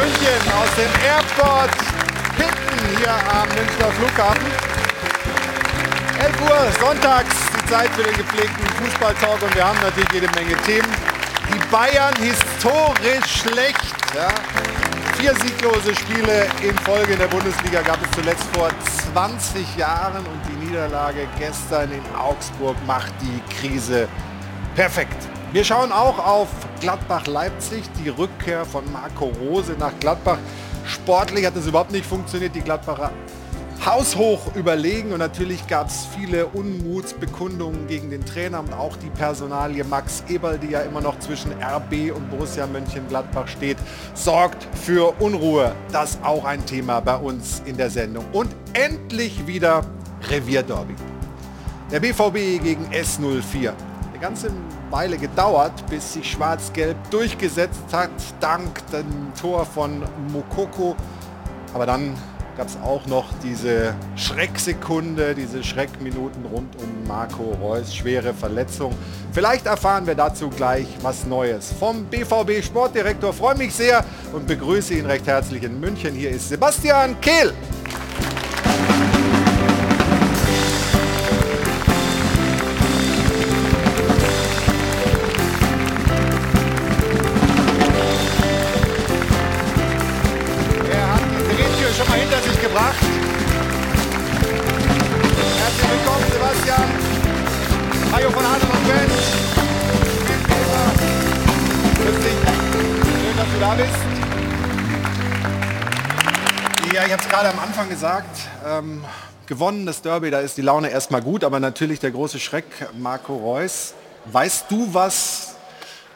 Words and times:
München 0.00 0.40
aus 0.56 0.74
dem 0.76 0.90
Airport 1.04 1.76
Pitten 2.34 2.96
hier 2.96 3.12
am 3.36 3.46
Münchner 3.48 3.92
Flughafen. 3.98 4.46
11 6.18 6.40
Uhr 6.40 6.72
sonntags, 6.80 7.34
die 7.52 7.70
Zeit 7.70 7.90
für 7.90 8.04
den 8.04 8.16
gepflegten 8.16 8.66
Fußballtalk 8.78 9.42
und 9.42 9.54
wir 9.54 9.62
haben 9.62 9.78
natürlich 9.82 10.10
jede 10.10 10.28
Menge 10.28 10.56
Themen. 10.62 10.88
Die 11.52 11.58
Bayern 11.70 12.14
historisch 12.16 13.42
schlecht. 13.42 13.94
Ja. 14.16 14.28
Vier 15.18 15.34
sieglose 15.34 15.94
Spiele 15.94 16.46
in 16.62 16.78
Folge 16.78 17.12
in 17.12 17.18
der 17.18 17.28
Bundesliga 17.28 17.82
gab 17.82 17.98
es 18.02 18.10
zuletzt 18.12 18.44
vor 18.54 18.70
20 19.12 19.76
Jahren 19.76 20.24
und 20.24 20.40
die 20.48 20.64
Niederlage 20.64 21.28
gestern 21.38 21.92
in 21.92 22.16
Augsburg 22.16 22.76
macht 22.86 23.12
die 23.20 23.42
Krise 23.54 24.08
perfekt. 24.74 25.28
Wir 25.52 25.64
schauen 25.64 25.90
auch 25.90 26.24
auf 26.24 26.46
Gladbach-Leipzig, 26.80 27.82
die 28.04 28.08
Rückkehr 28.08 28.64
von 28.64 28.84
Marco 28.92 29.32
Rose 29.40 29.74
nach 29.80 29.90
Gladbach. 29.98 30.38
Sportlich 30.86 31.44
hat 31.44 31.56
es 31.56 31.66
überhaupt 31.66 31.90
nicht 31.90 32.06
funktioniert. 32.06 32.54
Die 32.54 32.60
Gladbacher 32.60 33.10
haushoch 33.84 34.54
überlegen 34.54 35.10
und 35.12 35.18
natürlich 35.18 35.66
gab 35.66 35.88
es 35.88 36.06
viele 36.16 36.46
Unmutsbekundungen 36.46 37.88
gegen 37.88 38.10
den 38.10 38.24
Trainer 38.24 38.60
und 38.60 38.72
auch 38.72 38.96
die 38.96 39.10
Personalie 39.10 39.82
Max 39.82 40.22
Eberl, 40.28 40.56
die 40.56 40.68
ja 40.68 40.82
immer 40.82 41.00
noch 41.00 41.18
zwischen 41.18 41.50
RB 41.60 42.14
und 42.14 42.30
Borussia 42.30 42.68
Mönchengladbach 42.68 43.48
steht, 43.48 43.78
sorgt 44.14 44.68
für 44.76 45.20
Unruhe. 45.20 45.74
Das 45.90 46.18
auch 46.22 46.44
ein 46.44 46.64
Thema 46.64 47.00
bei 47.00 47.16
uns 47.16 47.60
in 47.64 47.76
der 47.76 47.90
Sendung. 47.90 48.24
Und 48.30 48.54
endlich 48.74 49.48
wieder 49.48 49.84
Revierderby. 50.28 50.94
Der 51.90 51.98
BVB 51.98 52.62
gegen 52.62 52.86
S04. 52.92 53.72
Eine 54.12 54.20
ganze 54.20 54.52
Weile 54.90 55.18
gedauert, 55.18 55.72
bis 55.88 56.14
sich 56.14 56.30
Schwarz-Gelb 56.30 56.96
durchgesetzt 57.10 57.84
hat, 57.92 58.10
dank 58.40 58.84
dem 58.90 59.32
Tor 59.40 59.64
von 59.64 60.02
Mokoko. 60.32 60.96
Aber 61.72 61.86
dann 61.86 62.14
gab 62.56 62.66
es 62.66 62.76
auch 62.84 63.06
noch 63.06 63.26
diese 63.42 63.94
Schrecksekunde, 64.16 65.34
diese 65.34 65.62
Schreckminuten 65.62 66.44
rund 66.44 66.74
um 66.76 67.06
Marco 67.06 67.56
Reus, 67.62 67.94
schwere 67.94 68.34
Verletzung. 68.34 68.94
Vielleicht 69.32 69.66
erfahren 69.66 70.06
wir 70.06 70.14
dazu 70.14 70.50
gleich 70.50 70.86
was 71.02 71.24
Neues. 71.24 71.72
Vom 71.78 72.04
BVB 72.06 72.62
Sportdirektor 72.62 73.32
freue 73.32 73.56
mich 73.56 73.72
sehr 73.72 74.04
und 74.32 74.46
begrüße 74.46 74.94
ihn 74.94 75.06
recht 75.06 75.26
herzlich 75.26 75.62
in 75.62 75.78
München. 75.78 76.14
Hier 76.14 76.30
ist 76.30 76.48
Sebastian 76.48 77.20
Kehl. 77.20 77.54
Gesagt, 108.20 108.48
ähm, 108.66 109.04
gewonnenes 109.46 110.02
Derby, 110.02 110.30
da 110.30 110.40
ist 110.40 110.56
die 110.56 110.62
Laune 110.62 110.90
erstmal 110.90 111.22
gut, 111.22 111.44
aber 111.44 111.60
natürlich 111.60 112.00
der 112.00 112.10
große 112.10 112.38
Schreck, 112.38 112.64
Marco 112.98 113.36
Reus. 113.36 113.94
Weißt 114.26 114.66
du 114.68 114.92
was 114.92 115.54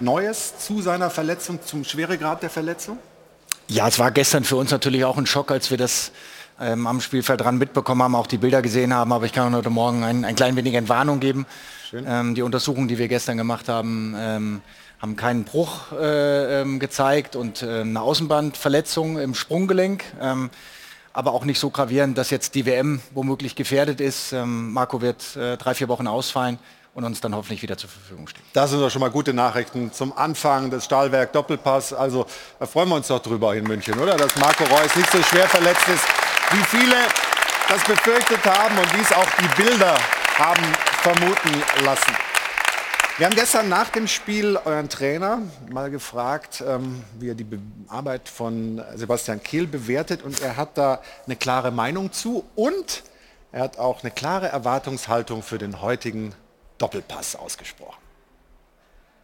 Neues 0.00 0.58
zu 0.58 0.82
seiner 0.82 1.10
Verletzung, 1.10 1.60
zum 1.64 1.84
Schweregrad 1.84 2.42
der 2.42 2.50
Verletzung? 2.50 2.98
Ja, 3.68 3.88
es 3.88 3.98
war 3.98 4.10
gestern 4.10 4.44
für 4.44 4.56
uns 4.56 4.70
natürlich 4.70 5.04
auch 5.04 5.16
ein 5.16 5.26
Schock, 5.26 5.50
als 5.50 5.70
wir 5.70 5.78
das 5.78 6.12
ähm, 6.60 6.86
am 6.86 7.00
Spielfeld 7.00 7.40
dran 7.40 7.56
mitbekommen 7.56 8.02
haben, 8.02 8.14
auch 8.14 8.26
die 8.26 8.38
Bilder 8.38 8.60
gesehen 8.60 8.92
haben, 8.92 9.12
aber 9.12 9.24
ich 9.24 9.32
kann 9.32 9.54
heute 9.54 9.70
Morgen 9.70 10.04
ein, 10.04 10.24
ein 10.24 10.36
klein 10.36 10.56
wenig 10.56 10.74
Entwarnung 10.74 11.20
geben. 11.20 11.46
Ähm, 11.92 12.34
die 12.34 12.42
Untersuchungen, 12.42 12.88
die 12.88 12.98
wir 12.98 13.08
gestern 13.08 13.36
gemacht 13.36 13.68
haben, 13.68 14.14
ähm, 14.18 14.60
haben 15.00 15.16
keinen 15.16 15.44
Bruch 15.44 15.92
äh, 15.92 16.60
ähm, 16.60 16.78
gezeigt 16.80 17.36
und 17.36 17.62
äh, 17.62 17.80
eine 17.80 18.00
Außenbandverletzung 18.00 19.18
im 19.18 19.34
Sprunggelenk. 19.34 20.04
Aber 21.14 21.32
auch 21.32 21.44
nicht 21.44 21.58
so 21.58 21.70
gravierend, 21.70 22.18
dass 22.18 22.28
jetzt 22.28 22.54
die 22.54 22.66
WM 22.66 23.00
womöglich 23.12 23.56
gefährdet 23.56 24.00
ist. 24.00 24.32
Ähm, 24.32 24.72
Marco 24.72 25.00
wird 25.00 25.36
äh, 25.36 25.56
drei, 25.56 25.74
vier 25.74 25.88
Wochen 25.88 26.06
ausfallen 26.06 26.58
und 26.92 27.04
uns 27.04 27.20
dann 27.20 27.34
hoffentlich 27.34 27.62
wieder 27.62 27.76
zur 27.76 27.88
Verfügung 27.88 28.28
stehen. 28.28 28.42
Das 28.52 28.70
sind 28.70 28.80
doch 28.80 28.90
schon 28.90 29.00
mal 29.00 29.10
gute 29.10 29.32
Nachrichten 29.32 29.92
zum 29.92 30.16
Anfang 30.16 30.70
des 30.70 30.84
Stahlwerk 30.84 31.32
Doppelpass. 31.32 31.92
Also 31.92 32.26
da 32.58 32.66
freuen 32.66 32.88
wir 32.88 32.96
uns 32.96 33.08
doch 33.08 33.20
drüber 33.20 33.54
in 33.54 33.64
München, 33.64 33.98
oder? 33.98 34.16
Dass 34.16 34.36
Marco 34.36 34.64
Reus 34.64 34.94
nicht 34.96 35.10
so 35.10 35.22
schwer 35.22 35.48
verletzt 35.48 35.88
ist, 35.88 36.04
wie 36.50 36.76
viele 36.76 36.96
das 37.68 37.82
befürchtet 37.84 38.44
haben 38.44 38.76
und 38.76 38.96
wie 38.96 39.00
es 39.00 39.12
auch 39.12 39.26
die 39.40 39.62
Bilder 39.62 39.96
haben 40.36 40.64
vermuten 41.02 41.62
lassen. 41.84 42.33
Wir 43.16 43.26
haben 43.26 43.36
gestern 43.36 43.68
nach 43.68 43.90
dem 43.90 44.08
Spiel 44.08 44.58
euren 44.64 44.88
Trainer 44.88 45.40
mal 45.70 45.88
gefragt, 45.88 46.64
ähm, 46.66 47.04
wie 47.20 47.28
er 47.28 47.36
die 47.36 47.44
Be 47.44 47.60
Arbeit 47.86 48.28
von 48.28 48.82
Sebastian 48.96 49.40
Kehl 49.40 49.68
bewertet 49.68 50.24
und 50.24 50.42
er 50.42 50.56
hat 50.56 50.76
da 50.76 51.00
eine 51.24 51.36
klare 51.36 51.70
Meinung 51.70 52.10
zu 52.10 52.44
und 52.56 53.04
er 53.52 53.62
hat 53.62 53.78
auch 53.78 54.02
eine 54.02 54.10
klare 54.10 54.48
Erwartungshaltung 54.48 55.44
für 55.44 55.58
den 55.58 55.80
heutigen 55.80 56.34
Doppelpass 56.78 57.36
ausgesprochen. 57.36 58.02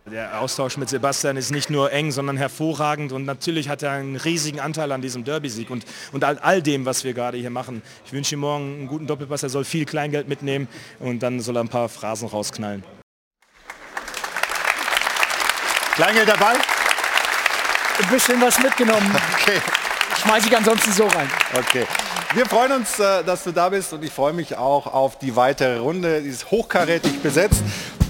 Der 0.07 0.41
Austausch 0.41 0.77
mit 0.77 0.89
Sebastian 0.89 1.37
ist 1.37 1.51
nicht 1.51 1.69
nur 1.69 1.91
eng, 1.91 2.13
sondern 2.13 2.37
hervorragend 2.37 3.11
und 3.11 3.25
natürlich 3.25 3.69
hat 3.69 3.83
er 3.83 3.91
einen 3.91 4.15
riesigen 4.15 4.61
Anteil 4.61 4.93
an 4.93 5.03
diesem 5.03 5.25
Derby-Sieg 5.25 5.69
und, 5.69 5.85
und 6.13 6.23
all, 6.23 6.39
all 6.39 6.63
dem, 6.63 6.85
was 6.85 7.03
wir 7.03 7.13
gerade 7.13 7.39
hier 7.39 7.51
machen. 7.51 7.83
Ich 8.07 8.13
wünsche 8.13 8.37
ihm 8.37 8.41
morgen 8.41 8.73
einen 8.73 8.87
guten 8.87 9.09
Doppelpass, 9.09 9.43
er 9.43 9.49
soll 9.49 9.65
viel 9.65 9.85
Kleingeld 9.85 10.29
mitnehmen 10.29 10.69
und 11.01 11.25
dann 11.25 11.41
soll 11.41 11.57
er 11.57 11.65
ein 11.65 11.69
paar 11.69 11.89
Phrasen 11.89 12.29
rausknallen. 12.29 12.85
Kleingeld 16.01 16.31
dabei? 16.31 16.53
Ein 17.99 18.09
bisschen 18.11 18.41
was 18.41 18.59
mitgenommen. 18.59 19.15
Okay. 19.35 19.61
Schmeiße 20.23 20.49
ich 20.49 20.57
ansonsten 20.57 20.93
so 20.93 21.07
rein. 21.07 21.31
Okay. 21.53 21.87
Wir 22.33 22.47
freuen 22.47 22.73
uns, 22.73 22.99
äh, 22.99 23.23
dass 23.23 23.45
du 23.45 23.53
da 23.53 23.69
bist 23.69 23.93
und 23.93 24.03
ich 24.03 24.11
freue 24.11 24.33
mich 24.33 24.57
auch 24.57 24.87
auf 24.87 25.19
die 25.19 25.37
weitere 25.37 25.77
Runde. 25.77 26.23
Die 26.23 26.31
ist 26.31 26.51
hochkarätig 26.51 27.21
besetzt. 27.21 27.63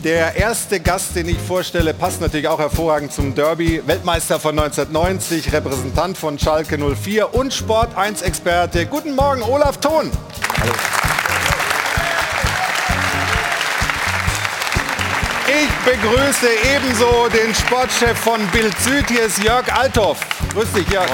Der 0.04 0.36
erste 0.36 0.78
Gast, 0.78 1.16
den 1.16 1.30
ich 1.30 1.38
vorstelle, 1.38 1.92
passt 1.92 2.20
natürlich 2.20 2.46
auch 2.46 2.60
hervorragend 2.60 3.12
zum 3.12 3.34
Derby. 3.34 3.82
Weltmeister 3.84 4.38
von 4.38 4.56
1990, 4.56 5.52
Repräsentant 5.52 6.16
von 6.16 6.38
Schalke 6.38 6.78
04 6.78 7.34
und 7.34 7.52
Sport 7.52 7.96
1 7.96 8.22
Experte. 8.22 8.86
Guten 8.86 9.16
Morgen, 9.16 9.42
Olaf 9.42 9.78
Thon. 9.78 10.12
Hallo. 10.60 10.72
Ich 15.62 15.68
begrüße 15.84 16.48
ebenso 16.74 17.28
den 17.28 17.54
Sportchef 17.54 18.18
von 18.18 18.46
Bild 18.46 18.74
Süd. 18.80 19.06
Hier 19.08 19.24
ist 19.24 19.42
Jörg 19.42 19.70
Althoff. 19.70 20.18
Grüß 20.54 20.72
dich, 20.72 20.88
Jörg. 20.88 21.06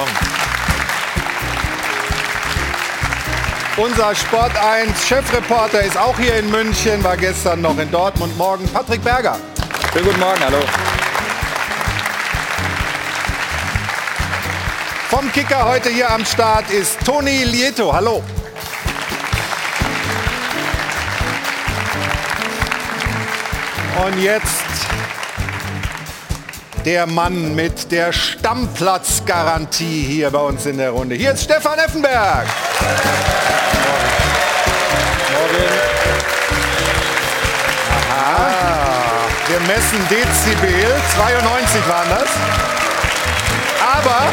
Unser 3.76 4.14
Sport 4.14 4.56
1 4.56 5.04
Chefreporter 5.04 5.80
ist 5.80 5.98
auch 5.98 6.16
hier 6.16 6.36
in 6.36 6.48
München, 6.48 7.02
war 7.02 7.16
gestern 7.16 7.60
noch 7.60 7.76
in 7.78 7.90
Dortmund. 7.90 8.38
Morgen 8.38 8.68
Patrick 8.68 9.02
Berger. 9.02 9.36
Schönen 9.92 10.04
guten 10.06 10.20
Morgen, 10.20 10.40
hallo. 10.44 10.60
Vom 15.10 15.32
Kicker 15.32 15.64
heute 15.64 15.88
hier 15.88 16.08
am 16.08 16.24
Start 16.24 16.70
ist 16.70 17.04
Toni 17.04 17.42
Lieto. 17.42 17.92
Hallo. 17.92 18.22
Und 24.04 24.22
jetzt 24.22 24.64
der 26.84 27.06
Mann 27.06 27.54
mit 27.54 27.90
der 27.90 28.12
Stammplatzgarantie 28.12 30.02
hier 30.02 30.31
bei 30.31 30.38
uns 30.38 30.66
in 30.66 30.76
der 30.76 30.90
Runde. 30.90 31.14
Hier 31.14 31.32
ist 31.32 31.44
Stefan 31.44 31.78
Effenberg. 31.78 32.46
Morgen. 35.32 35.64
Aha. 38.10 39.28
Wir 39.48 39.60
messen 39.60 40.06
Dezibel. 40.08 40.94
92 41.16 41.88
waren 41.88 42.08
das. 42.10 42.28
Aber, 43.96 44.28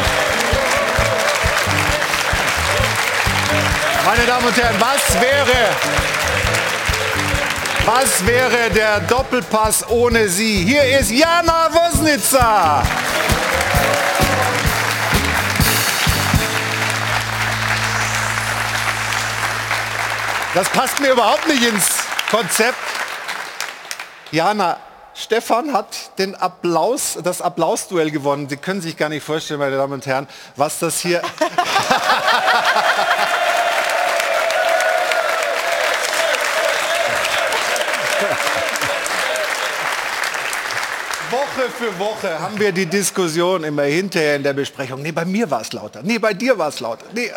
meine 4.05 4.25
Damen 4.25 4.45
und 4.45 4.57
Herren, 4.57 4.75
was 4.79 5.21
wäre 5.21 6.12
was 7.85 8.25
wäre 8.25 8.69
der 8.69 9.01
Doppelpass 9.01 9.87
ohne 9.89 10.29
sie? 10.29 10.63
Hier 10.63 10.99
ist 10.99 11.11
Jana 11.11 11.69
Wosnitzer. 11.71 12.83
Das 20.53 20.69
passt 20.69 20.99
mir 20.99 21.11
überhaupt 21.11 21.47
nicht 21.47 21.63
ins 21.63 21.89
Konzept. 22.29 22.77
Jana, 24.31 24.77
Stefan 25.15 25.73
hat 25.73 26.17
den 26.19 26.35
Applaus, 26.35 27.17
das 27.21 27.41
Applausduell 27.41 28.11
gewonnen. 28.11 28.47
Sie 28.49 28.57
können 28.57 28.81
sich 28.81 28.95
gar 28.97 29.09
nicht 29.09 29.23
vorstellen, 29.23 29.59
meine 29.59 29.77
Damen 29.77 29.93
und 29.93 30.05
Herren, 30.05 30.27
was 30.55 30.79
das 30.79 30.99
hier... 30.99 31.21
Woche 41.55 41.69
für 41.69 41.99
Woche 41.99 42.39
haben 42.39 42.59
wir 42.59 42.71
die 42.71 42.87
Diskussion 42.87 43.63
immer 43.63 43.83
hinterher 43.83 44.37
in 44.37 44.43
der 44.43 44.53
Besprechung. 44.53 45.03
Nee, 45.03 45.11
bei 45.11 45.23
mir 45.23 45.51
war 45.51 45.61
es 45.61 45.71
lauter. 45.71 46.01
Nee, 46.01 46.17
bei 46.17 46.33
dir 46.33 46.57
war 46.57 46.69
es 46.69 46.79
lauter. 46.79 47.05
Nee, 47.13 47.31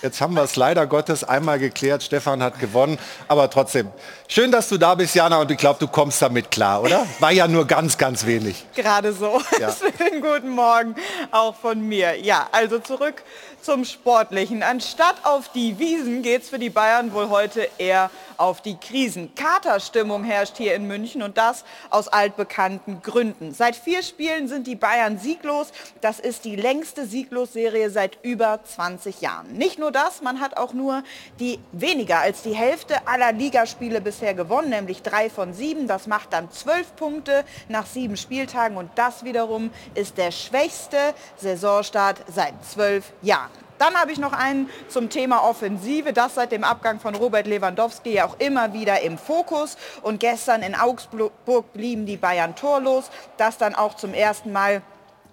jetzt 0.00 0.20
haben 0.20 0.34
wir 0.34 0.44
es 0.44 0.54
leider 0.54 0.86
Gottes 0.86 1.24
einmal 1.24 1.58
geklärt. 1.58 2.04
Stefan 2.04 2.40
hat 2.40 2.60
gewonnen. 2.60 2.98
Aber 3.26 3.50
trotzdem, 3.50 3.90
schön, 4.28 4.52
dass 4.52 4.68
du 4.68 4.78
da 4.78 4.94
bist, 4.94 5.16
Jana. 5.16 5.40
Und 5.40 5.50
ich 5.50 5.58
glaube, 5.58 5.80
du 5.80 5.88
kommst 5.88 6.22
damit 6.22 6.52
klar, 6.52 6.82
oder? 6.82 7.04
War 7.18 7.32
ja 7.32 7.48
nur 7.48 7.66
ganz, 7.66 7.98
ganz 7.98 8.26
wenig. 8.26 8.64
Gerade 8.76 9.12
so. 9.12 9.42
Ja. 9.58 9.74
Schönen 9.98 10.20
guten 10.20 10.50
Morgen 10.50 10.94
auch 11.32 11.56
von 11.56 11.80
mir. 11.80 12.16
Ja, 12.20 12.46
also 12.52 12.78
zurück 12.78 13.24
zum 13.68 13.84
Sportlichen. 13.84 14.62
Anstatt 14.62 15.26
auf 15.26 15.52
die 15.52 15.78
Wiesen 15.78 16.22
geht 16.22 16.40
es 16.40 16.48
für 16.48 16.58
die 16.58 16.70
Bayern 16.70 17.12
wohl 17.12 17.28
heute 17.28 17.68
eher 17.76 18.10
auf 18.38 18.62
die 18.62 18.78
Krisen. 18.78 19.34
Katerstimmung 19.34 20.24
herrscht 20.24 20.56
hier 20.56 20.74
in 20.74 20.86
München 20.86 21.22
und 21.22 21.36
das 21.36 21.66
aus 21.90 22.08
altbekannten 22.08 23.02
Gründen. 23.02 23.52
Seit 23.52 23.76
vier 23.76 24.02
Spielen 24.02 24.48
sind 24.48 24.66
die 24.66 24.74
Bayern 24.74 25.18
sieglos. 25.18 25.72
Das 26.00 26.18
ist 26.18 26.46
die 26.46 26.56
längste 26.56 27.04
Sieglosserie 27.04 27.90
seit 27.90 28.16
über 28.22 28.60
20 28.64 29.20
Jahren. 29.20 29.52
Nicht 29.52 29.78
nur 29.78 29.92
das, 29.92 30.22
man 30.22 30.40
hat 30.40 30.56
auch 30.56 30.72
nur 30.72 31.02
die 31.38 31.58
weniger 31.72 32.20
als 32.20 32.40
die 32.40 32.54
Hälfte 32.54 33.06
aller 33.06 33.32
Ligaspiele 33.32 34.00
bisher 34.00 34.32
gewonnen, 34.32 34.70
nämlich 34.70 35.02
drei 35.02 35.28
von 35.28 35.52
sieben. 35.52 35.88
Das 35.88 36.06
macht 36.06 36.32
dann 36.32 36.50
zwölf 36.52 36.96
Punkte 36.96 37.44
nach 37.68 37.84
sieben 37.84 38.16
Spieltagen 38.16 38.78
und 38.78 38.90
das 38.94 39.24
wiederum 39.24 39.70
ist 39.94 40.16
der 40.16 40.30
schwächste 40.30 40.96
Saisonstart 41.36 42.22
seit 42.32 42.54
zwölf 42.64 43.12
Jahren. 43.20 43.57
Dann 43.78 43.94
habe 43.94 44.12
ich 44.12 44.18
noch 44.18 44.32
einen 44.32 44.68
zum 44.88 45.10
Thema 45.10 45.42
Offensive, 45.48 46.12
das 46.12 46.34
seit 46.34 46.52
dem 46.52 46.64
Abgang 46.64 47.00
von 47.00 47.14
Robert 47.14 47.46
Lewandowski 47.46 48.14
ja 48.14 48.26
auch 48.26 48.38
immer 48.38 48.72
wieder 48.72 49.00
im 49.00 49.18
Fokus. 49.18 49.76
Und 50.02 50.20
gestern 50.20 50.62
in 50.62 50.74
Augsburg 50.74 51.72
blieben 51.72 52.06
die 52.06 52.16
Bayern 52.16 52.56
torlos. 52.56 53.10
Das 53.36 53.58
dann 53.58 53.74
auch 53.74 53.94
zum 53.94 54.14
ersten 54.14 54.52
Mal 54.52 54.82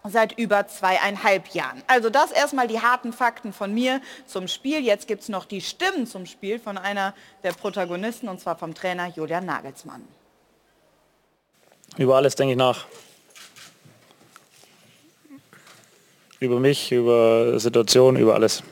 seit 0.08 0.38
über 0.38 0.68
zweieinhalb 0.68 1.50
Jahren. 1.50 1.82
Also 1.88 2.10
das 2.10 2.32
erstmal 2.32 2.68
die 2.68 2.82
harten 2.82 3.14
Fakten 3.14 3.54
von 3.54 3.74
mir 3.74 4.02
zum 4.26 4.48
Spiel. 4.48 4.80
Jetzt 4.80 5.08
gibt 5.08 5.24
es 5.24 5.30
noch 5.30 5.46
die 5.46 5.62
Stimmen 5.62 6.06
zum 6.08 6.26
Spiel 6.26 6.60
von 6.60 6.78
einer 6.78 7.14
der 7.44 7.54
Protagonisten, 7.54 8.30
und 8.30 8.40
zwar 8.40 8.58
vom 8.58 8.74
Trainer 8.74 9.08
Julian 9.08 9.46
Nagelsmann. 9.46 10.08
Über 11.98 12.18
alles 12.18 12.36
denke 12.36 12.54
ich 12.54 12.58
nach. 12.58 12.86
Über 16.40 16.60
mich, 16.60 16.92
über 16.92 17.60
Situationen, 17.60 18.22
über 18.22 18.36
alles. 18.36 18.64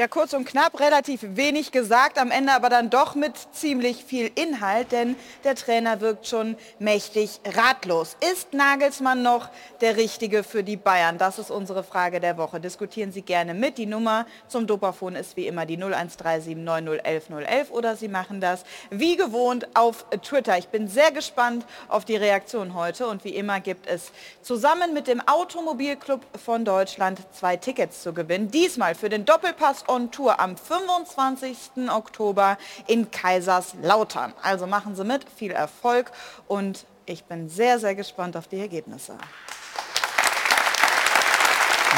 Ja, 0.00 0.08
kurz 0.08 0.32
und 0.32 0.46
knapp, 0.46 0.80
relativ 0.80 1.20
wenig 1.36 1.72
gesagt, 1.72 2.16
am 2.16 2.30
Ende 2.30 2.54
aber 2.54 2.70
dann 2.70 2.88
doch 2.88 3.14
mit 3.14 3.34
ziemlich 3.52 4.02
viel 4.02 4.30
Inhalt, 4.34 4.92
denn 4.92 5.14
der 5.44 5.54
Trainer 5.54 6.00
wirkt 6.00 6.26
schon 6.26 6.56
mächtig 6.78 7.38
ratlos. 7.44 8.16
Ist 8.32 8.54
Nagelsmann 8.54 9.22
noch 9.22 9.50
der 9.82 9.98
Richtige 9.98 10.42
für 10.42 10.64
die 10.64 10.78
Bayern? 10.78 11.18
Das 11.18 11.38
ist 11.38 11.50
unsere 11.50 11.84
Frage 11.84 12.18
der 12.18 12.38
Woche. 12.38 12.60
Diskutieren 12.60 13.12
Sie 13.12 13.20
gerne 13.20 13.52
mit. 13.52 13.76
Die 13.76 13.84
Nummer 13.84 14.24
zum 14.48 14.66
Dopafon 14.66 15.16
ist 15.16 15.36
wie 15.36 15.46
immer 15.46 15.66
die 15.66 15.76
01379011011 15.76 17.68
oder 17.68 17.94
Sie 17.94 18.08
machen 18.08 18.40
das 18.40 18.64
wie 18.88 19.16
gewohnt 19.16 19.68
auf 19.74 20.06
Twitter. 20.22 20.56
Ich 20.56 20.68
bin 20.68 20.88
sehr 20.88 21.12
gespannt 21.12 21.66
auf 21.88 22.06
die 22.06 22.16
Reaktion 22.16 22.72
heute 22.72 23.06
und 23.06 23.22
wie 23.24 23.36
immer 23.36 23.60
gibt 23.60 23.86
es 23.86 24.12
zusammen 24.40 24.94
mit 24.94 25.08
dem 25.08 25.20
Automobilclub 25.28 26.22
von 26.42 26.64
Deutschland 26.64 27.20
zwei 27.32 27.58
Tickets 27.58 28.02
zu 28.02 28.14
gewinnen. 28.14 28.50
Diesmal 28.50 28.94
für 28.94 29.10
den 29.10 29.26
Doppelpass 29.26 29.84
on 29.90 30.10
Tour 30.10 30.40
am 30.40 30.56
25. 30.56 31.90
Oktober 31.90 32.56
in 32.86 33.10
Kaiserslautern. 33.10 34.32
Also 34.42 34.66
machen 34.66 34.94
Sie 34.94 35.04
mit, 35.04 35.26
viel 35.28 35.50
Erfolg 35.50 36.12
und 36.46 36.86
ich 37.06 37.24
bin 37.24 37.48
sehr, 37.48 37.78
sehr 37.78 37.94
gespannt 37.94 38.36
auf 38.36 38.46
die 38.46 38.60
Ergebnisse. 38.60 39.18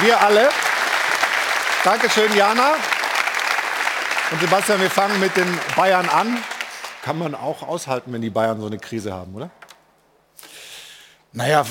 Wir 0.00 0.20
alle. 0.20 0.48
Dankeschön, 1.84 2.34
Jana. 2.34 2.74
Und 4.30 4.40
Sebastian, 4.40 4.80
wir 4.80 4.90
fangen 4.90 5.20
mit 5.20 5.36
den 5.36 5.60
Bayern 5.76 6.08
an. 6.08 6.42
Kann 7.02 7.18
man 7.18 7.34
auch 7.34 7.62
aushalten, 7.62 8.12
wenn 8.12 8.22
die 8.22 8.30
Bayern 8.30 8.60
so 8.60 8.66
eine 8.66 8.78
Krise 8.78 9.12
haben, 9.12 9.34
oder? 9.34 9.50
Naja, 11.34 11.64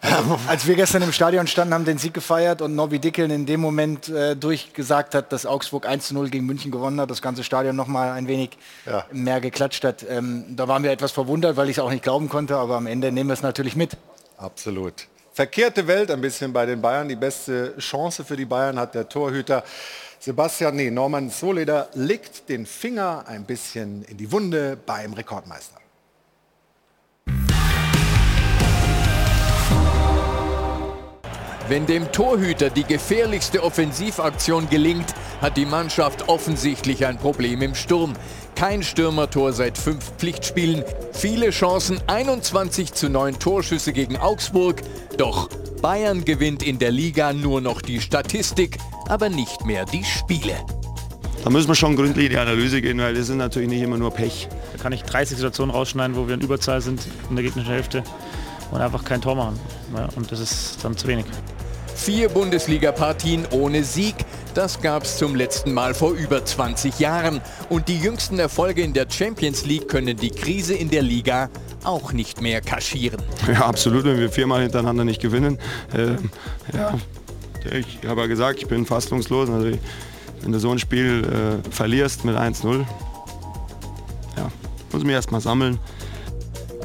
als 0.48 0.66
wir 0.66 0.76
gestern 0.76 1.02
im 1.02 1.12
Stadion 1.12 1.46
standen, 1.46 1.74
haben 1.74 1.84
den 1.84 1.98
Sieg 1.98 2.14
gefeiert 2.14 2.62
und 2.62 2.74
Nobby 2.74 2.98
Dickeln 2.98 3.30
in 3.30 3.44
dem 3.44 3.60
Moment 3.60 4.08
äh, 4.08 4.34
durchgesagt 4.34 5.14
hat, 5.14 5.30
dass 5.30 5.44
Augsburg 5.44 5.86
1-0 5.86 6.30
gegen 6.30 6.46
München 6.46 6.70
gewonnen 6.70 6.98
hat, 6.98 7.10
das 7.10 7.20
ganze 7.20 7.44
Stadion 7.44 7.76
noch 7.76 7.86
mal 7.86 8.12
ein 8.12 8.28
wenig 8.28 8.50
ja. 8.86 9.04
mehr 9.12 9.42
geklatscht 9.42 9.84
hat. 9.84 10.06
Ähm, 10.08 10.56
da 10.56 10.68
waren 10.68 10.82
wir 10.82 10.90
etwas 10.90 11.12
verwundert, 11.12 11.56
weil 11.58 11.68
ich 11.68 11.76
es 11.76 11.82
auch 11.82 11.90
nicht 11.90 12.02
glauben 12.02 12.30
konnte, 12.30 12.56
aber 12.56 12.76
am 12.76 12.86
Ende 12.86 13.12
nehmen 13.12 13.28
wir 13.28 13.34
es 13.34 13.42
natürlich 13.42 13.76
mit. 13.76 13.98
Absolut. 14.38 15.06
Verkehrte 15.34 15.86
Welt 15.86 16.10
ein 16.10 16.22
bisschen 16.22 16.52
bei 16.52 16.64
den 16.64 16.80
Bayern. 16.80 17.08
Die 17.08 17.16
beste 17.16 17.76
Chance 17.78 18.24
für 18.24 18.36
die 18.36 18.46
Bayern 18.46 18.78
hat 18.78 18.94
der 18.94 19.08
Torhüter 19.08 19.64
Sebastian, 20.18 20.76
nee, 20.76 20.90
Norman 20.90 21.28
Soleder 21.28 21.90
legt 21.92 22.48
den 22.48 22.64
Finger 22.64 23.24
ein 23.26 23.44
bisschen 23.44 24.04
in 24.04 24.16
die 24.16 24.32
Wunde 24.32 24.78
beim 24.86 25.12
Rekordmeister. 25.12 25.76
Wenn 31.66 31.86
dem 31.86 32.12
Torhüter 32.12 32.68
die 32.68 32.84
gefährlichste 32.84 33.62
Offensivaktion 33.62 34.68
gelingt, 34.68 35.14
hat 35.40 35.56
die 35.56 35.64
Mannschaft 35.64 36.28
offensichtlich 36.28 37.06
ein 37.06 37.16
Problem 37.16 37.62
im 37.62 37.74
Sturm. 37.74 38.12
Kein 38.54 38.82
Stürmertor 38.82 39.54
seit 39.54 39.78
fünf 39.78 40.12
Pflichtspielen, 40.18 40.84
viele 41.12 41.48
Chancen, 41.50 42.02
21 42.06 42.92
zu 42.92 43.08
9 43.08 43.38
Torschüsse 43.38 43.94
gegen 43.94 44.18
Augsburg. 44.18 44.82
Doch 45.16 45.48
Bayern 45.80 46.26
gewinnt 46.26 46.62
in 46.62 46.78
der 46.78 46.90
Liga 46.90 47.32
nur 47.32 47.62
noch 47.62 47.80
die 47.80 48.02
Statistik, 48.02 48.76
aber 49.08 49.30
nicht 49.30 49.64
mehr 49.64 49.86
die 49.86 50.04
Spiele. 50.04 50.56
Da 51.44 51.50
müssen 51.50 51.68
wir 51.68 51.74
schon 51.74 51.96
gründlich 51.96 52.26
in 52.26 52.32
die 52.32 52.38
Analyse 52.38 52.82
gehen, 52.82 52.98
weil 52.98 53.14
das 53.14 53.28
sind 53.28 53.38
natürlich 53.38 53.70
nicht 53.70 53.82
immer 53.82 53.96
nur 53.96 54.10
Pech. 54.10 54.48
Da 54.72 54.82
kann 54.82 54.92
ich 54.92 55.02
30 55.02 55.38
Situationen 55.38 55.74
rausschneiden, 55.74 56.14
wo 56.14 56.28
wir 56.28 56.34
in 56.34 56.40
Überzahl 56.42 56.82
sind 56.82 57.06
in 57.30 57.36
der 57.36 57.44
gegnerischen 57.44 57.72
Hälfte 57.72 58.04
und 58.74 58.80
einfach 58.80 59.04
kein 59.04 59.22
Tor 59.22 59.36
machen. 59.36 59.58
Ja, 59.96 60.08
und 60.16 60.30
das 60.30 60.40
ist 60.40 60.84
dann 60.84 60.96
zu 60.96 61.06
wenig. 61.06 61.24
Vier 61.94 62.28
Bundesliga-Partien 62.28 63.46
ohne 63.52 63.84
Sieg, 63.84 64.16
das 64.52 64.82
gab 64.82 65.04
es 65.04 65.16
zum 65.16 65.36
letzten 65.36 65.72
Mal 65.72 65.94
vor 65.94 66.10
über 66.10 66.44
20 66.44 66.98
Jahren. 66.98 67.40
Und 67.68 67.86
die 67.86 67.98
jüngsten 67.98 68.40
Erfolge 68.40 68.82
in 68.82 68.92
der 68.92 69.06
Champions 69.08 69.64
League 69.64 69.88
können 69.88 70.16
die 70.16 70.30
Krise 70.30 70.74
in 70.74 70.90
der 70.90 71.02
Liga 71.02 71.50
auch 71.84 72.12
nicht 72.12 72.42
mehr 72.42 72.60
kaschieren. 72.60 73.22
Ja, 73.46 73.66
absolut, 73.66 74.04
wenn 74.04 74.18
wir 74.18 74.28
viermal 74.28 74.62
hintereinander 74.62 75.04
nicht 75.04 75.22
gewinnen. 75.22 75.58
Äh, 75.92 76.16
ja, 76.76 76.98
ich 77.70 78.08
habe 78.08 78.22
ja 78.22 78.26
gesagt, 78.26 78.58
ich 78.58 78.66
bin 78.66 78.84
fassungslos. 78.86 79.48
Also, 79.50 79.78
wenn 80.40 80.52
du 80.52 80.58
so 80.58 80.72
ein 80.72 80.80
Spiel 80.80 81.62
äh, 81.64 81.70
verlierst 81.70 82.24
mit 82.24 82.36
1-0, 82.36 82.84
ja, 84.36 84.50
muss 84.90 85.00
ich 85.00 85.06
mich 85.06 85.14
erst 85.14 85.30
mal 85.30 85.40
sammeln. 85.40 85.78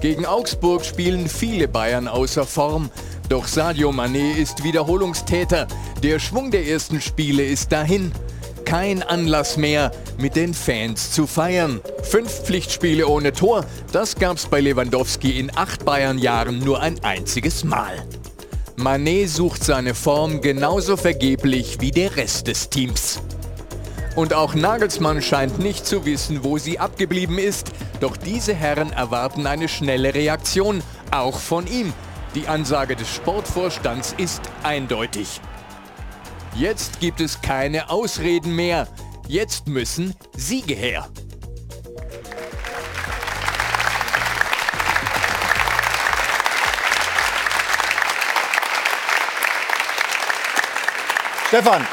Gegen 0.01 0.25
Augsburg 0.25 0.86
spielen 0.86 1.27
viele 1.27 1.68
Bayern 1.68 2.08
außer 2.08 2.46
Form. 2.46 2.89
Doch 3.27 3.48
Sadio 3.48 3.89
Mané 3.89 4.38
ist 4.38 4.63
Wiederholungstäter. 4.63 5.68
Der 6.01 6.20
Schwung 6.20 6.51
der 6.51 6.65
ersten 6.65 7.01
Spiele 7.01 7.44
ist 7.44 7.74
dahin. 7.74 8.13
Kein 8.63 9.03
Anlass 9.03 9.58
mehr, 9.58 9.91
mit 10.18 10.38
den 10.38 10.53
Fans 10.53 11.12
zu 11.12 11.27
feiern. 11.27 11.82
Fünf 12.03 12.32
Pflichtspiele 12.44 13.08
ohne 13.08 13.34
Tor, 13.34 13.65
das 13.91 14.15
gab's 14.15 14.46
bei 14.46 14.62
Lewandowski 14.62 15.38
in 15.38 15.51
acht 15.56 15.84
Bayern-Jahren 15.84 16.60
nur 16.60 16.79
ein 16.79 17.03
einziges 17.03 17.65
Mal. 17.65 18.06
Mané 18.77 19.27
sucht 19.27 19.63
seine 19.63 19.96
Form 19.96 20.39
genauso 20.39 20.96
vergeblich 20.96 21.82
wie 21.82 21.91
der 21.91 22.15
Rest 22.15 22.48
des 22.48 22.70
Teams. 22.70 23.22
Und 24.19 24.33
auch 24.33 24.53
Nagelsmann 24.53 25.21
scheint 25.21 25.59
nicht 25.59 25.88
zu 25.88 26.03
wissen, 26.03 26.43
wo 26.43 26.57
sie 26.57 26.77
abgeblieben 26.77 27.38
ist. 27.38 27.71
Doch 28.01 28.17
diese 28.17 28.53
Herren 28.53 28.91
erwarten 28.91 29.47
eine 29.47 29.69
schnelle 29.69 30.13
Reaktion, 30.13 30.83
auch 31.09 31.39
von 31.39 31.67
ihm. 31.67 31.93
Die 32.35 32.49
Ansage 32.49 32.97
des 32.97 33.07
Sportvorstands 33.07 34.13
ist 34.17 34.41
eindeutig. 34.61 35.39
Jetzt 36.53 36.99
gibt 36.99 37.21
es 37.21 37.39
keine 37.39 37.89
Ausreden 37.89 38.57
mehr. 38.57 38.89
Jetzt 39.29 39.67
müssen 39.67 40.13
Siege 40.35 40.73
her. 40.73 41.07
Stefan, 51.47 51.88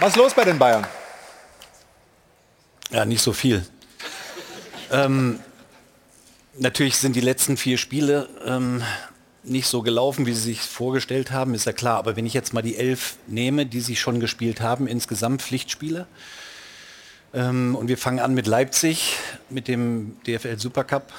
was 0.00 0.08
ist 0.12 0.16
los 0.16 0.32
bei 0.32 0.44
den 0.46 0.58
Bayern? 0.58 0.86
Ja, 2.92 3.04
nicht 3.04 3.22
so 3.22 3.32
viel. 3.32 3.64
ähm, 4.90 5.40
Natürlich 6.58 6.98
sind 6.98 7.16
die 7.16 7.20
letzten 7.20 7.56
vier 7.56 7.78
Spiele 7.78 8.28
ähm, 8.44 8.82
nicht 9.42 9.66
so 9.66 9.80
gelaufen, 9.80 10.26
wie 10.26 10.34
sie 10.34 10.42
sich 10.42 10.60
vorgestellt 10.60 11.30
haben, 11.30 11.54
ist 11.54 11.64
ja 11.64 11.72
klar. 11.72 11.96
Aber 11.96 12.14
wenn 12.16 12.26
ich 12.26 12.34
jetzt 12.34 12.52
mal 12.52 12.60
die 12.60 12.76
elf 12.76 13.16
nehme, 13.26 13.64
die 13.64 13.80
sie 13.80 13.96
schon 13.96 14.20
gespielt 14.20 14.60
haben, 14.60 14.86
insgesamt 14.86 15.40
Pflichtspiele, 15.40 16.06
ähm, 17.32 17.74
und 17.74 17.88
wir 17.88 17.96
fangen 17.96 18.20
an 18.20 18.34
mit 18.34 18.46
Leipzig, 18.46 19.16
mit 19.48 19.66
dem 19.66 20.16
DFL 20.26 20.58
Supercup, 20.58 21.10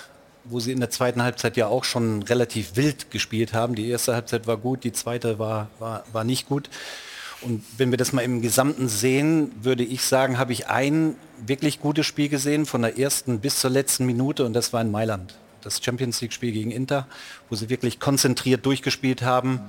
wo 0.44 0.60
sie 0.60 0.72
in 0.72 0.80
der 0.80 0.92
zweiten 0.92 1.24
Halbzeit 1.24 1.58
ja 1.58 1.66
auch 1.68 1.84
schon 1.84 2.22
relativ 2.22 2.76
wild 2.76 3.10
gespielt 3.10 3.54
haben. 3.54 3.74
Die 3.74 3.90
erste 3.90 4.14
Halbzeit 4.14 4.46
war 4.46 4.58
gut, 4.58 4.84
die 4.84 4.92
zweite 4.92 5.40
war, 5.40 5.70
war, 5.80 6.04
war 6.14 6.24
nicht 6.24 6.48
gut. 6.48 6.70
Und 7.46 7.64
wenn 7.78 7.92
wir 7.92 7.98
das 7.98 8.14
mal 8.14 8.22
im 8.22 8.42
Gesamten 8.42 8.88
sehen, 8.88 9.52
würde 9.62 9.84
ich 9.84 10.04
sagen, 10.04 10.38
habe 10.38 10.54
ich 10.54 10.68
ein 10.68 11.16
wirklich 11.46 11.82
gutes 11.82 12.06
Spiel 12.06 12.30
gesehen, 12.30 12.66
von 12.66 12.82
der 12.82 12.98
ersten 12.98 13.40
bis 13.40 13.60
zur 13.60 13.70
letzten 13.70 14.06
Minute, 14.06 14.46
und 14.46 14.54
das 14.54 14.72
war 14.72 14.82
in 14.82 14.92
Mailand. 14.92 15.36
Das 15.62 15.84
Champions 15.84 16.22
League-Spiel 16.22 16.52
gegen 16.52 16.72
Inter, 16.72 17.08
wo 17.50 17.56
sie 17.56 17.70
wirklich 17.70 18.00
konzentriert 18.00 18.66
durchgespielt 18.66 19.22
haben, 19.22 19.52
mhm. 19.52 19.62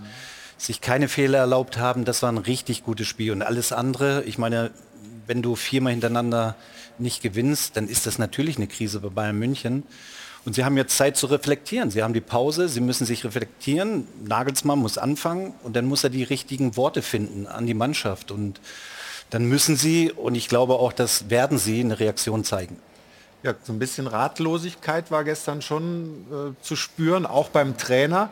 sich 0.56 0.80
keine 0.80 1.08
Fehler 1.08 1.38
erlaubt 1.38 1.78
haben. 1.78 2.04
Das 2.04 2.22
war 2.22 2.30
ein 2.30 2.38
richtig 2.38 2.84
gutes 2.84 3.06
Spiel. 3.06 3.32
Und 3.32 3.42
alles 3.42 3.72
andere, 3.72 4.22
ich 4.24 4.38
meine, 4.38 4.70
wenn 5.26 5.42
du 5.42 5.56
viermal 5.56 5.92
hintereinander 5.92 6.56
nicht 6.98 7.22
gewinnst, 7.22 7.76
dann 7.76 7.88
ist 7.88 8.06
das 8.06 8.18
natürlich 8.18 8.56
eine 8.56 8.66
Krise 8.66 9.00
bei 9.00 9.08
Bayern 9.08 9.38
München. 9.38 9.84
Und 10.44 10.54
sie 10.54 10.64
haben 10.64 10.76
jetzt 10.76 10.96
Zeit 10.96 11.16
zu 11.16 11.26
reflektieren. 11.26 11.90
Sie 11.90 12.02
haben 12.02 12.12
die 12.12 12.20
Pause, 12.20 12.68
sie 12.68 12.80
müssen 12.80 13.06
sich 13.06 13.24
reflektieren. 13.24 14.06
Nagelsmann 14.26 14.78
muss 14.78 14.98
anfangen 14.98 15.54
und 15.62 15.74
dann 15.74 15.86
muss 15.86 16.04
er 16.04 16.10
die 16.10 16.22
richtigen 16.22 16.76
Worte 16.76 17.00
finden 17.00 17.46
an 17.46 17.66
die 17.66 17.74
Mannschaft. 17.74 18.30
Und 18.30 18.60
dann 19.30 19.46
müssen 19.46 19.76
sie, 19.76 20.12
und 20.12 20.34
ich 20.34 20.48
glaube 20.48 20.74
auch, 20.74 20.92
das 20.92 21.30
werden 21.30 21.58
sie, 21.58 21.80
eine 21.80 21.98
Reaktion 21.98 22.44
zeigen. 22.44 22.76
Ja, 23.42 23.54
so 23.62 23.74
ein 23.74 23.78
bisschen 23.78 24.06
Ratlosigkeit 24.06 25.10
war 25.10 25.22
gestern 25.22 25.60
schon 25.60 26.24
äh, 26.30 26.62
zu 26.62 26.76
spüren, 26.76 27.26
auch 27.26 27.50
beim 27.50 27.76
Trainer. 27.76 28.30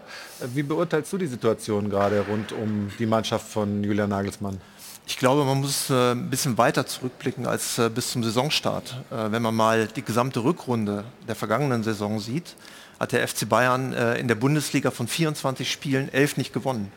Wie 0.55 0.63
beurteilst 0.63 1.13
du 1.13 1.19
die 1.19 1.27
Situation 1.27 1.91
gerade 1.91 2.25
rund 2.27 2.53
um 2.53 2.91
die 2.99 3.05
Mannschaft 3.05 3.47
von 3.47 3.85
Julian 3.85 4.09
Nagelsmann? 4.09 4.59
Ich 5.07 5.19
glaube, 5.19 5.45
man 5.45 5.61
muss 5.61 5.91
äh, 5.91 6.13
ein 6.13 6.31
bisschen 6.31 6.59
weiter 6.59 6.87
zurückblicken 6.87 7.47
als 7.47 7.79
äh, 7.79 7.91
bis 7.91 8.13
zum 8.13 8.23
Saisonstart. 8.23 8.97
Äh, 9.11 9.33
wenn 9.33 9.43
man 9.43 9.55
mal 9.55 9.89
die 9.89 10.03
gesamte 10.03 10.45
Rückrunde 10.45 11.05
der 11.27 11.35
vergangenen 11.35 11.83
Saison 11.83 12.21
sieht, 12.21 12.55
hat 13.01 13.13
der 13.13 13.27
FC 13.27 13.49
Bayern 13.49 13.93
in 13.93 14.29
der 14.29 14.37
Bundesliga 14.37 14.93
von 14.93 15.09
24 15.09 15.73
Spielen 15.73 16.09
elf 16.13 16.37
nicht 16.37 16.53
gewonnen. 16.53 16.93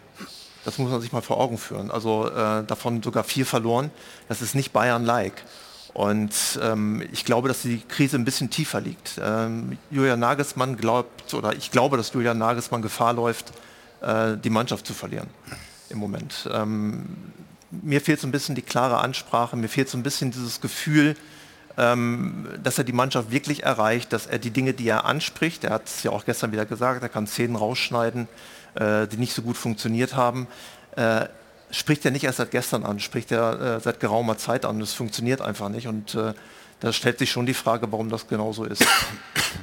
Das 0.63 0.77
muss 0.77 0.91
man 0.91 1.01
sich 1.01 1.12
mal 1.12 1.21
vor 1.21 1.39
Augen 1.39 1.57
führen. 1.57 1.89
Also 1.89 2.29
davon 2.29 3.01
sogar 3.01 3.24
vier 3.24 3.43
verloren. 3.43 3.89
Das 4.27 4.43
ist 4.43 4.53
nicht 4.53 4.71
Bayern-like. 4.71 5.43
Und 5.95 6.59
ähm, 6.62 7.01
ich 7.12 7.25
glaube, 7.25 7.47
dass 7.47 7.63
die 7.63 7.79
Krise 7.79 8.17
ein 8.17 8.25
bisschen 8.25 8.51
tiefer 8.51 8.81
liegt. 8.81 9.19
Ähm, 9.19 9.79
Julian 9.89 10.19
Nagelsmann 10.19 10.77
glaubt, 10.77 11.33
oder 11.33 11.55
ich 11.55 11.71
glaube, 11.71 11.97
dass 11.97 12.13
Julian 12.13 12.38
Nagelsmann 12.38 12.83
Gefahr 12.83 13.13
läuft, 13.13 13.53
äh, 14.01 14.38
die 14.38 14.50
Mannschaft 14.51 14.85
zu 14.85 14.93
verlieren 14.93 15.29
im 15.89 15.97
Moment. 15.97 16.50
Ähm, 16.53 17.05
mir 17.84 18.01
fehlt 18.01 18.20
so 18.20 18.27
ein 18.27 18.32
bisschen 18.32 18.55
die 18.55 18.62
klare 18.62 19.00
Ansprache, 19.00 19.55
mir 19.55 19.70
fehlt 19.70 19.89
so 19.89 19.98
ein 19.98 20.03
bisschen 20.03 20.32
dieses 20.32 20.62
Gefühl, 20.62 21.15
ähm, 21.77 22.48
dass 22.63 22.77
er 22.77 22.84
die 22.84 22.94
Mannschaft 22.94 23.32
wirklich 23.32 23.63
erreicht, 23.63 24.13
dass 24.13 24.27
er 24.27 24.39
die 24.39 24.51
Dinge, 24.51 24.74
die 24.74 24.88
er 24.88 25.05
anspricht, 25.05 25.63
er 25.63 25.72
hat 25.72 25.88
es 25.88 26.03
ja 26.03 26.12
auch 26.12 26.25
gestern 26.25 26.51
wieder 26.51 26.65
gesagt, 26.65 27.03
er 27.03 27.10
kann 27.10 27.27
Szenen 27.27 27.55
rausschneiden, 27.55 28.27
äh, 28.75 29.08
die 29.08 29.17
nicht 29.17 29.34
so 29.34 29.41
gut 29.41 29.58
funktioniert 29.58 30.15
haben, 30.15 30.48
äh, 30.96 31.25
spricht 31.72 32.05
er 32.05 32.12
nicht 32.12 32.24
erst 32.24 32.38
seit 32.38 32.51
gestern 32.51 32.84
an, 32.84 33.00
spricht 33.00 33.32
er 33.32 33.60
äh, 33.60 33.79
seit 33.79 34.00
geraumer 34.00 34.38
Zeit 34.38 34.65
an. 34.65 34.79
Das 34.79 34.94
funktioniert 34.94 35.41
einfach 35.41 35.70
nicht 35.70 35.88
und 35.88 36.17
da 36.79 36.91
stellt 36.91 37.20
sich 37.20 37.32
schon 37.32 37.46
die 37.46 37.53
Frage, 37.53 37.91
warum 37.91 38.10
das 38.10 38.27
genau 38.27 38.53
so 38.53 38.65
ist. 38.65 38.86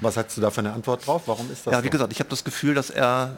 Was 0.01 0.17
hast 0.17 0.37
du 0.37 0.41
da 0.41 0.51
für 0.51 0.61
eine 0.61 0.73
Antwort 0.73 1.07
drauf? 1.07 1.23
Warum 1.27 1.51
ist 1.53 1.67
das 1.67 1.73
Ja, 1.73 1.83
wie 1.83 1.87
so? 1.87 1.91
gesagt, 1.93 2.13
ich 2.13 2.19
habe 2.21 2.31
das 2.31 2.43
Gefühl, 2.43 2.75
dass 2.75 2.91
er 2.91 3.37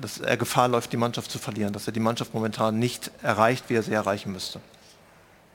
dass 0.00 0.18
er 0.18 0.36
Gefahr 0.36 0.68
läuft, 0.68 0.92
die 0.92 0.96
Mannschaft 0.96 1.30
zu 1.30 1.38
verlieren, 1.38 1.72
dass 1.72 1.86
er 1.86 1.92
die 1.92 2.00
Mannschaft 2.00 2.34
momentan 2.34 2.78
nicht 2.78 3.10
erreicht, 3.22 3.64
wie 3.68 3.74
er 3.74 3.82
sie 3.82 3.92
erreichen 3.92 4.32
müsste. 4.32 4.60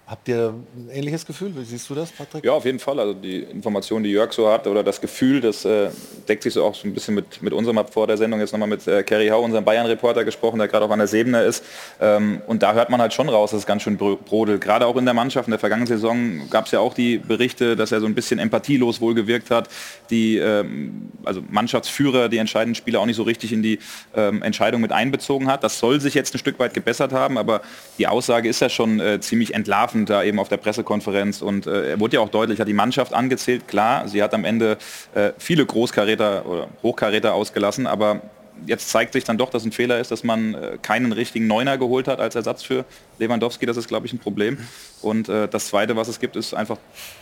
Habt 0.08 0.30
ihr 0.30 0.54
ein 0.78 0.90
ähnliches 0.90 1.26
Gefühl? 1.26 1.52
Wie 1.54 1.66
siehst 1.66 1.90
du 1.90 1.94
das, 1.94 2.14
Patrick? 2.14 2.46
Ja, 2.46 2.54
auf 2.54 2.64
jeden 2.64 2.80
Fall. 2.80 2.98
Also 2.98 3.14
die 3.14 3.40
Information, 3.40 4.04
die 4.04 4.12
Jörg 4.12 4.32
so 4.32 4.50
hat 4.50 4.66
oder 4.66 4.82
das 4.82 5.02
Gefühl, 5.02 5.42
das 5.42 5.66
äh, 5.66 5.90
deckt 6.30 6.44
sich 6.44 6.54
so 6.54 6.64
auch 6.64 6.76
so 6.76 6.88
ein 6.88 6.94
bisschen 6.94 7.14
mit, 7.14 7.42
mit 7.42 7.52
unserem, 7.52 7.78
ab 7.78 7.92
vor 7.92 8.08
der 8.08 8.16
Sendung 8.16 8.40
jetzt 8.40 8.54
nochmal 8.54 8.70
mit 8.70 8.88
äh, 8.88 9.04
Kerry 9.04 9.28
Hau, 9.28 9.44
unserem 9.44 9.66
Bayern-Reporter 9.66 10.24
gesprochen, 10.24 10.60
der 10.60 10.70
gerade 10.70 10.86
auch 10.86 10.92
an 10.92 11.00
der 11.00 11.10
Sebener 11.10 11.44
ist. 11.44 11.62
Ähm, 12.00 12.42
und 12.48 12.64
da 12.64 12.74
hört 12.74 12.90
man 12.90 13.02
halt 13.02 13.14
schon 13.14 13.28
raus, 13.28 13.52
dass 13.52 13.60
es 13.60 13.66
ganz 13.66 13.82
schön 13.82 13.98
brodelt. 13.98 14.62
Gerade 14.62 14.86
auch 14.86 14.96
in 14.96 15.04
der 15.04 15.14
Mannschaft. 15.14 15.50
In 15.50 15.52
der 15.52 15.60
vergangenen 15.60 15.88
Saison 15.88 16.50
gab 16.50 16.68
es 16.68 16.72
ja 16.72 16.80
auch 16.80 16.94
die 16.94 17.18
Berichte, 17.18 17.76
dass 17.76 17.92
er 17.92 18.00
so 18.00 18.06
ein 18.06 18.16
bisschen 18.16 18.40
empathielos 18.40 19.02
wohl 19.02 19.14
gewirkt 19.14 19.52
hat. 19.52 19.68
Die 20.10 20.38
ähm, 20.38 21.12
also 21.26 21.44
Mannschaftsführer, 21.50 22.30
die 22.30 22.38
entscheidenden 22.38 22.76
Spieler 22.76 23.02
auch 23.02 23.06
nicht 23.08 23.18
so 23.18 23.24
richtig 23.24 23.52
in 23.52 23.62
die 23.62 23.80
ähm, 24.16 24.42
Entscheidung 24.42 24.80
mit 24.80 24.94
einbezogen 24.94 25.52
hat. 25.52 25.66
Das 25.66 25.80
soll 25.80 26.00
sich 26.00 26.14
jetzt 26.14 26.34
ein 26.34 26.38
Stück 26.38 26.60
weit 26.60 26.74
gebessert 26.74 27.12
haben, 27.12 27.38
aber 27.38 27.62
die 27.98 28.08
Aussage 28.08 28.48
ist 28.48 28.62
ja 28.62 28.70
schon 28.70 29.02
äh, 29.02 29.20
ziemlich 29.20 29.54
entlarvend 29.54 29.97
Treffen 29.98 30.06
da 30.06 30.24
eben 30.24 30.39
auf 30.39 30.50
der 30.50 30.58
Pressekonferenz. 30.58 31.42
Und 31.42 31.68
äh, 31.68 31.92
er 31.92 32.00
wurde 32.00 32.16
ja 32.16 32.22
auch 32.22 32.30
deutlich, 32.30 32.60
hat 32.60 32.68
die 32.68 32.74
Mannschaft 32.74 33.13
angezählt, 33.13 33.68
klar, 33.68 34.08
sie 34.08 34.22
hat 34.22 34.34
am 34.34 34.46
Ende 34.46 34.77
äh, 35.16 35.32
viele 35.38 35.66
Großkaräter 35.66 36.46
oder 36.46 36.68
Hochkaräter 36.84 37.34
ausgelassen, 37.34 37.88
aber 37.88 38.22
jetzt 38.66 38.89
zeigt 38.89 39.13
sich 39.13 39.24
dann 39.24 39.38
doch, 39.38 39.51
dass 39.51 39.66
ein 39.66 39.72
Fehler 39.72 40.00
ist, 40.00 40.10
dass 40.10 40.24
man 40.24 40.56
äh, 40.56 40.77
keinen 40.82 41.12
richtigen 41.12 41.48
Neuner 41.48 41.77
geholt 41.77 42.08
hat 42.08 42.20
als 42.20 42.36
Ersatz 42.36 42.63
für 42.63 42.86
Lewandowski. 43.20 43.66
Das 43.66 43.77
ist, 43.77 43.88
glaube 43.88 44.08
ich, 44.08 44.13
ein 44.13 44.20
Problem. 44.20 44.58
Und 45.01 45.30
äh, 45.30 45.48
das 45.48 45.68
Zweite, 45.68 45.96
was 45.96 46.08
es 46.08 46.20
gibt, 46.20 46.36
ist 46.36 46.54
einfach 46.54 46.77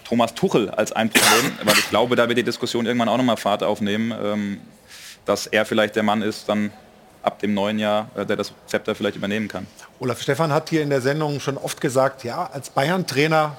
Thomas 0.06 0.34
Tuchel 0.34 0.70
als 0.70 0.92
ein 0.92 1.10
Problem, 1.10 1.52
weil 1.64 1.78
ich 1.78 1.90
glaube, 1.90 2.16
da 2.16 2.28
wird 2.28 2.38
die 2.38 2.44
Diskussion 2.44 2.86
irgendwann 2.86 3.10
auch 3.10 3.18
nochmal 3.18 3.38
Fahrt 3.38 3.64
aufnehmen, 3.64 4.14
ähm, 4.24 4.62
dass 5.26 5.48
er 5.48 5.66
vielleicht 5.66 5.96
der 5.96 6.04
Mann 6.04 6.22
ist, 6.22 6.48
dann 6.48 6.72
ab 7.26 7.40
dem 7.40 7.54
neuen 7.54 7.80
Jahr, 7.80 8.10
äh, 8.16 8.26
der 8.26 8.36
das 8.36 8.54
Zepter 8.68 8.96
vielleicht 8.96 9.18
übernehmen 9.18 9.48
kann. 9.48 9.68
Olaf 10.00 10.22
Stefan 10.22 10.54
hat 10.54 10.70
hier 10.70 10.84
in 10.84 10.90
der 10.90 11.02
Sendung 11.02 11.40
schon 11.40 11.58
oft 11.58 11.82
gesagt, 11.82 12.24
ja, 12.24 12.50
als 12.52 12.70
Bayern-Trainer 12.70 13.58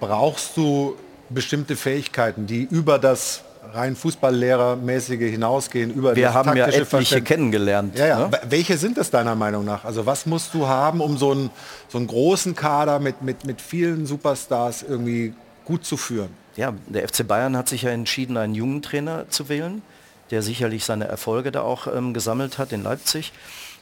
brauchst 0.00 0.56
du 0.56 0.96
bestimmte 1.28 1.76
Fähigkeiten, 1.76 2.46
die 2.46 2.64
über 2.64 2.98
das 2.98 3.42
rein 3.72 3.94
Fußballlehrermäßige 3.94 5.30
hinausgehen, 5.30 5.92
über 5.92 6.16
Wir 6.16 6.26
das 6.26 6.34
haben 6.34 6.56
ja 6.56 6.66
etliche 6.66 7.22
kennengelernt. 7.22 7.96
Ja, 7.96 8.06
ja. 8.06 8.18
Ne? 8.28 8.40
Welche 8.48 8.76
sind 8.76 8.98
es 8.98 9.10
deiner 9.10 9.36
Meinung 9.36 9.64
nach? 9.64 9.84
Also 9.84 10.06
was 10.06 10.26
musst 10.26 10.54
du 10.54 10.66
haben, 10.66 11.00
um 11.00 11.16
so 11.16 11.30
einen, 11.30 11.50
so 11.88 11.98
einen 11.98 12.08
großen 12.08 12.56
Kader 12.56 12.98
mit, 12.98 13.22
mit, 13.22 13.44
mit 13.44 13.60
vielen 13.60 14.06
Superstars 14.06 14.82
irgendwie 14.82 15.34
gut 15.64 15.84
zu 15.84 15.96
führen? 15.96 16.30
Ja, 16.56 16.72
der 16.88 17.08
FC 17.08 17.26
Bayern 17.26 17.56
hat 17.56 17.68
sich 17.68 17.82
ja 17.82 17.90
entschieden, 17.90 18.36
einen 18.36 18.54
jungen 18.54 18.82
Trainer 18.82 19.26
zu 19.28 19.48
wählen 19.48 19.82
der 20.30 20.42
sicherlich 20.42 20.84
seine 20.84 21.06
Erfolge 21.06 21.52
da 21.52 21.62
auch 21.62 21.86
ähm, 21.86 22.14
gesammelt 22.14 22.58
hat 22.58 22.72
in 22.72 22.82
Leipzig, 22.82 23.32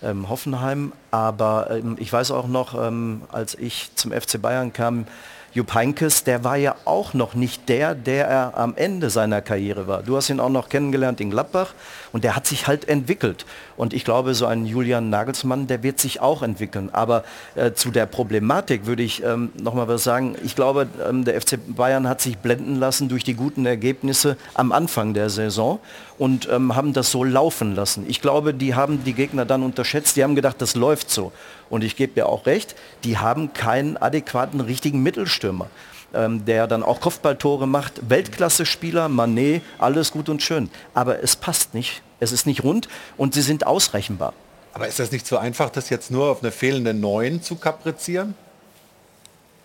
ähm, 0.03 0.29
Hoffenheim. 0.29 0.93
Aber 1.11 1.71
ähm, 1.71 1.97
ich 1.99 2.13
weiß 2.13 2.31
auch 2.31 2.47
noch, 2.47 2.75
ähm, 2.81 3.23
als 3.31 3.55
ich 3.55 3.91
zum 3.95 4.13
FC 4.13 4.41
Bayern 4.41 4.73
kam, 4.73 5.07
Jupp 5.55 5.75
Heynckes, 5.75 6.25
der 6.25 6.45
war 6.45 6.57
ja 6.57 6.77
auch 6.85 7.15
noch 7.15 7.35
nicht 7.35 7.69
der, 7.69 7.95
der 7.95 8.29
er 8.29 8.57
am 8.57 8.77
Ende 8.77 9.09
seiner 9.09 9.41
Karriere 9.41 9.87
war. 9.87 10.03
Du 10.03 10.17
hast 10.17 10.29
ihn 10.29 10.41
auch 10.41 10.51
noch 10.51 10.69
kennengelernt 10.69 11.21
in 11.21 11.31
Gladbach 11.31 11.73
und 12.13 12.25
der 12.25 12.37
hat 12.37 12.47
sich 12.47 12.67
halt 12.67 12.89
entwickelt. 12.89 13.47
Und 13.77 13.93
ich 13.93 14.05
glaube, 14.05 14.35
so 14.35 14.47
ein 14.47 14.67
Julian 14.67 15.11
Nagelsmann, 15.11 15.67
der 15.67 15.83
wird 15.83 16.01
sich 16.01 16.21
auch 16.21 16.43
entwickeln. 16.43 16.91
Aber 16.93 17.25
äh, 17.55 17.73
zu 17.73 17.91
der 17.91 18.07
Problematik 18.07 18.87
würde 18.87 19.03
ich 19.03 19.23
ähm, 19.23 19.51
noch 19.61 19.75
mal 19.75 19.89
was 19.89 20.05
sagen. 20.05 20.37
Ich 20.45 20.57
glaube, 20.57 20.89
ähm, 21.09 21.25
der 21.25 21.41
FC 21.41 21.59
Bayern 21.67 22.09
hat 22.09 22.21
sich 22.21 22.39
blenden 22.39 22.77
lassen 22.77 23.09
durch 23.09 23.25
die 23.25 23.35
guten 23.35 23.67
Ergebnisse 23.67 24.37
am 24.55 24.73
Anfang 24.73 25.15
der 25.15 25.31
Saison 25.31 25.81
und 26.19 26.49
ähm, 26.51 26.75
haben 26.75 26.93
das 26.93 27.11
so 27.11 27.25
laufen 27.25 27.75
lassen. 27.75 28.05
Ich 28.09 28.21
glaube, 28.21 28.55
die 28.55 28.75
haben 28.75 29.05
die 29.05 29.13
Gegner 29.13 29.45
dann 29.45 29.63
unterschätzt. 29.63 30.17
Die 30.17 30.25
haben 30.25 30.35
gedacht, 30.35 30.57
das 30.61 30.75
läuft 30.75 31.11
so. 31.11 31.33
Und 31.71 31.85
ich 31.85 31.97
gebe 31.97 32.21
mir 32.21 32.27
auch 32.27 32.47
recht, 32.47 32.75
die 33.05 33.19
haben 33.19 33.53
keinen 33.53 33.97
adäquaten, 33.97 34.61
richtigen 34.61 35.03
Mittelstürmer. 35.03 35.69
Ähm, 36.15 36.47
der 36.47 36.67
dann 36.67 36.83
auch 36.83 37.01
Kopfballtore 37.01 37.69
macht. 37.69 38.09
Weltklasse-Spieler, 38.09 39.11
Manet, 39.11 39.63
alles 39.79 40.11
gut 40.11 40.31
und 40.31 40.43
schön. 40.43 40.71
Aber 40.95 41.23
es 41.23 41.37
passt 41.37 41.75
nicht. 41.75 42.01
Es 42.19 42.33
ist 42.33 42.47
nicht 42.47 42.65
rund 42.65 42.89
und 43.19 43.35
sie 43.35 43.43
sind 43.43 43.67
ausrechenbar. 43.67 44.33
Aber 44.73 44.89
ist 44.89 44.99
das 44.99 45.13
nicht 45.13 45.27
so 45.27 45.37
einfach, 45.37 45.69
das 45.69 45.91
jetzt 45.91 46.11
nur 46.11 46.31
auf 46.31 46.43
eine 46.43 46.51
fehlende 46.51 46.95
Neun 46.95 47.43
zu 47.43 47.57
kaprizieren? 47.57 48.35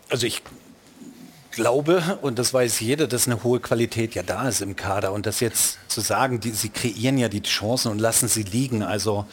Also 0.10 0.28
ich 0.28 0.42
glaube, 1.52 2.20
und 2.22 2.40
das 2.40 2.54
weiß 2.54 2.80
jeder, 2.82 3.08
dass 3.08 3.28
eine 3.28 3.44
hohe 3.44 3.60
Qualität 3.60 4.16
ja 4.16 4.24
da 4.24 4.48
ist 4.48 4.62
im 4.62 4.76
Kader. 4.76 5.14
Und 5.14 5.26
das 5.26 5.40
jetzt 5.40 5.78
zu 5.88 6.02
sagen, 6.02 6.40
die, 6.40 6.52
sie 6.52 6.70
kreieren 6.70 7.18
ja 7.18 7.30
die 7.30 7.42
Chancen 7.42 7.92
und 7.92 8.00
lassen 8.00 8.28
sie 8.28 8.44
liegen. 8.44 8.84
Also 8.84 9.26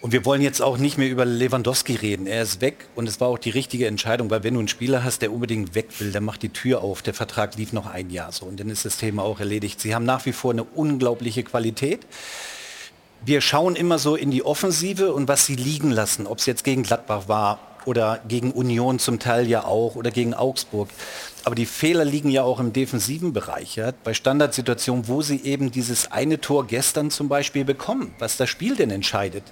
und 0.00 0.12
wir 0.12 0.24
wollen 0.24 0.40
jetzt 0.40 0.62
auch 0.62 0.78
nicht 0.78 0.96
mehr 0.96 1.10
über 1.10 1.24
Lewandowski 1.26 1.94
reden. 1.94 2.26
Er 2.26 2.42
ist 2.42 2.60
weg 2.60 2.86
und 2.94 3.06
es 3.06 3.20
war 3.20 3.28
auch 3.28 3.38
die 3.38 3.50
richtige 3.50 3.86
Entscheidung, 3.86 4.30
weil 4.30 4.42
wenn 4.42 4.54
du 4.54 4.60
einen 4.60 4.68
Spieler 4.68 5.04
hast, 5.04 5.20
der 5.20 5.32
unbedingt 5.32 5.74
weg 5.74 5.88
will, 5.98 6.10
dann 6.10 6.24
macht 6.24 6.42
die 6.42 6.48
Tür 6.48 6.82
auf. 6.82 7.02
Der 7.02 7.12
Vertrag 7.12 7.56
lief 7.56 7.72
noch 7.72 7.86
ein 7.86 8.08
Jahr 8.08 8.32
so 8.32 8.46
und 8.46 8.58
dann 8.58 8.70
ist 8.70 8.84
das 8.84 8.96
Thema 8.96 9.22
auch 9.22 9.40
erledigt. 9.40 9.80
Sie 9.80 9.94
haben 9.94 10.04
nach 10.04 10.24
wie 10.24 10.32
vor 10.32 10.52
eine 10.52 10.64
unglaubliche 10.64 11.42
Qualität. 11.42 12.06
Wir 13.22 13.42
schauen 13.42 13.76
immer 13.76 13.98
so 13.98 14.16
in 14.16 14.30
die 14.30 14.42
Offensive 14.42 15.12
und 15.12 15.28
was 15.28 15.44
sie 15.44 15.56
liegen 15.56 15.90
lassen, 15.90 16.26
ob 16.26 16.38
es 16.38 16.46
jetzt 16.46 16.64
gegen 16.64 16.82
Gladbach 16.82 17.28
war, 17.28 17.58
oder 17.84 18.20
gegen 18.28 18.52
Union 18.52 18.98
zum 18.98 19.18
Teil 19.18 19.46
ja 19.48 19.64
auch 19.64 19.96
oder 19.96 20.10
gegen 20.10 20.34
Augsburg. 20.34 20.88
Aber 21.44 21.54
die 21.54 21.66
Fehler 21.66 22.04
liegen 22.04 22.30
ja 22.30 22.42
auch 22.42 22.60
im 22.60 22.72
defensiven 22.72 23.32
Bereich, 23.32 23.76
ja? 23.76 23.92
bei 24.04 24.12
Standardsituationen, 24.12 25.08
wo 25.08 25.22
sie 25.22 25.42
eben 25.42 25.70
dieses 25.70 26.12
eine 26.12 26.40
Tor 26.40 26.66
gestern 26.66 27.10
zum 27.10 27.28
Beispiel 27.28 27.64
bekommen, 27.64 28.14
was 28.18 28.36
das 28.36 28.50
Spiel 28.50 28.76
denn 28.76 28.90
entscheidet. 28.90 29.44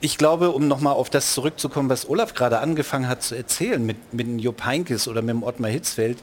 Ich 0.00 0.18
glaube, 0.18 0.50
um 0.50 0.68
nochmal 0.68 0.92
auf 0.92 1.10
das 1.10 1.34
zurückzukommen, 1.34 1.88
was 1.88 2.08
Olaf 2.08 2.34
gerade 2.34 2.60
angefangen 2.60 3.08
hat 3.08 3.22
zu 3.22 3.34
erzählen 3.34 3.84
mit, 3.84 4.12
mit 4.12 4.26
dem 4.26 4.38
Jupp 4.38 4.64
Heynckes 4.64 5.08
oder 5.08 5.22
mit 5.22 5.30
dem 5.30 5.42
Ottmar 5.42 5.70
Hitzfeld, 5.70 6.18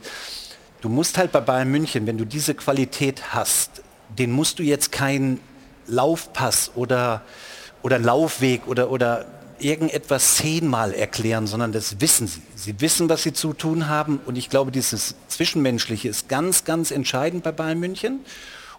du 0.81 0.87
musst 0.87 1.17
halt 1.17 1.31
bei 1.31 1.41
Bayern 1.41 1.69
München, 1.69 2.07
wenn 2.07 2.17
du 2.17 2.25
diese 2.25 2.53
Qualität 2.53 3.33
hast, 3.33 3.81
den 4.17 4.31
musst 4.31 4.59
du 4.59 4.63
jetzt 4.63 4.91
keinen 4.91 5.41
Laufpass 5.87 6.71
oder, 6.75 7.23
oder 7.81 7.99
Laufweg 7.99 8.67
oder, 8.67 8.91
oder 8.91 9.25
irgendetwas 9.59 10.35
zehnmal 10.35 10.93
erklären, 10.93 11.47
sondern 11.47 11.71
das 11.71 12.01
wissen 12.01 12.27
sie. 12.27 12.41
Sie 12.55 12.81
wissen, 12.81 13.09
was 13.09 13.23
sie 13.23 13.33
zu 13.33 13.53
tun 13.53 13.87
haben 13.87 14.19
und 14.25 14.37
ich 14.37 14.49
glaube, 14.49 14.71
dieses 14.71 15.15
Zwischenmenschliche 15.27 16.09
ist 16.09 16.29
ganz, 16.29 16.63
ganz 16.63 16.91
entscheidend 16.91 17.43
bei 17.43 17.51
Bayern 17.51 17.79
München. 17.79 18.19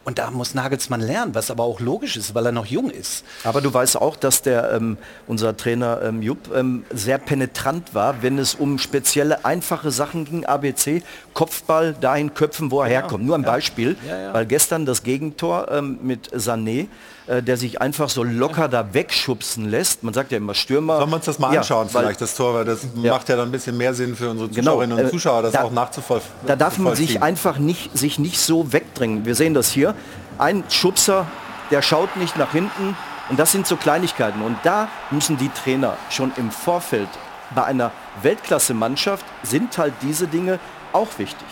Und 0.06 0.21
da 0.21 0.30
muss 0.30 0.54
Nagelsmann 0.54 1.00
lernen, 1.00 1.35
was 1.35 1.50
aber 1.50 1.64
auch 1.64 1.80
logisch 1.80 2.16
ist, 2.16 2.33
weil 2.33 2.47
er 2.47 2.52
noch 2.52 2.66
jung 2.66 2.90
ist. 2.90 3.25
Aber 3.42 3.61
du 3.61 3.75
weißt 3.75 4.00
auch, 4.00 4.14
dass 4.14 4.40
der 4.40 4.71
ähm, 4.71 4.99
unser 5.26 5.56
Trainer 5.56 6.00
ähm, 6.00 6.23
Jupp 6.23 6.54
ähm, 6.54 6.85
sehr 6.95 7.18
penetrant 7.18 7.92
war, 7.92 8.23
wenn 8.23 8.38
es 8.38 8.54
um 8.54 8.78
spezielle 8.78 9.45
einfache 9.45 9.90
Sachen 9.90 10.25
ging, 10.25 10.45
ABC, 10.45 11.02
Kopfball 11.35 11.92
dahin 12.00 12.35
köpfen, 12.35 12.71
wo 12.71 12.83
er 12.83 12.87
ja, 12.87 13.00
herkommt. 13.00 13.25
Nur 13.25 13.35
ein 13.35 13.42
ja. 13.42 13.50
Beispiel, 13.50 13.97
ja, 14.06 14.33
weil 14.33 14.47
gestern 14.47 14.87
das 14.87 15.02
Gegentor 15.02 15.73
ähm, 15.73 15.99
mit 16.02 16.33
Sané, 16.33 16.87
äh, 17.26 17.42
der 17.42 17.56
sich 17.56 17.80
einfach 17.80 18.09
so 18.09 18.23
locker 18.23 18.68
da 18.68 18.95
wegschubsen 18.95 19.68
lässt. 19.68 20.02
Man 20.02 20.14
sagt 20.14 20.33
ja 20.33 20.38
immer 20.38 20.54
Stürmer. 20.54 20.99
Sollen 20.99 21.11
wir 21.11 21.16
uns 21.16 21.25
das 21.25 21.38
mal 21.38 21.56
anschauen, 21.56 21.88
weil, 21.92 22.02
vielleicht 22.02 22.21
das 22.21 22.37
Tor, 22.37 22.54
weil 22.54 22.64
das 22.64 22.80
macht 22.95 23.28
ja 23.28 23.37
dann 23.37 23.49
ein 23.49 23.52
bisschen 23.52 23.76
mehr 23.76 23.95
Sinn 23.95 24.16
für 24.16 24.30
unsere 24.30 24.49
genau, 24.49 24.73
Zuschauerinnen 24.73 24.97
genau, 24.97 25.06
und 25.06 25.11
Zuschauer, 25.12 25.42
das 25.42 25.52
da, 25.52 25.62
auch 25.62 25.73
nachzuvollziehen. 25.73 26.33
Da 26.47 26.56
darf 26.56 26.78
man 26.78 26.95
sich 26.95 27.23
einfach 27.23 27.59
nicht, 27.59 27.97
sich 27.97 28.18
nicht 28.18 28.38
so 28.38 28.73
wegdrängen. 28.73 29.25
Wir 29.25 29.35
sehen 29.35 29.54
das 29.54 29.71
hier 29.71 29.95
ein 30.38 30.64
Schubser, 30.68 31.26
der 31.71 31.83
schaut 31.83 32.16
nicht 32.16 32.37
nach 32.37 32.52
hinten. 32.52 32.97
Und 33.28 33.40
das 33.40 33.50
sind 33.50 33.66
so 33.66 33.76
Kleinigkeiten. 33.76 34.40
Und 34.40 34.56
da 34.62 34.88
müssen 35.11 35.37
die 35.37 35.49
Trainer 35.49 35.97
schon 36.11 36.33
im 36.37 36.50
Vorfeld 36.52 37.09
bei 37.54 37.64
einer 37.64 37.90
Weltklasse-Mannschaft 38.23 39.25
sind 39.42 39.76
halt 39.78 39.95
diese 40.02 40.26
Dinge 40.26 40.59
auch 40.92 41.09
wichtig. 41.18 41.47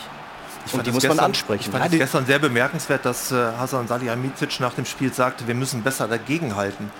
Und 0.73 0.85
die 0.85 0.91
muss 0.91 1.01
gestern, 1.01 1.17
man 1.17 1.25
ansprechen. 1.25 1.71
Ich 1.73 1.79
fand 1.79 1.93
es 1.93 1.99
gestern 1.99 2.25
sehr 2.25 2.39
bemerkenswert, 2.39 3.05
dass 3.05 3.31
äh, 3.31 3.35
Hasan 3.35 3.87
Salihamidzic 3.87 4.59
nach 4.59 4.73
dem 4.73 4.85
Spiel 4.85 5.13
sagte, 5.13 5.47
wir 5.47 5.55
müssen 5.55 5.83
besser 5.83 6.07
dagegenhalten. 6.07 6.91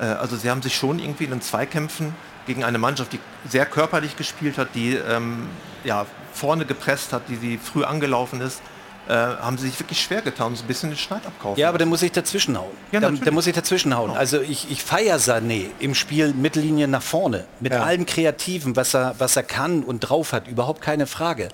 Äh, 0.00 0.04
also 0.04 0.36
sie 0.36 0.50
haben 0.50 0.62
sich 0.62 0.74
schon 0.74 0.98
irgendwie 0.98 1.24
in 1.24 1.30
den 1.30 1.42
Zweikämpfen 1.42 2.14
gegen 2.46 2.64
eine 2.64 2.78
Mannschaft, 2.78 3.12
die 3.12 3.20
sehr 3.48 3.66
körperlich 3.66 4.16
gespielt 4.16 4.58
hat, 4.58 4.68
die 4.74 4.94
ähm, 4.94 5.48
ja, 5.84 6.06
vorne 6.32 6.66
gepresst 6.66 7.12
hat, 7.12 7.22
die 7.28 7.36
sie 7.36 7.58
früh 7.58 7.84
angelaufen 7.84 8.40
ist, 8.40 8.60
äh, 9.06 9.12
haben 9.12 9.58
sie 9.58 9.68
sich 9.68 9.78
wirklich 9.78 10.00
schwer 10.00 10.22
getan, 10.22 10.54
so 10.56 10.64
ein 10.64 10.66
bisschen 10.66 10.90
den 10.90 10.96
Schneid 10.96 11.26
abkaufen. 11.26 11.60
Ja, 11.60 11.68
aber 11.68 11.78
dann 11.78 11.88
muss 11.88 12.02
ich 12.02 12.12
dazwischen 12.12 12.56
hauen. 12.56 12.72
Ja, 12.90 13.00
da, 13.00 13.10
da 13.10 13.30
muss 13.30 13.46
ich 13.46 13.54
dazwischen 13.54 13.94
hauen. 13.94 14.08
Genau. 14.08 14.18
Also 14.18 14.40
ich, 14.40 14.70
ich 14.70 14.82
feiere 14.82 15.18
Sané 15.18 15.66
im 15.78 15.94
Spiel 15.94 16.32
Mittellinie 16.32 16.88
nach 16.88 17.02
vorne, 17.02 17.44
mit 17.60 17.72
ja. 17.72 17.82
allem 17.82 18.06
Kreativen, 18.06 18.76
was 18.76 18.94
er, 18.94 19.14
was 19.18 19.36
er 19.36 19.42
kann 19.42 19.82
und 19.82 20.00
drauf 20.00 20.32
hat, 20.32 20.48
überhaupt 20.48 20.80
keine 20.80 21.06
Frage. 21.06 21.48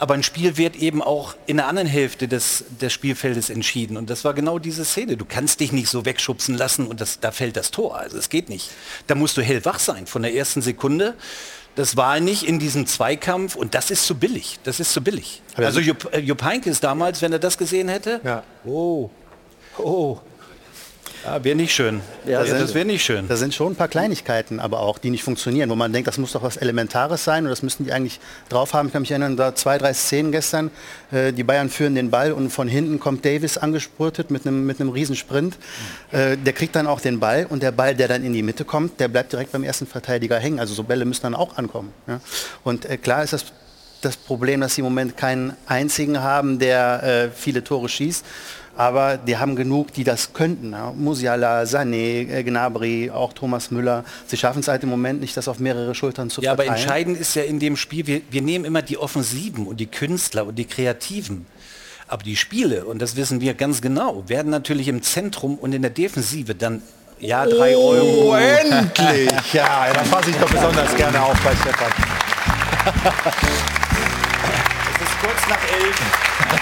Aber 0.00 0.14
ein 0.14 0.22
Spiel 0.22 0.56
wird 0.56 0.76
eben 0.76 1.02
auch 1.02 1.34
in 1.46 1.58
der 1.58 1.66
anderen 1.66 1.86
Hälfte 1.86 2.26
des, 2.26 2.64
des 2.80 2.90
Spielfeldes 2.90 3.50
entschieden. 3.50 3.98
Und 3.98 4.08
das 4.08 4.24
war 4.24 4.32
genau 4.32 4.58
diese 4.58 4.86
Szene. 4.86 5.18
Du 5.18 5.26
kannst 5.26 5.60
dich 5.60 5.72
nicht 5.72 5.90
so 5.90 6.06
wegschubsen 6.06 6.56
lassen 6.56 6.86
und 6.86 7.02
das, 7.02 7.20
da 7.20 7.32
fällt 7.32 7.58
das 7.58 7.70
Tor. 7.70 7.98
Also 7.98 8.16
es 8.16 8.30
geht 8.30 8.48
nicht. 8.48 8.70
Da 9.08 9.14
musst 9.14 9.36
du 9.36 9.42
hellwach 9.42 9.78
sein 9.78 10.06
von 10.06 10.22
der 10.22 10.34
ersten 10.34 10.62
Sekunde. 10.62 11.16
Das 11.74 11.98
war 11.98 12.18
nicht 12.18 12.44
in 12.44 12.58
diesem 12.58 12.86
Zweikampf 12.86 13.56
und 13.56 13.74
das 13.74 13.90
ist 13.90 14.06
zu 14.06 14.14
billig. 14.14 14.58
Das 14.64 14.80
ist 14.80 14.90
zu 14.94 15.02
billig. 15.02 15.42
Also 15.56 15.80
Jupp, 15.80 16.08
äh, 16.14 16.20
Jupp 16.20 16.42
Heynckes 16.44 16.80
damals, 16.80 17.20
wenn 17.20 17.34
er 17.34 17.38
das 17.38 17.58
gesehen 17.58 17.90
hätte, 17.90 18.22
ja. 18.24 18.42
oh, 18.64 19.10
oh, 19.76 20.18
ja, 21.24 21.44
wäre 21.44 21.56
nicht 21.56 21.74
schön. 21.74 22.00
Ja, 22.26 22.40
das, 22.40 22.50
das 22.50 22.74
wäre 22.74 22.86
nicht 22.86 23.04
schön. 23.04 23.28
Da 23.28 23.36
sind 23.36 23.54
schon 23.54 23.72
ein 23.72 23.76
paar 23.76 23.88
Kleinigkeiten, 23.88 24.58
aber 24.58 24.80
auch, 24.80 24.98
die 24.98 25.10
nicht 25.10 25.22
funktionieren, 25.22 25.68
wo 25.68 25.74
man 25.74 25.92
denkt, 25.92 26.08
das 26.08 26.18
muss 26.18 26.32
doch 26.32 26.42
was 26.42 26.56
Elementares 26.56 27.24
sein 27.24 27.44
und 27.44 27.50
das 27.50 27.62
müssten 27.62 27.84
die 27.84 27.92
eigentlich 27.92 28.20
drauf 28.48 28.72
haben. 28.72 28.86
Ich 28.86 28.92
kann 28.92 29.02
mich 29.02 29.10
erinnern, 29.10 29.36
da 29.36 29.54
zwei, 29.54 29.76
drei 29.78 29.92
Szenen 29.92 30.32
gestern. 30.32 30.70
Äh, 31.12 31.32
die 31.32 31.44
Bayern 31.44 31.68
führen 31.68 31.94
den 31.94 32.10
Ball 32.10 32.32
und 32.32 32.50
von 32.50 32.68
hinten 32.68 33.00
kommt 33.00 33.24
Davis 33.24 33.58
angespurtet 33.58 34.30
mit 34.30 34.46
einem 34.46 34.66
mit 34.66 34.80
einem 34.80 34.90
Riesensprint. 34.90 35.58
Äh, 36.10 36.36
der 36.36 36.52
kriegt 36.52 36.74
dann 36.74 36.86
auch 36.86 37.00
den 37.00 37.20
Ball 37.20 37.46
und 37.48 37.62
der 37.62 37.72
Ball, 37.72 37.94
der 37.94 38.08
dann 38.08 38.24
in 38.24 38.32
die 38.32 38.42
Mitte 38.42 38.64
kommt, 38.64 38.98
der 39.00 39.08
bleibt 39.08 39.32
direkt 39.32 39.52
beim 39.52 39.64
ersten 39.64 39.86
Verteidiger 39.86 40.38
hängen. 40.38 40.58
Also 40.58 40.74
so 40.74 40.84
Bälle 40.84 41.04
müssen 41.04 41.22
dann 41.22 41.34
auch 41.34 41.58
ankommen. 41.58 41.92
Ja? 42.06 42.20
Und 42.64 42.86
äh, 42.86 42.96
klar 42.96 43.22
ist 43.22 43.32
das 43.32 43.44
das 44.00 44.16
Problem, 44.16 44.62
dass 44.62 44.76
sie 44.76 44.80
im 44.80 44.86
Moment 44.86 45.18
keinen 45.18 45.54
einzigen 45.66 46.22
haben, 46.22 46.58
der 46.58 47.02
äh, 47.02 47.28
viele 47.36 47.62
Tore 47.62 47.86
schießt 47.86 48.24
aber 48.76 49.18
die 49.18 49.36
haben 49.36 49.56
genug, 49.56 49.92
die 49.92 50.04
das 50.04 50.32
könnten. 50.32 50.72
Ja. 50.72 50.92
Musiala, 50.96 51.62
Sané, 51.62 52.28
äh, 52.30 52.42
Gnabry, 52.42 53.10
auch 53.10 53.32
Thomas 53.32 53.70
Müller. 53.70 54.04
Sie 54.26 54.36
schaffen 54.36 54.60
es 54.60 54.68
halt 54.68 54.82
im 54.82 54.88
Moment 54.88 55.20
nicht, 55.20 55.36
das 55.36 55.48
auf 55.48 55.58
mehrere 55.58 55.94
Schultern 55.94 56.30
zu 56.30 56.40
ja, 56.40 56.50
verteilen. 56.50 56.68
Ja, 56.68 56.72
aber 56.72 56.80
entscheidend 56.80 57.18
ist 57.18 57.34
ja 57.34 57.42
in 57.42 57.58
dem 57.58 57.76
Spiel, 57.76 58.06
wir, 58.06 58.22
wir 58.30 58.42
nehmen 58.42 58.64
immer 58.64 58.82
die 58.82 58.98
Offensiven 58.98 59.66
und 59.66 59.78
die 59.80 59.86
Künstler 59.86 60.46
und 60.46 60.56
die 60.56 60.64
Kreativen. 60.64 61.46
Aber 62.08 62.22
die 62.22 62.36
Spiele, 62.36 62.86
und 62.86 63.00
das 63.00 63.16
wissen 63.16 63.40
wir 63.40 63.54
ganz 63.54 63.82
genau, 63.82 64.24
werden 64.28 64.50
natürlich 64.50 64.88
im 64.88 65.02
Zentrum 65.02 65.56
und 65.56 65.72
in 65.72 65.82
der 65.82 65.92
Defensive 65.92 66.54
dann 66.54 66.82
ja, 67.20 67.44
drei 67.44 67.76
oh, 67.76 67.90
Euro. 67.90 68.34
endlich! 68.34 69.30
Ja, 69.52 69.92
da 69.92 70.04
fasse 70.04 70.30
ich 70.30 70.36
doch 70.36 70.50
besonders 70.50 70.96
gerne 70.96 71.22
auf 71.22 71.38
bei 71.40 71.54
Stefan. 71.54 71.92
nach 75.50 75.62
elf. 75.64 76.00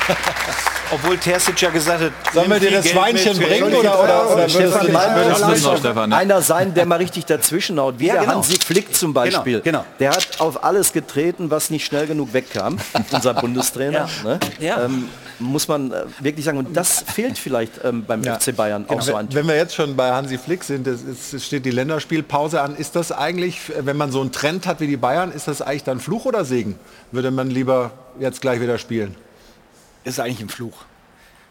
Obwohl 0.91 1.19
Terzic 1.19 1.61
ja 1.61 1.69
gesagt 1.69 2.03
hat, 2.03 2.13
sollen 2.33 2.51
wir 2.51 2.59
dir 2.59 2.71
das 2.71 2.89
Schweinchen 2.89 3.37
bringen 3.37 3.75
oder, 3.75 4.03
oder, 4.03 4.33
oder 4.33 4.49
Stefan 4.49 4.91
Meyer 4.91 6.17
einer 6.17 6.41
sein, 6.41 6.73
der 6.73 6.87
mal 6.87 6.97
richtig 6.97 7.27
dazwischen 7.27 7.79
haut, 7.79 7.99
wie 7.99 8.07
ja, 8.07 8.15
der 8.15 8.23
genau. 8.23 8.37
Hansi 8.37 8.57
Flick 8.59 8.95
zum 8.95 9.13
genau, 9.13 9.25
Beispiel. 9.25 9.61
Genau, 9.61 9.81
genau. 9.81 9.97
Der 9.99 10.11
hat 10.11 10.41
auf 10.41 10.65
alles 10.65 10.95
getreten, 10.95 11.51
was 11.51 11.69
nicht 11.69 11.85
schnell 11.85 12.07
genug 12.07 12.33
wegkam, 12.33 12.79
unser 13.11 13.35
Bundestrainer. 13.35 14.09
Ja. 14.23 14.29
Ne? 14.29 14.41
Ja. 14.61 14.85
Ähm, 14.85 15.09
muss 15.39 15.69
man 15.69 15.93
äh, 15.93 16.05
wirklich 16.21 16.45
sagen. 16.45 16.59
Und 16.59 16.77
das 16.77 17.01
fehlt 17.07 17.39
vielleicht 17.39 17.85
ähm, 17.85 18.05
beim 18.05 18.23
ja. 18.23 18.39
FC 18.39 18.55
Bayern 18.55 18.85
genau. 18.87 18.99
auch 18.99 19.03
so 19.03 19.15
an. 19.15 19.29
Wenn 19.33 19.47
wir 19.47 19.57
jetzt 19.57 19.75
schon 19.75 19.97
bei 19.97 20.11
Hansi 20.11 20.39
Flick 20.39 20.65
sind, 20.65 20.87
es 20.87 21.45
steht 21.45 21.65
die 21.65 21.71
Länderspielpause 21.71 22.61
an. 22.61 22.77
Ist 22.77 22.97
das 22.97 23.13
eigentlich, 23.13 23.61
wenn 23.79 23.97
man 23.97 24.13
so 24.13 24.21
einen 24.21 24.33
Trend 24.33 24.67
hat 24.67 24.81
wie 24.81 24.87
die 24.87 24.97
Bayern, 24.97 25.33
ist 25.33 25.49
das 25.49 25.63
eigentlich 25.63 25.85
dann 25.85 26.01
Fluch 26.01 26.25
oder 26.25 26.45
Segen? 26.45 26.79
Würde 27.13 27.31
man 27.31 27.51
lieber 27.51 27.93
jetzt 28.19 28.41
gleich 28.41 28.61
wieder 28.61 28.79
spielen? 28.79 29.15
ist 30.09 30.21
eigentlich 30.21 30.41
ein 30.41 30.49
Fluch. 30.49 30.85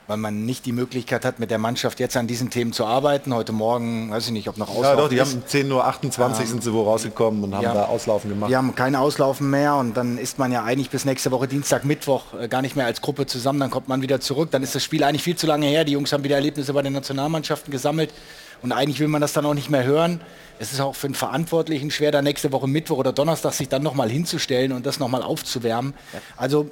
Weil 0.08 0.18
man 0.18 0.46
nicht 0.46 0.66
die 0.66 0.72
Möglichkeit 0.72 1.26
hat, 1.26 1.40
mit 1.40 1.52
der 1.52 1.58
Mannschaft 1.58 2.00
jetzt 2.00 2.16
an 2.16 2.28
diesen 2.28 2.50
Themen 2.50 2.72
zu 2.72 2.86
arbeiten. 2.86 3.34
Heute 3.34 3.52
Morgen, 3.52 4.10
weiß 4.10 4.28
ich 4.28 4.32
nicht, 4.32 4.48
ob 4.48 4.58
noch 4.58 4.70
Auslaufen 4.70 4.90
Ja 4.90 4.96
doch, 4.96 5.10
die 5.10 5.18
ist. 5.18 5.34
haben 5.34 5.44
10.28 5.46 6.20
Uhr 6.20 6.40
ähm, 6.40 6.48
sind 6.48 6.64
sie 6.64 6.74
wo 6.74 6.84
rausgekommen 6.84 7.44
und 7.44 7.54
haben 7.54 7.64
ja, 7.64 7.74
da 7.74 7.86
Auslaufen 7.86 8.30
gemacht. 8.30 8.50
Die 8.50 8.56
haben 8.56 8.74
kein 8.74 8.96
Auslaufen 8.96 9.50
mehr 9.50 9.76
und 9.76 9.98
dann 9.98 10.18
ist 10.18 10.40
man 10.40 10.52
ja 10.52 10.64
eigentlich 10.64 10.90
bis 10.90 11.04
nächste 11.04 11.32
Woche 11.32 11.48
Dienstag, 11.48 11.84
Mittwoch 11.84 12.34
äh, 12.40 12.48
gar 12.48 12.62
nicht 12.62 12.76
mehr 12.76 12.86
als 12.86 13.02
Gruppe 13.02 13.26
zusammen. 13.26 13.60
Dann 13.60 13.70
kommt 13.70 13.90
man 13.90 14.02
wieder 14.02 14.22
zurück. 14.22 14.50
Dann 14.52 14.64
ist 14.64 14.76
das 14.76 14.84
Spiel 14.84 15.04
eigentlich 15.04 15.24
viel 15.24 15.36
zu 15.36 15.46
lange 15.46 15.68
her. 15.68 15.84
Die 15.84 15.92
Jungs 15.92 16.14
haben 16.14 16.24
wieder 16.24 16.36
Erlebnisse 16.36 16.72
bei 16.74 16.82
den 16.82 16.94
Nationalmannschaften 16.94 17.72
gesammelt. 17.72 18.14
Und 18.62 18.72
eigentlich 18.72 19.00
will 19.00 19.08
man 19.08 19.22
das 19.22 19.34
dann 19.34 19.46
auch 19.46 19.54
nicht 19.54 19.70
mehr 19.70 19.84
hören. 19.84 20.22
Es 20.60 20.74
ist 20.74 20.80
auch 20.80 20.96
für 20.96 21.08
einen 21.08 21.14
Verantwortlichen 21.16 21.92
schwer, 21.92 22.12
da 22.12 22.22
nächste 22.22 22.52
Woche 22.52 22.68
Mittwoch 22.68 22.98
oder 22.98 23.14
Donnerstag 23.14 23.54
sich 23.54 23.70
dann 23.70 23.84
nochmal 23.84 24.10
hinzustellen 24.10 24.72
und 24.72 24.86
das 24.86 25.00
nochmal 25.00 25.22
aufzuwärmen. 25.22 25.94
Also 26.36 26.70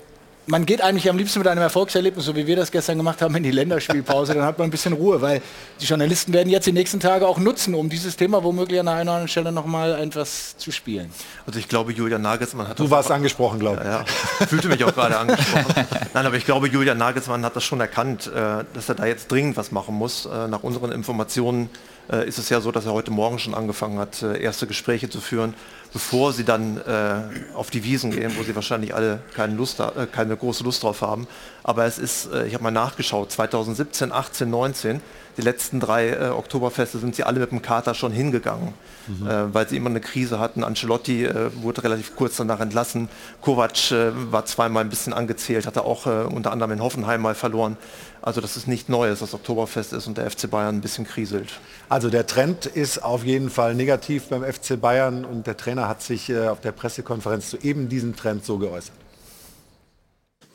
man 0.48 0.66
geht 0.66 0.82
eigentlich 0.82 1.10
am 1.10 1.18
liebsten 1.18 1.40
mit 1.40 1.48
einem 1.48 1.62
Erfolgserlebnis, 1.62 2.26
so 2.26 2.36
wie 2.36 2.46
wir 2.46 2.56
das 2.56 2.72
gestern 2.72 2.98
gemacht 2.98 3.22
haben, 3.22 3.36
in 3.36 3.44
die 3.44 3.52
Länderspielpause. 3.52 4.34
Dann 4.34 4.44
hat 4.44 4.58
man 4.58 4.68
ein 4.68 4.72
bisschen 4.72 4.94
Ruhe, 4.94 5.22
weil 5.22 5.42
die 5.82 5.86
Journalisten 5.86 6.34
werden 6.34 6.50
jetzt 6.50 6.66
die 6.66 6.72
nächsten 6.72 7.00
Tage 7.00 7.28
auch 7.28 7.40
nutzen, 7.40 7.74
um 7.74 7.90
dieses 7.90 8.16
Thema 8.16 8.44
womöglich 8.44 8.80
an 8.80 8.88
einer 8.88 9.02
oder 9.02 9.12
anderen 9.12 9.28
Stelle 9.28 9.52
noch 9.52 9.66
mal 9.66 10.00
etwas 10.00 10.58
zu 10.58 10.72
spielen. 10.72 11.10
Also 11.48 11.60
ich 11.60 11.68
glaube, 11.68 11.94
Julian 11.94 12.22
Nagelsmann 12.22 12.68
hat... 12.68 12.80
Du 12.80 12.90
warst 12.90 13.12
angesprochen, 13.12 13.60
glaube 13.60 13.78
ich. 13.82 13.86
Ja, 13.86 14.06
ja. 14.40 14.46
Fühlte 14.46 14.68
mich 14.68 14.84
auch 14.84 14.94
gerade 14.94 15.18
angesprochen. 15.18 15.86
Nein, 16.14 16.26
aber 16.26 16.36
ich 16.36 16.46
glaube, 16.46 16.68
Julian 16.68 16.98
Nagelsmann 16.98 17.44
hat 17.44 17.56
das 17.56 17.64
schon 17.64 17.80
erkannt, 17.80 18.28
äh, 18.28 18.64
dass 18.74 18.90
er 18.90 18.96
da 18.96 19.06
jetzt 19.06 19.32
dringend 19.32 19.58
was 19.58 19.72
machen 19.72 19.96
muss. 19.96 20.26
Äh, 20.26 20.48
nach 20.48 20.64
unseren 20.64 20.92
Informationen 20.92 21.70
äh, 22.12 22.28
ist 22.28 22.38
es 22.38 22.50
ja 22.50 22.62
so, 22.62 22.72
dass 22.72 22.86
er 22.86 22.94
heute 22.94 23.12
Morgen 23.12 23.40
schon 23.40 23.56
angefangen 23.56 23.98
hat, 23.98 24.22
erste 24.22 24.68
Gespräche 24.68 25.10
zu 25.10 25.22
führen 25.22 25.56
bevor 25.96 26.34
sie 26.34 26.44
dann 26.44 26.76
äh, 26.76 27.22
auf 27.54 27.72
die 27.72 27.86
Wiesen 27.86 28.12
gehen, 28.12 28.34
wo 28.38 28.44
sie 28.44 28.54
wahrscheinlich 28.54 28.94
alle 28.94 29.22
keine, 29.34 29.56
Lust, 29.56 29.80
äh, 29.80 30.06
keine 30.12 30.36
große 30.36 30.62
Lust 30.62 30.84
drauf 30.84 31.02
haben. 31.02 31.26
Aber 31.64 31.86
es 31.86 31.98
ist, 31.98 32.30
äh, 32.34 32.48
ich 32.48 32.54
habe 32.54 32.66
mal 32.66 32.72
nachgeschaut, 32.72 33.32
2017, 33.32 34.12
18, 34.12 34.50
19, 34.50 35.02
die 35.38 35.42
letzten 35.42 35.80
drei 35.80 36.10
äh, 36.10 36.30
Oktoberfeste 36.32 36.98
sind 37.00 37.16
sie 37.16 37.24
alle 37.24 37.40
mit 37.40 37.52
dem 37.52 37.62
Kater 37.62 37.94
schon 37.94 38.12
hingegangen, 38.12 38.74
mhm. 39.08 39.26
Äh, 39.26 39.54
weil 39.54 39.70
sie 39.70 39.78
immer 39.78 39.90
eine 39.90 40.02
Krise 40.02 40.38
hatten. 40.38 40.66
Ancelotti 40.66 41.24
äh, 41.24 41.50
wurde 41.64 41.86
relativ 41.86 42.18
kurz 42.18 42.36
danach 42.36 42.60
entlassen. 42.60 43.08
Kovac 43.40 43.94
war 44.32 44.46
zweimal 44.46 44.84
ein 44.84 44.90
bisschen 44.90 45.14
angezählt, 45.14 45.66
hatte 45.66 45.86
auch 45.86 46.08
unter 46.08 46.52
anderem 46.52 46.74
in 46.74 46.82
Hoffenheim 46.82 47.22
mal 47.22 47.36
verloren. 47.36 47.78
Also 48.26 48.42
das 48.42 48.58
ist 48.58 48.68
nicht 48.68 48.90
neu, 48.90 49.08
dass 49.08 49.20
das 49.20 49.36
Oktoberfest 49.36 49.94
ist 49.94 50.08
und 50.08 50.18
der 50.18 50.32
FC 50.32 50.50
Bayern 50.50 50.78
ein 50.78 50.82
bisschen 50.82 51.06
kriselt. 51.06 51.48
Also 51.90 52.10
der 52.10 52.26
Trend 52.26 52.66
ist 52.66 53.04
auf 53.04 53.24
jeden 53.24 53.52
Fall 53.52 53.76
negativ 53.76 54.30
beim 54.30 54.44
FC 54.44 54.82
Bayern 54.82 55.26
und 55.26 55.46
der 55.46 55.56
Trainer 55.58 55.88
hat 55.88 56.02
sich 56.02 56.32
äh, 56.32 56.48
auf 56.48 56.60
der 56.60 56.72
Pressekonferenz 56.72 57.52
zu 57.52 57.58
eben 57.60 57.88
diesem 57.88 58.16
Trend 58.16 58.44
so 58.44 58.58
geäußert. 58.58 58.96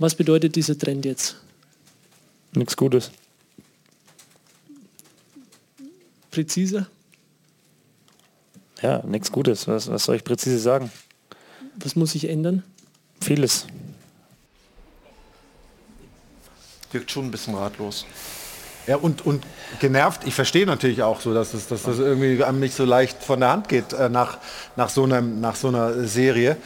Was 0.00 0.16
bedeutet 0.16 0.56
dieser 0.56 0.76
Trend 0.76 1.04
jetzt? 1.04 1.37
Nichts 2.54 2.76
Gutes. 2.76 3.12
Präziser? 6.33 6.88
Ja, 8.83 9.00
nichts 9.06 9.30
Gutes. 9.30 9.68
Was, 9.68 9.88
was 9.88 10.02
soll 10.02 10.16
ich 10.16 10.24
präzise 10.24 10.59
sagen? 10.59 10.90
Was 11.76 11.94
muss 11.94 12.12
sich 12.12 12.28
ändern? 12.28 12.64
Vieles. 13.20 13.66
Wirkt 16.92 17.11
schon 17.11 17.26
ein 17.26 17.31
bisschen 17.31 17.55
ratlos. 17.55 18.07
Ja, 18.87 18.96
und, 18.96 19.24
und 19.24 19.44
genervt, 19.79 20.22
ich 20.24 20.35
verstehe 20.35 20.66
natürlich 20.66 21.03
auch 21.03 21.20
so, 21.20 21.33
dass, 21.33 21.55
es, 21.55 21.68
dass 21.68 21.83
das 21.85 21.98
irgendwie 21.98 22.42
einem 22.42 22.61
nicht 22.61 22.74
so 22.74 22.85
leicht 22.85 23.22
von 23.22 23.40
der 23.40 23.50
Hand 23.50 23.68
geht 23.68 23.92
äh, 23.92 24.09
nach, 24.09 24.38
nach, 24.74 24.88
so 24.88 25.05
einem, 25.05 25.40
nach 25.40 25.55
so 25.55 25.68
einer 25.68 26.05
Serie. 26.05 26.57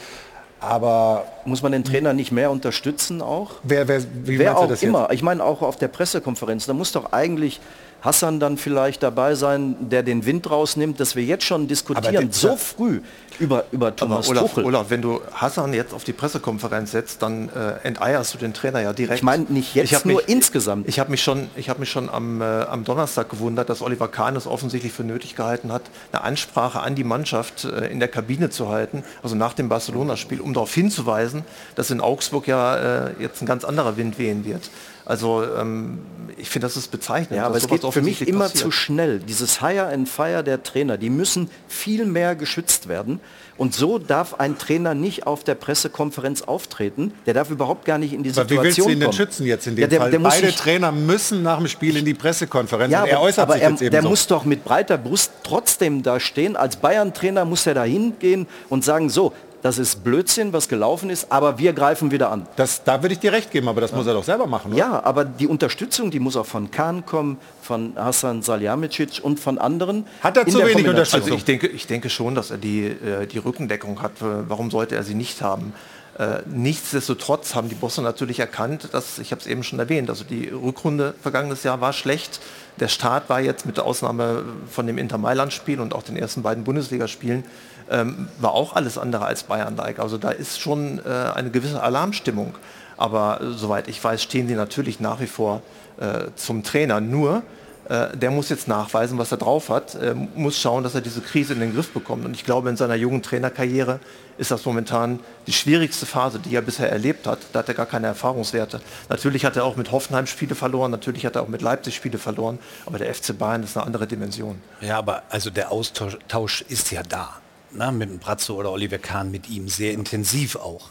Aber 0.59 1.27
muss 1.45 1.61
man 1.61 1.71
den 1.73 1.83
Trainer 1.83 2.13
nicht 2.13 2.31
mehr 2.31 2.49
unterstützen 2.49 3.21
auch? 3.21 3.51
Wer, 3.63 3.87
wer, 3.87 4.01
wie 4.23 4.39
wer 4.39 4.57
auch 4.57 4.67
das 4.67 4.81
immer. 4.81 5.03
Jetzt? 5.03 5.13
Ich 5.13 5.21
meine 5.21 5.43
auch 5.43 5.61
auf 5.61 5.75
der 5.75 5.89
Pressekonferenz. 5.89 6.65
Da 6.65 6.73
muss 6.73 6.91
doch 6.93 7.11
eigentlich 7.11 7.59
Hassan 8.01 8.39
dann 8.39 8.57
vielleicht 8.57 9.03
dabei 9.03 9.35
sein, 9.35 9.75
der 9.89 10.01
den 10.01 10.25
Wind 10.25 10.49
rausnimmt, 10.49 10.99
dass 10.99 11.15
wir 11.15 11.23
jetzt 11.23 11.43
schon 11.43 11.67
diskutieren, 11.67 12.31
so 12.31 12.55
früh 12.55 13.01
über, 13.39 13.65
über 13.71 13.95
Thomas 13.95 14.29
Aber 14.29 14.39
Olaf, 14.39 14.49
Tuchel. 14.51 14.65
Olaf, 14.65 14.89
wenn 14.89 15.01
du 15.01 15.21
Hassan 15.33 15.73
jetzt 15.73 15.93
auf 15.93 16.03
die 16.03 16.13
Pressekonferenz 16.13 16.91
setzt, 16.91 17.21
dann 17.21 17.49
äh, 17.49 17.73
enteierst 17.83 18.33
du 18.33 18.37
den 18.37 18.53
Trainer 18.53 18.81
ja 18.81 18.93
direkt. 18.93 19.17
Ich 19.19 19.23
meine 19.23 19.43
nicht 19.49 19.75
jetzt, 19.75 19.85
Ich 19.85 19.95
hab 19.95 20.05
nur 20.05 20.17
mich- 20.17 20.29
insgesamt. 20.29 20.87
Ich 20.87 20.99
habe 20.99 21.11
mich 21.11 21.23
schon, 21.23 21.49
ich 21.55 21.69
habe 21.69 21.79
mich 21.79 21.89
schon 21.89 22.09
am, 22.09 22.41
äh, 22.41 22.45
am 22.45 22.83
Donnerstag 22.83 23.29
gewundert, 23.29 23.69
dass 23.69 23.81
Oliver 23.81 24.07
Kahn 24.07 24.35
es 24.35 24.47
offensichtlich 24.47 24.93
für 24.93 25.03
nötig 25.03 25.35
gehalten 25.35 25.71
hat, 25.71 25.83
eine 26.11 26.23
Ansprache 26.23 26.79
an 26.79 26.95
die 26.95 27.03
Mannschaft 27.03 27.65
äh, 27.65 27.87
in 27.87 27.99
der 27.99 28.07
Kabine 28.09 28.49
zu 28.49 28.69
halten, 28.69 29.03
also 29.23 29.35
nach 29.35 29.53
dem 29.53 29.69
Barcelona-Spiel, 29.69 30.41
um 30.41 30.53
darauf 30.53 30.73
hinzuweisen, 30.73 31.43
dass 31.75 31.91
in 31.91 32.01
Augsburg 32.01 32.47
ja 32.47 33.07
äh, 33.07 33.11
jetzt 33.19 33.41
ein 33.41 33.45
ganz 33.45 33.63
anderer 33.63 33.97
Wind 33.97 34.17
wehen 34.17 34.45
wird. 34.45 34.69
Also 35.05 35.43
ähm, 35.55 35.99
ich 36.37 36.49
finde, 36.49 36.65
das 36.65 36.77
ist 36.77 36.89
bezeichnend. 36.89 37.37
Ja, 37.37 37.45
aber 37.45 37.57
es 37.57 37.67
geht 37.67 37.83
für 37.85 38.01
mich 38.01 38.27
immer 38.27 38.45
passiert. 38.45 38.63
zu 38.63 38.71
schnell. 38.71 39.19
Dieses 39.19 39.61
Hire 39.61 39.85
and 39.87 40.09
Fire 40.09 40.43
der 40.43 40.63
Trainer, 40.63 40.97
die 40.97 41.11
müssen 41.11 41.51
viel 41.67 42.05
mehr 42.05 42.35
geschützt 42.35 42.87
werden. 42.87 43.19
Und 43.57 43.73
so 43.73 43.99
darf 43.99 44.33
ein 44.33 44.57
Trainer 44.57 44.93
nicht 44.93 45.27
auf 45.27 45.45
der 45.45 45.55
Pressekonferenz 45.55 46.41
auftreten. 46.41 47.13
Der 47.25 47.33
darf 47.33 47.49
überhaupt 47.49 47.85
gar 47.85 47.97
nicht 47.97 48.11
in 48.11 48.21
die 48.21 48.31
Aber 48.31 48.37
wie 48.49 48.55
Situation 48.55 48.63
willst 48.65 48.77
du 48.79 48.81
ihn 48.83 48.99
denn 48.99 48.99
kommen. 49.09 49.13
schützen 49.13 49.45
jetzt 49.45 49.65
in 49.67 49.75
dem 49.77 49.81
Ja, 49.83 49.87
der- 49.87 49.99
Fall? 50.01 50.11
der 50.11 50.19
Beide 50.19 50.47
sich- 50.47 50.55
Trainer 50.57 50.91
müssen 50.91 51.41
nach 51.41 51.57
dem 51.59 51.67
Spiel 51.69 51.95
in 51.95 52.03
die 52.03 52.13
Pressekonferenz 52.13 52.91
Ja, 52.91 53.03
und 53.03 53.07
er 53.09 53.17
aber, 53.17 53.25
äußert 53.27 53.43
aber 53.43 53.53
sich 53.53 53.63
er, 53.63 53.69
jetzt 53.69 53.81
eben 53.81 53.91
der 53.91 54.01
so. 54.01 54.09
muss 54.09 54.27
doch 54.27 54.43
mit 54.43 54.65
breiter 54.65 54.97
Brust 54.97 55.31
trotzdem 55.43 56.03
da 56.03 56.19
stehen. 56.19 56.57
Als 56.57 56.75
Bayern-Trainer 56.75 57.45
muss 57.45 57.65
er 57.65 57.75
da 57.75 57.83
hingehen 57.85 58.45
und 58.67 58.83
sagen, 58.83 59.09
so, 59.09 59.31
das 59.65 59.79
ist 59.79 60.03
Blödsinn, 60.03 60.53
was 60.53 60.69
gelaufen 60.69 61.09
ist, 61.09 61.31
aber 61.31 61.57
wir 61.57 61.73
greifen 61.73 62.11
wieder 62.11 62.29
an. 62.29 62.45
Das, 62.55 62.83
da 62.83 63.01
würde 63.01 63.13
ich 63.13 63.19
dir 63.19 63.31
recht 63.33 63.49
geben, 63.49 63.67
aber 63.67 63.81
das 63.81 63.93
muss 63.93 64.05
er 64.05 64.13
doch 64.13 64.23
selber 64.23 64.45
machen, 64.45 64.73
oder? 64.73 64.77
Ja, 64.77 65.03
aber 65.03 65.25
die 65.25 65.47
Unterstützung, 65.47 66.11
die 66.11 66.19
muss 66.19 66.37
auch 66.37 66.45
von 66.45 66.69
Kahn 66.69 67.03
kommen, 67.07 67.39
von 67.63 67.93
Hassan 67.95 68.43
Salihamidzic 68.43 69.21
und 69.23 69.39
von 69.39 69.57
anderen. 69.57 70.05
Hat 70.21 70.37
er 70.37 70.45
zu 70.45 70.59
wenig 70.59 70.73
Kombination. 70.75 71.19
Also 71.19 71.33
ich 71.33 71.45
denke, 71.45 71.65
ich 71.65 71.87
denke 71.87 72.11
schon, 72.11 72.35
dass 72.35 72.51
er 72.51 72.59
die, 72.59 72.85
äh, 72.85 73.25
die 73.25 73.39
Rückendeckung 73.39 74.03
hat. 74.03 74.11
Warum 74.19 74.69
sollte 74.69 74.93
er 74.93 75.01
sie 75.01 75.15
nicht 75.15 75.41
haben? 75.41 75.73
Äh, 76.19 76.43
nichtsdestotrotz 76.45 77.55
haben 77.55 77.67
die 77.67 77.75
Bosse 77.75 78.03
natürlich 78.03 78.39
erkannt, 78.39 78.89
dass, 78.93 79.17
ich 79.17 79.31
habe 79.31 79.41
es 79.41 79.47
eben 79.47 79.63
schon 79.63 79.79
erwähnt, 79.79 80.09
also 80.09 80.23
die 80.23 80.47
Rückrunde 80.47 81.15
vergangenes 81.21 81.63
Jahr 81.63 81.81
war 81.81 81.91
schlecht. 81.91 82.39
Der 82.79 82.87
Start 82.87 83.29
war 83.29 83.41
jetzt 83.41 83.65
mit 83.65 83.79
Ausnahme 83.79 84.43
von 84.69 84.87
dem 84.87 84.97
Inter 84.97 85.17
Mailand-Spiel 85.17 85.81
und 85.81 85.95
auch 85.95 86.03
den 86.03 86.15
ersten 86.15 86.41
beiden 86.41 86.63
Bundesligaspielen, 86.63 87.43
ähm, 87.89 88.27
war 88.39 88.53
auch 88.53 88.75
alles 88.75 88.97
andere 88.97 89.25
als 89.25 89.43
Bayern-like. 89.43 89.99
Also 89.99 90.17
da 90.17 90.29
ist 90.29 90.59
schon 90.59 90.99
äh, 90.99 91.09
eine 91.09 91.51
gewisse 91.51 91.81
Alarmstimmung. 91.81 92.55
Aber 92.97 93.41
äh, 93.41 93.51
soweit 93.51 93.87
ich 93.87 94.03
weiß, 94.03 94.21
stehen 94.23 94.47
die 94.47 94.55
natürlich 94.55 94.99
nach 94.99 95.19
wie 95.19 95.27
vor 95.27 95.61
äh, 95.99 96.25
zum 96.35 96.63
Trainer. 96.63 97.01
Nur, 97.01 97.43
äh, 97.89 98.15
der 98.17 98.31
muss 98.31 98.49
jetzt 98.49 98.67
nachweisen, 98.67 99.17
was 99.17 99.31
er 99.31 99.37
drauf 99.37 99.69
hat, 99.69 99.95
äh, 99.95 100.15
muss 100.35 100.59
schauen, 100.59 100.83
dass 100.83 100.95
er 100.95 101.01
diese 101.01 101.21
Krise 101.21 101.53
in 101.53 101.59
den 101.59 101.73
Griff 101.73 101.91
bekommt. 101.91 102.25
Und 102.25 102.33
ich 102.33 102.43
glaube, 102.43 102.69
in 102.69 102.77
seiner 102.77 102.95
jungen 102.95 103.21
Trainerkarriere 103.21 103.99
ist 104.37 104.51
das 104.51 104.65
momentan 104.65 105.19
die 105.47 105.53
schwierigste 105.53 106.05
Phase, 106.05 106.39
die 106.39 106.55
er 106.55 106.61
bisher 106.61 106.91
erlebt 106.91 107.27
hat. 107.27 107.39
Da 107.53 107.59
hat 107.59 107.67
er 107.67 107.75
gar 107.75 107.85
keine 107.85 108.07
Erfahrungswerte. 108.07 108.81
Natürlich 109.09 109.45
hat 109.45 109.55
er 109.55 109.65
auch 109.65 109.75
mit 109.75 109.91
Hoffenheim 109.91 110.27
Spiele 110.27 110.55
verloren, 110.55 110.91
natürlich 110.91 111.25
hat 111.25 111.35
er 111.35 111.43
auch 111.43 111.47
mit 111.47 111.61
Leipzig 111.61 111.95
Spiele 111.95 112.17
verloren, 112.17 112.59
aber 112.85 112.97
der 112.97 113.13
FC 113.13 113.37
Bayern 113.37 113.63
ist 113.63 113.77
eine 113.77 113.85
andere 113.85 114.07
Dimension. 114.07 114.61
Ja, 114.81 114.97
aber 114.97 115.23
also 115.29 115.49
der 115.49 115.71
Austausch 115.71 116.17
Tausch 116.27 116.65
ist 116.67 116.91
ja 116.91 117.03
da. 117.03 117.35
Na, 117.77 117.91
mit 117.91 118.09
dem 118.09 118.19
Brazzo 118.19 118.55
oder 118.55 118.71
Oliver 118.71 118.97
Kahn, 118.97 119.31
mit 119.31 119.49
ihm 119.49 119.67
sehr 119.67 119.93
intensiv 119.93 120.55
auch. 120.55 120.89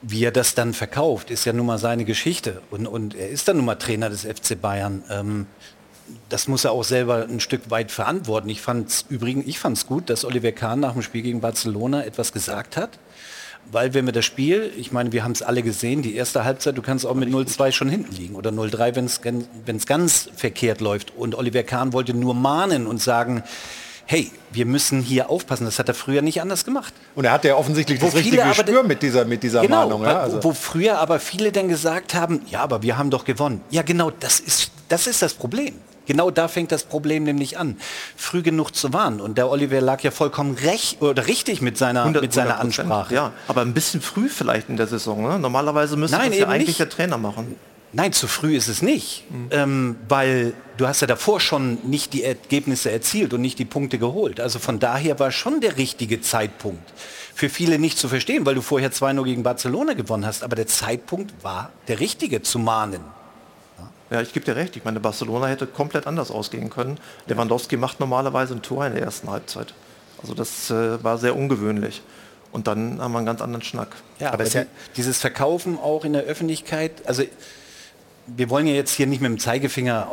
Wie 0.00 0.24
er 0.24 0.30
das 0.30 0.54
dann 0.54 0.74
verkauft, 0.74 1.30
ist 1.30 1.44
ja 1.44 1.52
nun 1.52 1.66
mal 1.66 1.78
seine 1.78 2.04
Geschichte. 2.04 2.60
Und, 2.70 2.86
und 2.86 3.14
er 3.14 3.30
ist 3.30 3.48
dann 3.48 3.56
nun 3.56 3.66
mal 3.66 3.74
Trainer 3.76 4.10
des 4.10 4.22
FC 4.22 4.60
Bayern. 4.60 5.02
Ähm, 5.10 5.46
das 6.28 6.46
muss 6.46 6.64
er 6.64 6.72
auch 6.72 6.84
selber 6.84 7.26
ein 7.28 7.40
Stück 7.40 7.70
weit 7.70 7.90
verantworten. 7.90 8.48
Ich 8.48 8.60
fand 8.60 9.06
übrigens, 9.08 9.46
ich 9.46 9.58
fand 9.58 9.76
es 9.76 9.86
gut, 9.86 10.10
dass 10.10 10.24
Oliver 10.24 10.52
Kahn 10.52 10.80
nach 10.80 10.92
dem 10.92 11.02
Spiel 11.02 11.22
gegen 11.22 11.40
Barcelona 11.40 12.04
etwas 12.04 12.32
gesagt 12.32 12.76
hat. 12.76 12.98
Weil 13.72 13.94
wenn 13.94 14.04
wir 14.04 14.12
das 14.12 14.26
Spiel, 14.26 14.70
ich 14.76 14.92
meine, 14.92 15.10
wir 15.12 15.24
haben 15.24 15.32
es 15.32 15.42
alle 15.42 15.62
gesehen, 15.62 16.02
die 16.02 16.14
erste 16.14 16.44
Halbzeit, 16.44 16.76
du 16.76 16.82
kannst 16.82 17.06
auch 17.06 17.14
mit 17.14 17.30
0-2 17.30 17.72
schon 17.72 17.88
hinten 17.88 18.14
liegen 18.14 18.34
oder 18.34 18.50
0-3, 18.50 18.94
wenn 19.64 19.76
es 19.76 19.86
ganz 19.86 20.28
verkehrt 20.36 20.82
läuft. 20.82 21.16
Und 21.16 21.34
Oliver 21.34 21.62
Kahn 21.62 21.94
wollte 21.94 22.12
nur 22.12 22.34
mahnen 22.34 22.86
und 22.86 23.00
sagen, 23.00 23.42
hey, 24.06 24.30
wir 24.52 24.66
müssen 24.66 25.00
hier 25.02 25.30
aufpassen. 25.30 25.64
Das 25.64 25.78
hat 25.78 25.88
er 25.88 25.94
früher 25.94 26.22
nicht 26.22 26.40
anders 26.40 26.64
gemacht. 26.64 26.92
Und 27.14 27.24
er 27.24 27.32
hat 27.32 27.44
ja 27.44 27.56
offensichtlich 27.56 27.98
das 27.98 28.06
Wo 28.08 28.10
viele 28.16 28.24
richtige 28.24 28.44
aber 28.44 28.54
Gespür 28.54 28.82
mit 28.82 29.02
dieser, 29.02 29.24
mit 29.24 29.42
dieser 29.42 29.62
Genau, 29.62 29.88
Mahnung. 29.88 30.02
Ja? 30.04 30.14
wo- 30.14 30.18
Also. 30.18 30.44
wo 30.44 30.52
früher 30.52 30.98
aber 30.98 31.18
viele 31.20 31.52
dann 31.52 31.68
gesagt 31.68 32.14
haben, 32.14 32.42
ja, 32.50 32.60
aber 32.60 32.82
wir 32.82 32.96
haben 32.98 33.10
doch 33.10 33.24
gewonnen. 33.24 33.60
Ja, 33.70 33.82
genau, 33.82 34.10
das 34.10 34.40
ist 34.40 34.70
das, 34.88 35.06
ist 35.06 35.22
das 35.22 35.34
Problem. 35.34 35.74
Genau 36.06 36.30
da 36.30 36.48
fängt 36.48 36.70
das 36.70 36.84
Problem 36.84 37.22
nämlich 37.24 37.56
an. 37.56 37.78
Früh 38.14 38.42
genug 38.42 38.72
zu 38.76 38.92
warnen. 38.92 39.22
Und 39.22 39.38
der 39.38 39.48
Oliver 39.50 39.80
lag 39.80 40.02
ja 40.02 40.10
vollkommen 40.10 40.54
recht 40.56 41.00
oder 41.00 41.26
richtig 41.26 41.62
mit 41.62 41.78
seiner, 41.78 42.00
100 42.02 42.22
mit 42.22 42.32
seiner 42.34 42.56
100%, 42.56 42.60
Ansprache. 42.60 43.14
Ja, 43.14 43.32
aber 43.48 43.62
ein 43.62 43.72
bisschen 43.72 44.02
früh 44.02 44.28
vielleicht 44.28 44.68
in 44.68 44.76
der 44.76 44.86
Saison. 44.86 45.22
Ne? 45.26 45.38
Normalerweise 45.38 45.96
müsste 45.96 46.18
Nein, 46.18 46.30
das 46.32 46.40
ja 46.40 46.48
eigentlich 46.48 46.68
nicht. 46.68 46.80
der 46.80 46.90
Trainer 46.90 47.16
machen. 47.16 47.56
Nein, 47.96 48.12
zu 48.12 48.26
früh 48.26 48.56
ist 48.56 48.66
es 48.66 48.82
nicht, 48.82 49.22
ähm, 49.52 49.96
weil 50.08 50.52
du 50.76 50.88
hast 50.88 51.00
ja 51.00 51.06
davor 51.06 51.38
schon 51.38 51.78
nicht 51.84 52.12
die 52.12 52.24
Ergebnisse 52.24 52.90
erzielt 52.90 53.32
und 53.32 53.40
nicht 53.40 53.58
die 53.60 53.64
Punkte 53.64 53.98
geholt. 53.98 54.40
Also 54.40 54.58
von 54.58 54.80
daher 54.80 55.20
war 55.20 55.30
schon 55.30 55.60
der 55.60 55.76
richtige 55.76 56.20
Zeitpunkt. 56.20 56.92
Für 57.36 57.48
viele 57.48 57.78
nicht 57.78 57.96
zu 57.96 58.08
verstehen, 58.08 58.44
weil 58.46 58.56
du 58.56 58.62
vorher 58.62 58.90
2-0 58.90 59.24
gegen 59.24 59.42
Barcelona 59.44 59.94
gewonnen 59.94 60.26
hast, 60.26 60.42
aber 60.42 60.56
der 60.56 60.66
Zeitpunkt 60.66 61.32
war 61.42 61.70
der 61.86 62.00
richtige 62.00 62.42
zu 62.42 62.58
mahnen. 62.58 63.00
Ja, 64.10 64.20
ich 64.20 64.32
gebe 64.32 64.44
dir 64.44 64.56
recht. 64.56 64.76
Ich 64.76 64.84
meine, 64.84 64.98
Barcelona 64.98 65.46
hätte 65.46 65.66
komplett 65.66 66.06
anders 66.06 66.32
ausgehen 66.32 66.70
können. 66.70 66.98
Lewandowski 67.26 67.76
macht 67.76 68.00
normalerweise 68.00 68.54
ein 68.54 68.62
Tor 68.62 68.86
in 68.86 68.94
der 68.94 69.02
ersten 69.02 69.30
Halbzeit. 69.30 69.72
Also 70.20 70.34
das 70.34 70.70
äh, 70.70 71.02
war 71.02 71.18
sehr 71.18 71.36
ungewöhnlich. 71.36 72.02
Und 72.50 72.66
dann 72.66 73.00
haben 73.00 73.12
wir 73.12 73.18
einen 73.18 73.26
ganz 73.26 73.40
anderen 73.40 73.64
Schnack. 73.64 73.88
Ja, 74.20 74.32
aber, 74.32 74.44
die, 74.44 74.66
dieses 74.96 75.18
Verkaufen 75.18 75.78
auch 75.78 76.04
in 76.04 76.12
der 76.12 76.22
Öffentlichkeit, 76.22 76.92
also 77.06 77.24
wir 78.26 78.50
wollen 78.50 78.66
ja 78.66 78.74
jetzt 78.74 78.92
hier 78.92 79.06
nicht 79.06 79.20
mit 79.20 79.30
dem 79.30 79.38
Zeigefinger 79.38 80.08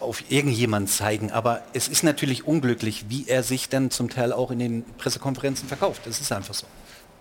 auf, 0.00 0.22
irgendjemand 0.28 0.90
zeigen, 0.90 1.30
aber 1.32 1.62
es 1.72 1.88
ist 1.88 2.04
natürlich 2.04 2.46
unglücklich, 2.46 3.06
wie 3.08 3.26
er 3.26 3.42
sich 3.42 3.70
dann 3.70 3.90
zum 3.90 4.10
Teil 4.10 4.32
auch 4.32 4.50
in 4.50 4.58
den 4.58 4.84
Pressekonferenzen 4.98 5.66
verkauft. 5.66 6.02
Das 6.04 6.20
ist 6.20 6.30
einfach 6.30 6.52
so. 6.54 6.66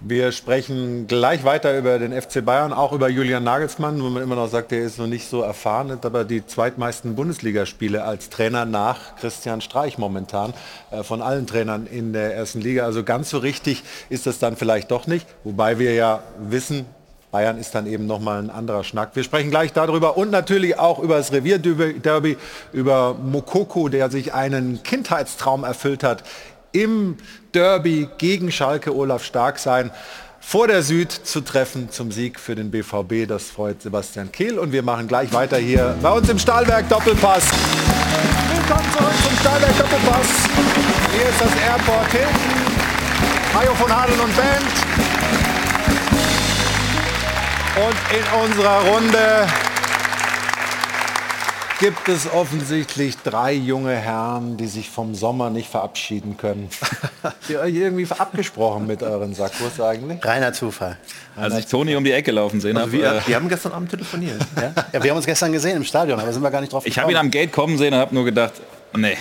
Wir 0.05 0.33
sprechen 0.33 1.07
gleich 1.07 1.45
weiter 1.45 1.77
über 1.77 1.97
den 1.97 2.11
FC 2.11 2.43
Bayern, 2.43 2.73
auch 2.73 2.91
über 2.91 3.07
Julian 3.07 3.45
Nagelsmann, 3.45 4.03
wo 4.03 4.09
man 4.09 4.21
immer 4.21 4.35
noch 4.35 4.49
sagt, 4.49 4.73
er 4.73 4.83
ist 4.83 4.99
noch 4.99 5.07
nicht 5.07 5.29
so 5.29 5.41
erfahren, 5.41 5.91
hat 5.91 6.05
aber 6.05 6.25
die 6.25 6.45
zweitmeisten 6.45 7.15
Bundesligaspiele 7.15 8.03
als 8.03 8.29
Trainer 8.29 8.65
nach 8.65 9.15
Christian 9.15 9.61
Streich 9.61 9.97
momentan 9.97 10.53
äh, 10.91 11.03
von 11.03 11.21
allen 11.21 11.47
Trainern 11.47 11.87
in 11.87 12.11
der 12.11 12.35
ersten 12.35 12.59
Liga. 12.59 12.83
Also 12.83 13.05
ganz 13.05 13.29
so 13.29 13.37
richtig 13.37 13.81
ist 14.09 14.25
das 14.25 14.39
dann 14.39 14.57
vielleicht 14.57 14.91
doch 14.91 15.07
nicht, 15.07 15.25
wobei 15.45 15.79
wir 15.79 15.93
ja 15.93 16.21
wissen, 16.37 16.85
Bayern 17.33 17.57
ist 17.57 17.73
dann 17.73 17.87
eben 17.87 18.05
nochmal 18.05 18.37
ein 18.37 18.51
anderer 18.51 18.83
Schnack. 18.83 19.15
Wir 19.15 19.23
sprechen 19.23 19.49
gleich 19.49 19.73
darüber 19.73 20.17
und 20.17 20.29
natürlich 20.29 20.77
auch 20.77 20.99
über 20.99 21.17
das 21.17 21.31
Revierderby, 21.31 22.37
über 22.71 23.15
Mokoko, 23.15 23.89
der 23.89 24.11
sich 24.11 24.35
einen 24.35 24.83
Kindheitstraum 24.83 25.63
erfüllt 25.63 26.03
hat, 26.03 26.23
im 26.73 27.17
Derby 27.55 28.07
gegen 28.19 28.51
Schalke 28.51 28.95
Olaf 28.95 29.23
Stark 29.23 29.57
sein, 29.57 29.89
vor 30.39 30.67
der 30.67 30.83
Süd 30.83 31.11
zu 31.11 31.41
treffen 31.41 31.89
zum 31.89 32.11
Sieg 32.11 32.39
für 32.39 32.53
den 32.53 32.69
BVB. 32.69 33.27
Das 33.27 33.45
freut 33.45 33.81
Sebastian 33.81 34.31
Kehl 34.31 34.59
und 34.59 34.71
wir 34.71 34.83
machen 34.83 35.07
gleich 35.07 35.33
weiter 35.33 35.57
hier 35.57 35.95
bei 36.03 36.11
uns 36.11 36.29
im 36.29 36.37
Stahlwerk 36.37 36.87
Doppelpass. 36.87 37.45
Willkommen 38.53 38.91
zurück 38.95 39.13
zum 39.27 39.37
Stahlwerk 39.39 39.75
Doppelpass. 39.79 40.27
Hier 41.11 41.29
ist 41.29 41.41
das 41.41 41.55
Airport 41.67 42.11
Hilton. 42.11 43.55
Hajo 43.55 43.73
von 43.73 43.91
Hadeln 43.91 44.19
und 44.19 44.35
Band. 44.37 44.82
Und 47.75 47.95
in 48.15 48.39
unserer 48.51 48.81
Runde 48.87 49.47
gibt 51.79 52.07
es 52.07 52.31
offensichtlich 52.31 53.17
drei 53.23 53.53
junge 53.53 53.95
Herren, 53.95 54.57
die 54.57 54.67
sich 54.67 54.89
vom 54.91 55.15
Sommer 55.15 55.49
nicht 55.49 55.69
verabschieden 55.71 56.37
können. 56.37 56.69
Ihr 57.49 57.59
euch 57.61 57.73
irgendwie 57.73 58.07
abgesprochen 58.15 58.85
mit 58.85 59.01
euren 59.01 59.33
Sackos 59.33 59.81
eigentlich? 59.81 60.23
Reiner 60.23 60.53
Zufall. 60.53 60.97
Als 61.35 61.57
ich 61.57 61.65
Toni 61.65 61.95
um 61.95 62.03
die 62.03 62.11
Ecke 62.11 62.31
laufen 62.31 62.61
sehen 62.61 62.77
Also 62.77 62.91
habe. 62.91 63.01
wir, 63.01 63.11
äh, 63.15 63.21
wir 63.27 63.35
haben 63.35 63.49
gestern 63.49 63.71
Abend 63.73 63.89
telefoniert. 63.89 64.39
Ja? 64.55 64.71
ja, 64.93 65.03
wir 65.03 65.09
haben 65.09 65.17
uns 65.17 65.25
gestern 65.25 65.51
gesehen 65.51 65.77
im 65.77 65.83
Stadion, 65.83 66.19
aber 66.19 66.31
sind 66.31 66.43
wir 66.43 66.51
gar 66.51 66.61
nicht 66.61 66.71
drauf 66.71 66.85
ich 66.85 66.99
habe 66.99 67.11
ihn 67.11 67.17
am 67.17 67.31
Gate 67.31 67.51
kommen 67.51 67.77
sehen 67.79 67.93
und 67.93 67.99
habe 67.99 68.13
nur 68.13 68.23
gedacht, 68.23 68.53
nee. 68.95 69.17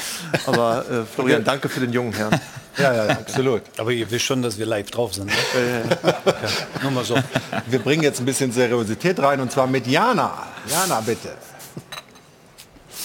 Aber 0.46 0.84
äh, 0.90 1.04
Florian, 1.04 1.42
danke 1.42 1.70
für 1.70 1.80
den 1.80 1.92
jungen 1.92 2.12
Herrn. 2.12 2.38
Ja, 2.78 2.94
ja, 2.94 3.06
absolut. 3.08 3.62
Aber 3.78 3.90
ihr 3.90 4.11
wisst 4.11 4.24
schon, 4.24 4.42
dass 4.42 4.58
wir 4.58 4.66
live 4.66 4.90
drauf 4.90 5.14
sind. 5.14 5.26
Ne? 5.26 5.32
Nur 6.82 6.90
mal 6.90 7.04
so. 7.04 7.16
Wir 7.66 7.78
bringen 7.78 8.02
jetzt 8.02 8.20
ein 8.20 8.24
bisschen 8.24 8.52
Seriosität 8.52 9.18
rein 9.20 9.40
und 9.40 9.52
zwar 9.52 9.66
mit 9.66 9.87
Jana. 9.87 10.46
Jana, 10.66 11.00
bitte. 11.00 11.30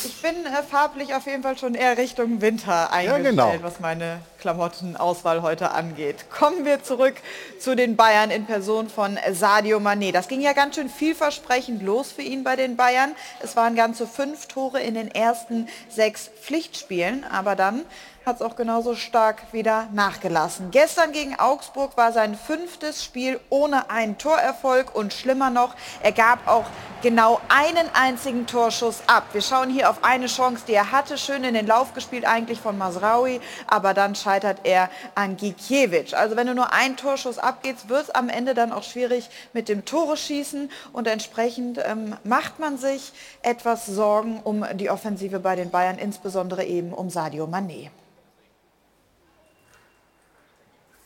Ich 0.05 0.21
bin 0.21 0.45
äh, 0.45 0.63
farblich 0.63 1.13
auf 1.13 1.25
jeden 1.25 1.43
Fall 1.43 1.57
schon 1.57 1.75
eher 1.75 1.97
Richtung 1.97 2.39
Winter 2.41 2.91
eingestellt, 2.91 3.29
genau. 3.29 3.55
was 3.61 3.79
meine 3.79 4.19
Klamottenauswahl 4.39 5.41
heute 5.41 5.71
angeht. 5.71 6.29
Kommen 6.29 6.65
wir 6.65 6.83
zurück 6.83 7.15
zu 7.59 7.75
den 7.75 7.95
Bayern 7.95 8.31
in 8.31 8.45
Person 8.45 8.89
von 8.89 9.17
Sadio 9.31 9.79
Mané. 9.79 10.11
Das 10.11 10.27
ging 10.27 10.41
ja 10.41 10.53
ganz 10.53 10.75
schön 10.75 10.89
vielversprechend 10.89 11.83
los 11.83 12.11
für 12.11 12.21
ihn 12.21 12.43
bei 12.43 12.55
den 12.55 12.75
Bayern. 12.77 13.15
Es 13.41 13.55
waren 13.55 13.75
ganze 13.75 14.07
fünf 14.07 14.47
Tore 14.47 14.79
in 14.79 14.93
den 14.93 15.09
ersten 15.09 15.67
sechs 15.89 16.29
Pflichtspielen, 16.41 17.23
aber 17.23 17.55
dann 17.55 17.85
hat 18.27 18.35
es 18.35 18.41
auch 18.41 18.57
genauso 18.57 18.93
stark 18.93 19.53
wieder 19.53 19.87
nachgelassen. 19.93 20.69
Gestern 20.71 21.13
gegen 21.13 21.39
Augsburg 21.39 21.95
war 21.95 22.11
sein 22.11 22.35
fünftes 22.35 23.03
Spiel 23.03 23.39
ohne 23.49 23.89
einen 23.89 24.17
Torerfolg 24.17 24.93
und 24.93 25.13
schlimmer 25.13 25.49
noch, 25.49 25.75
er 26.03 26.11
gab 26.11 26.45
auch 26.45 26.65
genau 27.01 27.39
einen 27.47 27.89
einzigen 27.93 28.45
Torschuss 28.45 29.01
ab. 29.07 29.23
Wir 29.31 29.41
schauen 29.41 29.69
hier 29.69 29.89
auf 29.89 30.03
eine 30.03 30.25
Chance, 30.27 30.63
die 30.67 30.73
er 30.73 30.91
hatte, 30.91 31.17
schön 31.17 31.45
in 31.45 31.53
den 31.53 31.67
Lauf 31.67 31.93
gespielt 31.93 32.25
eigentlich 32.25 32.59
von 32.59 32.77
Masraoui, 32.77 33.39
aber 33.65 33.93
dann 33.93 34.13
scheitert 34.27 34.59
er 34.65 34.89
an 35.15 35.37
Gikiewicz. 35.37 36.13
Also 36.13 36.35
wenn 36.35 36.47
du 36.47 36.53
nur 36.53 36.73
einen 36.73 36.97
Torschuss 36.97 37.37
abgehst, 37.37 37.87
wird 37.87 38.03
es 38.03 38.09
am 38.09 38.27
Ende 38.27 38.53
dann 38.53 38.73
auch 38.73 38.83
schwierig 38.83 39.29
mit 39.53 39.69
dem 39.69 39.85
Tore 39.85 40.17
schießen 40.17 40.69
und 40.91 41.07
entsprechend 41.07 41.79
ähm, 41.85 42.13
macht 42.25 42.59
man 42.59 42.77
sich 42.77 43.13
etwas 43.41 43.85
Sorgen 43.85 44.41
um 44.43 44.65
die 44.73 44.89
Offensive 44.89 45.39
bei 45.39 45.55
den 45.55 45.69
Bayern, 45.69 45.97
insbesondere 45.97 46.65
eben 46.65 46.91
um 46.91 47.09
Sadio 47.09 47.45
Mané. 47.45 47.89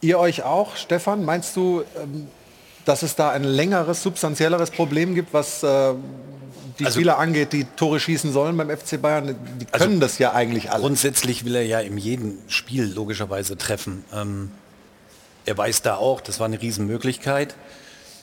Ihr 0.02 0.18
euch 0.18 0.42
auch, 0.42 0.76
Stefan? 0.76 1.24
Meinst 1.24 1.56
du, 1.56 1.84
ähm, 2.02 2.28
dass 2.86 3.04
es 3.04 3.16
da 3.16 3.30
ein 3.32 3.44
längeres, 3.44 4.02
substanzielleres 4.04 4.72
Problem 4.72 5.16
gibt, 5.16 5.34
was 5.34 5.64
äh, 5.64 5.94
die 6.80 6.86
Also- 6.86 7.00
Spieler 7.00 7.18
angeht, 7.20 7.54
die 7.54 7.66
Tore 7.76 8.00
schießen 8.00 8.32
sollen 8.32 8.58
beim 8.58 8.70
FC 8.70 9.02
Bayern? 9.02 9.36
Die 9.60 9.66
können 9.66 10.00
das 10.00 10.18
ja 10.18 10.34
eigentlich 10.34 10.72
alle. 10.72 10.82
Grundsätzlich 10.82 11.46
will 11.46 11.56
er 11.56 11.66
ja 11.66 11.80
in 11.80 11.98
jedem 11.98 12.38
Spiel 12.48 12.86
logischerweise 12.86 13.58
treffen. 13.58 14.04
Ähm, 14.14 14.52
er 15.46 15.58
weiß 15.58 15.82
da 15.82 15.96
auch, 15.96 16.22
das 16.22 16.40
war 16.40 16.46
eine 16.46 16.62
Riesenmöglichkeit, 16.62 17.56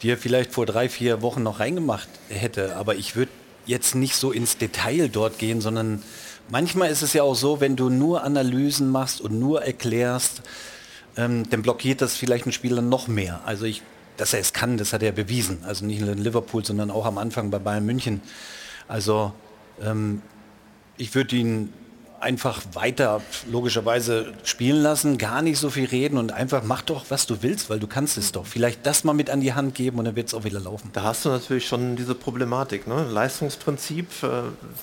die 0.03 0.11
er 0.11 0.17
vielleicht 0.17 0.53
vor 0.53 0.67
drei, 0.67 0.89
vier 0.89 1.23
Wochen 1.23 1.43
noch 1.43 1.61
reingemacht 1.61 2.09
hätte. 2.29 2.77
Aber 2.77 2.95
ich 2.95 3.17
würde 3.17 3.33
jetzt 3.67 3.95
nicht 3.95 4.15
so 4.15 4.33
ins 4.33 4.57
Detail 4.57 5.09
dort 5.09 5.39
gehen, 5.39 5.61
sondern 5.61 6.03
manchmal 6.49 6.91
ist 6.91 7.03
es 7.03 7.13
ja 7.13 7.23
auch 7.23 7.35
so, 7.35 7.61
wenn 7.61 7.77
du 7.77 7.91
nur 7.91 8.23
Analysen 8.23 8.89
machst 8.91 9.21
und 9.21 9.39
nur 9.39 9.63
erklärst, 9.63 10.43
ähm, 11.17 11.49
dann 11.51 11.63
blockiert 11.63 12.01
das 12.01 12.15
vielleicht 12.15 12.45
einen 12.45 12.53
Spieler 12.53 12.81
noch 12.81 13.09
mehr. 13.09 13.41
Also 13.45 13.65
ich, 13.67 13.83
dass 14.19 14.35
er 14.35 14.41
es 14.41 14.53
kann, 14.53 14.77
das 14.77 14.93
hat 14.93 15.03
er 15.03 15.13
bewiesen. 15.13 15.61
Also 15.65 15.87
nicht 15.87 16.01
nur 16.01 16.11
in 16.11 16.19
Liverpool, 16.19 16.65
sondern 16.65 16.91
auch 16.91 17.07
am 17.07 17.19
Anfang 17.19 17.51
bei 17.51 17.59
Bayern 17.59 17.87
München. 17.87 18.21
Also 18.87 19.33
ähm, 19.83 20.23
ich 20.97 21.15
würde 21.15 21.37
ihn 21.37 21.73
einfach 22.21 22.63
weiter 22.73 23.21
logischerweise 23.51 24.33
spielen 24.43 24.83
lassen, 24.83 25.19
gar 25.19 25.43
nicht 25.43 25.59
so 25.59 25.71
viel 25.71 25.87
reden 25.87 26.19
und 26.19 26.33
einfach 26.33 26.63
mach 26.65 26.83
doch, 26.83 27.07
was 27.11 27.27
du 27.27 27.43
willst, 27.43 27.71
weil 27.71 27.79
du 27.79 27.87
kannst 27.87 28.19
es 28.19 28.33
doch. 28.33 28.47
Vielleicht 28.47 28.85
das 28.87 29.05
mal 29.05 29.13
mit 29.13 29.31
an 29.31 29.41
die 29.41 29.53
Hand 29.53 29.75
geben 29.75 29.99
und 29.99 30.05
dann 30.05 30.17
wird 30.17 30.29
es 30.29 30.35
auch 30.35 30.45
wieder 30.45 30.61
laufen. 30.61 30.91
Da 30.93 31.05
hast 31.05 31.25
du 31.25 31.29
natürlich 31.29 31.69
schon 31.69 31.97
diese 31.97 32.15
Problematik. 32.15 32.87
Ne? 32.87 33.07
Leistungsprinzip, 33.09 34.09
äh, 34.23 34.27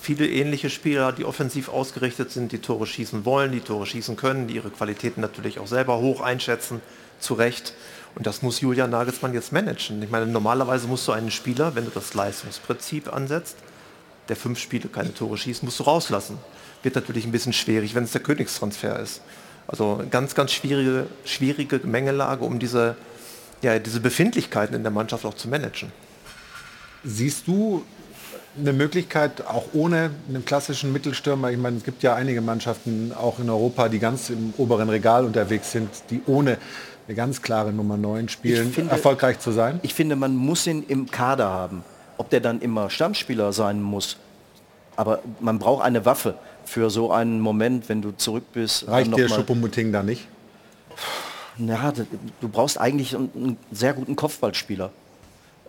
viele 0.01 0.27
ähnliche 0.29 0.69
Spieler, 0.69 1.11
die 1.11 1.25
offensiv 1.25 1.69
ausgerichtet 1.69 2.31
sind, 2.31 2.51
die 2.51 2.59
Tore 2.59 2.87
schießen 2.87 3.25
wollen, 3.25 3.51
die 3.51 3.59
Tore 3.59 3.85
schießen 3.85 4.15
können, 4.15 4.47
die 4.47 4.55
ihre 4.55 4.69
Qualitäten 4.69 5.21
natürlich 5.21 5.59
auch 5.59 5.67
selber 5.67 5.99
hoch 5.99 6.21
einschätzen, 6.21 6.81
zu 7.19 7.33
Recht. 7.33 7.73
Und 8.15 8.25
das 8.25 8.41
muss 8.41 8.61
Julian 8.61 8.89
Nagelsmann 8.89 9.33
jetzt 9.33 9.51
managen. 9.51 10.01
Ich 10.01 10.09
meine, 10.09 10.25
normalerweise 10.25 10.87
musst 10.87 11.07
du 11.07 11.11
einen 11.11 11.31
Spieler, 11.31 11.75
wenn 11.75 11.85
du 11.85 11.91
das 11.91 12.13
Leistungsprinzip 12.13 13.11
ansetzt, 13.13 13.57
der 14.29 14.35
fünf 14.35 14.57
Spiele 14.57 14.87
keine 14.87 15.13
Tore 15.13 15.37
schießt, 15.37 15.63
musst 15.63 15.79
du 15.79 15.83
rauslassen. 15.83 16.39
Wird 16.81 16.95
natürlich 16.95 17.25
ein 17.25 17.31
bisschen 17.31 17.53
schwierig, 17.53 17.93
wenn 17.93 18.05
es 18.05 18.11
der 18.11 18.21
Königstransfer 18.21 18.99
ist. 18.99 19.21
Also 19.67 20.03
ganz, 20.09 20.33
ganz 20.33 20.51
schwierige, 20.53 21.07
schwierige 21.25 21.81
Mengelage, 21.83 22.45
um 22.45 22.57
diese, 22.59 22.95
ja, 23.61 23.77
diese 23.79 23.99
Befindlichkeiten 23.99 24.75
in 24.75 24.83
der 24.83 24.91
Mannschaft 24.91 25.25
auch 25.25 25.33
zu 25.33 25.49
managen. 25.49 25.91
Siehst 27.03 27.47
du 27.47 27.83
eine 28.57 28.73
Möglichkeit, 28.73 29.45
auch 29.45 29.65
ohne 29.73 30.11
einen 30.29 30.45
klassischen 30.45 30.93
Mittelstürmer, 30.93 31.51
ich 31.51 31.57
meine, 31.57 31.77
es 31.77 31.83
gibt 31.83 32.03
ja 32.03 32.15
einige 32.15 32.41
Mannschaften 32.41 33.11
auch 33.13 33.39
in 33.39 33.49
Europa, 33.49 33.89
die 33.89 33.99
ganz 33.99 34.29
im 34.29 34.53
oberen 34.57 34.89
Regal 34.89 35.25
unterwegs 35.25 35.71
sind, 35.71 35.89
die 36.09 36.21
ohne 36.25 36.57
eine 37.07 37.15
ganz 37.15 37.41
klare 37.41 37.71
Nummer 37.71 37.97
9 37.97 38.29
spielen, 38.29 38.71
finde- 38.71 38.91
erfolgreich 38.91 39.39
zu 39.39 39.51
sein? 39.51 39.79
Ich 39.83 39.93
finde, 39.93 40.15
man 40.15 40.35
muss 40.35 40.65
ihn 40.67 40.83
im 40.87 41.09
Kader 41.09 41.49
haben. 41.49 41.83
Ob 42.17 42.29
der 42.29 42.39
dann 42.39 42.61
immer 42.61 42.89
Stammspieler 42.89 43.51
sein 43.53 43.81
muss, 43.81 44.17
aber 44.95 45.19
man 45.41 45.59
braucht 45.59 45.83
eine 45.83 46.05
Waffe 46.05 46.35
für 46.63 46.89
so 46.89 47.11
einen 47.11 47.41
Moment, 47.41 47.89
wenn 47.89 48.01
du 48.01 48.11
zurück 48.11 48.45
bist. 48.53 48.87
Reicht 48.87 49.15
dir 49.15 49.27
Schuppomoting 49.29 49.91
da 49.91 50.01
nicht? 50.01 50.27
Ja, 51.57 51.93
du 52.41 52.49
brauchst 52.49 52.79
eigentlich 52.79 53.15
einen, 53.15 53.29
einen 53.35 53.57
sehr 53.71 53.93
guten 53.93 54.15
Kopfballspieler, 54.15 54.91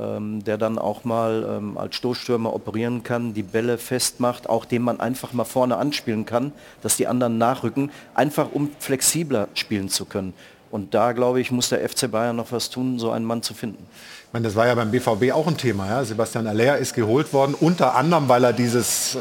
ähm, 0.01 0.43
der 0.45 0.59
dann 0.59 0.79
auch 0.79 1.05
mal 1.05 1.47
ähm, 1.59 1.79
als 1.79 1.97
Stoßstürmer 1.97 2.53
operieren 2.53 3.03
kann, 3.03 3.35
die 3.35 3.43
Bälle 3.43 3.79
festmacht, 3.79 4.49
auch 4.49 4.65
den 4.65 4.83
man 4.83 5.01
einfach 5.01 5.33
mal 5.33 5.45
vorne 5.45 5.77
anspielen 5.77 6.27
kann, 6.27 6.53
dass 6.83 6.97
die 6.97 7.07
anderen 7.07 7.39
nachrücken, 7.39 7.91
einfach 8.15 8.49
um 8.53 8.71
flexibler 8.79 9.49
spielen 9.55 9.89
zu 9.89 10.05
können. 10.07 10.35
Und 10.77 10.93
da, 10.93 11.13
glaube 11.13 11.41
ich, 11.41 11.51
muss 11.51 11.71
der 11.71 11.89
FC 11.89 12.11
Bayern 12.11 12.37
noch 12.37 12.53
was 12.53 12.69
tun, 12.69 12.99
so 12.99 13.11
einen 13.11 13.25
Mann 13.25 13.41
zu 13.43 13.55
finden. 13.55 13.83
Ich 14.27 14.33
meine, 14.35 14.45
das 14.45 14.55
war 14.57 14.67
ja 14.67 14.75
beim 14.75 14.91
BVB 14.91 15.33
auch 15.33 15.47
ein 15.47 15.57
Thema. 15.57 15.87
Ja? 15.89 16.05
Sebastian 16.05 16.47
Aller 16.47 16.77
ist 16.77 16.93
geholt 16.93 17.33
worden, 17.33 17.55
unter 17.59 17.95
anderem, 17.95 18.29
weil 18.29 18.45
er 18.45 18.53
dieses, 18.53 19.15
äh, 19.15 19.19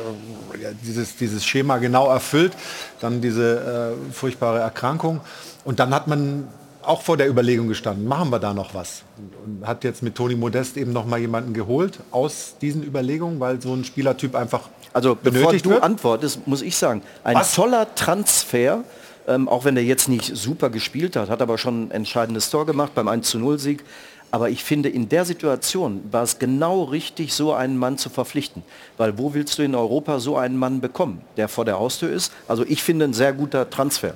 dieses, 0.85 1.15
dieses 1.15 1.45
Schema 1.45 1.77
genau 1.77 2.09
erfüllt, 2.09 2.51
dann 2.99 3.21
diese 3.21 3.95
äh, 4.09 4.13
furchtbare 4.13 4.59
Erkrankung. 4.59 5.21
Und 5.63 5.79
dann 5.79 5.95
hat 5.95 6.07
man 6.07 6.49
auch 6.81 7.01
vor 7.01 7.15
der 7.15 7.29
Überlegung 7.29 7.69
gestanden, 7.69 8.05
machen 8.05 8.31
wir 8.31 8.39
da 8.39 8.53
noch 8.53 8.73
was? 8.73 9.03
Und, 9.45 9.65
hat 9.65 9.85
jetzt 9.85 10.03
mit 10.03 10.15
Toni 10.15 10.35
Modest 10.35 10.75
eben 10.75 10.91
noch 10.91 11.05
mal 11.05 11.19
jemanden 11.19 11.53
geholt 11.53 11.99
aus 12.11 12.55
diesen 12.59 12.83
Überlegungen, 12.83 13.39
weil 13.39 13.61
so 13.61 13.73
ein 13.73 13.85
Spielertyp 13.85 14.35
einfach 14.35 14.67
Also 14.91 15.15
bevor 15.15 15.39
benötigt 15.39 15.65
du 15.65 15.69
wird? 15.69 15.83
antwortest, 15.83 16.45
muss 16.47 16.61
ich 16.61 16.75
sagen, 16.75 17.01
ein 17.23 17.37
Was? 17.37 17.55
toller 17.55 17.95
Transfer, 17.95 18.83
ähm, 19.27 19.49
auch 19.49 19.65
wenn 19.65 19.77
er 19.77 19.83
jetzt 19.83 20.07
nicht 20.07 20.35
super 20.35 20.69
gespielt 20.69 21.15
hat, 21.15 21.29
hat 21.29 21.41
aber 21.41 21.57
schon 21.57 21.87
ein 21.87 21.91
entscheidendes 21.91 22.49
Tor 22.49 22.65
gemacht 22.65 22.93
beim 22.95 23.07
1 23.07 23.29
zu 23.29 23.39
0 23.39 23.59
Sieg. 23.59 23.83
Aber 24.31 24.49
ich 24.49 24.63
finde, 24.63 24.89
in 24.89 25.07
der 25.07 25.23
Situation 25.23 26.03
war 26.11 26.23
es 26.23 26.39
genau 26.39 26.83
richtig, 26.83 27.33
so 27.33 27.53
einen 27.53 27.77
Mann 27.77 27.97
zu 27.97 28.09
verpflichten. 28.09 28.63
Weil 28.97 29.17
wo 29.17 29.33
willst 29.33 29.57
du 29.57 29.63
in 29.63 29.75
Europa 29.75 30.19
so 30.19 30.35
einen 30.35 30.57
Mann 30.57 30.81
bekommen, 30.81 31.21
der 31.37 31.47
vor 31.47 31.63
der 31.63 31.79
Haustür 31.79 32.09
ist? 32.09 32.33
Also 32.47 32.65
ich 32.67 32.83
finde 32.83 33.05
ein 33.05 33.13
sehr 33.13 33.31
guter 33.33 33.69
Transfer. 33.69 34.15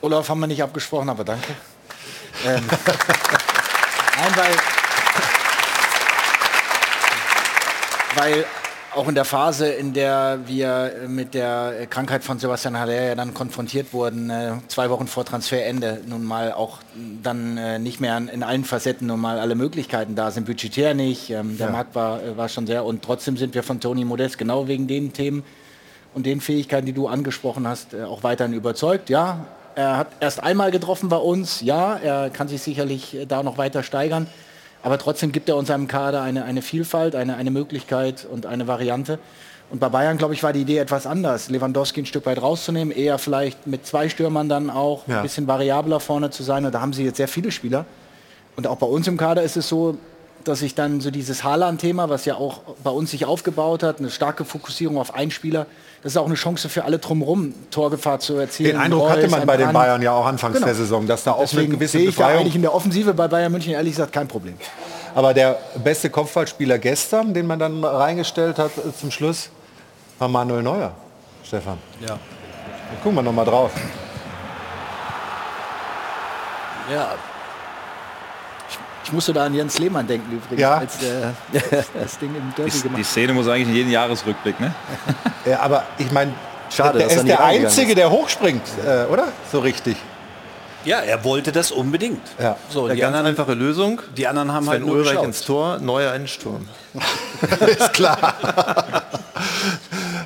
Olaf 0.00 0.28
haben 0.30 0.40
wir 0.40 0.46
nicht 0.46 0.62
abgesprochen, 0.62 1.10
aber 1.10 1.24
danke. 1.24 1.52
ähm, 2.46 2.62
nein, 4.16 4.34
weil, 4.36 4.54
weil 8.16 8.44
auch 8.94 9.08
in 9.08 9.14
der 9.14 9.24
Phase, 9.24 9.68
in 9.68 9.92
der 9.92 10.40
wir 10.46 10.92
mit 11.06 11.34
der 11.34 11.86
Krankheit 11.88 12.24
von 12.24 12.38
Sebastian 12.38 12.78
Haller 12.78 13.08
ja 13.08 13.14
dann 13.14 13.34
konfrontiert 13.34 13.92
wurden, 13.92 14.30
äh, 14.30 14.52
zwei 14.68 14.90
Wochen 14.90 15.06
vor 15.06 15.24
Transferende, 15.24 16.00
nun 16.06 16.24
mal 16.24 16.52
auch 16.52 16.78
dann 17.22 17.56
äh, 17.56 17.78
nicht 17.78 18.00
mehr 18.00 18.16
in 18.16 18.42
allen 18.42 18.64
Facetten 18.64 19.06
nun 19.06 19.20
mal 19.20 19.38
alle 19.38 19.54
Möglichkeiten 19.54 20.14
da 20.16 20.30
sind, 20.30 20.46
budgetär 20.46 20.94
nicht, 20.94 21.30
ähm, 21.30 21.56
der 21.56 21.66
Ja. 21.68 21.72
Markt 21.72 21.94
war, 21.94 22.22
äh, 22.22 22.36
war 22.36 22.48
schon 22.48 22.66
sehr 22.66 22.84
und 22.84 23.02
trotzdem 23.02 23.36
sind 23.36 23.54
wir 23.54 23.62
von 23.62 23.80
Toni 23.80 24.04
Modest 24.04 24.38
genau 24.38 24.66
wegen 24.66 24.86
den 24.86 25.12
Themen 25.12 25.44
und 26.14 26.26
den 26.26 26.40
Fähigkeiten, 26.40 26.86
die 26.86 26.92
du 26.92 27.06
angesprochen 27.06 27.68
hast, 27.68 27.94
auch 27.94 28.24
weiterhin 28.24 28.54
überzeugt. 28.54 29.10
Ja, 29.10 29.46
er 29.76 29.96
hat 29.96 30.08
erst 30.18 30.42
einmal 30.42 30.72
getroffen 30.72 31.08
bei 31.08 31.16
uns. 31.16 31.60
Ja, 31.60 31.96
er 31.96 32.30
kann 32.30 32.48
sich 32.48 32.60
sicherlich 32.62 33.16
da 33.28 33.44
noch 33.44 33.56
weiter 33.58 33.84
steigern. 33.84 34.26
Aber 34.82 34.98
trotzdem 34.98 35.30
gibt 35.32 35.48
er 35.48 35.56
uns 35.56 35.70
einem 35.70 35.88
Kader 35.88 36.22
eine, 36.22 36.44
eine 36.44 36.62
Vielfalt, 36.62 37.14
eine, 37.14 37.36
eine 37.36 37.50
Möglichkeit 37.50 38.26
und 38.30 38.46
eine 38.46 38.66
Variante. 38.66 39.18
Und 39.70 39.78
bei 39.78 39.88
Bayern, 39.88 40.18
glaube 40.18 40.34
ich, 40.34 40.42
war 40.42 40.52
die 40.52 40.62
Idee 40.62 40.78
etwas 40.78 41.06
anders. 41.06 41.48
Lewandowski 41.48 42.00
ein 42.02 42.06
Stück 42.06 42.26
weit 42.26 42.42
rauszunehmen, 42.42 42.92
eher 42.94 43.18
vielleicht 43.18 43.66
mit 43.66 43.86
zwei 43.86 44.08
Stürmern 44.08 44.48
dann 44.48 44.68
auch 44.70 45.06
Ja. 45.06 45.18
ein 45.18 45.22
bisschen 45.22 45.46
variabler 45.46 46.00
vorne 46.00 46.30
zu 46.30 46.42
sein. 46.42 46.64
Und 46.64 46.74
da 46.74 46.80
haben 46.80 46.92
sie 46.92 47.04
jetzt 47.04 47.18
sehr 47.18 47.28
viele 47.28 47.52
Spieler. 47.52 47.84
Und 48.56 48.66
auch 48.66 48.76
bei 48.78 48.86
uns 48.86 49.06
im 49.06 49.16
Kader 49.16 49.42
ist 49.42 49.56
es 49.56 49.68
so, 49.68 49.96
dass 50.44 50.60
sich 50.60 50.74
dann 50.74 51.00
so 51.00 51.10
dieses 51.10 51.44
Haaland-Thema, 51.44 52.08
was 52.08 52.24
ja 52.24 52.34
auch 52.36 52.60
bei 52.82 52.90
uns 52.90 53.10
sich 53.10 53.26
aufgebaut 53.26 53.82
hat, 53.82 53.98
eine 53.98 54.10
starke 54.10 54.44
Fokussierung 54.44 54.96
auf 54.98 55.14
einen 55.14 55.30
Spieler, 55.30 55.66
das 56.02 56.12
ist 56.12 56.16
auch 56.16 56.26
eine 56.26 56.34
Chance 56.34 56.68
für 56.68 56.84
alle 56.84 56.98
drumherum, 56.98 57.54
Torgefahr 57.70 58.20
zu 58.20 58.36
erzielen. 58.36 58.72
Den 58.72 58.80
Eindruck 58.80 59.10
hatte 59.10 59.28
man 59.28 59.46
bei 59.46 59.56
den 59.58 59.72
Bayern 59.72 60.00
ja 60.00 60.12
auch 60.12 60.24
anfangs 60.26 60.54
Genau. 60.54 60.66
der 60.66 60.74
Saison, 60.74 61.06
dass 61.06 61.24
da 61.24 61.32
auch 61.32 61.40
Deswegen 61.40 61.62
eine 61.66 61.74
gewisse 61.74 61.98
sehe 61.98 62.08
ich 62.08 62.14
da 62.16 62.22
Befreiung 62.22 62.40
eigentlich 62.40 62.54
in 62.56 62.62
der 62.62 62.74
Offensive 62.74 63.12
bei 63.12 63.28
Bayern 63.28 63.52
München 63.52 63.72
ehrlich 63.74 63.92
gesagt 63.92 64.12
kein 64.12 64.26
Problem. 64.26 64.54
Aber 65.14 65.34
der 65.34 65.58
beste 65.82 66.08
Kopfballspieler 66.08 66.78
gestern, 66.78 67.34
den 67.34 67.46
man 67.46 67.58
dann 67.58 67.84
reingestellt 67.84 68.58
hat 68.58 68.70
äh, 68.78 68.94
zum 68.98 69.10
Schluss, 69.10 69.50
war 70.18 70.28
Manuel 70.28 70.62
Neuer. 70.62 70.92
Stefan. 71.44 71.78
Ja. 72.06 72.18
Gucken 73.02 73.16
wir 73.16 73.22
noch 73.22 73.32
mal 73.32 73.44
drauf. 73.44 73.72
Ja. 76.92 77.14
Ich 79.04 79.12
musste 79.12 79.32
da 79.32 79.44
an 79.46 79.54
Jens 79.54 79.78
Lehmann 79.78 80.06
denken 80.06 80.30
übrigens, 80.32 80.60
Ja. 80.60 80.74
als 80.78 80.98
der 80.98 81.34
das 82.00 82.18
Ding 82.18 82.34
im 82.34 82.52
Derby 82.56 82.70
Die, 82.70 82.80
gemacht 82.80 82.98
die 82.98 83.04
Szene 83.04 83.32
muss 83.32 83.48
eigentlich 83.48 83.68
in 83.68 83.74
jeden 83.74 83.90
Jahresrückblick, 83.90 84.60
ne? 84.60 84.74
Ja, 85.46 85.60
aber 85.60 85.84
ich 85.98 86.10
meine, 86.12 86.32
Schade, 86.70 86.98
der 86.98 87.06
dass 87.08 87.16
er 87.16 87.20
ist 87.22 87.28
der 87.28 87.42
Einzige, 87.44 87.88
ist. 87.92 87.98
der 87.98 88.10
hochspringt, 88.10 88.62
äh, 88.86 89.04
oder? 89.10 89.28
So 89.50 89.60
richtig. 89.60 89.96
Ja, 90.84 91.00
er 91.00 91.22
wollte 91.24 91.50
das 91.52 91.72
unbedingt. 91.72 92.20
Ja. 92.38 92.56
So, 92.70 92.84
Eine 92.86 92.94
die 92.94 93.00
ganz 93.00 93.08
anderen, 93.16 93.26
einfache 93.36 93.54
Lösung. 93.54 94.00
die 94.16 94.26
anderen 94.26 94.52
haben 94.52 94.66
halt 94.68 94.78
Sven 94.80 94.86
nur 94.86 94.96
Ulreich 94.96 95.10
geschaut. 95.12 95.24
ins 95.26 95.44
Tor, 95.44 95.78
Neuer 95.78 96.14
in 96.14 96.22
den 96.22 96.28
Sturm. 96.28 96.68
ist 97.66 97.92
klar. 97.92 98.34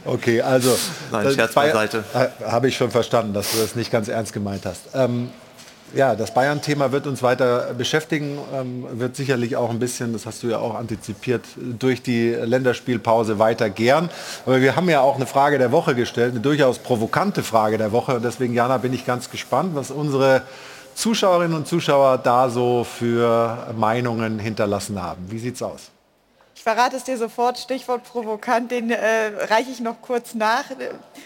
okay, 0.05 0.41
also. 0.43 0.77
Nein, 1.11 1.25
das 1.25 1.35
Scherz 1.35 1.55
Bayern- 1.55 1.73
beiseite. 1.73 2.05
äh, 2.15 2.45
Habe 2.51 2.69
ich 2.69 2.77
schon 2.77 2.91
verstanden, 2.91 3.33
dass 3.35 3.51
du 3.53 3.59
das 3.59 3.75
nicht 3.75 3.91
ganz 3.91 4.09
ernst 4.09 4.33
gemeint 4.33 4.65
hast. 4.67 4.83
Ähm, 4.95 5.31
ja, 5.95 6.15
das 6.15 6.35
Bayern-Thema 6.35 6.93
wird 6.93 7.07
uns 7.07 7.23
weiter 7.23 7.75
beschäftigen, 7.75 8.39
ähm, 8.55 8.87
wird 8.93 9.17
sicherlich 9.17 9.57
auch 9.57 9.71
ein 9.71 9.79
bisschen, 9.79 10.13
das 10.13 10.27
hast 10.27 10.43
du 10.43 10.49
ja 10.49 10.59
auch 10.59 10.75
antizipiert, 10.75 11.43
durch 11.57 12.03
die 12.03 12.31
Länderspielpause 12.31 13.39
weiter 13.39 13.71
gären. 13.71 14.11
Aber 14.47 14.61
wir 14.61 14.77
haben 14.77 14.89
ja 14.89 15.01
auch 15.01 15.17
eine 15.17 15.27
Frage 15.27 15.59
der 15.59 15.73
Woche 15.73 15.95
gestellt, 15.95 16.33
eine 16.33 16.41
durchaus 16.41 16.79
provokante 16.79 17.43
Frage 17.43 17.79
der 17.79 17.93
Woche. 17.93 18.17
Und 18.17 18.25
deswegen, 18.25 18.55
Jana, 18.55 18.79
bin 18.79 18.93
ich 18.93 19.07
ganz 19.07 19.31
gespannt, 19.31 19.75
was 19.75 19.91
unsere 19.91 20.43
Zuschauerinnen 20.95 21.57
und 21.57 21.67
Zuschauer 21.67 22.19
da 22.19 22.49
so 22.49 22.85
für 22.85 23.75
Meinungen 23.77 24.39
hinterlassen 24.39 25.03
haben. 25.03 25.25
Wie 25.29 25.39
sieht's 25.39 25.63
aus? 25.63 25.94
Verrate 26.65 26.97
es 26.97 27.05
dir 27.05 27.19
sofort, 27.19 27.59
Stichwort 27.59 28.05
provokant, 28.05 28.71
den 28.71 28.91
äh, 28.91 29.27
reiche 29.51 29.71
ich 29.71 29.81
noch 29.81 30.01
kurz 30.01 30.33
nach. 30.33 30.65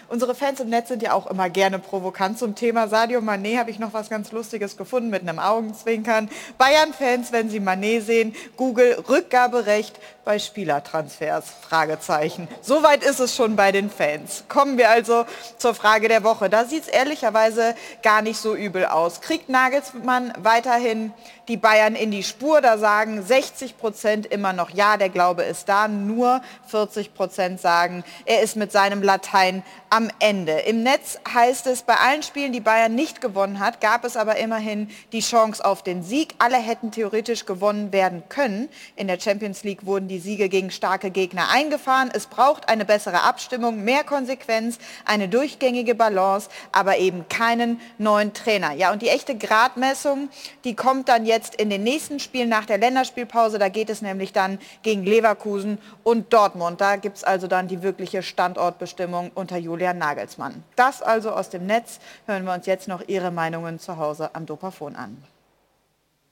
Unsere 0.08 0.34
Fans 0.34 0.58
im 0.58 0.68
Netz 0.68 0.88
sind 0.88 1.00
ja 1.00 1.12
auch 1.12 1.28
immer 1.28 1.48
gerne 1.48 1.78
provokant. 1.78 2.40
Zum 2.40 2.56
Thema 2.56 2.88
Sadio 2.88 3.20
Mané 3.20 3.56
habe 3.56 3.70
ich 3.70 3.78
noch 3.78 3.92
was 3.92 4.10
ganz 4.10 4.32
Lustiges 4.32 4.76
gefunden 4.76 5.10
mit 5.10 5.22
einem 5.22 5.38
Augenzwinkern. 5.38 6.28
Bayern-Fans, 6.58 7.30
wenn 7.30 7.50
sie 7.50 7.60
Mané 7.60 8.00
sehen, 8.00 8.34
Google 8.56 9.04
Rückgaberecht 9.08 10.00
bei 10.28 10.38
Spielertransfers? 10.38 11.46
Fragezeichen. 11.62 12.48
Soweit 12.60 13.02
ist 13.02 13.18
es 13.18 13.34
schon 13.34 13.56
bei 13.56 13.72
den 13.72 13.88
Fans. 13.88 14.44
Kommen 14.46 14.76
wir 14.76 14.90
also 14.90 15.24
zur 15.56 15.74
Frage 15.74 16.08
der 16.08 16.22
Woche. 16.22 16.50
Da 16.50 16.66
sieht 16.66 16.82
es 16.82 16.88
ehrlicherweise 16.88 17.74
gar 18.02 18.20
nicht 18.20 18.38
so 18.38 18.54
übel 18.54 18.84
aus. 18.84 19.22
Kriegt 19.22 19.48
Nagelsmann 19.48 20.34
weiterhin 20.36 21.14
die 21.48 21.56
Bayern 21.56 21.94
in 21.94 22.10
die 22.10 22.22
Spur? 22.22 22.60
Da 22.60 22.76
sagen 22.76 23.22
60 23.22 23.78
Prozent 23.78 24.26
immer 24.26 24.52
noch 24.52 24.68
ja, 24.68 24.98
der 24.98 25.08
Glaube 25.08 25.44
ist 25.44 25.66
da. 25.70 25.88
Nur 25.88 26.42
40 26.66 27.14
Prozent 27.14 27.58
sagen, 27.58 28.04
er 28.26 28.42
ist 28.42 28.54
mit 28.54 28.70
seinem 28.70 29.02
Latein 29.02 29.62
am 29.88 30.10
Ende. 30.18 30.52
Im 30.52 30.82
Netz 30.82 31.18
heißt 31.32 31.66
es, 31.68 31.82
bei 31.82 31.94
allen 31.94 32.22
Spielen, 32.22 32.52
die 32.52 32.60
Bayern 32.60 32.94
nicht 32.94 33.22
gewonnen 33.22 33.60
hat, 33.60 33.80
gab 33.80 34.04
es 34.04 34.18
aber 34.18 34.36
immerhin 34.36 34.90
die 35.12 35.20
Chance 35.20 35.64
auf 35.64 35.82
den 35.82 36.02
Sieg. 36.02 36.34
Alle 36.38 36.58
hätten 36.58 36.90
theoretisch 36.90 37.46
gewonnen 37.46 37.92
werden 37.92 38.22
können. 38.28 38.68
In 38.96 39.06
der 39.06 39.18
Champions 39.18 39.64
League 39.64 39.86
wurden 39.86 40.08
die 40.08 40.17
Siege 40.18 40.48
gegen 40.48 40.70
starke 40.70 41.10
Gegner 41.10 41.50
eingefahren. 41.50 42.10
Es 42.12 42.26
braucht 42.26 42.68
eine 42.68 42.84
bessere 42.84 43.22
Abstimmung, 43.22 43.84
mehr 43.84 44.04
Konsequenz, 44.04 44.78
eine 45.04 45.28
durchgängige 45.28 45.94
Balance, 45.94 46.48
aber 46.72 46.98
eben 46.98 47.28
keinen 47.28 47.80
neuen 47.98 48.32
Trainer. 48.34 48.72
Ja, 48.72 48.92
und 48.92 49.02
die 49.02 49.08
echte 49.08 49.36
Gradmessung, 49.36 50.28
die 50.64 50.74
kommt 50.74 51.08
dann 51.08 51.26
jetzt 51.26 51.54
in 51.54 51.70
den 51.70 51.82
nächsten 51.82 52.20
Spielen 52.20 52.48
nach 52.48 52.66
der 52.66 52.78
Länderspielpause. 52.78 53.58
Da 53.58 53.68
geht 53.68 53.90
es 53.90 54.02
nämlich 54.02 54.32
dann 54.32 54.58
gegen 54.82 55.04
Leverkusen 55.04 55.78
und 56.02 56.32
Dortmund. 56.32 56.80
Da 56.80 56.96
gibt 56.96 57.18
es 57.18 57.24
also 57.24 57.46
dann 57.46 57.68
die 57.68 57.82
wirkliche 57.82 58.22
Standortbestimmung 58.22 59.30
unter 59.34 59.56
Julian 59.56 59.98
Nagelsmann. 59.98 60.62
Das 60.76 61.02
also 61.02 61.30
aus 61.30 61.50
dem 61.50 61.66
Netz. 61.66 61.98
Hören 62.26 62.44
wir 62.44 62.52
uns 62.52 62.66
jetzt 62.66 62.88
noch 62.88 63.06
Ihre 63.06 63.30
Meinungen 63.30 63.78
zu 63.78 63.96
Hause 63.96 64.30
am 64.34 64.46
Dopafon 64.46 64.96
an. 64.96 65.22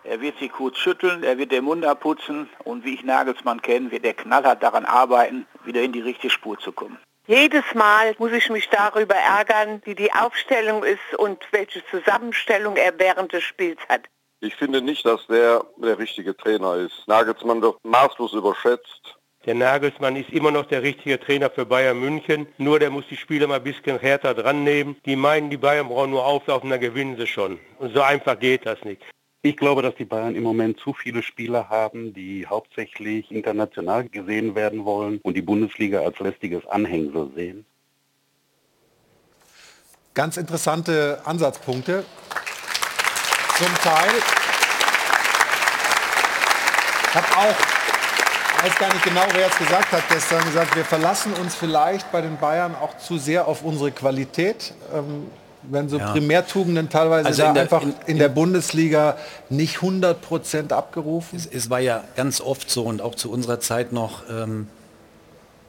Er 0.08 0.20
wird 0.20 0.38
sich 0.38 0.52
kurz 0.52 0.78
schütteln, 0.78 1.24
er 1.24 1.36
wird 1.36 1.50
den 1.50 1.64
Mund 1.64 1.84
abputzen 1.84 2.48
und 2.64 2.84
wie 2.84 2.94
ich 2.94 3.02
Nagelsmann 3.02 3.60
kenne, 3.60 3.90
wird 3.90 4.04
er 4.04 4.14
knallhart 4.14 4.62
daran 4.62 4.84
arbeiten, 4.84 5.46
wieder 5.64 5.82
in 5.82 5.92
die 5.92 6.00
richtige 6.00 6.30
Spur 6.30 6.58
zu 6.58 6.70
kommen. 6.70 6.98
Jedes 7.26 7.64
Mal 7.74 8.14
muss 8.18 8.30
ich 8.30 8.48
mich 8.50 8.68
darüber 8.68 9.16
ärgern, 9.16 9.82
wie 9.84 9.96
die 9.96 10.12
Aufstellung 10.12 10.84
ist 10.84 11.18
und 11.18 11.42
welche 11.50 11.84
Zusammenstellung 11.86 12.76
er 12.76 12.96
während 12.98 13.32
des 13.32 13.42
Spiels 13.42 13.80
hat. 13.88 14.02
Ich 14.40 14.54
finde 14.54 14.80
nicht, 14.80 15.04
dass 15.04 15.26
der 15.26 15.64
der 15.76 15.98
richtige 15.98 16.36
Trainer 16.36 16.76
ist. 16.76 17.02
Nagelsmann 17.08 17.60
wird 17.62 17.76
maßlos 17.84 18.32
überschätzt. 18.34 19.16
Der 19.44 19.54
Nagelsmann 19.54 20.14
ist 20.14 20.30
immer 20.30 20.52
noch 20.52 20.66
der 20.66 20.82
richtige 20.82 21.18
Trainer 21.18 21.50
für 21.50 21.66
Bayern 21.66 21.98
München. 21.98 22.46
Nur 22.58 22.78
der 22.78 22.90
muss 22.90 23.06
die 23.08 23.16
Spieler 23.16 23.48
mal 23.48 23.56
ein 23.56 23.64
bisschen 23.64 23.98
härter 23.98 24.34
dran 24.34 24.62
nehmen. 24.62 24.96
Die 25.04 25.16
meinen, 25.16 25.50
die 25.50 25.56
Bayern 25.56 25.88
brauchen 25.88 26.10
nur 26.10 26.24
auflaufen, 26.24 26.70
dann 26.70 26.80
gewinnen 26.80 27.16
sie 27.16 27.26
schon. 27.26 27.58
Und 27.78 27.94
so 27.94 28.02
einfach 28.02 28.38
geht 28.38 28.66
das 28.66 28.84
nicht. 28.84 29.02
Ich 29.46 29.56
glaube, 29.56 29.80
dass 29.80 29.94
die 29.94 30.04
Bayern 30.04 30.34
im 30.34 30.42
Moment 30.42 30.80
zu 30.80 30.92
viele 30.92 31.22
Spieler 31.22 31.68
haben, 31.68 32.12
die 32.12 32.48
hauptsächlich 32.48 33.30
international 33.30 34.08
gesehen 34.08 34.56
werden 34.56 34.84
wollen 34.84 35.20
und 35.22 35.34
die 35.34 35.42
Bundesliga 35.42 36.00
als 36.00 36.18
lästiges 36.18 36.66
Anhängsel 36.66 37.30
sehen. 37.36 37.64
Ganz 40.14 40.36
interessante 40.36 41.20
Ansatzpunkte. 41.24 42.04
Zum 43.56 43.72
Teil. 43.84 44.10
Ich 47.08 47.14
habe 47.14 47.36
auch, 47.36 48.64
weiß 48.64 48.78
gar 48.80 48.92
nicht 48.92 49.04
genau, 49.04 49.26
wer 49.32 49.46
es 49.46 49.58
gesagt 49.58 49.92
hat, 49.92 50.08
gestern 50.08 50.44
gesagt, 50.44 50.74
wir 50.74 50.84
verlassen 50.84 51.32
uns 51.34 51.54
vielleicht 51.54 52.10
bei 52.10 52.20
den 52.20 52.36
Bayern 52.38 52.74
auch 52.74 52.98
zu 52.98 53.16
sehr 53.16 53.46
auf 53.46 53.62
unsere 53.62 53.92
Qualität. 53.92 54.74
Ähm, 54.92 55.30
wenn 55.70 55.88
so 55.88 55.98
Ja. 55.98 56.12
Primärtugenden 56.12 56.88
teilweise 56.88 57.26
Also 57.28 57.42
in 57.44 57.54
der- 57.54 57.62
einfach 57.64 57.82
in- 57.82 57.94
in, 58.06 58.18
der 58.18 58.28
Bundesliga 58.28 59.16
nicht 59.50 59.80
100 59.82 60.20
Prozent 60.22 60.72
abgerufen. 60.72 61.36
Es, 61.38 61.46
es 61.46 61.70
war 61.70 61.80
ja 61.80 62.04
ganz 62.16 62.40
oft 62.40 62.70
so 62.70 62.82
und 62.84 63.02
auch 63.02 63.14
zu 63.14 63.30
unserer 63.30 63.60
Zeit 63.60 63.92
noch, 63.92 64.22
ähm, 64.30 64.68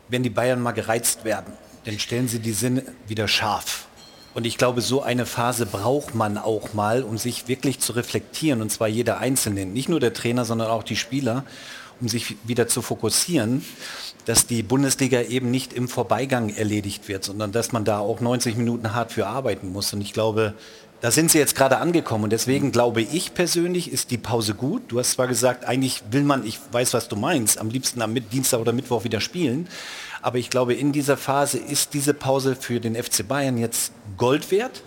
wenn 0.09 0.23
die 0.23 0.29
Bayern 0.29 0.61
mal 0.61 0.71
gereizt 0.71 1.25
werden, 1.25 1.53
dann 1.85 1.99
stellen 1.99 2.27
sie 2.27 2.39
die 2.39 2.53
Sinne 2.53 2.83
wieder 3.07 3.27
scharf. 3.27 3.85
Und 4.33 4.45
ich 4.45 4.57
glaube, 4.57 4.81
so 4.81 5.01
eine 5.01 5.25
Phase 5.25 5.65
braucht 5.65 6.13
man 6.13 6.37
auch 6.37 6.73
mal, 6.73 7.01
um 7.03 7.17
sich 7.17 7.47
wirklich 7.47 7.79
zu 7.79 7.93
reflektieren, 7.93 8.61
und 8.61 8.71
zwar 8.71 8.87
jeder 8.87 9.17
Einzelne, 9.17 9.65
nicht 9.65 9.89
nur 9.89 9.99
der 9.99 10.13
Trainer, 10.13 10.45
sondern 10.45 10.69
auch 10.69 10.83
die 10.83 10.95
Spieler, 10.95 11.43
um 11.99 12.07
sich 12.07 12.35
wieder 12.43 12.67
zu 12.67 12.83
fokussieren, 12.83 13.65
dass 14.27 14.45
die 14.45 14.61
Bundesliga 14.61 15.21
eben 15.21 15.51
nicht 15.51 15.71
im 15.71 15.87
Vorbeigang 15.87 16.49
erledigt 16.49 17.07
wird, 17.07 17.23
sondern 17.23 17.53
dass 17.53 17.71
man 17.71 17.85
da 17.85 17.99
auch 17.99 18.19
90 18.19 18.57
Minuten 18.57 18.93
hart 18.93 19.13
für 19.13 19.25
arbeiten 19.25 19.71
muss. 19.71 19.93
Und 19.93 20.01
ich 20.01 20.11
glaube, 20.11 20.53
da 20.99 21.11
sind 21.11 21.31
sie 21.31 21.37
jetzt 21.37 21.55
gerade 21.55 21.77
angekommen 21.77 22.25
und 22.25 22.31
deswegen 22.31 22.73
glaube 22.73 23.01
ich 23.01 23.33
persönlich, 23.33 23.89
ist 23.89 24.11
die 24.11 24.17
Pause 24.17 24.53
gut. 24.53 24.81
Du 24.89 24.99
hast 24.99 25.11
zwar 25.11 25.27
gesagt, 25.27 25.63
eigentlich 25.63 26.03
will 26.11 26.23
man, 26.23 26.45
ich 26.45 26.59
weiß, 26.73 26.93
was 26.93 27.07
du 27.07 27.15
meinst, 27.15 27.57
am 27.57 27.69
liebsten 27.69 28.01
am 28.01 28.15
Dienstag 28.15 28.59
oder 28.59 28.73
Mittwoch 28.73 29.05
wieder 29.05 29.21
spielen, 29.21 29.69
aber 30.21 30.39
ich 30.39 30.49
glaube, 30.49 30.73
in 30.73 30.91
dieser 30.91 31.15
Phase 31.15 31.57
ist 31.57 31.93
diese 31.93 32.13
Pause 32.13 32.57
für 32.59 32.81
den 32.81 33.01
FC 33.01 33.25
Bayern 33.25 33.57
jetzt 33.57 33.93
Gold 34.17 34.51
wert, 34.51 34.81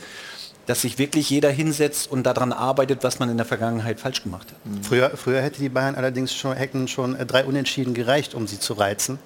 dass 0.67 0.83
sich 0.83 0.99
wirklich 0.99 1.29
jeder 1.31 1.51
hinsetzt 1.51 2.11
und 2.11 2.25
daran 2.25 2.53
arbeitet, 2.53 3.03
was 3.03 3.19
man 3.19 3.29
in 3.31 3.37
der 3.37 3.47
Vergangenheit 3.47 3.99
falsch 4.01 4.23
gemacht 4.23 4.49
hat. 4.49 4.85
Früher, 4.85 5.11
früher 5.17 5.41
hätte 5.41 5.61
die 5.61 5.69
Bayern 5.69 5.95
allerdings 5.95 6.35
schon, 6.35 6.57
hätten 6.57 6.87
schon 6.89 7.17
drei 7.27 7.45
Unentschieden 7.45 7.95
gereicht, 7.95 8.35
um 8.35 8.47
sie 8.47 8.59
zu 8.61 8.75
reizen. 8.75 9.19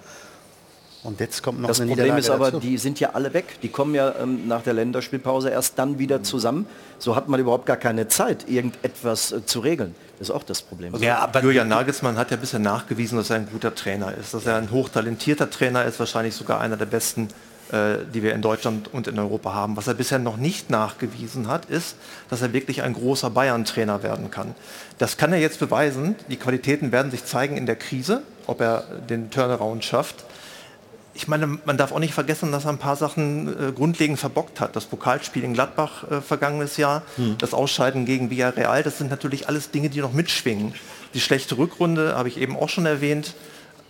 Und 1.03 1.20
jetzt 1.20 1.42
kommt 1.42 1.61
noch 1.61 1.68
Das 1.68 1.83
eine 1.83 1.90
Problem 1.90 2.16
ist 2.16 2.31
aber, 2.31 2.47
dazu. 2.47 2.61
die 2.61 2.79
sind 2.79 2.99
ja 2.99 3.11
alle 3.11 3.35
weg. 3.35 3.61
Die 3.62 3.68
kommen 3.68 3.94
ja 3.94 4.14
ähm, 4.18 4.49
nach 4.49 4.62
der 4.62 4.73
Länderspielpause 4.73 5.51
erst 5.51 5.79
dann 5.79 5.99
wieder 5.99 6.23
zusammen. 6.23 6.64
So 6.99 7.14
hat 7.14 7.29
man 7.29 7.38
überhaupt 7.38 7.66
gar 7.66 7.77
keine 7.77 8.09
Zeit, 8.09 8.49
irgendetwas 8.49 9.31
äh, 9.33 9.44
zu 9.44 9.61
regeln. 9.61 9.94
Das 10.19 10.31
ist 10.31 10.35
auch 10.35 10.44
das 10.44 10.63
Problem. 10.63 10.94
Also 10.94 11.04
Julian 11.42 11.69
Nagelsmann 11.69 12.17
hat 12.17 12.31
ja 12.31 12.38
bisher 12.38 12.59
nachgewiesen, 12.59 13.19
dass 13.19 13.29
er 13.29 13.37
ein 13.37 13.48
guter 13.52 13.75
Trainer 13.75 14.15
ist, 14.17 14.33
dass 14.33 14.46
er 14.46 14.56
ein 14.56 14.71
hochtalentierter 14.71 15.50
Trainer 15.50 15.85
ist, 15.85 15.98
wahrscheinlich 15.98 16.35
sogar 16.35 16.61
einer 16.63 16.79
der 16.79 16.87
besten, 16.87 17.29
die 18.12 18.22
wir 18.22 18.35
in 18.35 18.42
Deutschland 18.42 18.92
und 18.92 19.08
in 19.08 19.18
Europa 19.18 19.52
haben. 19.52 19.77
Was 19.77 19.87
er 19.87 19.94
bisher 19.94 20.18
noch 20.18 20.37
nicht 20.37 20.70
nachgewiesen 20.70 21.48
hat, 21.48 21.64
ist, 21.66 21.96
dass 22.31 22.42
er 22.42 22.52
wirklich 22.52 22.83
ein 22.83 22.92
großer 22.92 23.31
Bayern-Trainer 23.31 24.02
werden 24.02 24.31
kann. 24.31 24.54
Das 24.98 25.16
kann 25.16 25.33
er 25.33 25.40
jetzt 25.40 25.58
beweisen. 25.58 26.14
Die 26.29 26.37
Qualitäten 26.37 26.92
werden 26.92 27.10
sich 27.10 27.25
zeigen 27.25 27.56
in 27.56 27.66
der 27.66 27.77
Krise, 27.77 28.22
ob 28.46 28.60
er 28.60 28.85
den 29.08 29.31
Turnaround 29.31 29.85
schafft. 29.85 30.25
ich 31.16 31.29
meine, 31.29 31.46
man 31.46 31.77
darf 31.77 31.92
auch 31.92 32.00
nicht 32.00 32.14
vergessen, 32.14 32.50
dass 32.50 32.64
er 32.64 32.70
ein 32.70 32.79
paar 32.79 32.96
Sachen 32.96 33.48
äh, 33.48 33.72
grundlegend 33.72 34.18
verbockt 34.18 34.60
hat. 34.60 34.75
Das 34.75 34.87
Pokalspiel 34.87 35.44
in 35.44 35.54
Gladbach 35.54 36.10
äh, 36.10 36.20
vergangenes 36.20 36.77
Jahr, 36.77 37.02
hm. 37.16 37.38
das 37.38 37.54
Ausscheiden 37.54 38.04
gegen 38.04 38.31
Villarreal, 38.31 38.83
das 38.83 38.98
sind 38.98 39.10
natürlich 39.10 39.48
alles 39.48 39.70
Dinge, 39.70 39.90
die 39.90 40.00
noch 40.00 40.12
mitschwingen. 40.12 40.75
Die 41.14 41.20
schlechte 41.20 41.56
Rückrunde 41.56 42.16
habe 42.16 42.29
ich 42.29 42.38
eben 42.38 42.56
auch 42.56 42.68
schon 42.68 42.87
erwähnt. 42.87 43.35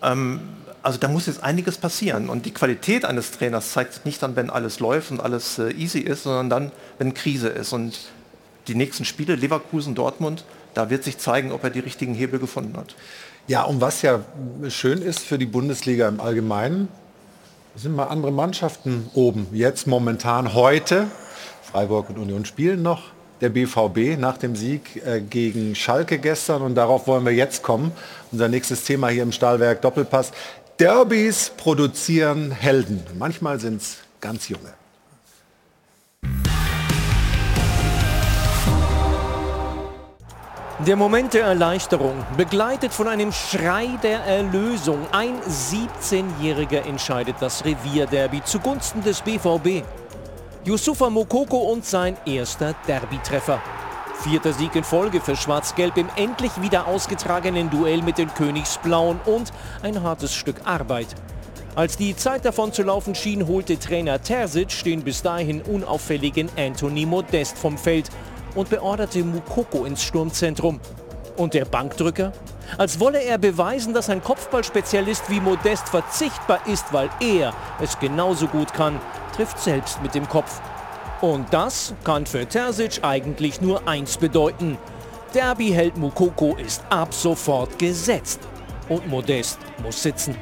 Ähm, 0.02 0.40
also 0.84 0.98
da 0.98 1.08
muss 1.08 1.26
jetzt 1.26 1.42
einiges 1.42 1.78
passieren. 1.78 2.28
Und 2.28 2.44
die 2.44 2.52
Qualität 2.52 3.04
eines 3.04 3.30
Trainers 3.32 3.72
zeigt 3.72 3.94
sich 3.94 4.04
nicht 4.04 4.22
dann, 4.22 4.36
wenn 4.36 4.50
alles 4.50 4.80
läuft 4.80 5.10
und 5.10 5.18
alles 5.18 5.58
äh, 5.58 5.70
easy 5.70 6.00
ist, 6.00 6.24
sondern 6.24 6.50
dann, 6.50 6.72
wenn 6.98 7.14
Krise 7.14 7.48
ist. 7.48 7.72
Und 7.72 7.98
die 8.68 8.74
nächsten 8.74 9.06
Spiele, 9.06 9.34
Leverkusen, 9.34 9.94
Dortmund, 9.94 10.44
da 10.74 10.90
wird 10.90 11.02
sich 11.02 11.18
zeigen, 11.18 11.52
ob 11.52 11.64
er 11.64 11.70
die 11.70 11.80
richtigen 11.80 12.14
Hebel 12.14 12.38
gefunden 12.38 12.76
hat. 12.76 12.94
Ja, 13.46 13.62
und 13.62 13.80
was 13.80 14.02
ja 14.02 14.20
schön 14.68 15.00
ist 15.00 15.20
für 15.20 15.38
die 15.38 15.46
Bundesliga 15.46 16.06
im 16.06 16.20
Allgemeinen, 16.20 16.88
sind 17.76 17.96
mal 17.96 18.04
andere 18.04 18.32
Mannschaften 18.32 19.08
oben. 19.14 19.46
Jetzt 19.52 19.86
momentan 19.86 20.54
heute, 20.54 21.06
Freiburg 21.62 22.10
und 22.10 22.18
Union 22.18 22.44
spielen 22.44 22.82
noch, 22.82 23.14
der 23.40 23.48
BVB 23.48 24.18
nach 24.18 24.38
dem 24.38 24.54
Sieg 24.54 25.02
äh, 25.04 25.20
gegen 25.20 25.74
Schalke 25.74 26.18
gestern 26.18 26.62
und 26.62 26.74
darauf 26.74 27.06
wollen 27.06 27.24
wir 27.24 27.32
jetzt 27.32 27.62
kommen. 27.62 27.92
Unser 28.32 28.48
nächstes 28.48 28.84
Thema 28.84 29.08
hier 29.08 29.22
im 29.22 29.32
Stahlwerk 29.32 29.82
Doppelpass. 29.82 30.30
Derbys 30.80 31.52
produzieren 31.56 32.50
Helden. 32.50 33.00
Manchmal 33.16 33.60
sind 33.60 33.80
es 33.80 33.98
ganz 34.20 34.48
junge. 34.48 34.74
Der 40.84 40.96
Moment 40.96 41.32
der 41.32 41.44
Erleichterung, 41.44 42.26
begleitet 42.36 42.92
von 42.92 43.06
einem 43.06 43.30
Schrei 43.30 43.86
der 44.02 44.18
Erlösung. 44.24 45.06
Ein 45.12 45.40
17-Jähriger 45.42 46.84
entscheidet 46.84 47.36
das 47.38 47.64
Revierderby 47.64 48.42
zugunsten 48.42 49.00
des 49.04 49.20
BVB. 49.20 49.84
Yusufa 50.64 51.08
Mokoko 51.08 51.58
und 51.58 51.86
sein 51.86 52.16
erster 52.26 52.74
Derby-Treffer. 52.88 53.62
Vierter 54.22 54.52
Sieg 54.52 54.74
in 54.74 54.84
Folge 54.84 55.20
für 55.20 55.36
Schwarz-Gelb 55.36 55.98
im 55.98 56.08
endlich 56.16 56.52
wieder 56.62 56.86
ausgetragenen 56.86 57.68
Duell 57.68 58.00
mit 58.02 58.16
den 58.16 58.32
Königsblauen 58.32 59.20
und 59.26 59.52
ein 59.82 60.02
hartes 60.02 60.34
Stück 60.34 60.56
Arbeit. 60.64 61.08
Als 61.74 61.96
die 61.96 62.16
Zeit 62.16 62.44
davon 62.44 62.72
zu 62.72 62.82
laufen 62.82 63.14
schien, 63.14 63.46
holte 63.46 63.78
Trainer 63.78 64.22
Terzic 64.22 64.84
den 64.84 65.02
bis 65.02 65.22
dahin 65.22 65.60
unauffälligen 65.60 66.48
Anthony 66.56 67.04
Modest 67.04 67.58
vom 67.58 67.76
Feld 67.76 68.08
und 68.54 68.70
beorderte 68.70 69.24
Mukoko 69.24 69.84
ins 69.84 70.02
Sturmzentrum. 70.02 70.80
Und 71.36 71.52
der 71.52 71.64
Bankdrücker? 71.64 72.32
Als 72.78 73.00
wolle 73.00 73.22
er 73.22 73.38
beweisen, 73.38 73.92
dass 73.92 74.08
ein 74.08 74.22
Kopfballspezialist 74.22 75.28
wie 75.28 75.40
Modest 75.40 75.88
verzichtbar 75.88 76.60
ist, 76.66 76.92
weil 76.92 77.10
er 77.20 77.52
es 77.80 77.98
genauso 77.98 78.46
gut 78.46 78.72
kann, 78.72 79.00
trifft 79.34 79.58
selbst 79.58 80.00
mit 80.00 80.14
dem 80.14 80.28
Kopf. 80.28 80.60
Und 81.24 81.54
das 81.54 81.94
kann 82.04 82.26
für 82.26 82.46
Terzic 82.46 83.00
eigentlich 83.00 83.62
nur 83.62 83.88
eins 83.88 84.18
bedeuten. 84.18 84.76
Derby-Held 85.32 85.96
Mukoko 85.96 86.54
ist 86.56 86.84
ab 86.90 87.14
sofort 87.14 87.78
gesetzt. 87.78 88.40
Und 88.90 89.08
Modest 89.08 89.58
muss 89.82 90.02
sitzen. 90.02 90.36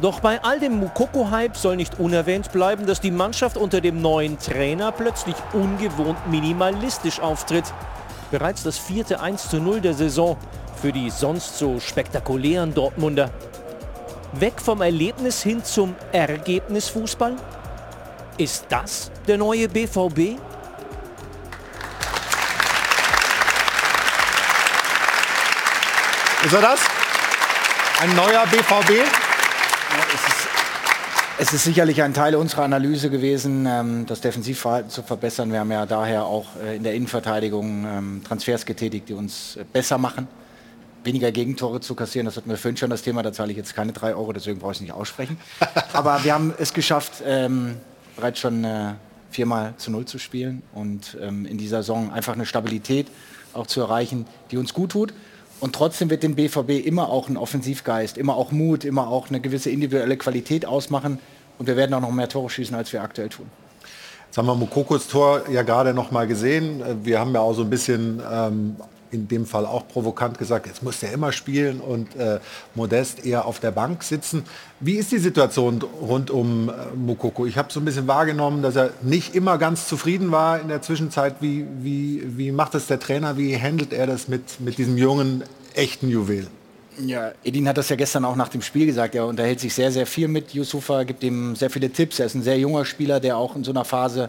Doch 0.00 0.20
bei 0.20 0.42
all 0.42 0.58
dem 0.58 0.80
Mukoko-Hype 0.80 1.54
soll 1.54 1.76
nicht 1.76 2.00
unerwähnt 2.00 2.50
bleiben, 2.50 2.86
dass 2.86 3.02
die 3.02 3.10
Mannschaft 3.10 3.58
unter 3.58 3.82
dem 3.82 4.00
neuen 4.00 4.38
Trainer 4.38 4.90
plötzlich 4.90 5.36
ungewohnt 5.52 6.30
minimalistisch 6.30 7.20
auftritt. 7.20 7.70
Bereits 8.30 8.62
das 8.62 8.78
vierte 8.78 9.20
1 9.20 9.50
zu 9.50 9.60
0 9.60 9.82
der 9.82 9.92
Saison 9.92 10.38
für 10.80 10.92
die 10.92 11.10
sonst 11.10 11.58
so 11.58 11.78
spektakulären 11.78 12.72
Dortmunder. 12.72 13.30
Weg 14.32 14.62
vom 14.62 14.80
Erlebnis 14.80 15.42
hin 15.42 15.62
zum 15.62 15.94
Ergebnisfußball? 16.12 17.36
Ist 18.40 18.64
das 18.70 19.10
der 19.28 19.36
neue 19.36 19.68
BVB? 19.68 20.40
Ist 26.46 26.54
er 26.54 26.62
das? 26.62 26.80
Ein 28.00 28.16
neuer 28.16 28.46
BVB? 28.46 29.06
Es 31.38 31.52
ist 31.52 31.64
sicherlich 31.64 32.02
ein 32.02 32.14
Teil 32.14 32.34
unserer 32.34 32.62
Analyse 32.62 33.10
gewesen, 33.10 33.66
ähm, 33.66 34.06
das 34.06 34.22
Defensivverhalten 34.22 34.90
zu 34.90 35.02
verbessern. 35.02 35.52
Wir 35.52 35.60
haben 35.60 35.70
ja 35.70 35.84
daher 35.84 36.24
auch 36.24 36.46
äh, 36.64 36.76
in 36.76 36.82
der 36.82 36.94
Innenverteidigung 36.94 37.84
ähm, 37.84 38.22
Transfers 38.26 38.64
getätigt, 38.64 39.10
die 39.10 39.12
uns 39.12 39.56
äh, 39.56 39.64
besser 39.70 39.98
machen, 39.98 40.28
weniger 41.04 41.30
Gegentore 41.30 41.82
zu 41.82 41.94
kassieren. 41.94 42.24
Das 42.24 42.38
hatten 42.38 42.48
wir 42.48 42.56
vorhin 42.56 42.78
schon 42.78 42.88
das 42.88 43.02
Thema, 43.02 43.22
da 43.22 43.34
zahle 43.34 43.50
ich 43.50 43.58
jetzt 43.58 43.74
keine 43.76 43.92
drei 43.92 44.14
Euro, 44.14 44.32
deswegen 44.32 44.60
brauche 44.60 44.72
ich 44.72 44.78
es 44.78 44.80
nicht 44.80 44.92
aussprechen. 44.92 45.38
Aber 45.92 46.24
wir 46.24 46.32
haben 46.32 46.54
es 46.56 46.72
geschafft, 46.72 47.22
ähm, 47.26 47.76
bereits 48.16 48.38
schon 48.38 48.64
äh, 48.64 48.94
viermal 49.30 49.74
zu 49.76 49.90
null 49.90 50.06
zu 50.06 50.18
spielen 50.18 50.62
und 50.74 51.14
in 51.14 51.56
dieser 51.56 51.84
Saison 51.84 52.12
einfach 52.12 52.32
eine 52.32 52.46
Stabilität 52.46 53.06
auch 53.54 53.68
zu 53.68 53.80
erreichen, 53.80 54.26
die 54.50 54.56
uns 54.56 54.74
gut 54.74 54.90
tut. 54.90 55.14
Und 55.60 55.74
trotzdem 55.74 56.08
wird 56.08 56.22
dem 56.22 56.34
BVB 56.34 56.84
immer 56.84 57.10
auch 57.10 57.28
ein 57.28 57.36
Offensivgeist, 57.36 58.16
immer 58.16 58.34
auch 58.34 58.50
Mut, 58.50 58.84
immer 58.84 59.08
auch 59.08 59.28
eine 59.28 59.40
gewisse 59.40 59.70
individuelle 59.70 60.16
Qualität 60.16 60.64
ausmachen. 60.64 61.18
Und 61.58 61.66
wir 61.66 61.76
werden 61.76 61.92
auch 61.92 62.00
noch 62.00 62.10
mehr 62.10 62.28
Tore 62.28 62.48
schießen, 62.48 62.74
als 62.74 62.92
wir 62.92 63.02
aktuell 63.02 63.28
tun. 63.28 63.46
Jetzt 64.26 64.38
haben 64.38 64.46
wir 64.46 64.54
Mokokos 64.54 65.08
Tor 65.08 65.42
ja 65.50 65.62
gerade 65.62 65.92
noch 65.92 66.10
mal 66.10 66.26
gesehen. 66.26 66.82
Wir 67.04 67.20
haben 67.20 67.34
ja 67.34 67.40
auch 67.40 67.52
so 67.52 67.62
ein 67.62 67.70
bisschen 67.70 68.22
ähm, 68.32 68.76
in 69.10 69.28
dem 69.28 69.46
Fall 69.46 69.66
auch 69.66 69.86
provokant 69.88 70.38
gesagt, 70.38 70.66
jetzt 70.66 70.82
muss 70.82 71.00
der 71.00 71.12
immer 71.12 71.32
spielen 71.32 71.80
und 71.80 72.16
äh, 72.16 72.40
Modest 72.74 73.24
eher 73.24 73.44
auf 73.44 73.60
der 73.60 73.70
Bank 73.70 74.02
sitzen. 74.02 74.44
Wie 74.78 74.94
ist 74.94 75.12
die 75.12 75.18
Situation 75.18 75.82
rund 75.82 76.30
um 76.30 76.68
äh, 76.68 76.72
Mukoko? 76.96 77.46
Ich 77.46 77.58
habe 77.58 77.72
so 77.72 77.80
ein 77.80 77.84
bisschen 77.84 78.06
wahrgenommen, 78.06 78.62
dass 78.62 78.76
er 78.76 78.90
nicht 79.02 79.34
immer 79.34 79.58
ganz 79.58 79.88
zufrieden 79.88 80.30
war 80.30 80.60
in 80.60 80.68
der 80.68 80.82
Zwischenzeit. 80.82 81.36
Wie, 81.40 81.66
wie, 81.80 82.22
wie 82.36 82.52
macht 82.52 82.74
das 82.74 82.86
der 82.86 83.00
Trainer? 83.00 83.36
Wie 83.36 83.60
handelt 83.60 83.92
er 83.92 84.06
das 84.06 84.28
mit, 84.28 84.60
mit 84.60 84.78
diesem 84.78 84.96
jungen, 84.96 85.42
echten 85.74 86.08
Juwel? 86.08 86.46
Ja, 86.98 87.32
Edin 87.44 87.68
hat 87.68 87.78
das 87.78 87.88
ja 87.88 87.96
gestern 87.96 88.24
auch 88.24 88.36
nach 88.36 88.48
dem 88.48 88.62
Spiel 88.62 88.86
gesagt. 88.86 89.14
Er 89.14 89.26
unterhält 89.26 89.60
sich 89.60 89.74
sehr, 89.74 89.90
sehr 89.90 90.06
viel 90.06 90.28
mit 90.28 90.52
Yusufa, 90.52 91.04
gibt 91.04 91.22
ihm 91.22 91.56
sehr 91.56 91.70
viele 91.70 91.90
Tipps. 91.90 92.18
Er 92.18 92.26
ist 92.26 92.34
ein 92.34 92.42
sehr 92.42 92.58
junger 92.58 92.84
Spieler, 92.84 93.20
der 93.20 93.36
auch 93.36 93.56
in 93.56 93.64
so 93.64 93.70
einer 93.70 93.84
Phase 93.84 94.28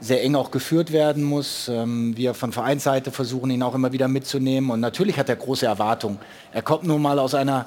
sehr 0.00 0.22
eng 0.22 0.34
auch 0.34 0.50
geführt 0.50 0.92
werden 0.92 1.22
muss. 1.22 1.68
Ähm, 1.68 2.16
wir 2.16 2.34
von 2.34 2.52
Vereinsseite 2.52 3.10
versuchen 3.10 3.50
ihn 3.50 3.62
auch 3.62 3.74
immer 3.74 3.92
wieder 3.92 4.08
mitzunehmen. 4.08 4.70
Und 4.70 4.80
natürlich 4.80 5.18
hat 5.18 5.28
er 5.28 5.36
große 5.36 5.66
Erwartungen. 5.66 6.18
Er 6.52 6.62
kommt 6.62 6.84
nun 6.84 7.00
mal 7.00 7.18
aus 7.18 7.34
einer, 7.34 7.66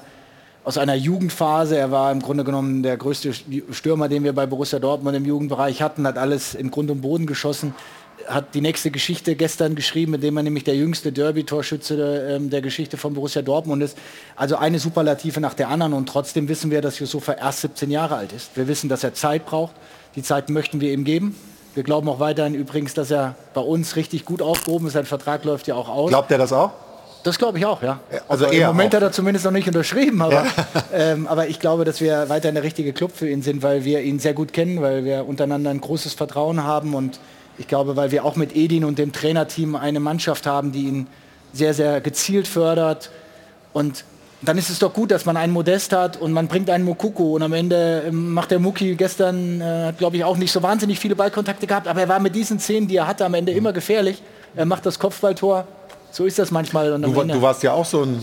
aus 0.64 0.78
einer 0.78 0.94
Jugendphase. 0.94 1.76
Er 1.76 1.90
war 1.90 2.12
im 2.12 2.20
Grunde 2.20 2.44
genommen 2.44 2.82
der 2.82 2.96
größte 2.96 3.32
Stürmer, 3.70 4.08
den 4.08 4.24
wir 4.24 4.32
bei 4.32 4.46
Borussia 4.46 4.78
Dortmund 4.78 5.16
im 5.16 5.24
Jugendbereich 5.24 5.82
hatten, 5.82 6.06
hat 6.06 6.18
alles 6.18 6.54
in 6.54 6.70
Grund 6.70 6.90
und 6.90 7.00
Boden 7.00 7.26
geschossen. 7.26 7.74
Hat 8.26 8.54
die 8.54 8.60
nächste 8.60 8.90
Geschichte 8.90 9.36
gestern 9.36 9.74
geschrieben, 9.74 10.14
indem 10.14 10.36
er 10.36 10.42
nämlich 10.42 10.64
der 10.64 10.76
jüngste 10.76 11.12
Derby-Torschütze 11.12 11.96
der, 11.96 12.36
ähm, 12.36 12.50
der 12.50 12.60
Geschichte 12.60 12.96
von 12.98 13.14
Borussia 13.14 13.42
Dortmund 13.42 13.82
ist. 13.82 13.96
Also 14.36 14.56
eine 14.56 14.78
Superlative 14.78 15.40
nach 15.40 15.54
der 15.54 15.68
anderen. 15.70 15.94
Und 15.94 16.08
trotzdem 16.08 16.48
wissen 16.48 16.70
wir, 16.70 16.82
dass 16.82 16.98
Yusufa 16.98 17.32
erst 17.32 17.62
17 17.62 17.90
Jahre 17.90 18.16
alt 18.16 18.32
ist. 18.32 18.50
Wir 18.54 18.68
wissen, 18.68 18.88
dass 18.88 19.02
er 19.02 19.14
Zeit 19.14 19.46
braucht. 19.46 19.74
Die 20.14 20.22
Zeit 20.22 20.50
möchten 20.50 20.80
wir 20.80 20.92
ihm 20.92 21.04
geben. 21.04 21.34
Wir 21.74 21.82
glauben 21.82 22.08
auch 22.08 22.20
weiterhin 22.20 22.54
übrigens, 22.54 22.94
dass 22.94 23.10
er 23.10 23.34
bei 23.54 23.60
uns 23.60 23.96
richtig 23.96 24.24
gut 24.24 24.42
aufgehoben 24.42 24.86
ist. 24.86 24.94
Sein 24.94 25.06
Vertrag 25.06 25.44
läuft 25.44 25.66
ja 25.66 25.74
auch 25.74 25.88
aus. 25.88 26.10
Glaubt 26.10 26.30
er 26.30 26.38
das 26.38 26.52
auch? 26.52 26.70
Das 27.24 27.38
glaube 27.38 27.58
ich 27.58 27.66
auch, 27.66 27.82
ja. 27.82 28.00
Also 28.28 28.46
Im 28.46 28.66
Moment 28.66 28.94
auch. 28.94 28.96
hat 28.96 29.02
er 29.02 29.12
zumindest 29.12 29.44
noch 29.44 29.52
nicht 29.52 29.66
unterschrieben, 29.66 30.22
aber, 30.22 30.44
ja. 30.44 30.46
ähm, 30.92 31.26
aber 31.26 31.48
ich 31.48 31.58
glaube, 31.60 31.84
dass 31.84 32.00
wir 32.00 32.28
weiterhin 32.28 32.54
der 32.54 32.64
richtige 32.64 32.92
Club 32.92 33.12
für 33.14 33.28
ihn 33.28 33.42
sind, 33.42 33.62
weil 33.62 33.84
wir 33.84 34.02
ihn 34.02 34.18
sehr 34.18 34.34
gut 34.34 34.52
kennen, 34.52 34.80
weil 34.80 35.04
wir 35.04 35.26
untereinander 35.26 35.70
ein 35.70 35.80
großes 35.80 36.14
Vertrauen 36.14 36.62
haben 36.64 36.94
und 36.94 37.18
ich 37.58 37.66
glaube, 37.66 37.96
weil 37.96 38.12
wir 38.12 38.24
auch 38.24 38.36
mit 38.36 38.54
Edin 38.54 38.84
und 38.84 38.98
dem 38.98 39.12
Trainerteam 39.12 39.74
eine 39.74 39.98
Mannschaft 39.98 40.46
haben, 40.46 40.70
die 40.70 40.84
ihn 40.84 41.06
sehr, 41.52 41.74
sehr 41.74 42.00
gezielt 42.00 42.46
fördert 42.46 43.10
und 43.72 44.04
dann 44.42 44.56
ist 44.56 44.70
es 44.70 44.78
doch 44.78 44.92
gut, 44.92 45.10
dass 45.10 45.24
man 45.24 45.36
einen 45.36 45.52
Modest 45.52 45.92
hat 45.92 46.16
und 46.16 46.32
man 46.32 46.46
bringt 46.46 46.70
einen 46.70 46.84
Mukuku 46.84 47.34
und 47.34 47.42
am 47.42 47.52
Ende 47.52 48.04
ähm, 48.06 48.32
macht 48.32 48.50
der 48.50 48.60
Muki 48.60 48.94
gestern, 48.94 49.60
äh, 49.60 49.92
glaube 49.98 50.16
ich, 50.16 50.24
auch 50.24 50.36
nicht 50.36 50.52
so 50.52 50.62
wahnsinnig 50.62 50.98
viele 50.98 51.16
Ballkontakte 51.16 51.66
gehabt, 51.66 51.88
aber 51.88 52.00
er 52.02 52.08
war 52.08 52.20
mit 52.20 52.34
diesen 52.34 52.60
Szenen, 52.60 52.86
die 52.86 52.96
er 52.96 53.06
hatte, 53.06 53.24
am 53.24 53.34
Ende 53.34 53.52
mhm. 53.52 53.58
immer 53.58 53.72
gefährlich. 53.72 54.22
Er 54.54 54.64
macht 54.64 54.86
das 54.86 54.98
Kopfballtor. 54.98 55.66
So 56.10 56.24
ist 56.24 56.38
das 56.38 56.50
manchmal. 56.50 56.98
Du, 57.00 57.12
du, 57.12 57.42
warst 57.42 57.62
ja 57.62 57.72
auch 57.72 57.84
so 57.84 58.02
ein, 58.02 58.22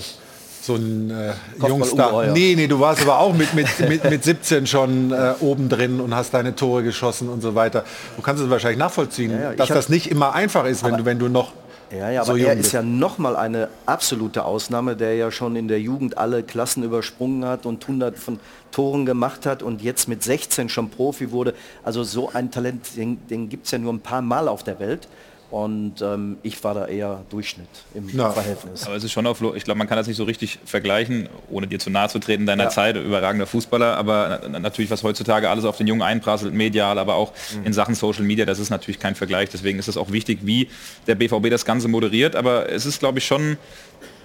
so 0.61 0.75
ein 0.75 1.11
äh, 1.11 1.67
Jungstar. 1.67 2.27
Nee, 2.27 2.55
nee, 2.55 2.67
du 2.67 2.79
warst 2.79 3.01
aber 3.01 3.19
auch 3.19 3.33
mit, 3.33 3.53
mit, 3.53 3.67
mit, 3.87 4.03
mit 4.09 4.23
17 4.23 4.65
schon 4.67 5.11
äh, 5.11 5.33
oben 5.41 5.69
drin 5.69 5.99
und 5.99 6.15
hast 6.15 6.33
deine 6.33 6.55
Tore 6.55 6.83
geschossen 6.83 7.29
und 7.29 7.41
so 7.41 7.55
weiter. 7.55 7.83
Du 8.15 8.23
kannst 8.23 8.41
es 8.41 8.49
wahrscheinlich 8.49 8.79
nachvollziehen, 8.79 9.31
ja, 9.31 9.51
ja, 9.51 9.53
dass 9.53 9.67
das 9.67 9.89
nicht 9.89 10.09
immer 10.09 10.33
einfach 10.33 10.65
ist, 10.65 10.83
wenn 10.83 10.97
du, 10.97 11.05
wenn 11.05 11.19
du 11.19 11.27
noch 11.27 11.51
ja, 11.91 12.09
ja, 12.09 12.23
so 12.23 12.31
aber 12.31 12.41
er 12.41 12.53
ist 12.53 12.71
ja 12.71 12.81
nochmal 12.81 13.35
eine 13.35 13.69
absolute 13.85 14.45
Ausnahme, 14.45 14.95
der 14.95 15.15
ja 15.15 15.31
schon 15.31 15.55
in 15.55 15.67
der 15.67 15.79
Jugend 15.79 16.17
alle 16.17 16.43
Klassen 16.43 16.83
übersprungen 16.83 17.45
hat 17.45 17.65
und 17.65 17.87
hundert 17.87 18.17
von 18.17 18.39
Toren 18.71 19.05
gemacht 19.05 19.45
hat 19.45 19.63
und 19.63 19.81
jetzt 19.81 20.07
mit 20.07 20.23
16 20.23 20.69
schon 20.69 20.89
Profi 20.89 21.31
wurde. 21.31 21.53
Also 21.83 22.03
so 22.03 22.31
ein 22.33 22.51
Talent, 22.51 22.97
den, 22.97 23.25
den 23.27 23.49
gibt 23.49 23.65
es 23.65 23.71
ja 23.71 23.77
nur 23.77 23.93
ein 23.93 24.01
paar 24.01 24.21
Mal 24.21 24.47
auf 24.47 24.63
der 24.63 24.79
Welt. 24.79 25.07
Und 25.55 26.01
ähm, 26.01 26.35
ich 26.43 26.61
war 26.65 26.73
da 26.73 26.85
eher 26.85 27.23
Durchschnitt 27.29 27.69
im 27.93 28.09
Ja. 28.09 28.29
Verhältnis. 28.31 28.85
Aber 28.85 28.97
es 28.97 29.05
ist 29.05 29.13
schon 29.13 29.25
auf, 29.25 29.41
ich 29.55 29.63
glaube, 29.63 29.77
man 29.77 29.87
kann 29.87 29.95
das 29.95 30.05
nicht 30.05 30.17
so 30.17 30.25
richtig 30.25 30.59
vergleichen, 30.65 31.29
ohne 31.49 31.65
dir 31.65 31.79
zu 31.79 31.89
nahe 31.89 32.09
zu 32.09 32.19
treten 32.19 32.45
deiner 32.45 32.65
Ja. 32.65 32.69
Zeit, 32.69 32.97
überragender 32.97 33.47
Fußballer, 33.47 33.95
aber 33.95 34.41
na- 34.49 34.59
natürlich, 34.59 34.91
was 34.91 35.01
heutzutage 35.03 35.49
alles 35.49 35.63
auf 35.63 35.77
den 35.77 35.87
Jungen 35.87 36.01
einprasselt, 36.01 36.53
medial, 36.53 36.99
aber 36.99 37.15
auch 37.15 37.31
Mhm. 37.57 37.67
in 37.67 37.71
Sachen 37.71 37.95
Social 37.95 38.23
Media, 38.25 38.43
das 38.43 38.59
ist 38.59 38.69
natürlich 38.69 38.99
kein 38.99 39.15
Vergleich. 39.15 39.47
Deswegen 39.49 39.79
ist 39.79 39.87
es 39.87 39.95
auch 39.95 40.11
wichtig, 40.11 40.39
wie 40.41 40.67
der 41.07 41.15
BVB 41.15 41.49
das 41.49 41.63
Ganze 41.63 41.87
moderiert. 41.87 42.35
Aber 42.35 42.69
es 42.69 42.85
ist, 42.85 42.99
glaube 42.99 43.19
ich, 43.19 43.25
schon 43.25 43.55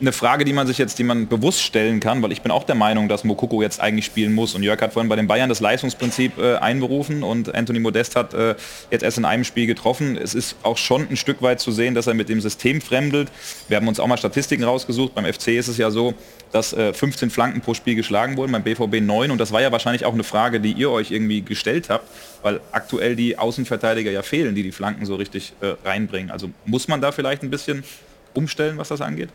eine 0.01 0.13
Frage, 0.13 0.45
die 0.45 0.53
man 0.53 0.67
sich 0.67 0.79
jetzt, 0.79 0.99
die 0.99 1.05
man 1.05 1.29
bewusst 1.29 1.63
stellen 1.63 2.01
kann, 2.01 2.23
weil 2.23 2.33
ich 2.33 2.41
bin 2.41 2.51
auch 2.51 2.65
der 2.65 2.75
Meinung, 2.75 3.09
dass 3.09 3.25
Mokoko 3.25 3.61
jetzt 3.61 3.81
eigentlich 3.81 4.07
spielen 4.07 4.33
muss. 4.33 4.55
Und 4.55 4.63
Jörg 4.63 4.81
hat 4.81 4.95
vorhin 4.95 5.09
bei 5.09 5.17
den 5.17 5.27
Bayern 5.27 5.49
das 5.49 5.61
Leistungsprinzip 5.61 6.39
äh, 6.39 6.57
einberufen 6.57 7.23
und 7.23 7.55
Anthony 7.55 7.81
Modest 7.81 8.17
hat 8.17 8.33
äh, 8.33 8.55
jetzt 8.91 9.03
erst 9.03 9.19
in 9.19 9.25
einem 9.25 9.45
Spiel 9.45 9.67
getroffen. 9.67 10.17
Es 10.17 10.35
ist 10.35 10.57
auch 10.63 10.79
schon 10.79 11.09
ein 11.09 11.17
Stück 11.17 11.43
weit 11.43 11.61
zu 11.61 11.71
sehen, 11.71 11.95
dass 11.95 12.07
er 12.07 12.15
mit 12.15 12.29
dem 12.29 12.41
System 12.41 12.81
fremdelt. 12.81 13.31
Wir 13.69 13.77
haben 13.77 13.89
uns 13.89 14.01
auch 14.01 14.07
mal 14.07 14.17
Statistiken 14.17 14.65
rausgesucht. 14.65 15.15
Beim 15.15 15.31
FC 15.31 15.49
ist 15.49 15.69
es 15.69 15.77
ja 15.77 15.91
so, 15.91 16.15
dass 16.51 16.73
äh, 16.73 16.95
15 16.95 17.31
Flanken 17.31 17.61
pro 17.61 17.75
Spiel 17.75 17.95
geschlagen 17.95 18.37
wurden, 18.37 18.53
beim 18.53 18.63
BVB 18.63 19.01
9. 19.03 19.31
Und 19.31 19.39
das 19.39 19.53
war 19.53 19.61
ja 19.61 19.71
wahrscheinlich 19.71 20.07
auch 20.07 20.15
eine 20.15 20.25
Frage, 20.25 20.61
die 20.61 20.73
ihr 20.73 20.91
euch 20.91 21.11
irgendwie 21.11 21.43
gestellt 21.43 21.91
habt, 21.91 22.09
weil 22.43 22.61
aktuell 22.73 23.17
die 23.17 23.39
Außenverteidiger 23.39 24.11
ja 24.11 24.23
fehlen, 24.23 24.55
die 24.55 24.63
die 24.63 24.73
Flanken 24.73 25.05
so 25.05 25.17
richtig 25.17 25.53
äh, 25.61 25.75
reinbringen. 25.87 26.31
Also 26.31 26.51
muss 26.65 26.89
man 26.89 27.03
da 27.03 27.13
vielleicht 27.13 27.43
ein 27.43 27.51
bisschen 27.51 27.85
umstellen, 28.33 28.79
was 28.79 28.89
das 28.89 29.01
angeht? 29.03 29.29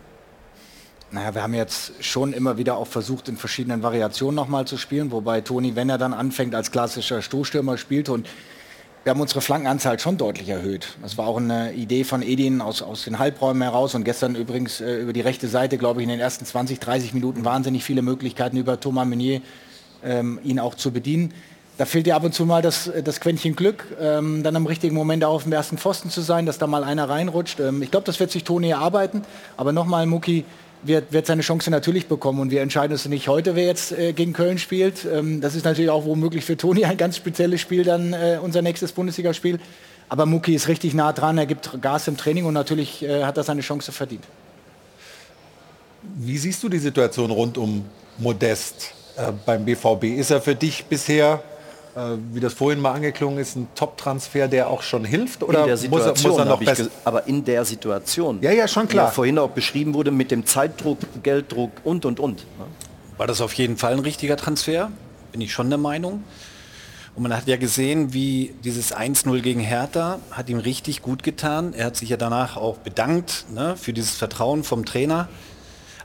Naja, 1.12 1.36
wir 1.36 1.44
haben 1.44 1.54
jetzt 1.54 2.04
schon 2.04 2.34
immer 2.34 2.58
wieder 2.58 2.78
auch 2.78 2.88
versucht, 2.88 3.30
in 3.30 3.38
verschiedenen 3.38 3.84
Variationen 3.84 4.36
nochmal 4.36 4.66
zu 4.66 4.78
spielen, 4.78 5.12
wobei 5.12 5.42
Toni, 5.42 5.76
wenn 5.76 5.90
er 5.90 5.98
dann 5.98 6.14
anfängt, 6.14 6.56
als 6.56 6.72
klassischer 6.72 7.22
Stoßstürmer 7.22 7.78
spielt 7.78 8.10
und 8.10 8.28
wir 9.04 9.12
haben 9.12 9.22
unsere 9.22 9.42
Flankenanzahl 9.42 10.00
schon 10.00 10.18
deutlich 10.18 10.50
erhöht. 10.50 10.98
Das 11.04 11.16
war 11.16 11.28
auch 11.28 11.38
eine 11.38 11.74
Idee 11.74 12.04
von 12.04 12.24
Edin 12.24 12.60
aus, 12.60 12.82
aus 12.82 13.04
den 13.04 13.20
Halbräumen 13.20 13.62
heraus 13.62 13.94
und 13.94 14.04
gestern 14.04 14.34
übrigens 14.34 14.82
äh, 14.82 14.96
über 14.96 15.14
die 15.14 15.22
rechte 15.22 15.48
Seite, 15.48 15.78
glaube 15.78 16.02
ich, 16.02 16.06
in 16.06 16.10
den 16.10 16.20
ersten 16.20 16.44
20, 16.44 16.80
30 16.80 17.14
Minuten 17.14 17.46
wahnsinnig 17.46 17.84
viele 17.84 18.02
Möglichkeiten 18.02 18.58
über 18.58 18.80
Thomas 18.80 19.08
Meunier 19.08 19.42
ähm, 20.04 20.40
ihn 20.44 20.60
auch 20.60 20.74
zu 20.74 20.90
bedienen. 20.90 21.36
Da 21.78 21.86
fehlt 21.86 22.08
dir 22.08 22.16
ab 22.16 22.24
und 22.24 22.34
zu 22.34 22.46
mal 22.46 22.64
das, 22.64 22.90
das 23.04 23.20
Quäntchen 23.20 23.56
Glück, 23.56 23.86
ähm, 24.02 24.42
dann 24.42 24.56
am 24.56 24.66
richtigen 24.66 24.96
Moment 24.96 25.24
auch 25.24 25.36
auf 25.36 25.44
dem 25.44 25.52
ersten 25.52 25.78
Pfosten 25.78 26.10
zu 26.10 26.22
sein, 26.22 26.48
dass 26.48 26.58
da 26.58 26.66
mal 26.66 26.84
einer 26.84 27.08
reinrutscht. 27.08 27.60
Ähm, 27.60 27.84
ich 27.84 27.92
glaube, 27.92 28.06
das 28.06 28.20
wird 28.20 28.32
sich 28.32 28.44
Toni 28.44 28.70
erarbeiten. 28.70 29.22
Aber 29.56 29.72
nochmal, 29.72 30.08
Muki 30.08 30.46
wird, 30.88 31.14
wird 31.14 31.26
seine 31.26 31.42
Chance 31.42 31.72
natürlich 31.72 32.08
bekommen. 32.08 32.40
Und 32.40 32.52
wir 32.52 32.62
entscheiden 32.62 32.94
uns 32.94 33.06
nicht 33.06 33.28
heute, 33.28 33.56
wer 33.56 33.66
jetzt 33.66 33.92
äh, 33.92 34.14
gegen 34.14 34.34
Köln 34.34 34.58
spielt. 34.58 35.06
Ähm, 35.06 35.42
das 35.42 35.56
ist 35.56 35.66
natürlich 35.66 35.90
auch 35.90 36.06
womöglich 36.06 36.46
für 36.46 36.58
Toni 36.58 36.86
ein 36.86 36.98
ganz 36.98 37.18
spezielles 37.18 37.62
Spiel, 37.62 37.84
dann 37.84 38.14
äh, 38.14 38.40
unser 38.42 38.62
nächstes 38.62 38.92
Bundesligaspiel. 38.92 39.60
Aber 40.08 40.26
Muki 40.26 40.54
ist 40.54 40.68
richtig 40.68 40.94
nah 40.94 41.14
dran, 41.14 41.38
er 41.38 41.46
gibt 41.46 41.82
Gas 41.82 42.08
im 42.08 42.16
Training 42.16 42.46
und 42.46 42.54
natürlich 42.54 43.04
äh, 43.04 43.24
hat 43.24 43.38
er 43.38 43.44
seine 43.44 43.62
Chance 43.62 43.92
verdient. 43.92 44.24
Wie 46.16 46.38
siehst 46.38 46.62
du 46.62 46.70
die 46.70 46.78
Situation 46.78 47.32
rund 47.32 47.58
um 47.58 47.86
Modest 48.20 48.94
äh, 49.18 49.32
beim 49.46 49.66
BVB? 49.66 50.04
Ist 50.04 50.30
er 50.30 50.42
für 50.42 50.56
dich 50.56 50.86
bisher, 50.86 51.42
wie 52.34 52.40
das 52.42 52.54
vorhin 52.54 52.82
mal 52.82 52.92
angeklungen 52.92 53.40
ist, 53.40 53.56
ein 53.56 53.68
Top-Transfer, 53.74 54.48
der 54.48 54.70
auch 54.70 54.82
schon 54.82 55.06
hilft? 55.06 55.44
Oder 55.44 55.62
in 55.62 55.66
der 55.68 55.76
muss 55.90 56.02
er, 56.02 56.16
Situation, 56.16 56.32
muss 56.32 56.40
er 56.40 56.46
noch 56.46 56.92
aber 57.06 57.28
in 57.28 57.46
der 57.46 57.64
Situation. 57.64 58.40
Ja, 58.42 58.52
ja, 58.52 58.68
schon 58.68 58.88
klar. 58.88 59.12
Vorhin 59.12 59.38
auch 59.40 59.52
beschrieben 59.52 59.94
wurde 59.94 60.12
mit 60.12 60.30
dem 60.30 60.46
Zeitdruck, 60.46 61.00
Gelddruck 61.24 61.72
und 61.84 62.06
und 62.06 62.20
und. 62.20 62.40
ne? 62.60 62.66
War 63.18 63.28
das 63.28 63.40
auf 63.40 63.54
jeden 63.54 63.78
Fall 63.78 63.94
ein 63.94 64.00
richtiger 64.00 64.36
Transfer? 64.36 64.92
Bin 65.32 65.40
ich 65.40 65.54
schon 65.54 65.70
der 65.70 65.80
Meinung. 65.80 66.24
Und 67.16 67.24
man 67.24 67.36
hat 67.36 67.48
ja 67.48 67.56
gesehen, 67.56 68.14
wie 68.14 68.54
dieses 68.66 68.94
1-0 68.94 69.40
gegen 69.40 69.62
Hertha 69.62 70.20
hat 70.32 70.50
ihm 70.50 70.58
richtig 70.58 71.02
gut 71.02 71.24
getan. 71.24 71.74
Er 71.74 71.86
hat 71.86 71.96
sich 71.96 72.10
ja 72.10 72.18
danach 72.18 72.58
auch 72.58 72.78
bedankt 72.78 73.46
ne, 73.54 73.78
für 73.78 73.94
dieses 73.94 74.16
Vertrauen 74.16 74.66
vom 74.66 74.84
Trainer. 74.84 75.30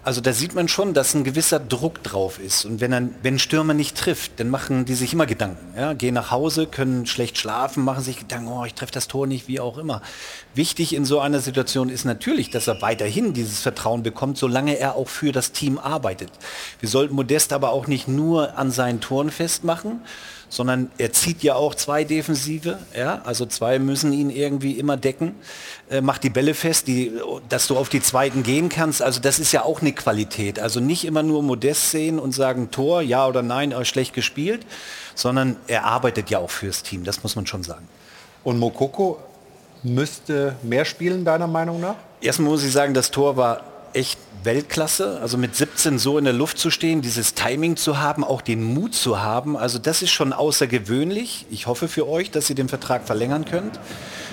Also 0.02 0.22
da 0.22 0.32
sieht 0.32 0.54
man 0.54 0.66
schon, 0.66 0.94
dass 0.94 1.12
ein 1.12 1.24
gewisser 1.24 1.60
Druck 1.60 2.02
drauf 2.02 2.38
ist. 2.38 2.64
Und 2.64 2.80
wenn 2.80 2.94
ein, 2.94 3.14
wenn 3.22 3.34
ein 3.34 3.38
Stürmer 3.38 3.74
nicht 3.74 3.98
trifft, 3.98 4.40
dann 4.40 4.48
machen 4.48 4.86
die 4.86 4.94
sich 4.94 5.12
immer 5.12 5.26
Gedanken. 5.26 5.76
Ja? 5.76 5.92
Gehen 5.92 6.14
nach 6.14 6.30
Hause, 6.30 6.66
können 6.66 7.04
schlecht 7.04 7.36
schlafen, 7.36 7.84
machen 7.84 8.02
sich 8.02 8.18
Gedanken, 8.18 8.48
oh, 8.48 8.64
ich 8.64 8.72
treffe 8.72 8.92
das 8.92 9.08
Tor 9.08 9.26
nicht, 9.26 9.46
wie 9.46 9.60
auch 9.60 9.76
immer. 9.76 10.00
Wichtig 10.54 10.94
in 10.94 11.04
so 11.04 11.20
einer 11.20 11.40
Situation 11.40 11.90
ist 11.90 12.06
natürlich, 12.06 12.48
dass 12.48 12.66
er 12.66 12.80
weiterhin 12.80 13.34
dieses 13.34 13.60
Vertrauen 13.60 14.02
bekommt, 14.02 14.38
solange 14.38 14.78
er 14.78 14.94
auch 14.94 15.08
für 15.08 15.32
das 15.32 15.52
Team 15.52 15.78
arbeitet. 15.78 16.30
Wir 16.80 16.88
sollten 16.88 17.14
Modest 17.14 17.52
aber 17.52 17.70
auch 17.70 17.86
nicht 17.86 18.08
nur 18.08 18.56
an 18.56 18.70
seinen 18.70 19.02
Toren 19.02 19.30
festmachen, 19.30 20.00
sondern 20.50 20.90
er 20.98 21.12
zieht 21.12 21.42
ja 21.42 21.54
auch 21.54 21.74
zwei 21.76 22.04
Defensive, 22.04 22.78
ja, 22.94 23.22
also 23.24 23.46
zwei 23.46 23.78
müssen 23.78 24.12
ihn 24.12 24.28
irgendwie 24.28 24.72
immer 24.72 24.96
decken, 24.96 25.36
äh, 25.88 26.00
macht 26.00 26.24
die 26.24 26.28
Bälle 26.28 26.54
fest, 26.54 26.88
die, 26.88 27.12
dass 27.48 27.68
du 27.68 27.78
auf 27.78 27.88
die 27.88 28.02
zweiten 28.02 28.42
gehen 28.42 28.68
kannst, 28.68 29.00
also 29.00 29.20
das 29.20 29.38
ist 29.38 29.52
ja 29.52 29.64
auch 29.64 29.80
eine 29.80 29.92
Qualität, 29.92 30.58
also 30.58 30.80
nicht 30.80 31.04
immer 31.04 31.22
nur 31.22 31.42
Modest 31.42 31.92
sehen 31.92 32.18
und 32.18 32.32
sagen 32.32 32.70
Tor, 32.72 33.00
ja 33.00 33.26
oder 33.26 33.42
nein, 33.42 33.72
äh, 33.72 33.84
schlecht 33.84 34.12
gespielt, 34.12 34.66
sondern 35.14 35.56
er 35.68 35.84
arbeitet 35.84 36.28
ja 36.30 36.40
auch 36.40 36.50
fürs 36.50 36.82
Team, 36.82 37.04
das 37.04 37.22
muss 37.22 37.36
man 37.36 37.46
schon 37.46 37.62
sagen. 37.62 37.86
Und 38.42 38.58
Mokoko 38.58 39.18
müsste 39.84 40.56
mehr 40.62 40.84
spielen, 40.84 41.24
deiner 41.24 41.46
Meinung 41.46 41.80
nach? 41.80 41.94
Erstmal 42.20 42.50
muss 42.50 42.64
ich 42.64 42.72
sagen, 42.72 42.92
das 42.92 43.10
Tor 43.10 43.36
war 43.36 43.62
echt 43.92 44.18
Weltklasse. 44.42 45.18
Also 45.20 45.36
mit 45.36 45.54
17 45.54 45.98
so 45.98 46.18
in 46.18 46.24
der 46.24 46.32
Luft 46.32 46.58
zu 46.58 46.70
stehen, 46.70 47.02
dieses 47.02 47.34
Timing 47.34 47.76
zu 47.76 48.00
haben, 48.00 48.24
auch 48.24 48.40
den 48.40 48.62
Mut 48.62 48.94
zu 48.94 49.20
haben. 49.20 49.56
Also 49.56 49.78
das 49.78 50.02
ist 50.02 50.10
schon 50.10 50.32
außergewöhnlich. 50.32 51.46
Ich 51.50 51.66
hoffe 51.66 51.88
für 51.88 52.08
euch, 52.08 52.30
dass 52.30 52.48
ihr 52.48 52.56
den 52.56 52.68
Vertrag 52.68 53.06
verlängern 53.06 53.44
könnt. 53.44 53.78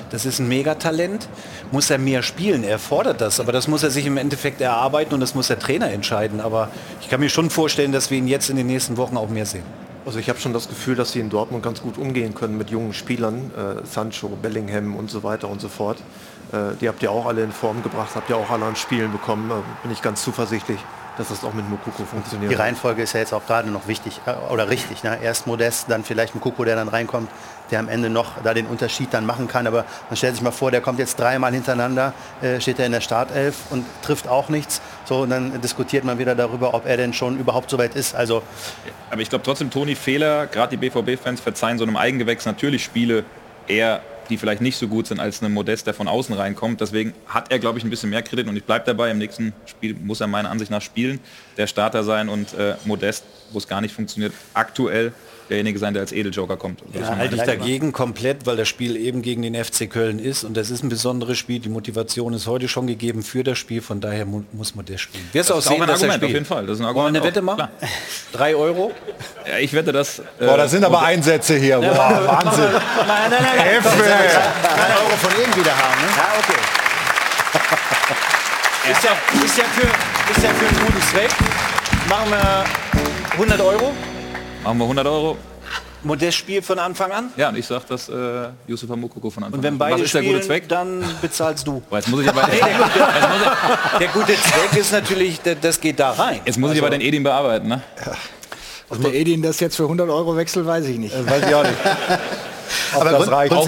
Das 0.09 0.25
ist 0.25 0.39
ein 0.39 0.47
Megatalent. 0.47 1.27
Muss 1.71 1.89
er 1.89 1.97
mehr 1.97 2.23
spielen? 2.23 2.63
Er 2.63 2.79
fordert 2.79 3.19
das. 3.19 3.39
Aber 3.39 3.51
das 3.51 3.67
muss 3.67 3.83
er 3.83 3.91
sich 3.91 4.05
im 4.05 4.17
Endeffekt 4.17 4.61
erarbeiten 4.61 5.13
und 5.13 5.19
das 5.19 5.35
muss 5.35 5.47
der 5.47 5.59
Trainer 5.59 5.91
entscheiden. 5.91 6.39
Aber 6.39 6.69
ich 7.01 7.09
kann 7.09 7.19
mir 7.19 7.29
schon 7.29 7.49
vorstellen, 7.49 7.91
dass 7.91 8.09
wir 8.09 8.17
ihn 8.17 8.27
jetzt 8.27 8.49
in 8.49 8.55
den 8.55 8.67
nächsten 8.67 8.97
Wochen 8.97 9.17
auch 9.17 9.29
mehr 9.29 9.45
sehen. 9.45 9.63
Also 10.05 10.19
ich 10.19 10.29
habe 10.29 10.39
schon 10.39 10.53
das 10.53 10.69
Gefühl, 10.69 10.95
dass 10.95 11.11
sie 11.11 11.19
in 11.19 11.29
Dortmund 11.29 11.63
ganz 11.63 11.81
gut 11.81 11.97
umgehen 11.97 12.33
können 12.33 12.57
mit 12.57 12.69
jungen 12.69 12.93
Spielern, 12.93 13.51
äh, 13.57 13.85
Sancho, 13.85 14.29
Bellingham 14.29 14.95
und 14.95 15.11
so 15.11 15.23
weiter 15.23 15.49
und 15.49 15.59
so 15.59 15.67
fort. 15.67 15.97
Äh, 16.51 16.75
die 16.79 16.87
habt 16.87 17.03
ihr 17.03 17.11
auch 17.11 17.25
alle 17.25 17.43
in 17.43 17.51
Form 17.51 17.83
gebracht, 17.83 18.11
habt 18.15 18.29
ihr 18.29 18.37
auch 18.37 18.49
alle 18.49 18.65
an 18.65 18.75
Spielen 18.75 19.11
bekommen. 19.11 19.51
Äh, 19.51 19.83
bin 19.83 19.91
ich 19.91 20.01
ganz 20.01 20.23
zuversichtlich, 20.23 20.79
dass 21.17 21.29
das 21.29 21.43
auch 21.43 21.53
mit 21.53 21.69
Mukoko 21.69 22.05
funktioniert. 22.05 22.51
Die 22.51 22.55
Reihenfolge 22.55 23.01
ist 23.01 23.13
ja 23.13 23.19
jetzt 23.19 23.33
auch 23.33 23.45
gerade 23.45 23.69
noch 23.69 23.87
wichtig 23.87 24.21
äh, 24.25 24.31
oder 24.51 24.69
richtig. 24.69 25.03
Ne? 25.03 25.17
Erst 25.21 25.47
Modest, 25.47 25.89
dann 25.89 26.03
vielleicht 26.03 26.35
Mukoko, 26.35 26.63
der 26.63 26.75
dann 26.75 26.87
reinkommt, 26.87 27.29
der 27.71 27.79
am 27.79 27.89
Ende 27.89 28.09
noch 28.09 28.41
da 28.43 28.53
den 28.53 28.65
Unterschied 28.65 29.13
dann 29.13 29.25
machen 29.25 29.47
kann. 29.47 29.67
Aber 29.67 29.83
man 30.09 30.15
stellt 30.15 30.35
sich 30.35 30.43
mal 30.43 30.51
vor, 30.51 30.71
der 30.71 30.79
kommt 30.79 30.99
jetzt 30.99 31.19
dreimal 31.19 31.51
hintereinander, 31.53 32.13
äh, 32.41 32.61
steht 32.61 32.79
er 32.79 32.85
in 32.85 32.93
der 32.93 33.01
Startelf 33.01 33.55
und 33.69 33.85
trifft 34.01 34.27
auch 34.27 34.47
nichts. 34.47 34.81
So, 35.05 35.21
und 35.21 35.29
dann 35.31 35.59
diskutiert 35.61 36.05
man 36.05 36.17
wieder 36.17 36.35
darüber, 36.35 36.73
ob 36.73 36.85
er 36.85 36.95
denn 36.95 37.13
schon 37.13 37.37
überhaupt 37.37 37.69
so 37.69 37.77
weit 37.77 37.95
ist. 37.95 38.15
Also 38.15 38.41
Aber 39.09 39.21
ich 39.21 39.29
glaube 39.29 39.43
trotzdem, 39.43 39.69
Toni, 39.69 39.95
Fehler, 39.95 40.47
gerade 40.47 40.77
die 40.77 40.89
BVB-Fans 40.89 41.41
verzeihen 41.41 41.77
so 41.77 41.83
einem 41.83 41.97
Eigengewächs 41.97 42.45
natürlich 42.45 42.83
Spiele 42.83 43.25
eher, 43.67 44.01
die 44.29 44.37
vielleicht 44.37 44.61
nicht 44.61 44.77
so 44.77 44.87
gut 44.87 45.07
sind 45.07 45.19
als 45.19 45.41
ein 45.41 45.51
Modest, 45.51 45.87
der 45.87 45.93
von 45.93 46.07
außen 46.07 46.35
reinkommt. 46.35 46.81
Deswegen 46.81 47.13
hat 47.27 47.51
er, 47.51 47.59
glaube 47.59 47.79
ich, 47.79 47.83
ein 47.83 47.89
bisschen 47.89 48.09
mehr 48.09 48.21
Kredit 48.21 48.47
und 48.47 48.55
ich 48.57 48.63
bleibe 48.63 48.85
dabei, 48.85 49.11
im 49.11 49.17
nächsten 49.17 49.53
Spiel 49.65 49.95
muss 49.95 50.21
er 50.21 50.27
meiner 50.27 50.49
Ansicht 50.49 50.71
nach 50.71 50.81
spielen, 50.81 51.19
der 51.57 51.67
Starter 51.67 52.03
sein 52.03 52.29
und 52.29 52.53
äh, 52.53 52.75
Modest, 52.85 53.23
wo 53.51 53.57
es 53.57 53.67
gar 53.67 53.81
nicht 53.81 53.93
funktioniert, 53.93 54.33
aktuell 54.53 55.13
derjenige 55.49 55.79
sein, 55.79 55.93
der 55.93 56.01
als 56.01 56.11
Edeljoker 56.11 56.57
kommt. 56.57 56.81
Ja, 56.93 57.15
halte 57.15 57.35
ich 57.35 57.41
dagegen 57.43 57.91
komplett, 57.91 58.45
weil 58.45 58.57
das 58.57 58.67
Spiel 58.67 58.95
eben 58.95 59.21
gegen 59.21 59.41
den 59.41 59.55
FC 59.55 59.89
Köln 59.89 60.19
ist 60.19 60.43
und 60.43 60.55
das 60.57 60.69
ist 60.69 60.83
ein 60.83 60.89
besonderes 60.89 61.37
Spiel. 61.37 61.59
Die 61.59 61.69
Motivation 61.69 62.33
ist 62.33 62.47
heute 62.47 62.67
schon 62.67 62.87
gegeben 62.87 63.23
für 63.23 63.43
das 63.43 63.57
Spiel, 63.57 63.81
von 63.81 64.01
daher 64.01 64.25
mu 64.25 64.43
muss 64.51 64.75
man 64.75 64.85
das 64.85 65.01
spielen. 65.01 65.27
Wirst 65.33 65.49
du 65.49 65.53
auch 65.53 65.57
Das 65.57 65.65
ist 65.65 65.71
auch 65.71 65.73
sehen, 65.75 65.81
ein 65.83 65.87
dass 65.87 66.01
er 66.01 66.09
Argument, 66.09 66.23
auf 66.23 66.29
jeden 66.33 66.45
Fall. 66.45 66.65
Das 66.65 66.79
ist 66.79 66.85
ein 66.85 66.95
Wollen 66.95 66.95
wir 66.95 67.01
Argument 67.01 67.17
eine 67.17 67.25
Wette 67.25 67.39
auch, 67.39 67.43
machen? 67.43 67.67
Drei 68.33 68.55
Euro? 68.55 68.91
Ja, 69.47 69.57
ich 69.59 69.73
wette, 69.73 69.91
dass... 69.91 70.19
äh, 70.19 70.23
Boah, 70.39 70.57
das 70.57 70.71
sind 70.71 70.83
aber 70.83 71.01
Einsätze 71.01 71.57
hier. 71.57 71.79
Boah, 71.79 71.87
Wahnsinn. 72.43 72.63
Nein, 72.65 73.29
nein, 73.29 73.31
nein, 73.31 73.57
nein. 73.57 73.83
Mal, 73.83 73.91
Drei 73.97 74.95
Euro 74.99 75.17
von 75.17 75.31
ihm 75.31 75.59
wieder 75.59 75.71
haben. 75.77 76.01
Ne? 76.01 76.07
Ja, 76.17 76.27
okay. 76.39 76.57
Ist 78.91 79.03
ja, 79.03 79.11
ist, 79.43 79.57
ja 79.57 79.63
für, 79.65 80.31
ist 80.31 80.43
ja 80.43 80.49
für 80.53 80.67
einen 80.67 80.85
guten 80.85 81.01
Zweck. 81.01 81.29
Machen 82.09 82.31
wir 82.31 82.63
100 83.33 83.59
Euro. 83.61 83.93
Machen 84.67 84.79
wir 84.79 84.83
100 84.83 85.07
Euro. 85.07 85.37
Modest 86.03 86.37
spielt 86.37 86.65
von 86.65 86.77
Anfang 86.77 87.09
an. 87.11 87.29
Ja, 87.37 87.47
und 87.49 87.57
ich 87.57 87.65
sage, 87.65 87.85
dass 87.87 88.09
äh, 88.09 88.49
Yusuf 88.67 88.89
Mukoko 88.95 89.29
von 89.29 89.45
Anfang 89.45 89.57
Und 89.59 89.63
wenn 89.63 89.73
an- 89.75 89.77
beide 89.77 89.95
Was 89.95 90.01
ist 90.01 90.13
der 90.13 90.19
spielen, 90.19 90.33
gute 90.35 90.45
Zweck? 90.45 90.67
dann 90.67 91.03
bezahlst 91.21 91.65
du. 91.65 91.81
Boah, 91.89 91.95
Jetzt 91.99 92.09
muss 92.09 92.21
ich 92.21 92.27
aber... 92.29 92.45
Nee, 92.47 92.59
der, 92.59 92.69
gute, 92.77 93.97
der 93.99 94.07
gute 94.09 94.33
Zweck 94.35 94.77
ist 94.77 94.91
natürlich, 94.91 95.39
das 95.61 95.79
geht 95.79 95.99
da 96.01 96.11
rein. 96.11 96.41
Jetzt 96.43 96.57
muss 96.59 96.71
ich 96.73 96.79
aber 96.79 96.87
Also- 96.87 96.99
den 96.99 97.07
Edin 97.07 97.23
bearbeiten, 97.23 97.69
ne? 97.69 97.81
Ob 98.89 99.01
der 99.01 99.13
Edin 99.13 99.41
das 99.41 99.59
jetzt 99.61 99.77
für 99.77 99.83
100 99.83 100.09
Euro 100.09 100.35
wechselt, 100.35 100.65
weiß 100.65 100.85
ich 100.87 100.97
nicht. 100.97 101.15
weiß 101.29 101.47
ich 101.47 101.55
auch 101.55 101.63
nicht. 101.63 101.75
Aber 102.93 103.05
das 103.11 103.19
grund- 103.23 103.31
reicht. 103.31 103.53
grundsä- 103.53 103.67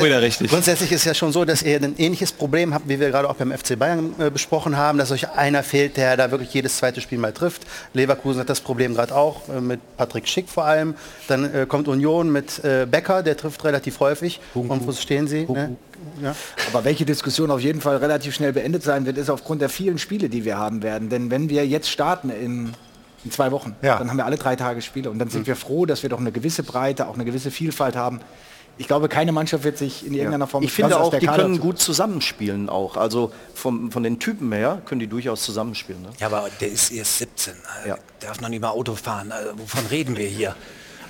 Grundsätzlich 0.49 0.91
ist 0.91 1.05
ja 1.05 1.13
schon 1.13 1.31
so, 1.31 1.45
dass 1.45 1.61
ihr 1.61 1.77
ein 1.81 1.95
ähnliches 1.97 2.31
Problem 2.31 2.73
habt, 2.73 2.87
wie 2.89 2.99
wir 2.99 3.09
gerade 3.09 3.29
auch 3.29 3.35
beim 3.35 3.51
FC 3.51 3.77
Bayern 3.77 4.13
äh, 4.19 4.29
besprochen 4.29 4.77
haben, 4.77 4.97
dass 4.97 5.11
euch 5.11 5.29
einer 5.31 5.63
fehlt, 5.63 5.97
der 5.97 6.17
da 6.17 6.31
wirklich 6.31 6.53
jedes 6.53 6.77
zweite 6.77 7.01
Spiel 7.01 7.17
mal 7.17 7.33
trifft. 7.33 7.63
Leverkusen 7.93 8.39
hat 8.41 8.49
das 8.49 8.61
Problem 8.61 8.95
gerade 8.95 9.15
auch, 9.15 9.47
äh, 9.49 9.61
mit 9.61 9.79
Patrick 9.97 10.27
Schick 10.27 10.49
vor 10.49 10.65
allem. 10.65 10.95
Dann 11.27 11.53
äh, 11.53 11.65
kommt 11.67 11.87
Union 11.87 12.31
mit 12.31 12.63
äh, 12.63 12.85
Becker, 12.89 13.23
der 13.23 13.37
trifft 13.37 13.63
relativ 13.63 13.99
häufig. 13.99 14.39
Und 14.53 14.87
wo 14.87 14.91
stehen 14.91 15.27
sie? 15.27 15.45
Ne? 15.45 15.75
Ja. 16.23 16.35
Aber 16.71 16.85
welche 16.85 17.05
Diskussion 17.05 17.51
auf 17.51 17.59
jeden 17.59 17.81
Fall 17.81 17.97
relativ 17.97 18.33
schnell 18.33 18.53
beendet 18.53 18.83
sein 18.83 19.05
wird, 19.05 19.17
ist 19.17 19.29
aufgrund 19.29 19.61
der 19.61 19.69
vielen 19.69 19.97
Spiele, 19.97 20.29
die 20.29 20.45
wir 20.45 20.57
haben 20.57 20.81
werden. 20.81 21.09
Denn 21.09 21.29
wenn 21.29 21.49
wir 21.49 21.67
jetzt 21.67 21.89
starten 21.89 22.29
in, 22.29 22.71
in 23.25 23.31
zwei 23.31 23.51
Wochen, 23.51 23.75
dann 23.97 24.09
haben 24.09 24.15
wir 24.17 24.25
alle 24.25 24.37
drei 24.37 24.55
Tage 24.55 24.81
Spiele. 24.81 25.09
Und 25.09 25.19
dann 25.19 25.29
sind 25.29 25.45
wir 25.45 25.57
froh, 25.57 25.85
dass 25.85 26.01
wir 26.03 26.09
doch 26.09 26.19
eine 26.19 26.31
gewisse 26.31 26.63
Breite, 26.63 27.07
auch 27.07 27.15
eine 27.15 27.25
gewisse 27.25 27.51
Vielfalt 27.51 27.95
haben. 27.97 28.21
Ich 28.79 28.87
glaube, 28.87 29.09
keine 29.09 29.33
Mannschaft 29.33 29.65
wird 29.65 29.77
sich 29.77 30.07
in 30.07 30.13
irgendeiner 30.13 30.47
Form 30.47 30.63
Ich 30.63 30.71
finde 30.71 30.97
auch, 30.97 31.09
der 31.09 31.19
die 31.19 31.25
Kader 31.25 31.43
können 31.43 31.59
gut 31.59 31.79
zusammenspielen 31.79 32.69
auch. 32.69 32.95
Also 32.95 33.33
vom, 33.53 33.91
von 33.91 34.03
den 34.03 34.19
Typen 34.19 34.53
her 34.53 34.81
können 34.85 34.99
die 34.99 35.07
durchaus 35.07 35.43
zusammenspielen. 35.43 36.01
Ne? 36.01 36.09
Ja, 36.17 36.27
aber 36.27 36.49
der 36.61 36.69
ist 36.69 36.89
erst 36.89 37.17
17. 37.17 37.55
Ja. 37.85 37.97
Darf 38.21 38.39
noch 38.39 38.47
nicht 38.47 38.61
mal 38.61 38.69
Auto 38.69 38.95
fahren. 38.95 39.33
Also, 39.33 39.51
wovon 39.59 39.85
reden 39.87 40.15
wir 40.15 40.27
hier? 40.27 40.55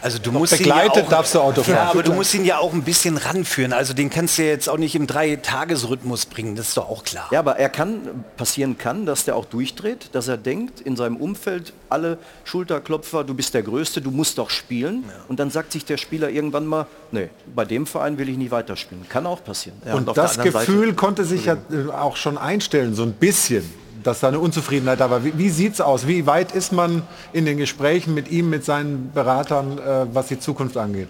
Also 0.01 0.19
du 0.19 0.31
musst 0.31 0.53
ihn 0.53 0.59
begleitet 0.59 0.95
ja 0.95 1.03
auch, 1.03 1.09
darfst 1.09 1.35
du 1.35 1.39
Auto 1.39 1.63
fahren. 1.63 1.75
Ja, 1.75 1.89
aber 1.89 2.03
du 2.03 2.13
musst 2.13 2.33
ihn 2.33 2.45
ja 2.45 2.57
auch 2.59 2.73
ein 2.73 2.83
bisschen 2.83 3.17
ranführen. 3.17 3.73
Also 3.73 3.93
den 3.93 4.09
kannst 4.09 4.37
du 4.37 4.43
ja 4.43 4.49
jetzt 4.49 4.69
auch 4.69 4.77
nicht 4.77 4.95
im 4.95 5.07
Drei-Tages-Rhythmus 5.07 6.25
bringen. 6.25 6.55
Das 6.55 6.69
ist 6.69 6.77
doch 6.77 6.89
auch 6.89 7.03
klar. 7.03 7.27
Ja, 7.31 7.39
aber 7.39 7.57
er 7.57 7.69
kann, 7.69 8.23
passieren 8.37 8.77
kann, 8.77 9.05
dass 9.05 9.25
der 9.25 9.35
auch 9.35 9.45
durchdreht, 9.45 10.09
dass 10.13 10.27
er 10.27 10.37
denkt, 10.37 10.81
in 10.81 10.95
seinem 10.95 11.17
Umfeld, 11.17 11.73
alle 11.89 12.17
Schulterklopfer, 12.45 13.23
du 13.23 13.33
bist 13.33 13.53
der 13.53 13.63
Größte, 13.63 14.01
du 14.01 14.11
musst 14.11 14.37
doch 14.37 14.49
spielen. 14.49 15.03
Und 15.27 15.39
dann 15.39 15.51
sagt 15.51 15.73
sich 15.73 15.85
der 15.85 15.97
Spieler 15.97 16.29
irgendwann 16.29 16.65
mal, 16.65 16.85
nee, 17.11 17.29
bei 17.53 17.65
dem 17.65 17.85
Verein 17.85 18.17
will 18.17 18.29
ich 18.29 18.37
nicht 18.37 18.51
weiterspielen. 18.51 19.07
Kann 19.09 19.25
auch 19.25 19.43
passieren. 19.43 19.77
und 19.91 20.17
das 20.17 20.39
Gefühl 20.39 20.93
konnte 20.93 21.25
sich 21.25 21.45
ja 21.45 21.57
auch 21.97 22.15
schon 22.15 22.37
einstellen, 22.37 22.95
so 22.95 23.03
ein 23.03 23.13
bisschen, 23.13 23.63
dass 24.03 24.19
da 24.19 24.29
eine 24.29 24.39
Unzufriedenheit 24.39 24.99
da 24.99 25.09
war. 25.09 25.23
Wie, 25.23 25.37
wie 25.37 25.49
sieht 25.49 25.73
es 25.73 25.81
aus? 25.81 26.07
Wie 26.07 26.25
weit 26.25 26.51
ist 26.51 26.71
man 26.71 27.03
in 27.33 27.45
den 27.45 27.57
Gesprächen 27.57 28.13
mit 28.13 28.29
ihm, 28.29 28.49
mit 28.49 28.65
seinen 28.65 29.11
Beratern, 29.13 29.77
äh, 29.77 30.05
was 30.13 30.27
die 30.27 30.39
Zukunft 30.39 30.77
angeht? 30.77 31.09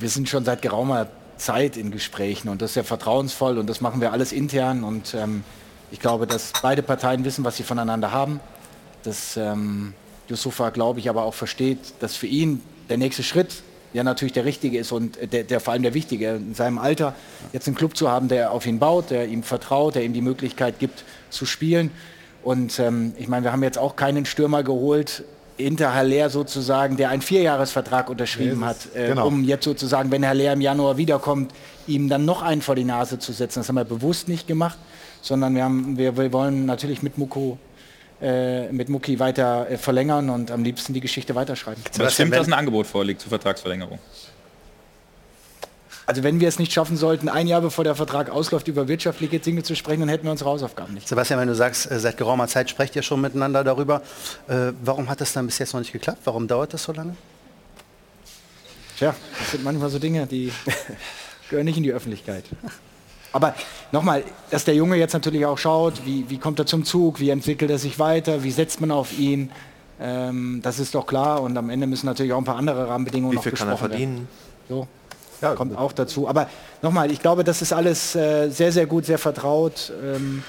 wir 0.00 0.08
sind 0.08 0.28
schon 0.28 0.44
seit 0.44 0.62
geraumer 0.62 1.08
Zeit 1.36 1.76
in 1.76 1.90
Gesprächen 1.90 2.48
und 2.48 2.62
das 2.62 2.70
ist 2.70 2.76
ja 2.76 2.82
vertrauensvoll 2.82 3.58
und 3.58 3.68
das 3.68 3.80
machen 3.80 4.00
wir 4.00 4.12
alles 4.12 4.32
intern 4.32 4.84
und 4.84 5.14
ähm, 5.14 5.44
ich 5.90 6.00
glaube, 6.00 6.26
dass 6.26 6.52
beide 6.62 6.82
Parteien 6.82 7.24
wissen, 7.24 7.44
was 7.44 7.56
sie 7.56 7.62
voneinander 7.62 8.12
haben. 8.12 8.40
Dass 9.04 9.36
ähm, 9.36 9.94
Yusufa, 10.28 10.70
glaube 10.70 11.00
ich, 11.00 11.08
aber 11.08 11.22
auch 11.22 11.34
versteht, 11.34 11.78
dass 12.00 12.14
für 12.14 12.26
ihn 12.26 12.60
der 12.90 12.98
nächste 12.98 13.22
Schritt 13.22 13.62
ja 13.94 14.02
natürlich 14.02 14.34
der 14.34 14.44
richtige 14.44 14.78
ist 14.78 14.92
und 14.92 15.16
der, 15.32 15.44
der 15.44 15.60
vor 15.60 15.72
allem 15.72 15.82
der 15.82 15.94
wichtige 15.94 16.34
in 16.34 16.54
seinem 16.54 16.78
Alter 16.78 17.14
jetzt 17.54 17.66
einen 17.68 17.76
Club 17.76 17.96
zu 17.96 18.10
haben, 18.10 18.28
der 18.28 18.52
auf 18.52 18.66
ihn 18.66 18.78
baut, 18.78 19.10
der 19.10 19.28
ihm 19.28 19.42
vertraut, 19.42 19.94
der 19.94 20.04
ihm 20.04 20.12
die 20.12 20.20
Möglichkeit 20.20 20.78
gibt 20.78 21.04
zu 21.30 21.46
spielen. 21.46 21.90
Und 22.42 22.78
ähm, 22.78 23.12
ich 23.18 23.28
meine, 23.28 23.44
wir 23.44 23.52
haben 23.52 23.62
jetzt 23.62 23.78
auch 23.78 23.96
keinen 23.96 24.24
Stürmer 24.26 24.62
geholt, 24.62 25.24
hinter 25.56 25.92
Haller 25.92 26.30
sozusagen, 26.30 26.96
der 26.96 27.10
einen 27.10 27.20
Vierjahresvertrag 27.20 28.08
unterschrieben 28.10 28.64
hat, 28.64 28.76
das- 28.86 28.94
äh, 28.94 29.08
genau. 29.08 29.26
um 29.26 29.42
jetzt 29.44 29.64
sozusagen, 29.64 30.10
wenn 30.12 30.24
Haller 30.26 30.52
im 30.52 30.60
Januar 30.60 30.96
wiederkommt, 30.96 31.52
ihm 31.88 32.08
dann 32.08 32.24
noch 32.24 32.42
einen 32.42 32.62
vor 32.62 32.76
die 32.76 32.84
Nase 32.84 33.18
zu 33.18 33.32
setzen. 33.32 33.58
Das 33.60 33.68
haben 33.68 33.74
wir 33.76 33.84
bewusst 33.84 34.28
nicht 34.28 34.46
gemacht, 34.46 34.78
sondern 35.20 35.54
wir, 35.56 35.64
haben, 35.64 35.98
wir, 35.98 36.16
wir 36.16 36.32
wollen 36.32 36.64
natürlich 36.66 37.02
mit 37.02 37.18
Muko 37.18 37.58
äh, 38.20 38.72
mit 38.72 38.88
Muki 38.88 39.20
weiter 39.20 39.70
äh, 39.70 39.76
verlängern 39.78 40.28
und 40.30 40.50
am 40.50 40.64
liebsten 40.64 40.92
die 40.92 40.98
Geschichte 41.00 41.36
weiterschreiben. 41.36 41.80
Aber 41.94 42.06
es 42.08 42.14
stimmt, 42.14 42.34
dass 42.34 42.48
ein 42.48 42.52
Angebot 42.52 42.86
vorliegt 42.88 43.20
zur 43.20 43.28
Vertragsverlängerung. 43.28 44.00
Also 46.08 46.22
wenn 46.22 46.40
wir 46.40 46.48
es 46.48 46.58
nicht 46.58 46.72
schaffen 46.72 46.96
sollten, 46.96 47.28
ein 47.28 47.46
Jahr 47.46 47.60
bevor 47.60 47.84
der 47.84 47.94
Vertrag 47.94 48.30
ausläuft, 48.30 48.66
über 48.66 48.88
wirtschaftliche 48.88 49.40
Dinge 49.40 49.62
zu 49.62 49.76
sprechen, 49.76 50.00
dann 50.00 50.08
hätten 50.08 50.24
wir 50.24 50.30
unsere 50.30 50.48
Hausaufgaben 50.48 50.94
nicht. 50.94 51.06
Sebastian, 51.06 51.38
wenn 51.38 51.48
du 51.48 51.54
sagst, 51.54 51.90
äh, 51.90 52.00
seit 52.00 52.16
geraumer 52.16 52.48
Zeit 52.48 52.70
sprecht 52.70 52.96
ihr 52.96 53.02
schon 53.02 53.20
miteinander 53.20 53.62
darüber, 53.62 54.00
äh, 54.48 54.72
warum 54.82 55.10
hat 55.10 55.20
das 55.20 55.34
dann 55.34 55.44
bis 55.44 55.58
jetzt 55.58 55.74
noch 55.74 55.80
nicht 55.80 55.92
geklappt? 55.92 56.20
Warum 56.24 56.48
dauert 56.48 56.72
das 56.72 56.84
so 56.84 56.92
lange? 56.92 57.14
Tja, 58.96 59.14
das 59.38 59.50
sind 59.50 59.62
manchmal 59.62 59.90
so 59.90 59.98
Dinge, 59.98 60.26
die 60.26 60.50
gehören 61.50 61.66
nicht 61.66 61.76
in 61.76 61.82
die 61.82 61.92
Öffentlichkeit. 61.92 62.44
Aber 63.34 63.54
nochmal, 63.92 64.24
dass 64.48 64.64
der 64.64 64.76
Junge 64.76 64.96
jetzt 64.96 65.12
natürlich 65.12 65.44
auch 65.44 65.58
schaut, 65.58 66.06
wie, 66.06 66.30
wie 66.30 66.38
kommt 66.38 66.58
er 66.58 66.64
zum 66.64 66.86
Zug, 66.86 67.20
wie 67.20 67.28
entwickelt 67.28 67.70
er 67.70 67.78
sich 67.78 67.98
weiter, 67.98 68.42
wie 68.44 68.50
setzt 68.50 68.80
man 68.80 68.92
auf 68.92 69.18
ihn, 69.18 69.50
ähm, 70.00 70.60
das 70.62 70.78
ist 70.78 70.94
doch 70.94 71.06
klar. 71.06 71.42
Und 71.42 71.54
am 71.58 71.68
Ende 71.68 71.86
müssen 71.86 72.06
natürlich 72.06 72.32
auch 72.32 72.38
ein 72.38 72.44
paar 72.44 72.56
andere 72.56 72.88
Rahmenbedingungen 72.88 73.32
Wie 73.32 73.36
noch 73.36 73.42
viel 73.42 73.52
kann 73.52 73.68
er 73.68 73.76
verdienen? 73.76 74.14
werden. 74.14 74.28
So, 74.70 74.88
kommt 75.40 75.76
auch 75.76 75.92
dazu. 75.92 76.28
Aber 76.28 76.48
nochmal, 76.82 77.10
ich 77.10 77.20
glaube, 77.20 77.44
das 77.44 77.62
ist 77.62 77.72
alles 77.72 78.14
äh, 78.14 78.48
sehr, 78.50 78.72
sehr 78.72 78.86
gut, 78.86 79.06
sehr 79.06 79.18
vertraut 79.18 79.92
ähm, 80.02 80.42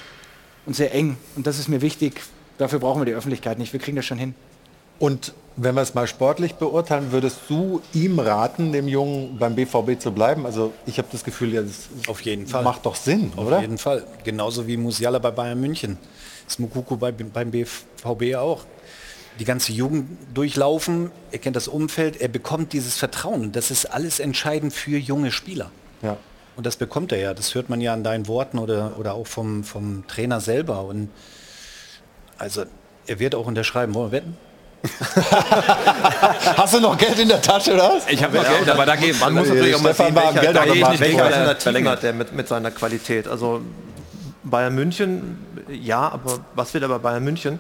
und 0.66 0.76
sehr 0.76 0.94
eng. 0.94 1.18
Und 1.36 1.48
das 1.48 1.60
ist 1.60 1.68
mir 1.68 1.82
wichtig. 1.82 2.22
Dafür 2.58 2.80
brauchen 2.80 3.02
wir 3.02 3.06
die 3.06 3.14
Öffentlichkeit 3.14 3.58
nicht. 3.58 3.74
Wir 3.74 3.80
kriegen 3.80 3.96
das 3.96 4.06
schon 4.06 4.18
hin. 4.18 4.36
Und 5.00 5.34
wenn 5.56 5.76
wir 5.76 5.82
es 5.82 5.94
mal 5.94 6.08
sportlich 6.08 6.56
beurteilen, 6.56 7.12
würdest 7.12 7.40
du 7.48 7.82
ihm 7.94 8.20
raten, 8.20 8.72
dem 8.72 8.88
Jungen 8.88 9.38
beim 9.40 9.56
BVB 9.56 10.00
zu 10.00 10.12
bleiben? 10.12 10.46
Also 10.46 10.74
ich 10.86 10.98
habe 10.98 11.08
das 11.12 11.24
Gefühl, 11.24 11.54
ja, 11.54 11.62
das 11.62 11.90
Auf 12.08 12.22
jeden 12.22 12.48
Fall. 12.48 12.64
macht 12.64 12.86
doch 12.86 12.96
Sinn, 12.96 13.32
Auf 13.36 13.48
oder? 13.48 13.62
jeden 13.62 13.78
Fall. 13.78 14.04
Genauso 14.24 14.68
wie 14.68 14.78
Musiala 14.78 15.20
bei 15.20 15.32
Bayern 15.32 15.60
München. 15.60 15.98
Das 16.46 16.60
Mukoko 16.60 16.98
bei, 16.98 17.12
beim 17.12 17.52
BVB 17.52 18.36
auch. 18.36 18.64
Die 19.40 19.46
ganze 19.46 19.72
Jugend 19.72 20.18
durchlaufen, 20.34 21.12
er 21.32 21.40
kennt 21.40 21.56
das 21.56 21.68
Umfeld, 21.68 22.20
er 22.20 22.28
bekommt 22.28 22.74
dieses 22.74 22.98
Vertrauen. 22.98 23.52
Das 23.52 23.72
ist 23.72 23.86
alles 23.86 24.20
entscheidend 24.20 24.74
für 24.74 24.98
junge 24.98 25.32
Spieler. 25.32 25.72
Ja. 26.02 26.18
Und 26.56 26.66
das 26.66 26.76
bekommt 26.76 27.14
er 27.14 27.20
ja. 27.20 27.34
Das 27.34 27.56
hört 27.56 27.70
man 27.70 27.80
ja 27.80 27.94
an 27.94 28.04
deinen 28.04 28.28
Worten 28.28 28.60
oder, 28.60 29.00
oder 29.00 29.14
auch 29.14 29.28
vom, 29.28 29.64
vom 29.64 30.06
Trainer 30.08 30.42
selber. 30.42 30.84
Und 30.84 31.10
also 32.38 32.66
er 33.08 33.20
wird 33.20 33.34
auch 33.34 33.48
unterschreiben. 33.48 33.94
Wollen 33.96 34.12
wir 34.12 34.18
wetten? 34.18 34.38
Hast 36.58 36.74
du 36.74 36.80
noch 36.80 36.98
Geld 36.98 37.20
in 37.20 37.28
der 37.28 37.42
Tasche, 37.42 37.74
oder 37.74 37.90
was? 37.96 38.08
Ich 38.10 38.24
habe 38.24 38.38
noch 38.38 38.44
Geld, 38.48 38.70
aber 38.70 38.86
da 38.86 38.96
geht 38.96 39.20
Man 39.20 39.34
muss 39.34 39.50
natürlich 39.50 39.76
auch 39.76 39.82
mal 39.82 39.94
Stefan 39.94 40.08
sehen, 40.08 40.16
war 40.16 40.28
am 40.30 40.36
welcher, 40.36 40.54
Geldautomaten 40.54 41.00
welche 41.00 41.18
vorbei. 41.18 41.36
Alternative 41.36 41.90
hat 41.90 42.04
der 42.04 42.14
mit, 42.14 42.34
mit 42.34 42.48
seiner 42.48 42.72
Qualität. 42.72 43.28
Also 43.28 43.62
Bayern 44.44 44.76
München, 44.76 45.38
ja, 45.70 46.10
aber 46.10 46.40
was 46.56 46.74
will 46.74 46.82
er 46.82 46.90
bei 46.90 46.98
Bayern 46.98 47.24
München? 47.24 47.60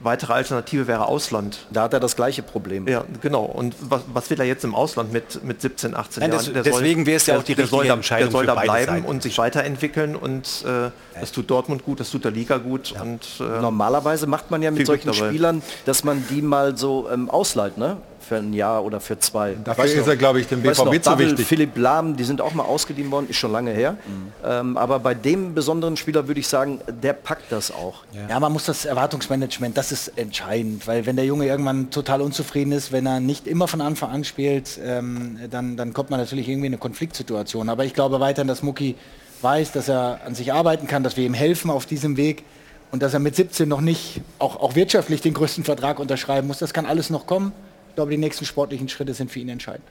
Weitere 0.00 0.32
Alternative 0.34 0.86
wäre 0.86 1.06
Ausland. 1.06 1.66
Da 1.70 1.82
hat 1.82 1.92
er 1.94 2.00
das 2.00 2.16
gleiche 2.16 2.42
Problem. 2.42 2.86
Ja, 2.86 3.04
genau. 3.20 3.44
Und 3.44 3.74
was, 3.80 4.02
was 4.12 4.28
will 4.30 4.38
er 4.40 4.46
jetzt 4.46 4.64
im 4.64 4.74
Ausland 4.74 5.12
mit, 5.12 5.42
mit 5.44 5.60
17, 5.60 5.94
18 5.96 6.20
Nein, 6.20 6.32
Jahren? 6.32 6.54
das- 6.54 6.64
deswegen 6.64 7.06
wäre 7.06 7.16
es 7.16 7.26
ja 7.26 7.34
der- 7.34 7.40
auch 7.40 7.44
die 7.44 7.54
der 7.54 7.66
soll 7.66 7.80
richtige 7.80 7.88
da, 7.88 7.94
Entscheidung 7.96 8.28
Der 8.30 8.32
soll 8.38 8.46
da 8.46 8.54
bleiben 8.54 8.92
Seiten. 8.92 9.04
und 9.06 9.22
sich 9.22 9.38
weiterentwickeln 9.38 10.16
und 10.16 10.64
äh, 10.66 10.90
das 11.20 11.32
tut 11.32 11.50
Dortmund 11.50 11.84
gut, 11.84 12.00
das 12.00 12.10
tut 12.10 12.24
der 12.24 12.30
Liga 12.32 12.58
gut. 12.58 12.94
Und, 13.00 13.22
äh, 13.40 13.60
Normalerweise 13.60 14.26
macht 14.26 14.50
man 14.50 14.62
ja 14.62 14.70
mit 14.70 14.86
solchen 14.86 15.06
dabei. 15.12 15.28
Spielern, 15.28 15.62
dass 15.86 16.04
man 16.04 16.24
die 16.30 16.42
mal 16.42 16.76
so 16.76 17.08
ähm, 17.12 17.30
ausleiht, 17.30 17.78
ne? 17.78 17.96
Für 18.28 18.36
ein 18.38 18.52
Jahr 18.52 18.84
oder 18.84 18.98
für 19.00 19.18
zwei. 19.20 19.54
Dafür 19.62 19.84
Weißt 19.84 19.94
ist 19.94 20.00
noch- 20.00 20.08
er, 20.08 20.16
glaube 20.16 20.40
ich, 20.40 20.48
dem 20.48 20.60
BVB 20.62 20.78
noch, 20.84 20.92
zu 20.92 20.98
Double, 21.10 21.26
wichtig. 21.30 21.46
Philipp 21.46 21.76
Lahm, 21.76 22.16
die 22.16 22.24
sind 22.24 22.40
auch 22.40 22.54
mal 22.54 22.64
ausgeliehen 22.64 23.10
worden, 23.12 23.26
ist 23.28 23.36
schon 23.36 23.52
lange 23.52 23.70
her. 23.70 23.96
Ähm, 24.44 24.76
aber 24.76 24.98
bei 24.98 25.14
dem 25.14 25.54
besonderen 25.54 25.96
Spieler 25.96 26.26
würde 26.26 26.40
ich 26.40 26.48
sagen, 26.48 26.80
der 26.88 27.12
packt 27.12 27.52
das 27.52 27.70
auch. 27.70 28.02
Ja. 28.28 28.40
man 28.40 28.52
muss 28.52 28.64
das 28.64 28.84
Erwartungsmanagement, 28.84 29.76
das 29.76 29.92
ist 29.92 30.08
entscheidend, 30.18 30.86
weil 30.88 31.06
wenn 31.06 31.14
der 31.14 31.24
Junge 31.24 31.46
irgendwann 31.46 31.90
total 31.90 32.20
unzufrieden 32.20 32.72
ist, 32.72 32.90
wenn 32.90 33.06
er 33.06 33.20
nicht 33.20 33.46
immer 33.46 33.68
von 33.68 33.80
Anfang 33.80 34.10
an 34.10 34.24
spielt, 34.24 34.78
ähm, 34.84 35.38
dann, 35.50 35.76
dann 35.76 35.92
kommt 35.92 36.10
man 36.10 36.18
natürlich 36.18 36.48
irgendwie 36.48 36.66
in 36.66 36.72
eine 36.72 36.78
Konfliktsituation. 36.78 37.68
Aber 37.68 37.84
ich 37.84 37.94
glaube 37.94 38.18
weiterhin, 38.18 38.48
dass 38.48 38.62
Mucki 38.62 38.96
weiß, 39.42 39.70
dass 39.72 39.88
er 39.88 40.20
an 40.26 40.34
sich 40.34 40.52
arbeiten 40.52 40.86
kann, 40.88 41.04
dass 41.04 41.16
wir 41.16 41.24
ihm 41.24 41.34
helfen 41.34 41.70
auf 41.70 41.86
diesem 41.86 42.16
Weg 42.16 42.42
und 42.90 43.02
dass 43.02 43.14
er 43.14 43.20
mit 43.20 43.36
17 43.36 43.68
noch 43.68 43.80
nicht 43.80 44.20
auch, 44.38 44.56
auch 44.60 44.74
wirtschaftlich 44.74 45.20
den 45.20 45.34
größten 45.34 45.62
Vertrag 45.64 45.98
unterschreiben 45.98 46.46
muss. 46.48 46.58
Das 46.58 46.72
kann 46.72 46.86
alles 46.86 47.10
noch 47.10 47.26
kommen. 47.26 47.52
Ich 47.96 47.98
glaube, 47.98 48.10
die 48.10 48.18
nächsten 48.18 48.44
sportlichen 48.44 48.90
Schritte 48.90 49.14
sind 49.14 49.30
für 49.30 49.40
ihn 49.40 49.48
entscheidend. 49.48 49.86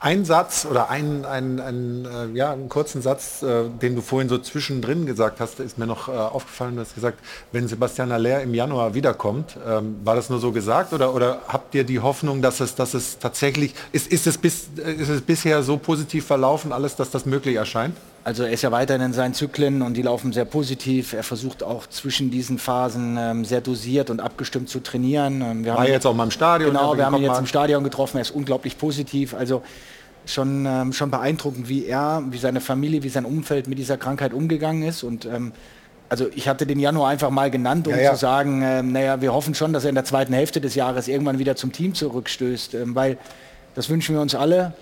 Ein 0.00 0.26
Satz 0.26 0.66
oder 0.70 0.90
ein, 0.90 1.24
ein, 1.24 1.58
ein, 1.58 2.04
äh, 2.04 2.36
ja, 2.36 2.52
einen 2.52 2.68
kurzen 2.68 3.00
Satz, 3.00 3.42
äh, 3.42 3.70
den 3.70 3.96
du 3.96 4.02
vorhin 4.02 4.28
so 4.28 4.36
zwischendrin 4.36 5.06
gesagt 5.06 5.40
hast, 5.40 5.58
ist 5.58 5.78
mir 5.78 5.86
noch 5.86 6.08
äh, 6.08 6.12
aufgefallen. 6.12 6.74
Du 6.74 6.82
hast 6.82 6.94
gesagt, 6.94 7.18
wenn 7.50 7.66
Sebastian 7.66 8.12
Aller 8.12 8.42
im 8.42 8.52
Januar 8.52 8.92
wiederkommt, 8.92 9.56
ähm, 9.66 9.96
war 10.04 10.14
das 10.14 10.28
nur 10.28 10.40
so 10.40 10.52
gesagt 10.52 10.92
oder, 10.92 11.14
oder 11.14 11.40
habt 11.48 11.74
ihr 11.74 11.84
die 11.84 12.00
Hoffnung, 12.00 12.42
dass 12.42 12.60
es, 12.60 12.74
dass 12.74 12.92
es 12.92 13.18
tatsächlich, 13.18 13.74
ist, 13.92 14.12
ist, 14.12 14.26
es 14.26 14.36
bis, 14.36 14.68
ist 14.76 15.08
es 15.08 15.22
bisher 15.22 15.62
so 15.62 15.78
positiv 15.78 16.26
verlaufen, 16.26 16.70
alles, 16.70 16.96
dass 16.96 17.10
das 17.10 17.24
möglich 17.24 17.56
erscheint? 17.56 17.96
Also 18.24 18.42
er 18.42 18.50
ist 18.50 18.62
ja 18.62 18.70
weiterhin 18.70 19.00
in 19.02 19.12
seinen 19.14 19.32
Zyklen 19.32 19.80
und 19.80 19.94
die 19.94 20.02
laufen 20.02 20.32
sehr 20.34 20.44
positiv. 20.44 21.14
Er 21.14 21.22
versucht 21.22 21.62
auch 21.62 21.86
zwischen 21.86 22.30
diesen 22.30 22.58
Phasen 22.58 23.16
ähm, 23.18 23.44
sehr 23.44 23.62
dosiert 23.62 24.10
und 24.10 24.20
abgestimmt 24.20 24.68
zu 24.68 24.80
trainieren. 24.80 25.40
Ähm, 25.40 25.64
wir 25.64 25.74
War 25.74 25.86
ihn- 25.86 25.92
jetzt 25.92 26.06
auch 26.06 26.14
mal 26.14 26.24
im 26.24 26.30
Stadion, 26.30 26.70
Genau, 26.70 26.86
also 26.90 26.96
wir 26.98 27.06
haben 27.06 27.16
ihn 27.16 27.22
jetzt 27.22 27.32
war. 27.32 27.38
im 27.40 27.46
Stadion 27.46 27.84
getroffen. 27.84 28.18
Er 28.18 28.22
ist 28.22 28.30
unglaublich 28.32 28.76
positiv. 28.76 29.32
Also 29.34 29.62
schon, 30.26 30.66
ähm, 30.66 30.92
schon 30.92 31.10
beeindruckend, 31.10 31.70
wie 31.70 31.86
er, 31.86 32.22
wie 32.30 32.36
seine 32.38 32.60
Familie, 32.60 33.02
wie 33.02 33.08
sein 33.08 33.24
Umfeld 33.24 33.66
mit 33.66 33.78
dieser 33.78 33.96
Krankheit 33.96 34.34
umgegangen 34.34 34.82
ist. 34.82 35.04
Und 35.04 35.24
ähm, 35.24 35.52
also 36.10 36.26
ich 36.34 36.48
hatte 36.48 36.66
den 36.66 36.80
Januar 36.80 37.08
einfach 37.08 37.30
mal 37.30 37.50
genannt, 37.50 37.86
um 37.88 37.94
Ja, 37.94 38.00
ja. 38.00 38.10
zu 38.12 38.18
sagen, 38.18 38.60
ähm, 38.62 38.92
naja, 38.92 39.22
wir 39.22 39.32
hoffen 39.32 39.54
schon, 39.54 39.72
dass 39.72 39.84
er 39.84 39.88
in 39.90 39.94
der 39.94 40.04
zweiten 40.04 40.34
Hälfte 40.34 40.60
des 40.60 40.74
Jahres 40.74 41.08
irgendwann 41.08 41.38
wieder 41.38 41.56
zum 41.56 41.72
Team 41.72 41.94
zurückstößt, 41.94 42.74
ähm, 42.74 42.94
weil 42.94 43.16
das 43.74 43.88
wünschen 43.88 44.14
wir 44.16 44.20
uns 44.20 44.34
alle. 44.34 44.74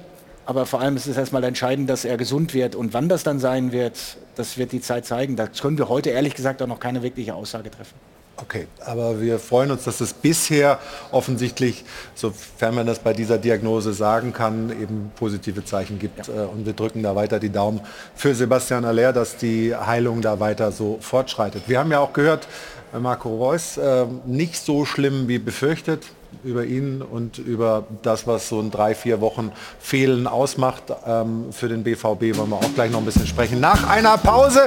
Aber 0.47 0.65
vor 0.65 0.81
allem 0.81 0.97
ist 0.97 1.07
es 1.09 1.17
erstmal 1.17 1.43
entscheidend, 1.45 1.91
dass 1.91 2.05
er 2.05 2.17
gesund 2.17 2.55
wird. 2.55 2.77
Und 2.77 2.95
wann 2.95 3.09
das 3.09 3.25
dann 3.25 3.41
sein 3.41 3.73
wird, 3.73 4.17
das 4.37 4.57
wird 4.57 4.73
die 4.73 4.81
Zeit 4.81 5.05
zeigen. 5.05 5.35
Da 5.37 5.49
können 5.49 5.77
wir 5.77 5.89
heute 5.89 6.11
ehrlich 6.11 6.35
gesagt 6.35 6.63
auch 6.63 6.69
noch 6.69 6.81
keine 6.81 7.03
wirkliche 7.03 7.35
Aussage 7.35 7.71
treffen. 7.71 7.95
Okay, 8.39 8.67
aber 8.85 9.21
wir 9.21 9.39
freuen 9.39 9.71
uns, 9.71 9.85
dass 9.85 10.03
es 10.03 10.13
bisher 10.13 10.79
offensichtlich, 11.11 11.85
sofern 12.15 12.75
man 12.75 12.87
das 12.87 12.99
bei 12.99 13.15
dieser 13.15 13.39
Diagnose 13.39 13.95
sagen 13.95 14.35
kann, 14.35 14.71
eben 14.71 15.11
positive 15.17 15.65
Zeichen 15.65 15.99
gibt. 15.99 16.29
Ja. 16.29 16.45
Äh, 16.45 16.47
und 16.47 16.67
wir 16.67 16.75
drücken 16.75 17.03
da 17.03 17.17
weiter 17.17 17.41
die 17.41 17.49
Daumen 17.49 17.81
für 18.15 18.35
Sebastian 18.35 18.85
Aller, 18.85 19.15
dass 19.15 19.39
die 19.39 19.75
Heilung 19.75 20.21
da 20.21 20.39
weiter 20.39 20.71
so 20.71 20.99
fortschreitet. 21.01 21.63
Wir 21.67 21.79
haben 21.79 21.91
ja 21.91 22.01
auch 22.01 22.13
gehört, 22.13 22.47
äh, 22.95 22.99
Marco 22.99 23.35
Reus, 23.35 23.79
äh, 23.79 24.05
nicht 24.27 24.63
so 24.63 24.85
schlimm 24.85 25.29
wie 25.29 25.39
befürchtet 25.39 26.03
über 26.45 26.65
ihn 26.65 27.03
und 27.03 27.39
über 27.39 27.85
das, 28.03 28.27
was 28.27 28.49
so 28.49 28.61
in 28.61 28.71
drei, 28.71 28.95
vier 28.95 29.21
Wochen 29.21 29.53
Fehlen 29.81 30.27
ausmacht. 30.27 30.85
Ähm, 31.07 31.47
für 31.53 31.69
den 31.69 31.83
BVB 31.83 32.37
wollen 32.37 32.51
wir 32.51 32.57
auch 32.57 32.75
gleich 32.75 32.91
noch 32.91 33.01
ein 33.01 33.05
bisschen 33.05 33.27
sprechen. 33.27 33.61
Nach 33.61 33.89
einer 33.89 34.17
Pause. 34.19 34.67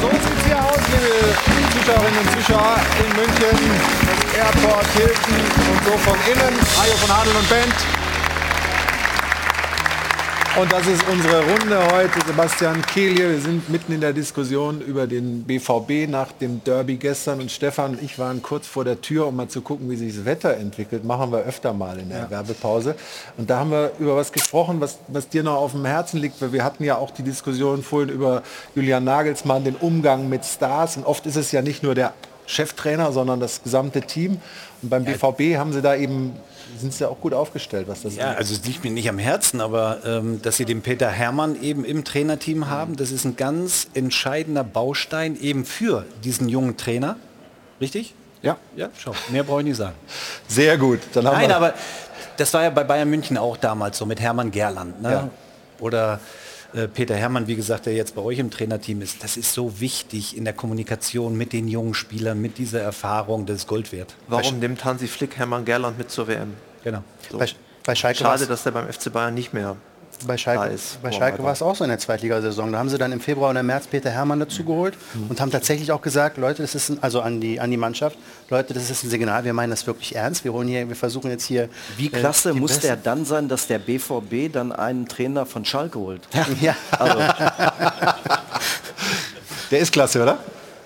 So 0.00 0.08
sieht 0.08 0.20
es 0.38 0.46
hier 0.46 0.58
aus, 0.58 0.80
liebe 0.92 1.76
Zuschauerinnen 1.78 2.18
und 2.20 2.30
Zuschauer 2.32 2.76
in 3.00 3.16
München. 3.16 3.70
Das 4.06 4.34
Airport 4.36 4.86
Hilton 4.94 5.34
und 5.72 5.84
so 5.84 5.98
von 5.98 6.18
innen. 6.32 6.60
Hajo 6.78 6.96
von 6.96 7.16
Hadel 7.16 7.36
und 7.36 7.48
Band. 7.48 8.05
Und 10.58 10.72
das 10.72 10.86
ist 10.86 11.06
unsere 11.06 11.44
Runde 11.44 11.78
heute. 11.92 12.18
Sebastian 12.26 12.80
Kehl 12.80 13.12
hier. 13.12 13.28
Wir 13.28 13.40
sind 13.40 13.68
mitten 13.68 13.92
in 13.92 14.00
der 14.00 14.14
Diskussion 14.14 14.80
über 14.80 15.06
den 15.06 15.42
BVB 15.42 16.08
nach 16.08 16.32
dem 16.32 16.64
Derby 16.64 16.96
gestern. 16.96 17.42
Und 17.42 17.50
Stefan 17.50 17.90
und 17.90 18.02
ich 18.02 18.18
waren 18.18 18.40
kurz 18.40 18.66
vor 18.66 18.82
der 18.82 19.02
Tür, 19.02 19.26
um 19.26 19.36
mal 19.36 19.48
zu 19.48 19.60
gucken, 19.60 19.90
wie 19.90 19.96
sich 19.96 20.16
das 20.16 20.24
Wetter 20.24 20.56
entwickelt. 20.56 21.04
Machen 21.04 21.30
wir 21.30 21.40
öfter 21.40 21.74
mal 21.74 21.98
in 21.98 22.08
der 22.08 22.20
ja. 22.20 22.30
Werbepause. 22.30 22.94
Und 23.36 23.50
da 23.50 23.58
haben 23.58 23.70
wir 23.70 23.92
über 23.98 24.16
was 24.16 24.32
gesprochen, 24.32 24.80
was, 24.80 24.98
was 25.08 25.28
dir 25.28 25.42
noch 25.42 25.56
auf 25.56 25.72
dem 25.72 25.84
Herzen 25.84 26.20
liegt. 26.20 26.40
Weil 26.40 26.54
wir 26.54 26.64
hatten 26.64 26.84
ja 26.84 26.96
auch 26.96 27.10
die 27.10 27.22
Diskussion 27.22 27.82
vorhin 27.82 28.08
über 28.08 28.42
Julian 28.74 29.04
Nagelsmann, 29.04 29.62
den 29.62 29.76
Umgang 29.76 30.30
mit 30.30 30.46
Stars. 30.46 30.96
Und 30.96 31.04
oft 31.04 31.26
ist 31.26 31.36
es 31.36 31.52
ja 31.52 31.60
nicht 31.60 31.82
nur 31.82 31.94
der 31.94 32.14
Cheftrainer, 32.46 33.12
sondern 33.12 33.40
das 33.40 33.62
gesamte 33.62 34.00
Team. 34.00 34.40
Und 34.80 34.88
beim 34.88 35.04
BVB 35.04 35.58
haben 35.58 35.74
sie 35.74 35.82
da 35.82 35.94
eben 35.94 36.32
sind 36.78 36.92
sie 36.92 37.08
auch 37.08 37.20
gut 37.20 37.34
aufgestellt, 37.34 37.88
was 37.88 38.02
das 38.02 38.16
Ja, 38.16 38.32
also 38.32 38.54
es 38.54 38.64
liegt 38.64 38.84
mir 38.84 38.90
nicht 38.90 39.08
am 39.08 39.18
Herzen, 39.18 39.60
aber 39.60 39.98
ähm, 40.04 40.40
dass 40.42 40.56
sie 40.56 40.64
den 40.64 40.82
Peter 40.82 41.08
Hermann 41.08 41.60
eben 41.60 41.84
im 41.84 42.04
Trainerteam 42.04 42.68
haben, 42.68 42.96
das 42.96 43.10
ist 43.10 43.24
ein 43.24 43.36
ganz 43.36 43.88
entscheidender 43.94 44.64
Baustein 44.64 45.38
eben 45.40 45.64
für 45.64 46.04
diesen 46.24 46.48
jungen 46.48 46.76
Trainer. 46.76 47.16
Richtig? 47.80 48.14
Ja. 48.42 48.56
Ja, 48.76 48.90
schau, 48.96 49.14
mehr 49.30 49.42
brauche 49.42 49.60
ich 49.60 49.66
nicht 49.66 49.76
sagen. 49.76 49.96
Sehr 50.46 50.78
gut. 50.78 51.00
Dann 51.12 51.26
haben 51.26 51.34
Nein, 51.34 51.52
aber 51.52 51.74
das 52.36 52.52
war 52.54 52.62
ja 52.62 52.70
bei 52.70 52.84
Bayern 52.84 53.10
München 53.10 53.36
auch 53.36 53.56
damals 53.56 53.98
so 53.98 54.06
mit 54.06 54.20
Hermann 54.20 54.50
Gerland. 54.50 55.02
Ne? 55.02 55.10
Ja. 55.10 55.30
Oder 55.80 56.20
äh, 56.74 56.88
Peter 56.88 57.14
Hermann, 57.16 57.46
wie 57.46 57.56
gesagt, 57.56 57.86
der 57.86 57.94
jetzt 57.94 58.14
bei 58.14 58.22
euch 58.22 58.38
im 58.38 58.50
Trainerteam 58.50 59.00
ist, 59.02 59.22
das 59.24 59.36
ist 59.36 59.52
so 59.52 59.80
wichtig 59.80 60.36
in 60.36 60.44
der 60.44 60.52
Kommunikation 60.52 61.36
mit 61.36 61.52
den 61.52 61.68
jungen 61.68 61.94
Spielern, 61.94 62.40
mit 62.40 62.58
dieser 62.58 62.80
Erfahrung, 62.80 63.46
das 63.46 63.58
ist 63.58 63.66
Gold 63.66 63.92
wert. 63.92 64.14
Warum 64.28 64.58
nimmt 64.58 64.84
Hansi 64.84 65.08
Flick 65.08 65.36
Hermann 65.36 65.64
Gerland 65.64 65.98
mit 65.98 66.10
zur 66.10 66.28
WM? 66.28 66.54
Genau. 66.84 67.02
So. 67.30 67.38
Bei, 67.38 67.46
bei 67.84 67.94
Schalke 67.94 68.18
Schade, 68.18 68.46
dass 68.46 68.62
der 68.62 68.70
beim 68.72 68.92
FC 68.92 69.12
Bayern 69.12 69.34
nicht 69.34 69.52
mehr 69.52 69.76
bei 70.24 70.36
Schalke, 70.36 70.72
ist, 70.72 71.02
bei 71.02 71.12
Schalke 71.12 71.42
war 71.42 71.52
es 71.52 71.60
auch 71.62 71.76
so 71.76 71.84
in 71.84 71.90
der 71.90 71.98
Zweitligasaison. 71.98 72.72
Da 72.72 72.78
haben 72.78 72.88
sie 72.88 72.96
dann 72.98 73.12
im 73.12 73.20
Februar 73.20 73.50
und 73.50 73.56
im 73.56 73.66
März 73.66 73.86
Peter 73.86 74.10
Hermann 74.10 74.40
dazu 74.40 74.64
geholt 74.64 74.96
mhm. 75.14 75.26
und 75.28 75.40
haben 75.40 75.50
tatsächlich 75.50 75.92
auch 75.92 76.00
gesagt, 76.00 76.38
Leute, 76.38 76.62
das 76.62 76.74
ist 76.74 76.88
ein, 76.88 77.02
also 77.02 77.20
an 77.20 77.40
die, 77.40 77.60
an 77.60 77.70
die 77.70 77.76
Mannschaft, 77.76 78.16
Leute, 78.48 78.72
das 78.72 78.88
ist 78.90 79.04
ein 79.04 79.10
Signal, 79.10 79.44
wir 79.44 79.52
meinen 79.52 79.70
das 79.70 79.86
wirklich 79.86 80.14
ernst. 80.14 80.44
Wir 80.44 80.52
holen 80.52 80.68
hier, 80.68 80.88
wir 80.88 80.96
versuchen 80.96 81.30
jetzt 81.30 81.44
hier. 81.44 81.68
Wie 81.96 82.06
äh, 82.06 82.10
klasse 82.10 82.50
äh, 82.50 82.54
muss 82.54 82.72
Besten. 82.72 82.86
der 82.86 82.96
dann 82.96 83.24
sein, 83.24 83.48
dass 83.48 83.66
der 83.66 83.78
BVB 83.78 84.52
dann 84.52 84.72
einen 84.72 85.06
Trainer 85.06 85.44
von 85.46 85.64
Schalke 85.64 85.98
holt? 85.98 86.22
Ja. 86.60 86.76
Also. 86.98 87.18
der 89.70 89.78
ist 89.80 89.92
klasse, 89.92 90.22
oder? 90.22 90.38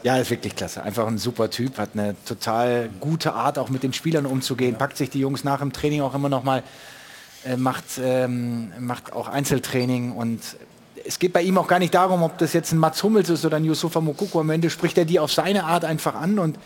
Ja, 0.02 0.16
ist 0.16 0.30
wirklich 0.30 0.56
klasse. 0.56 0.82
Einfach 0.82 1.06
ein 1.06 1.18
super 1.18 1.50
Typ, 1.50 1.78
hat 1.78 1.90
eine 1.94 2.16
total 2.24 2.88
gute 3.00 3.34
Art, 3.34 3.58
auch 3.58 3.68
mit 3.68 3.82
den 3.82 3.92
Spielern 3.92 4.26
umzugehen, 4.26 4.76
packt 4.76 4.96
sich 4.96 5.10
die 5.10 5.20
Jungs 5.20 5.44
nach 5.44 5.60
dem 5.60 5.72
Training 5.72 6.00
auch 6.00 6.14
immer 6.14 6.28
noch 6.28 6.42
mal 6.42 6.62
äh, 7.44 7.56
macht, 7.56 7.84
ähm, 8.02 8.72
macht 8.78 9.12
auch 9.12 9.28
Einzeltraining 9.28 10.12
und 10.12 10.40
es 11.04 11.18
geht 11.18 11.32
bei 11.32 11.42
ihm 11.42 11.56
auch 11.56 11.66
gar 11.66 11.78
nicht 11.78 11.94
darum, 11.94 12.22
ob 12.22 12.36
das 12.38 12.52
jetzt 12.52 12.72
ein 12.72 12.78
Mats 12.78 13.02
Hummels 13.02 13.30
ist 13.30 13.44
oder 13.44 13.56
ein 13.56 13.64
Yusufa 13.64 14.00
Mokoko. 14.00 14.40
Am 14.40 14.50
Ende 14.50 14.68
spricht 14.68 14.98
er 14.98 15.06
die 15.06 15.18
auf 15.18 15.32
seine 15.32 15.64
Art 15.64 15.84
einfach 15.84 16.14
an 16.14 16.38
und 16.38 16.58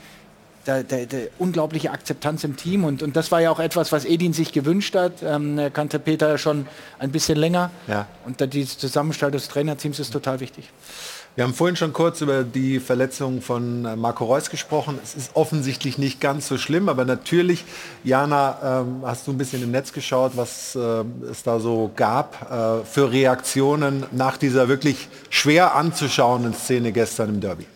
der, 0.67 0.83
der, 0.83 1.07
der 1.07 1.29
unglaubliche 1.39 1.91
Akzeptanz 1.91 2.43
im 2.43 2.57
Team 2.57 2.85
und, 2.85 3.03
und 3.03 3.17
das 3.17 3.31
war 3.31 3.41
ja 3.41 3.51
auch 3.51 3.61
etwas, 3.61 3.93
was 3.93 4.05
Edin 4.05 4.33
sich 4.33 4.53
gewünscht 4.53 4.95
hat. 4.97 5.23
Ähm, 5.23 5.59
er 5.59 5.71
kannte 5.71 5.99
Peter 5.99 6.39
schon 6.39 6.67
ein 6.99 7.11
bisschen 7.11 7.39
länger 7.39 7.71
ja. 7.87 8.07
und 8.25 8.41
die 8.53 8.67
Zusammenstellung 8.67 9.33
des 9.33 9.49
Trainerteams 9.49 9.99
ist 9.99 10.13
total 10.13 10.41
wichtig. 10.41 10.71
Wir 11.37 11.43
haben 11.43 11.53
vorhin 11.53 11.75
schon 11.75 11.93
kurz 11.93 12.21
über 12.21 12.45
die 12.45 12.79
Verletzung 12.79 13.43
von 13.43 13.85
äh, 13.85 13.97
Marco 13.97 14.25
Reus 14.25 14.51
gesprochen. 14.51 15.01
Es 15.03 15.17
ist 15.17 15.35
offensichtlich 15.35 15.99
nicht 15.99 16.21
ganz 16.21 16.47
so 16.47 16.59
schlimm, 16.59 16.89
aber 16.89 17.05
natürlich, 17.05 17.65
Jana, 18.05 18.83
ähm, 18.83 19.03
hast 19.05 19.27
du 19.27 19.33
ein 19.33 19.39
bisschen 19.39 19.61
im 19.61 19.73
Netz 19.73 19.93
geschaut, 19.93 20.37
was 20.37 20.77
äh, 20.77 21.05
es 21.29 21.43
da 21.43 21.59
so 21.59 21.91
gab 21.97 22.51
äh, 22.53 22.85
für 22.85 23.11
Reaktionen 23.11 24.07
nach 24.13 24.37
dieser 24.37 24.69
wirklich 24.69 25.09
schwer 25.29 25.75
anzuschauenden 25.75 26.55
Szene 26.55 26.93
gestern 26.93 27.31
im 27.31 27.41
Derby? 27.41 27.67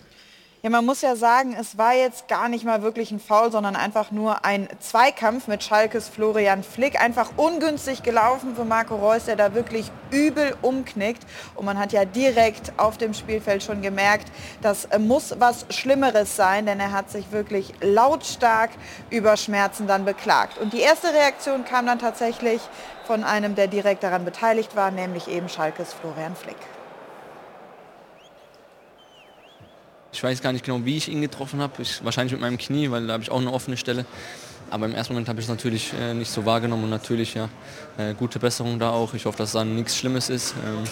Ja, 0.61 0.71
man 0.71 0.85
muss 0.85 1.03
ja 1.03 1.15
sagen, 1.15 1.55
es 1.57 1.79
war 1.79 1.95
jetzt 1.95 2.27
gar 2.27 2.49
nicht 2.49 2.65
mal 2.65 2.83
wirklich 2.83 3.13
ein 3.13 3.21
Foul, 3.21 3.53
sondern 3.53 3.77
einfach 3.77 4.11
nur 4.11 4.45
ein 4.45 4.69
Zweikampf 4.81 5.47
mit 5.47 5.63
Schalkes 5.63 6.09
Florian 6.09 6.65
Flick. 6.65 7.01
Einfach 7.01 7.31
ungünstig 7.37 8.03
gelaufen 8.03 8.57
für 8.57 8.65
Marco 8.65 8.97
Reus, 8.97 9.27
der 9.27 9.37
da 9.37 9.55
wirklich 9.55 9.93
übel 10.11 10.57
umknickt. 10.61 11.25
Und 11.55 11.65
man 11.65 11.79
hat 11.79 11.93
ja 11.93 12.05
direkt 12.05 12.73
auf 12.77 12.99
dem 12.99 13.15
Spielfeld 13.15 13.63
schon 13.63 13.83
gemerkt, 13.83 14.33
das 14.61 14.89
muss 14.99 15.33
was 15.39 15.65
Schlimmeres 15.71 16.35
sein, 16.35 16.67
denn 16.67 16.81
er 16.81 16.91
hat 16.91 17.09
sich 17.09 17.31
wirklich 17.31 17.73
lautstark 17.81 18.71
über 19.11 19.37
Schmerzen 19.37 19.87
dann 19.87 20.05
beklagt. 20.05 20.59
Und 20.59 20.73
die 20.73 20.81
erste 20.81 21.15
Reaktion 21.15 21.65
kam 21.65 21.87
dann 21.87 22.01
tatsächlich 22.01 22.61
von 23.07 23.23
einem, 23.23 23.55
der 23.55 23.69
direkt 23.69 24.03
daran 24.03 24.25
beteiligt 24.25 24.75
war, 24.75 24.91
nämlich 24.91 25.29
eben 25.29 25.49
Schalkes 25.49 25.93
Florian 25.93 26.35
Flick. 26.35 26.57
Ich 30.19 30.25
weiß 30.25 30.43
gar 30.43 30.53
nicht 30.53 30.65
genau, 30.65 30.85
wie 30.85 30.97
ich 30.97 31.09
ihn 31.09 31.21
getroffen 31.21 31.61
habe. 31.61 31.75
wahrscheinlich 32.03 32.33
mit 32.33 32.41
meinem 32.41 32.59
Knie, 32.59 32.91
weil 32.91 33.07
da 33.07 33.13
habe 33.13 33.23
ich 33.23 33.31
auch 33.31 33.41
eine 33.41 33.53
offene 33.53 33.77
Stelle. 33.77 34.05
Aber 34.69 34.87
im 34.87 34.93
ersten 34.93 35.13
Moment 35.13 35.29
habe 35.29 35.39
ich 35.39 35.47
es 35.47 35.49
natürlich 35.49 35.93
äh, 35.93 36.13
nicht 36.13 36.29
so 36.29 36.45
wahrgenommen 36.45 36.83
und 36.83 36.91
natürlich 36.91 37.35
ja, 37.35 37.49
äh, 37.99 38.15
gute 38.15 38.41
Besserung 38.41 38.81
da 38.81 38.91
auch. 38.91 39.15
Ich 39.15 39.27
hoffe, 39.27 39.39
dass 39.39 39.53
dann 39.53 39.77
nichts 39.77 39.97
Schlimmes 39.97 40.29
ist. 40.29 40.57
Ähm, 40.67 40.83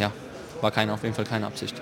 ja, 0.00 0.10
war 0.60 0.72
keine, 0.72 0.92
auf 0.92 1.04
jeden 1.04 1.14
Fall 1.14 1.24
keine 1.24 1.46
Absicht 1.46 1.80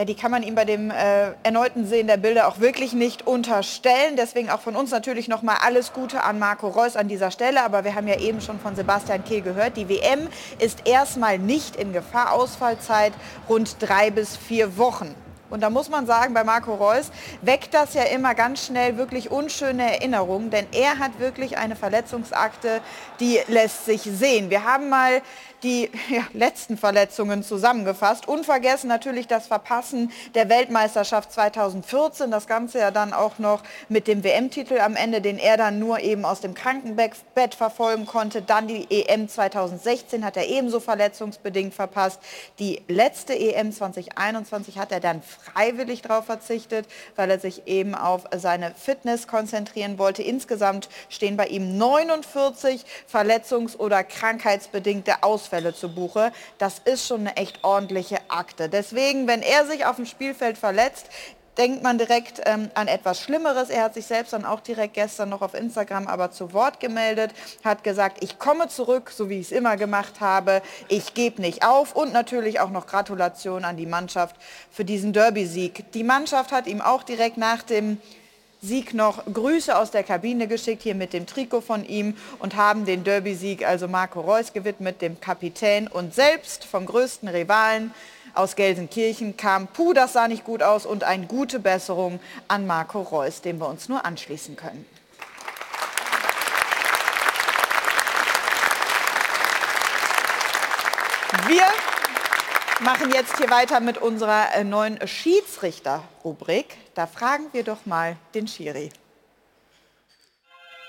ja, 0.00 0.06
die 0.06 0.14
kann 0.14 0.30
man 0.30 0.42
ihm 0.42 0.54
bei 0.54 0.64
dem 0.64 0.90
äh, 0.90 1.32
erneuten 1.42 1.86
Sehen 1.86 2.06
der 2.06 2.16
Bilder 2.16 2.48
auch 2.48 2.58
wirklich 2.58 2.94
nicht 2.94 3.26
unterstellen. 3.26 4.16
Deswegen 4.16 4.48
auch 4.48 4.62
von 4.62 4.74
uns 4.74 4.90
natürlich 4.92 5.28
nochmal 5.28 5.58
alles 5.60 5.92
Gute 5.92 6.24
an 6.24 6.38
Marco 6.38 6.68
Reus 6.68 6.96
an 6.96 7.06
dieser 7.06 7.30
Stelle. 7.30 7.62
Aber 7.62 7.84
wir 7.84 7.94
haben 7.94 8.08
ja 8.08 8.18
eben 8.18 8.40
schon 8.40 8.58
von 8.58 8.74
Sebastian 8.74 9.22
Kehl 9.24 9.42
gehört, 9.42 9.76
die 9.76 9.90
WM 9.90 10.28
ist 10.58 10.86
erstmal 10.88 11.38
nicht 11.38 11.76
in 11.76 11.92
Gefahr. 11.92 12.32
Ausfallzeit 12.32 13.12
rund 13.46 13.76
drei 13.78 14.10
bis 14.10 14.38
vier 14.38 14.78
Wochen. 14.78 15.14
Und 15.50 15.62
da 15.62 15.68
muss 15.68 15.90
man 15.90 16.06
sagen, 16.06 16.32
bei 16.32 16.44
Marco 16.44 16.74
Reus 16.74 17.10
weckt 17.42 17.74
das 17.74 17.92
ja 17.94 18.04
immer 18.04 18.34
ganz 18.34 18.66
schnell 18.66 18.96
wirklich 18.96 19.30
unschöne 19.30 19.96
Erinnerungen, 19.96 20.50
denn 20.50 20.66
er 20.72 20.98
hat 20.98 21.18
wirklich 21.18 21.58
eine 21.58 21.74
Verletzungsakte, 21.76 22.80
die 23.18 23.40
lässt 23.48 23.84
sich 23.84 24.02
sehen. 24.02 24.48
Wir 24.48 24.64
haben 24.64 24.88
mal 24.88 25.20
die 25.62 25.90
ja, 26.08 26.22
letzten 26.32 26.76
Verletzungen 26.76 27.42
zusammengefasst. 27.42 28.28
Unvergessen 28.28 28.88
natürlich 28.88 29.26
das 29.26 29.46
Verpassen 29.46 30.10
der 30.34 30.48
Weltmeisterschaft 30.48 31.32
2014. 31.32 32.30
Das 32.30 32.46
Ganze 32.46 32.78
ja 32.78 32.90
dann 32.90 33.12
auch 33.12 33.38
noch 33.38 33.62
mit 33.88 34.06
dem 34.06 34.24
WM-Titel 34.24 34.78
am 34.78 34.96
Ende, 34.96 35.20
den 35.20 35.38
er 35.38 35.56
dann 35.56 35.78
nur 35.78 36.00
eben 36.00 36.24
aus 36.24 36.40
dem 36.40 36.54
Krankenbett 36.54 37.54
verfolgen 37.54 38.06
konnte. 38.06 38.42
Dann 38.42 38.68
die 38.68 38.86
EM 38.90 39.28
2016 39.28 40.24
hat 40.24 40.36
er 40.36 40.46
ebenso 40.46 40.80
verletzungsbedingt 40.80 41.74
verpasst. 41.74 42.20
Die 42.58 42.82
letzte 42.88 43.38
EM 43.38 43.72
2021 43.72 44.78
hat 44.78 44.92
er 44.92 45.00
dann 45.00 45.22
freiwillig 45.22 46.02
darauf 46.02 46.26
verzichtet, 46.26 46.86
weil 47.16 47.30
er 47.30 47.38
sich 47.38 47.66
eben 47.66 47.94
auf 47.94 48.24
seine 48.36 48.72
Fitness 48.74 49.26
konzentrieren 49.26 49.98
wollte. 49.98 50.22
Insgesamt 50.22 50.88
stehen 51.08 51.36
bei 51.36 51.46
ihm 51.46 51.76
49 51.76 52.84
verletzungs- 53.10 53.76
oder 53.76 54.04
krankheitsbedingte 54.04 55.22
Ausfälle 55.22 55.49
Todesfälle 55.50 55.74
zu 55.74 55.88
Buche. 55.88 56.32
Das 56.58 56.80
ist 56.84 57.06
schon 57.06 57.20
eine 57.20 57.36
echt 57.36 57.62
ordentliche 57.64 58.18
Akte. 58.28 58.68
Deswegen, 58.68 59.26
wenn 59.26 59.42
er 59.42 59.66
sich 59.66 59.84
auf 59.84 59.96
dem 59.96 60.06
Spielfeld 60.06 60.56
verletzt, 60.56 61.06
denkt 61.58 61.82
man 61.82 61.98
direkt 61.98 62.40
ähm, 62.46 62.70
an 62.74 62.86
etwas 62.88 63.20
Schlimmeres. 63.20 63.68
Er 63.68 63.82
hat 63.82 63.94
sich 63.94 64.06
selbst 64.06 64.32
dann 64.32 64.44
auch 64.44 64.60
direkt 64.60 64.94
gestern 64.94 65.28
noch 65.28 65.42
auf 65.42 65.54
Instagram 65.54 66.06
aber 66.06 66.30
zu 66.30 66.52
Wort 66.52 66.80
gemeldet, 66.80 67.32
hat 67.64 67.82
gesagt, 67.82 68.22
ich 68.22 68.38
komme 68.38 68.68
zurück, 68.68 69.10
so 69.10 69.28
wie 69.28 69.40
ich 69.40 69.46
es 69.46 69.52
immer 69.52 69.76
gemacht 69.76 70.20
habe, 70.20 70.62
ich 70.88 71.12
gebe 71.12 71.42
nicht 71.42 71.66
auf 71.66 71.94
und 71.94 72.12
natürlich 72.12 72.60
auch 72.60 72.70
noch 72.70 72.86
Gratulation 72.86 73.64
an 73.64 73.76
die 73.76 73.86
Mannschaft 73.86 74.36
für 74.70 74.84
diesen 74.84 75.12
Derby-Sieg. 75.12 75.92
Die 75.92 76.04
Mannschaft 76.04 76.52
hat 76.52 76.66
ihm 76.66 76.80
auch 76.80 77.02
direkt 77.02 77.36
nach 77.36 77.62
dem 77.62 78.00
Sieg 78.62 78.92
noch 78.92 79.24
Grüße 79.24 79.76
aus 79.76 79.90
der 79.90 80.02
Kabine 80.02 80.46
geschickt, 80.46 80.82
hier 80.82 80.94
mit 80.94 81.14
dem 81.14 81.26
Trikot 81.26 81.62
von 81.62 81.84
ihm 81.84 82.14
und 82.40 82.56
haben 82.56 82.84
den 82.84 83.04
Derby-Sieg 83.04 83.66
also 83.66 83.88
Marco 83.88 84.20
Reus 84.20 84.52
gewidmet, 84.52 85.00
dem 85.00 85.18
Kapitän 85.18 85.88
und 85.88 86.14
selbst 86.14 86.64
vom 86.64 86.84
größten 86.84 87.28
Rivalen 87.28 87.94
aus 88.34 88.56
Gelsenkirchen 88.56 89.36
kam, 89.38 89.66
puh, 89.66 89.94
das 89.94 90.12
sah 90.12 90.28
nicht 90.28 90.44
gut 90.44 90.62
aus 90.62 90.84
und 90.84 91.04
eine 91.04 91.26
gute 91.26 91.58
Besserung 91.58 92.20
an 92.48 92.66
Marco 92.66 93.00
Reus, 93.00 93.40
dem 93.40 93.58
wir 93.58 93.68
uns 93.68 93.88
nur 93.88 94.04
anschließen 94.04 94.56
können. 94.56 94.84
Wir 101.46 101.64
machen 102.80 103.10
jetzt 103.12 103.36
hier 103.38 103.50
weiter 103.50 103.80
mit 103.80 103.98
unserer 103.98 104.54
äh, 104.54 104.64
neuen 104.64 104.98
Schiedsrichter-Rubrik. 105.06 106.76
Da 106.94 107.06
fragen 107.06 107.44
wir 107.52 107.64
doch 107.64 107.86
mal 107.86 108.16
den 108.34 108.48
Schiri. 108.48 108.90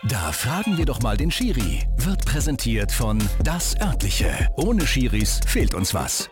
Da 0.03 0.31
fragen 0.31 0.77
wir 0.77 0.85
doch 0.85 1.01
mal 1.01 1.15
den 1.15 1.29
Schiri. 1.29 1.87
Wird 1.97 2.25
präsentiert 2.25 2.91
von 2.91 3.21
Das 3.43 3.79
Örtliche. 3.79 4.49
Ohne 4.57 4.87
Schiris 4.87 5.41
fehlt 5.45 5.75
uns 5.75 5.93
was. 5.93 6.29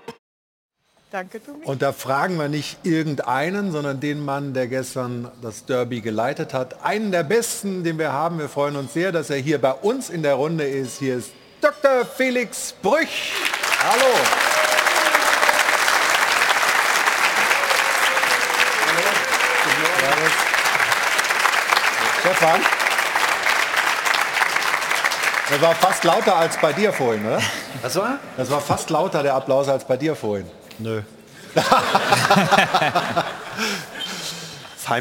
Danke, 1.12 1.44
Tobi. 1.44 1.66
Und 1.66 1.82
da 1.82 1.92
fragen 1.92 2.38
wir 2.38 2.50
nicht 2.50 2.80
irgendeinen, 2.84 3.72
sondern 3.72 4.00
den 4.00 4.24
Mann, 4.24 4.54
der 4.54 4.68
gestern 4.68 5.32
das 5.42 5.66
Derby 5.66 6.02
geleitet 6.02 6.54
hat. 6.54 6.84
Einen 6.84 7.12
der 7.12 7.24
besten, 7.24 7.84
den 7.84 7.98
wir 7.98 8.12
haben. 8.12 8.40
Wir 8.40 8.50
freuen 8.50 8.76
uns 8.76 8.94
sehr, 8.94 9.12
dass 9.12 9.30
er 9.30 9.38
hier 9.38 9.60
bei 9.60 9.74
uns 9.74 10.10
in 10.10 10.24
der 10.24 10.36
Runde 10.36 10.66
ist. 10.66 11.00
Hier 11.00 11.18
ist 11.18 11.32
Dr. 11.62 12.06
Felix 12.06 12.74
Brüch. 12.82 13.34
Hallo. 13.84 14.49
Stefan. 22.40 22.62
Das 25.50 25.62
war 25.62 25.76
fast 25.76 26.06
lauter 26.06 26.38
als 26.38 26.56
bei 26.58 26.72
dir 26.72 26.94
vorhin, 26.94 27.26
oder? 27.26 27.42
Was 27.82 27.98
war? 27.98 28.18
Das 28.38 28.50
war 28.50 28.62
fast 28.62 28.90
lauter 28.90 29.24
der 29.24 29.34
Applaus 29.36 29.68
als 29.68 29.84
bei 29.84 29.98
dir 29.98 30.16
vorhin. 30.16 30.46
Nö. 30.78 31.02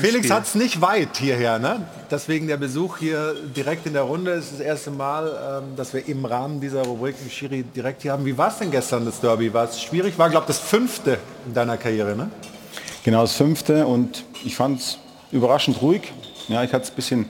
Felix 0.00 0.28
hat 0.30 0.46
es 0.46 0.56
nicht 0.56 0.80
weit 0.80 1.16
hierher, 1.16 1.60
ne? 1.60 1.86
Deswegen 2.10 2.48
der 2.48 2.56
Besuch 2.56 2.98
hier 2.98 3.36
direkt 3.56 3.86
in 3.86 3.92
der 3.92 4.02
Runde 4.02 4.32
ist 4.32 4.54
das 4.54 4.60
erste 4.60 4.90
Mal, 4.90 5.62
ähm, 5.62 5.76
dass 5.76 5.94
wir 5.94 6.08
im 6.08 6.24
Rahmen 6.24 6.60
dieser 6.60 6.82
Rubrik 6.82 7.14
einen 7.20 7.30
Schiri 7.30 7.62
direkt 7.62 8.02
hier 8.02 8.10
haben. 8.12 8.24
Wie 8.24 8.36
war 8.36 8.48
es 8.48 8.58
denn 8.58 8.72
gestern, 8.72 9.04
das 9.04 9.20
Derby? 9.20 9.54
War 9.54 9.64
es 9.64 9.80
schwierig? 9.80 10.18
War, 10.18 10.28
glaube 10.28 10.46
ich, 10.48 10.56
das 10.56 10.58
fünfte 10.58 11.18
in 11.46 11.54
deiner 11.54 11.76
Karriere, 11.76 12.16
ne? 12.16 12.30
Genau, 13.04 13.20
das 13.20 13.34
fünfte 13.34 13.86
und 13.86 14.24
ich 14.44 14.56
fand 14.56 14.80
es 14.80 14.98
überraschend 15.30 15.80
ruhig. 15.80 16.12
Ja, 16.48 16.64
ich 16.64 16.72
hatte 16.72 16.84
es 16.84 16.90
ein 16.90 16.96
bisschen 16.96 17.26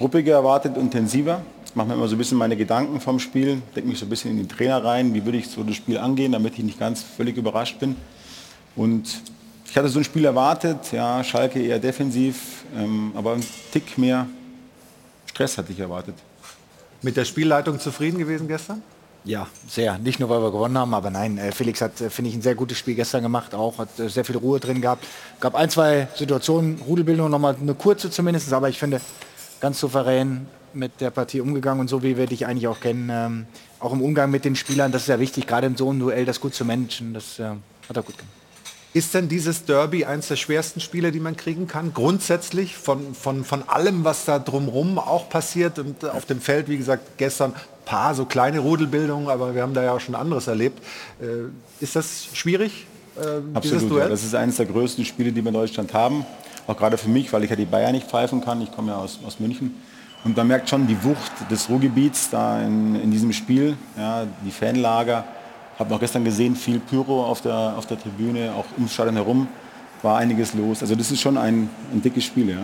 ruppiger 0.00 0.32
erwartet, 0.32 0.76
intensiver. 0.76 1.42
Ich 1.66 1.76
mache 1.76 1.88
mir 1.88 1.94
immer 1.94 2.08
so 2.08 2.14
ein 2.14 2.18
bisschen 2.18 2.38
meine 2.38 2.56
Gedanken 2.56 3.00
vom 3.00 3.18
Spiel, 3.18 3.62
denke 3.74 3.88
mich 3.88 3.98
so 3.98 4.06
ein 4.06 4.08
bisschen 4.08 4.30
in 4.32 4.38
den 4.38 4.48
Trainer 4.48 4.82
rein, 4.82 5.14
wie 5.14 5.24
würde 5.24 5.38
ich 5.38 5.48
so 5.48 5.62
das 5.62 5.76
Spiel 5.76 5.98
angehen, 5.98 6.32
damit 6.32 6.54
ich 6.58 6.64
nicht 6.64 6.78
ganz 6.78 7.02
völlig 7.02 7.36
überrascht 7.36 7.78
bin. 7.78 7.96
Und 8.74 9.22
ich 9.66 9.76
hatte 9.76 9.88
so 9.88 9.98
ein 9.98 10.04
Spiel 10.04 10.24
erwartet, 10.24 10.92
ja, 10.92 11.22
Schalke 11.22 11.62
eher 11.62 11.78
defensiv, 11.78 12.64
ähm, 12.76 13.12
aber 13.14 13.34
ein 13.34 13.44
Tick 13.72 13.96
mehr 13.98 14.26
Stress 15.26 15.56
hatte 15.56 15.72
ich 15.72 15.80
erwartet. 15.80 16.14
Mit 17.00 17.16
der 17.16 17.24
Spielleitung 17.24 17.80
zufrieden 17.80 18.18
gewesen 18.18 18.48
gestern? 18.48 18.82
Ja, 19.24 19.46
sehr. 19.68 19.98
Nicht 19.98 20.18
nur, 20.18 20.28
weil 20.28 20.42
wir 20.42 20.50
gewonnen 20.50 20.76
haben, 20.76 20.94
aber 20.94 21.10
nein, 21.10 21.38
äh, 21.38 21.52
Felix 21.52 21.80
hat, 21.80 22.00
äh, 22.00 22.10
finde 22.10 22.30
ich, 22.30 22.36
ein 22.36 22.42
sehr 22.42 22.56
gutes 22.56 22.78
Spiel 22.78 22.96
gestern 22.96 23.22
gemacht, 23.22 23.54
auch 23.54 23.78
hat 23.78 23.98
äh, 24.00 24.08
sehr 24.08 24.24
viel 24.24 24.36
Ruhe 24.36 24.58
drin 24.58 24.80
gehabt. 24.80 25.06
Gab 25.38 25.54
ein, 25.54 25.70
zwei 25.70 26.08
Situationen, 26.16 26.80
Rudelbildung 26.86 27.30
nochmal 27.30 27.56
eine 27.60 27.74
kurze 27.74 28.10
zumindest, 28.10 28.52
aber 28.52 28.68
ich 28.68 28.78
finde, 28.78 29.00
ganz 29.60 29.78
souverän 29.78 30.46
mit 30.74 31.00
der 31.00 31.10
Partie 31.10 31.40
umgegangen 31.40 31.80
und 31.80 31.88
so 31.88 32.02
wie 32.02 32.16
wir 32.16 32.26
dich 32.26 32.46
eigentlich 32.46 32.66
auch 32.66 32.80
kennen, 32.80 33.10
ähm, 33.12 33.46
auch 33.78 33.92
im 33.92 34.02
Umgang 34.02 34.30
mit 34.30 34.44
den 34.44 34.56
Spielern, 34.56 34.90
das 34.90 35.02
ist 35.02 35.08
ja 35.08 35.20
wichtig, 35.20 35.46
gerade 35.46 35.68
in 35.68 35.76
so 35.76 35.90
einem 35.90 36.00
Duell, 36.00 36.24
das 36.24 36.40
gut 36.40 36.54
zu 36.54 36.64
managen, 36.64 37.14
das 37.14 37.38
hat 37.38 37.96
er 37.96 38.02
gut 38.02 38.16
gemacht. 38.16 38.41
Ist 38.94 39.14
denn 39.14 39.28
dieses 39.28 39.64
Derby 39.64 40.04
eines 40.04 40.28
der 40.28 40.36
schwersten 40.36 40.80
Spiele, 40.80 41.12
die 41.12 41.20
man 41.20 41.36
kriegen 41.36 41.66
kann? 41.66 41.94
Grundsätzlich 41.94 42.76
von, 42.76 43.14
von, 43.14 43.42
von 43.44 43.66
allem, 43.66 44.04
was 44.04 44.26
da 44.26 44.38
drumherum 44.38 44.98
auch 44.98 45.30
passiert 45.30 45.78
und 45.78 46.04
auf 46.04 46.26
dem 46.26 46.40
Feld, 46.40 46.68
wie 46.68 46.76
gesagt, 46.76 47.16
gestern 47.16 47.54
paar 47.86 48.14
so 48.14 48.26
kleine 48.26 48.58
Rudelbildungen, 48.58 49.28
aber 49.28 49.54
wir 49.54 49.62
haben 49.62 49.74
da 49.74 49.82
ja 49.82 49.92
auch 49.92 50.00
schon 50.00 50.14
anderes 50.14 50.46
erlebt. 50.46 50.78
Äh, 51.20 51.82
ist 51.82 51.96
das 51.96 52.28
schwierig, 52.34 52.86
äh, 53.16 53.56
Absolut, 53.56 53.90
Duell? 53.90 54.02
ja. 54.04 54.08
das 54.08 54.24
ist 54.24 54.34
eines 54.34 54.56
der 54.56 54.66
größten 54.66 55.04
Spiele, 55.04 55.32
die 55.32 55.42
wir 55.42 55.48
in 55.48 55.54
Deutschland 55.54 55.92
haben. 55.94 56.24
Auch 56.66 56.76
gerade 56.76 56.96
für 56.96 57.08
mich, 57.08 57.32
weil 57.32 57.44
ich 57.44 57.50
ja 57.50 57.56
die 57.56 57.64
Bayern 57.64 57.92
nicht 57.92 58.08
pfeifen 58.08 58.40
kann. 58.40 58.60
Ich 58.62 58.70
komme 58.72 58.92
ja 58.92 58.98
aus, 58.98 59.18
aus 59.26 59.40
München. 59.40 59.74
Und 60.24 60.36
man 60.36 60.46
merkt 60.46 60.68
schon 60.68 60.86
die 60.86 61.02
Wucht 61.02 61.32
des 61.50 61.68
Ruhrgebiets 61.68 62.30
da 62.30 62.62
in, 62.62 62.94
in 62.94 63.10
diesem 63.10 63.32
Spiel. 63.32 63.76
Ja, 63.96 64.26
die 64.44 64.50
Fanlager. 64.52 65.24
Habe 65.78 65.94
auch 65.94 66.00
gestern 66.00 66.24
gesehen, 66.24 66.54
viel 66.54 66.78
Pyro 66.78 67.24
auf 67.24 67.40
der, 67.40 67.74
auf 67.76 67.86
der 67.86 68.00
Tribüne, 68.00 68.52
auch 68.52 68.66
ums 68.76 68.92
Stadion 68.92 69.16
herum 69.16 69.48
war 70.02 70.18
einiges 70.18 70.54
los. 70.54 70.82
Also 70.82 70.94
das 70.94 71.10
ist 71.10 71.20
schon 71.20 71.38
ein, 71.38 71.70
ein 71.92 72.02
dickes 72.02 72.24
Spiel. 72.24 72.50
Ja. 72.50 72.58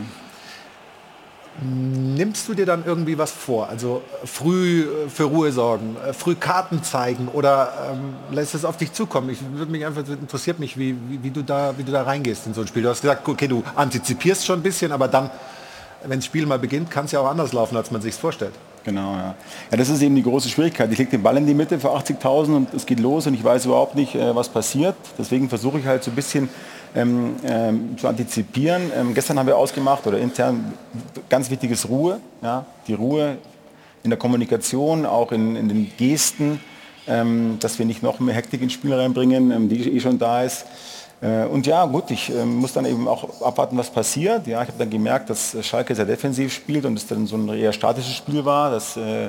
Nimmst 1.60 2.48
du 2.48 2.54
dir 2.54 2.66
dann 2.66 2.84
irgendwie 2.84 3.18
was 3.18 3.32
vor? 3.32 3.68
Also 3.68 4.02
früh 4.24 4.82
äh, 4.82 5.08
für 5.08 5.24
Ruhe 5.24 5.50
sorgen, 5.50 5.96
äh, 6.06 6.12
früh 6.12 6.36
Karten 6.36 6.84
zeigen 6.84 7.28
oder 7.28 7.72
ähm, 7.92 8.14
lässt 8.30 8.54
es 8.54 8.64
auf 8.64 8.76
dich 8.76 8.92
zukommen? 8.92 9.30
Ich 9.30 9.38
würde 9.54 9.72
mich 9.72 9.84
einfach 9.84 10.06
interessiert 10.06 10.60
mich, 10.60 10.78
wie, 10.78 10.96
wie, 11.08 11.22
wie, 11.22 11.30
du 11.30 11.42
da, 11.42 11.74
wie 11.76 11.82
du 11.82 11.90
da 11.90 12.02
reingehst 12.02 12.46
in 12.46 12.54
so 12.54 12.60
ein 12.60 12.68
Spiel. 12.68 12.84
Du 12.84 12.88
hast 12.88 13.00
gesagt, 13.00 13.26
okay, 13.26 13.48
du 13.48 13.64
antizipierst 13.74 14.46
schon 14.46 14.60
ein 14.60 14.62
bisschen, 14.62 14.92
aber 14.92 15.08
dann, 15.08 15.30
wenn 16.04 16.18
das 16.18 16.24
Spiel 16.24 16.46
mal 16.46 16.58
beginnt, 16.58 16.90
kann 16.90 17.06
es 17.06 17.12
ja 17.12 17.20
auch 17.20 17.28
anders 17.28 17.52
laufen, 17.52 17.76
als 17.76 17.90
man 17.90 18.00
sich 18.00 18.14
vorstellt. 18.14 18.52
Genau, 18.84 19.14
ja. 19.14 19.34
ja. 19.70 19.76
Das 19.76 19.88
ist 19.88 20.00
eben 20.00 20.14
die 20.14 20.22
große 20.22 20.48
Schwierigkeit. 20.48 20.90
Ich 20.92 20.98
lege 20.98 21.10
den 21.10 21.22
Ball 21.22 21.36
in 21.36 21.46
die 21.46 21.54
Mitte 21.54 21.78
für 21.78 21.90
80.000 21.90 22.56
und 22.56 22.74
es 22.74 22.86
geht 22.86 23.00
los 23.00 23.26
und 23.26 23.34
ich 23.34 23.44
weiß 23.44 23.66
überhaupt 23.66 23.94
nicht, 23.94 24.14
äh, 24.14 24.34
was 24.34 24.48
passiert. 24.48 24.94
Deswegen 25.18 25.48
versuche 25.48 25.78
ich 25.78 25.86
halt 25.86 26.04
so 26.04 26.10
ein 26.10 26.14
bisschen 26.14 26.48
ähm, 26.94 27.36
ähm, 27.44 27.98
zu 27.98 28.08
antizipieren. 28.08 28.90
Ähm, 28.96 29.14
gestern 29.14 29.38
haben 29.38 29.46
wir 29.46 29.56
ausgemacht, 29.56 30.06
oder 30.06 30.18
intern, 30.18 30.72
ganz 31.28 31.50
wichtiges 31.50 31.88
Ruhe. 31.88 32.20
Ja? 32.42 32.64
Die 32.86 32.94
Ruhe 32.94 33.38
in 34.04 34.10
der 34.10 34.18
Kommunikation, 34.18 35.04
auch 35.04 35.32
in, 35.32 35.56
in 35.56 35.68
den 35.68 35.92
Gesten, 35.98 36.60
ähm, 37.06 37.58
dass 37.60 37.78
wir 37.78 37.86
nicht 37.86 38.02
noch 38.02 38.20
mehr 38.20 38.34
Hektik 38.34 38.62
ins 38.62 38.72
Spiel 38.72 38.94
reinbringen, 38.94 39.50
ähm, 39.50 39.68
die 39.68 39.96
eh 39.96 40.00
schon 40.00 40.18
da 40.18 40.42
ist. 40.42 40.66
Äh, 41.20 41.44
und 41.46 41.66
ja, 41.66 41.84
gut, 41.86 42.10
ich 42.10 42.30
äh, 42.30 42.44
muss 42.44 42.72
dann 42.72 42.86
eben 42.86 43.08
auch 43.08 43.42
abwarten, 43.42 43.76
was 43.76 43.90
passiert. 43.90 44.46
Ja, 44.46 44.62
ich 44.62 44.68
habe 44.68 44.78
dann 44.78 44.90
gemerkt, 44.90 45.30
dass 45.30 45.56
Schalke 45.62 45.94
sehr 45.94 46.04
defensiv 46.04 46.52
spielt 46.52 46.84
und 46.84 46.96
es 46.96 47.06
dann 47.06 47.26
so 47.26 47.36
ein 47.36 47.48
eher 47.48 47.72
statisches 47.72 48.14
Spiel 48.14 48.44
war, 48.44 48.70
dass, 48.70 48.96
äh, 48.96 49.28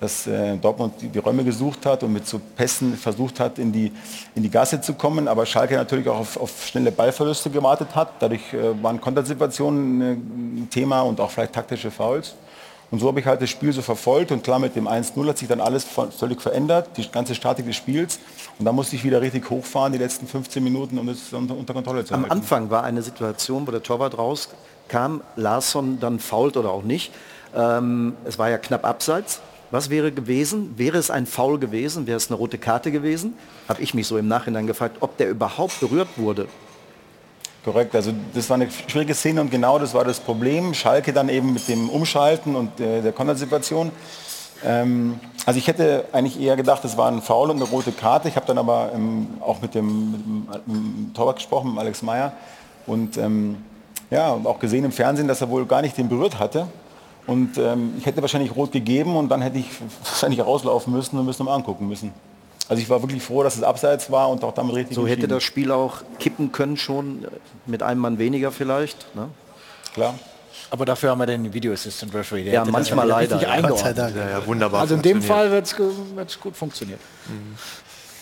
dass 0.00 0.26
äh, 0.26 0.56
Dortmund 0.56 0.94
die, 1.00 1.18
Räume 1.18 1.44
gesucht 1.44 1.86
hat 1.86 2.02
und 2.02 2.12
mit 2.12 2.26
so 2.26 2.40
Pässen 2.56 2.96
versucht 2.96 3.38
hat, 3.38 3.58
in 3.58 3.70
die, 3.72 3.92
in 4.34 4.42
die 4.42 4.50
Gasse 4.50 4.80
zu 4.80 4.94
kommen, 4.94 5.28
aber 5.28 5.46
Schalke 5.46 5.76
natürlich 5.76 6.08
auch 6.08 6.18
auf, 6.18 6.40
auf 6.40 6.66
schnelle 6.66 6.90
Ballverluste 6.90 7.50
gewartet 7.50 7.94
hat. 7.94 8.14
Dadurch 8.18 8.52
äh, 8.52 8.82
waren 8.82 9.00
Kontersituationen 9.00 10.00
äh, 10.00 10.12
ein 10.12 10.68
Thema 10.70 11.02
und 11.02 11.20
auch 11.20 11.30
vielleicht 11.30 11.52
taktische 11.52 11.90
Fouls. 11.90 12.34
Und 12.90 13.00
so 13.00 13.08
habe 13.08 13.20
ich 13.20 13.26
halt 13.26 13.42
das 13.42 13.50
Spiel 13.50 13.72
so 13.72 13.82
verfolgt 13.82 14.32
und 14.32 14.42
klar 14.42 14.58
mit 14.58 14.74
dem 14.74 14.88
1-0 14.88 15.28
hat 15.28 15.38
sich 15.38 15.48
dann 15.48 15.60
alles 15.60 15.84
völlig 15.84 16.40
verändert, 16.40 16.96
die 16.96 17.06
ganze 17.10 17.34
Statik 17.34 17.66
des 17.66 17.76
Spiels. 17.76 18.18
Und 18.58 18.64
da 18.64 18.72
musste 18.72 18.96
ich 18.96 19.04
wieder 19.04 19.20
richtig 19.20 19.50
hochfahren, 19.50 19.92
die 19.92 19.98
letzten 19.98 20.26
15 20.26 20.64
Minuten, 20.64 20.98
um 20.98 21.08
es 21.08 21.32
unter, 21.32 21.74
Kontrolle 21.74 22.04
zu 22.04 22.14
Am 22.14 22.22
halten. 22.22 22.32
Anfang 22.32 22.70
war 22.70 22.84
eine 22.84 23.02
Situation, 23.02 23.66
wo 23.66 23.70
der 23.70 23.82
Torwart 23.82 24.16
rauskam, 24.16 25.20
Larsson 25.36 26.00
dann 26.00 26.18
fault 26.18 26.56
oder 26.56 26.70
auch 26.70 26.82
nicht. 26.82 27.12
Ähm, 27.54 28.14
es 28.24 28.38
war 28.38 28.48
ja 28.48 28.56
knapp 28.56 28.86
abseits. 28.86 29.40
Was 29.70 29.90
wäre 29.90 30.10
gewesen? 30.10 30.78
Wäre 30.78 30.96
es 30.96 31.10
ein 31.10 31.26
Foul 31.26 31.58
gewesen? 31.58 32.06
Wäre 32.06 32.16
es 32.16 32.30
eine 32.30 32.38
rote 32.38 32.56
Karte 32.56 32.90
gewesen? 32.90 33.34
Habe 33.68 33.82
ich 33.82 33.92
mich 33.92 34.06
so 34.06 34.16
im 34.16 34.26
Nachhinein 34.26 34.66
gefragt, 34.66 34.96
ob 35.00 35.18
der 35.18 35.28
überhaupt 35.28 35.78
berührt 35.80 36.08
wurde. 36.16 36.48
Korrekt, 37.64 37.94
also 37.94 38.12
das 38.34 38.48
war 38.48 38.54
eine 38.54 38.68
schwierige 38.70 39.14
Szene 39.14 39.40
und 39.40 39.50
genau 39.50 39.78
das 39.78 39.92
war 39.92 40.04
das 40.04 40.20
Problem. 40.20 40.74
Schalke 40.74 41.12
dann 41.12 41.28
eben 41.28 41.52
mit 41.52 41.68
dem 41.68 41.90
Umschalten 41.90 42.54
und 42.54 42.80
äh, 42.80 43.02
der 43.02 43.12
Kontersituation. 43.12 43.90
Ähm, 44.64 45.20
also 45.44 45.58
ich 45.58 45.66
hätte 45.66 46.04
eigentlich 46.12 46.40
eher 46.40 46.56
gedacht, 46.56 46.84
es 46.84 46.96
war 46.96 47.10
ein 47.10 47.22
Foul 47.22 47.50
und 47.50 47.56
eine 47.56 47.64
rote 47.64 47.92
Karte. 47.92 48.28
Ich 48.28 48.36
habe 48.36 48.46
dann 48.46 48.58
aber 48.58 48.90
ähm, 48.94 49.28
auch 49.40 49.60
mit 49.60 49.74
dem, 49.74 50.12
mit, 50.12 50.20
dem, 50.20 50.46
mit 50.66 50.66
dem, 50.66 51.10
Torwart 51.14 51.36
gesprochen, 51.36 51.70
mit 51.70 51.80
Alex 51.80 52.02
Meyer. 52.02 52.32
Und 52.86 53.16
ähm, 53.18 53.56
ja, 54.10 54.32
auch 54.32 54.58
gesehen 54.58 54.84
im 54.84 54.92
Fernsehen, 54.92 55.28
dass 55.28 55.40
er 55.40 55.50
wohl 55.50 55.66
gar 55.66 55.82
nicht 55.82 55.96
den 55.96 56.08
berührt 56.08 56.38
hatte. 56.38 56.68
Und 57.26 57.58
ähm, 57.58 57.94
ich 57.98 58.06
hätte 58.06 58.22
wahrscheinlich 58.22 58.56
rot 58.56 58.72
gegeben 58.72 59.16
und 59.16 59.28
dann 59.28 59.42
hätte 59.42 59.58
ich 59.58 59.68
wahrscheinlich 60.04 60.40
rauslaufen 60.40 60.92
müssen 60.92 61.18
und 61.18 61.26
müssen 61.26 61.44
mal 61.44 61.54
angucken 61.54 61.86
müssen. 61.86 62.12
Also 62.68 62.82
ich 62.82 62.90
war 62.90 63.02
wirklich 63.02 63.22
froh, 63.22 63.42
dass 63.42 63.56
es 63.56 63.62
abseits 63.62 64.10
war 64.10 64.28
und 64.28 64.44
auch 64.44 64.52
damit 64.52 64.74
richtig 64.74 64.94
So 64.94 65.06
hätte 65.06 65.26
das 65.26 65.42
Spiel 65.42 65.70
auch 65.70 66.02
kippen 66.18 66.52
können 66.52 66.76
schon, 66.76 67.26
mit 67.66 67.82
einem 67.82 68.00
Mann 68.00 68.18
weniger 68.18 68.52
vielleicht. 68.52 69.14
Ne? 69.14 69.28
Klar. 69.94 70.14
Aber 70.70 70.84
dafür 70.84 71.10
haben 71.10 71.18
wir 71.18 71.26
den 71.26 71.52
Video 71.54 71.72
Assistant 71.72 72.14
Referee. 72.14 72.44
Der 72.44 72.52
Ja, 72.52 72.64
manchmal 72.66 73.08
leider. 73.08 73.40
Ja, 73.40 73.60
Gott 73.60 73.78
sei 73.78 73.88
eingeordnet. 73.88 73.98
Dank. 73.98 74.16
Ja, 74.16 74.30
ja, 74.38 74.46
wunderbar 74.46 74.80
Also 74.82 74.96
in 74.96 75.02
dem. 75.02 75.22
Fall 75.22 75.50
wird 75.50 75.66
es 75.66 76.40
gut 76.40 76.56
funktioniert. 76.56 77.00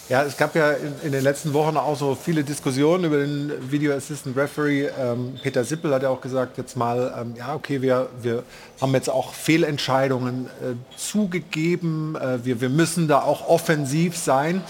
Ja, 0.08 0.22
es 0.22 0.36
gab 0.36 0.54
ja 0.54 0.70
in, 0.70 0.94
in, 1.02 1.12
den 1.12 1.24
letzten 1.24 1.52
Wochen 1.52 1.76
auch 1.76 1.96
so 1.96 2.14
viele 2.14 2.44
Diskussionen 2.44 3.02
über 3.02 3.18
den 3.18 3.50
Video 3.72 3.92
Assistant 3.92 4.36
Referee. 4.36 4.86
Ähm, 4.86 5.34
Peter 5.42 5.64
Sippel 5.64 5.92
hat 5.92 6.04
ja 6.04 6.10
auch 6.10 6.20
gesagt, 6.20 6.58
jetzt 6.58 6.76
mal, 6.76 7.12
ähm, 7.20 7.34
ja, 7.36 7.56
okay, 7.56 7.82
wir, 7.82 8.08
wir 8.22 8.44
haben 8.80 8.94
jetzt 8.94 9.10
auch 9.10 9.34
Fehlentscheidungen 9.34 10.46
äh, 10.46 10.74
zugegeben. 10.96 12.14
Äh, 12.14 12.44
wir, 12.44 12.60
wir 12.60 12.68
müssen 12.68 13.08
da 13.08 13.22
auch 13.22 13.48
offensiv 13.48 14.16
sein. 14.16 14.62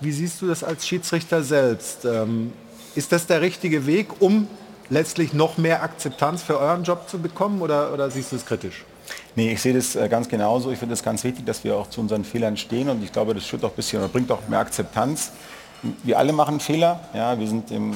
Wie 0.00 0.12
siehst 0.12 0.42
du 0.42 0.46
das 0.46 0.62
als 0.62 0.86
Schiedsrichter 0.86 1.42
selbst? 1.42 2.04
Ähm, 2.04 2.52
ist 2.94 3.12
das 3.12 3.26
der 3.26 3.40
richtige 3.40 3.86
Weg, 3.86 4.20
um 4.20 4.46
letztlich 4.90 5.32
noch 5.32 5.56
mehr 5.56 5.82
Akzeptanz 5.82 6.42
für 6.42 6.58
euren 6.58 6.84
Job 6.84 7.08
zu 7.08 7.18
bekommen 7.18 7.62
oder, 7.62 7.94
oder 7.94 8.10
siehst 8.10 8.32
du 8.32 8.36
es 8.36 8.44
kritisch? 8.44 8.84
Nee, 9.34 9.52
ich 9.52 9.62
sehe 9.62 9.72
das 9.72 9.96
äh, 9.96 10.08
ganz 10.08 10.28
genauso. 10.28 10.70
Ich 10.70 10.78
finde 10.78 10.94
es 10.94 11.02
ganz 11.02 11.24
wichtig, 11.24 11.46
dass 11.46 11.64
wir 11.64 11.76
auch 11.76 11.88
zu 11.88 12.00
unseren 12.00 12.24
Fehlern 12.24 12.56
stehen 12.56 12.88
und 12.90 13.02
ich 13.02 13.12
glaube, 13.12 13.34
das 13.34 13.46
schürt 13.46 13.64
auch 13.64 13.70
ein 13.70 13.76
bisschen 13.76 14.00
oder 14.00 14.08
bringt 14.08 14.30
auch 14.30 14.46
mehr 14.48 14.58
Akzeptanz. 14.58 15.32
Wir 16.04 16.18
alle 16.18 16.32
machen 16.32 16.60
Fehler. 16.60 17.00
Ja, 17.12 17.38
wir 17.38 17.46
sind 17.48 17.70
im, 17.72 17.92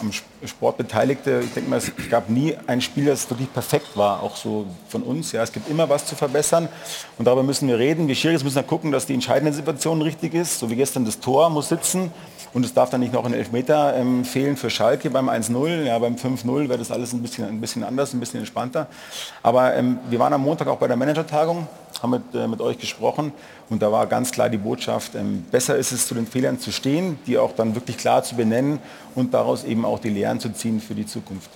am 0.00 0.10
Sport 0.46 0.78
Beteiligte. 0.78 1.42
Ich 1.44 1.52
denke 1.52 1.68
mal, 1.68 1.76
es 1.76 1.92
gab 2.08 2.30
nie 2.30 2.56
ein 2.66 2.80
Spiel, 2.80 3.06
das 3.06 3.28
wirklich 3.28 3.52
perfekt 3.52 3.94
war, 3.96 4.22
auch 4.22 4.36
so 4.36 4.66
von 4.88 5.02
uns. 5.02 5.32
Ja, 5.32 5.42
es 5.42 5.52
gibt 5.52 5.68
immer 5.68 5.88
was 5.88 6.06
zu 6.06 6.14
verbessern 6.14 6.68
und 7.18 7.26
darüber 7.26 7.42
müssen 7.42 7.68
wir 7.68 7.78
reden. 7.78 8.08
Wir 8.08 8.14
Schiris 8.14 8.42
müssen 8.42 8.54
dann 8.54 8.66
gucken, 8.66 8.92
dass 8.92 9.06
die 9.06 9.14
entscheidende 9.14 9.52
Situation 9.52 10.00
richtig 10.00 10.34
ist. 10.34 10.60
So 10.60 10.70
wie 10.70 10.76
gestern 10.76 11.04
das 11.04 11.20
Tor 11.20 11.50
muss 11.50 11.68
sitzen. 11.68 12.10
Und 12.52 12.64
es 12.64 12.74
darf 12.74 12.90
dann 12.90 13.00
nicht 13.00 13.12
noch 13.12 13.24
ein 13.24 13.32
Elfmeter 13.32 13.94
ähm, 13.96 14.24
fehlen 14.24 14.56
für 14.56 14.70
Schalke 14.70 15.08
beim 15.10 15.28
1-0. 15.28 15.84
Ja, 15.84 15.98
beim 15.98 16.16
5-0 16.16 16.68
wäre 16.68 16.78
das 16.78 16.90
alles 16.90 17.12
ein 17.12 17.22
bisschen, 17.22 17.46
ein 17.46 17.60
bisschen 17.60 17.84
anders, 17.84 18.12
ein 18.12 18.20
bisschen 18.20 18.40
entspannter. 18.40 18.88
Aber 19.42 19.74
ähm, 19.74 19.98
wir 20.08 20.18
waren 20.18 20.32
am 20.32 20.42
Montag 20.42 20.66
auch 20.66 20.78
bei 20.78 20.88
der 20.88 20.96
Managertagung, 20.96 21.68
haben 22.02 22.10
mit, 22.10 22.34
äh, 22.34 22.48
mit 22.48 22.60
euch 22.60 22.78
gesprochen 22.78 23.32
und 23.68 23.82
da 23.82 23.92
war 23.92 24.06
ganz 24.06 24.32
klar 24.32 24.48
die 24.48 24.58
Botschaft, 24.58 25.14
ähm, 25.14 25.44
besser 25.50 25.76
ist 25.76 25.92
es, 25.92 26.06
zu 26.06 26.14
den 26.14 26.26
Fehlern 26.26 26.58
zu 26.58 26.72
stehen, 26.72 27.18
die 27.26 27.38
auch 27.38 27.52
dann 27.52 27.74
wirklich 27.74 27.96
klar 27.98 28.22
zu 28.24 28.34
benennen 28.34 28.80
und 29.14 29.32
daraus 29.32 29.62
eben 29.64 29.84
auch 29.84 30.00
die 30.00 30.10
Lehren 30.10 30.40
zu 30.40 30.52
ziehen 30.52 30.80
für 30.80 30.94
die 30.94 31.06
Zukunft. 31.06 31.50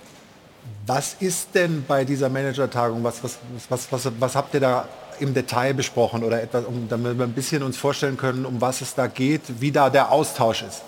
Was 0.87 1.15
ist 1.19 1.49
denn 1.55 1.83
bei 1.87 2.05
dieser 2.05 2.29
Managertagung, 2.29 3.03
was, 3.03 3.23
was, 3.23 3.37
was, 3.69 3.91
was, 3.91 4.11
was 4.19 4.35
habt 4.35 4.53
ihr 4.53 4.59
da 4.59 4.87
im 5.19 5.33
Detail 5.33 5.73
besprochen 5.73 6.23
oder 6.23 6.41
etwas, 6.41 6.65
um, 6.65 6.87
damit 6.89 7.17
wir 7.17 7.25
ein 7.25 7.33
bisschen 7.33 7.63
uns 7.63 7.77
vorstellen 7.77 8.17
können, 8.17 8.45
um 8.45 8.61
was 8.61 8.81
es 8.81 8.95
da 8.95 9.07
geht, 9.07 9.41
wie 9.59 9.71
da 9.71 9.89
der 9.89 10.11
Austausch 10.11 10.63
ist? 10.63 10.81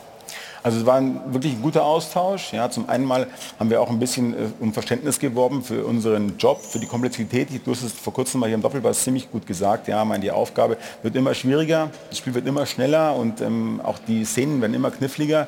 Also 0.63 0.79
es 0.79 0.85
war 0.85 0.97
ein 0.97 1.21
wirklich 1.33 1.53
ein 1.53 1.61
guter 1.61 1.85
Austausch. 1.85 2.51
Ja, 2.51 2.69
zum 2.69 2.89
einen 2.89 3.05
mal 3.05 3.27
haben 3.57 3.69
wir 3.69 3.79
auch 3.79 3.89
ein 3.89 3.99
bisschen 3.99 4.33
äh, 4.33 4.49
um 4.59 4.73
Verständnis 4.73 5.17
geworben 5.17 5.63
für 5.63 5.85
unseren 5.85 6.37
Job, 6.37 6.61
für 6.61 6.79
die 6.79 6.87
Komplexität. 6.87 7.47
Du 7.65 7.71
hast 7.71 7.83
es 7.83 7.93
vor 7.93 8.11
kurzem 8.11 8.41
mal 8.41 8.47
hier 8.47 8.55
im 8.55 8.61
Doppelpass 8.61 9.03
ziemlich 9.03 9.31
gut 9.31 9.47
gesagt. 9.47 9.87
Ja, 9.87 10.03
meine, 10.03 10.23
die 10.23 10.31
Aufgabe 10.31 10.77
wird 11.03 11.15
immer 11.15 11.33
schwieriger, 11.33 11.89
das 12.09 12.17
Spiel 12.17 12.33
wird 12.33 12.47
immer 12.47 12.65
schneller 12.65 13.15
und 13.15 13.39
ähm, 13.39 13.79
auch 13.81 13.97
die 14.07 14.25
Szenen 14.25 14.59
werden 14.59 14.73
immer 14.73 14.91
kniffliger 14.91 15.47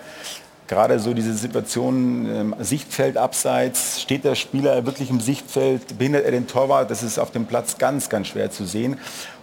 gerade 0.69 0.99
so 0.99 1.13
diese 1.13 1.33
Situation, 1.33 2.27
ähm, 2.33 2.55
Sichtfeld 2.59 3.17
abseits, 3.17 4.01
steht 4.01 4.23
der 4.23 4.35
Spieler 4.35 4.85
wirklich 4.85 5.09
im 5.09 5.19
Sichtfeld, 5.19 5.97
behindert 5.97 6.23
er 6.23 6.31
den 6.31 6.47
Torwart, 6.47 6.89
das 6.91 7.03
ist 7.03 7.17
auf 7.17 7.31
dem 7.31 7.45
Platz 7.45 7.77
ganz, 7.77 8.07
ganz 8.07 8.27
schwer 8.27 8.51
zu 8.51 8.65
sehen. 8.65 8.97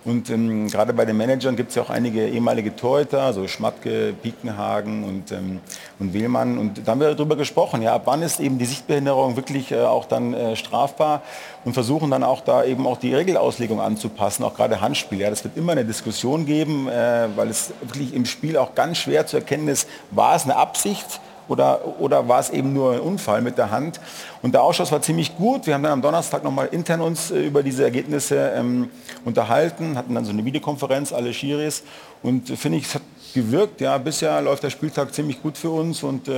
Und 0.07 0.30
ähm, 0.30 0.68
gerade 0.68 0.92
bei 0.92 1.04
den 1.04 1.16
Managern 1.16 1.57
gibt 1.57 1.70
es 1.70 1.74
ja 1.74 1.82
auch 1.82 1.90
einige 1.90 2.28
ehemalige 2.28 2.76
Torhüter, 2.76 3.32
so 3.32 3.48
Schmatke, 3.48 4.14
Piekenhagen 4.22 5.02
und, 5.02 5.32
ähm, 5.32 5.59
und 5.98 6.14
Wählmann. 6.14 6.59
Und 6.59 6.86
da 6.86 6.92
haben 6.92 7.00
wir 7.00 7.12
darüber 7.12 7.34
gesprochen, 7.34 7.82
ja, 7.82 7.92
ab 7.92 8.02
wann 8.04 8.22
ist 8.22 8.38
eben 8.38 8.57
die 8.57 8.66
Sichtbehinderung 8.66 9.34
wirklich 9.34 9.72
äh, 9.72 9.80
auch 9.80 10.04
dann 10.04 10.32
äh, 10.32 10.54
strafbar 10.54 11.22
und 11.64 11.72
versuchen 11.72 12.09
dann 12.09 12.22
auch 12.22 12.40
da 12.40 12.62
eben 12.62 12.86
auch 12.86 12.98
die 12.98 13.16
Regelauslegung 13.16 13.80
anzupassen, 13.80 14.44
auch 14.44 14.54
gerade 14.54 14.80
Handspiel. 14.80 15.18
Ja, 15.18 15.28
das 15.28 15.42
wird 15.42 15.57
immer 15.57 15.72
eine 15.72 15.84
Diskussion 15.84 16.46
geben, 16.46 16.88
äh, 16.88 17.26
weil 17.34 17.48
es 17.48 17.72
wirklich 17.80 18.14
im 18.14 18.26
Spiel 18.26 18.59
auch 18.59 18.76
ganz 18.76 18.98
schwer 18.98 19.26
zu 19.26 19.38
erkennen 19.38 19.66
ist, 19.66 19.88
war 20.12 20.36
es 20.36 20.44
eine 20.44 20.54
Absicht 20.54 21.20
oder, 21.48 22.00
oder 22.00 22.28
war 22.28 22.40
es 22.40 22.50
eben 22.50 22.72
nur 22.72 22.92
ein 22.92 23.00
Unfall 23.00 23.42
mit 23.42 23.59
der 23.59 23.70
Hand. 23.70 24.00
Und 24.47 24.53
der 24.53 24.62
Ausschuss 24.62 24.92
war 24.92 25.03
ziemlich 25.03 25.36
gut. 25.36 25.66
Wir 25.66 25.74
haben 25.74 25.82
dann 25.82 25.90
am 25.90 26.03
Donnerstag 26.03 26.44
nochmal 26.44 26.68
intern 26.70 27.01
uns 27.01 27.32
äh, 27.32 27.49
über 27.49 27.64
diese 27.64 27.82
Ergebnisse 27.82 28.53
ähm, 28.55 28.90
unterhalten, 29.24 29.99
hatten 29.99 30.14
dann 30.14 30.24
so 30.24 30.30
eine 30.30 30.44
Videokonferenz, 30.44 31.12
alle 31.12 31.34
Schiris. 31.34 31.82
Und 32.22 32.49
äh, 32.51 32.55
finde 32.55 32.78
ich, 32.78 32.84
es 32.84 32.94
hat 32.94 33.03
gewirkt. 33.37 33.82
Ja, 33.82 33.99
bisher 33.99 34.41
läuft 34.41 34.62
der 34.62 34.70
Spieltag 34.70 35.12
ziemlich 35.12 35.43
gut 35.43 35.59
für 35.59 35.68
uns 35.68 36.03
und 36.03 36.26
äh, 36.26 36.32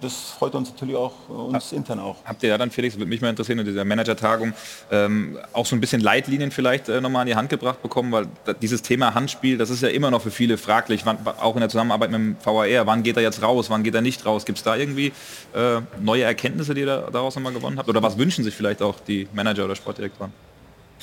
das 0.00 0.30
freut 0.38 0.54
uns 0.54 0.70
natürlich 0.70 0.94
auch 0.94 1.12
äh, 1.28 1.32
uns 1.32 1.66
Hab, 1.66 1.72
intern 1.72 1.98
auch. 1.98 2.16
Habt 2.24 2.42
ihr 2.44 2.50
ja 2.50 2.58
dann, 2.58 2.70
Felix, 2.70 2.96
würde 2.96 3.06
mich 3.06 3.20
mal 3.20 3.30
interessieren, 3.30 3.58
in 3.58 3.66
dieser 3.66 3.84
Manager-Tagung 3.84 4.52
ähm, 4.92 5.36
auch 5.52 5.66
so 5.66 5.74
ein 5.74 5.80
bisschen 5.80 6.00
Leitlinien 6.00 6.52
vielleicht 6.52 6.88
äh, 6.88 7.00
nochmal 7.00 7.22
an 7.22 7.26
die 7.26 7.34
Hand 7.34 7.50
gebracht 7.50 7.82
bekommen, 7.82 8.12
weil 8.12 8.28
dieses 8.62 8.82
Thema 8.82 9.14
Handspiel, 9.14 9.58
das 9.58 9.68
ist 9.68 9.82
ja 9.82 9.88
immer 9.88 10.12
noch 10.12 10.22
für 10.22 10.30
viele 10.30 10.58
fraglich, 10.58 11.04
wann, 11.04 11.18
auch 11.40 11.54
in 11.54 11.60
der 11.60 11.68
Zusammenarbeit 11.68 12.10
mit 12.12 12.20
dem 12.20 12.36
VAR, 12.42 12.86
wann 12.86 13.02
geht 13.02 13.16
er 13.16 13.22
jetzt 13.22 13.42
raus, 13.42 13.68
wann 13.68 13.82
geht 13.82 13.96
er 13.96 14.00
nicht 14.00 14.24
raus? 14.24 14.44
Gibt 14.44 14.58
es 14.58 14.64
da 14.64 14.76
irgendwie 14.76 15.12
äh, 15.54 15.80
neue 16.00 16.22
Erkenntnisse, 16.22 16.72
die 16.72 16.82
ihr 16.82 16.86
da, 16.86 17.10
daraus 17.10 17.34
nochmal 17.34 17.52
gewonnen 17.52 17.78
habt? 17.78 17.88
Oder 17.88 18.00
was 18.00 18.16
wünschen 18.16 18.44
sich 18.44 18.54
vielleicht 18.54 18.80
auch 18.80 19.00
die 19.00 19.26
Manager 19.34 19.64
oder 19.64 19.74
Sportdirektoren? 19.74 20.32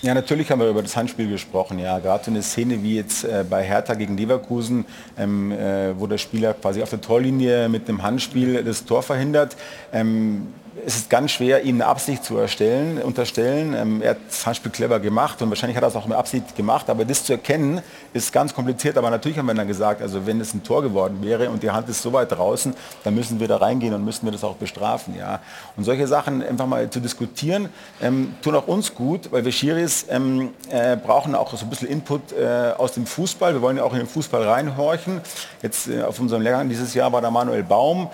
Ja, 0.02 0.14
natürlich 0.14 0.50
haben 0.50 0.62
wir 0.62 0.70
über 0.70 0.82
das 0.82 0.95
Handspiel 0.95 1.30
gesprochen. 1.30 1.78
Ja, 1.78 2.00
gerade 2.00 2.24
so 2.24 2.32
eine 2.32 2.41
Szene 2.41 2.82
wie 2.82 2.95
jetzt 2.95 3.26
äh, 3.26 3.43
bei 3.47 3.64
Hertha 3.64 3.95
gegen 3.95 4.16
Leverkusen, 4.16 4.86
ähm, 5.18 5.52
äh, 5.52 6.00
wo 6.00 6.08
der 6.08 6.18
Spieler 6.18 6.54
quasi 6.54 6.82
auf 6.82 6.89
der 6.89 7.02
Torlinie 7.02 7.68
mit 7.68 7.89
einem 7.89 8.02
Handspiel 8.02 8.64
das 8.64 8.86
Tor 8.86 9.04
verhindert. 9.04 9.58
Ähm, 9.91 10.54
es 10.86 10.96
ist 10.96 11.10
ganz 11.10 11.32
schwer, 11.32 11.64
ihm 11.64 11.76
eine 11.76 11.86
Absicht 11.86 12.24
zu 12.24 12.38
erstellen, 12.38 13.02
unterstellen. 13.02 13.74
Ähm, 13.74 14.02
er 14.02 14.12
hat 14.12 14.18
das 14.28 14.46
Handspiel 14.46 14.72
clever 14.72 15.00
gemacht 15.00 15.42
und 15.42 15.50
wahrscheinlich 15.50 15.76
hat 15.78 15.84
er 15.84 15.90
es 15.90 15.96
auch 15.96 16.06
mit 16.06 16.18
Absicht 16.18 16.56
gemacht, 16.56 16.90
aber 16.90 17.06
das 17.06 17.24
zu 17.24 17.34
erkennen, 17.34 17.82
ist 18.14 18.34
ganz 18.34 18.54
kompliziert. 18.54 18.98
Aber 18.98 19.10
natürlich 19.10 19.38
haben 19.38 19.46
wir 19.46 19.54
dann 19.54 19.68
gesagt, 19.68 20.02
also 20.02 20.26
wenn 20.26 20.40
es 20.42 20.54
ein 20.54 20.64
Tor 20.64 20.82
geworden 20.82 21.20
wäre 21.22 21.50
und 21.50 21.64
die 21.64 21.72
Hand 21.72 21.90
ist 21.90 22.02
so 22.02 22.14
weit 22.14 22.32
draußen, 22.32 22.74
dann 23.04 23.16
müssen 23.16 23.40
wir 23.40 23.48
da 23.48 23.58
reingehen 23.58 23.94
und 23.94 24.04
müssen 24.04 24.26
wir 24.26 24.32
das 24.32 24.44
auch 24.44 24.56
bestrafen. 24.56 25.16
Ja. 25.18 25.40
Und 25.78 25.84
solche 25.84 26.08
Sachen 26.08 26.44
einfach 26.44 26.68
mal 26.68 26.90
zu 26.90 27.00
diskutieren, 27.00 27.70
ähm, 28.02 28.36
tun 28.42 28.56
auch 28.56 28.68
uns 28.68 28.94
gut, 28.94 29.32
weil 29.32 29.46
wir 29.46 29.52
Schiris 29.52 30.06
ähm, 30.10 30.50
äh, 30.70 30.98
brauchen 30.98 31.36
auch 31.36 31.56
so 31.56 31.66
ein 31.66 31.70
bisschen 31.70 31.88
Input 31.88 32.32
äh, 32.34 32.74
aus 32.78 32.94
dem 32.94 33.06
Fußball. 33.06 33.54
Wir 33.54 33.62
wollen 33.62 33.78
ja 33.78 33.84
auch 33.84 33.94
in 33.94 34.00
den 34.00 34.08
Fußball 34.08 34.44
reinhorchen. 34.44 35.22
Jetzt 35.62 35.88
äh, 35.88 36.04
auf 36.04 36.20
unserem 36.20 36.42
Lehrgang 36.42 36.70
dieses 36.70 36.94
Jahr 36.94 37.12
war 37.12 37.22
der 37.22 37.32
Manuel 37.32 37.64
Baum, 37.64 38.10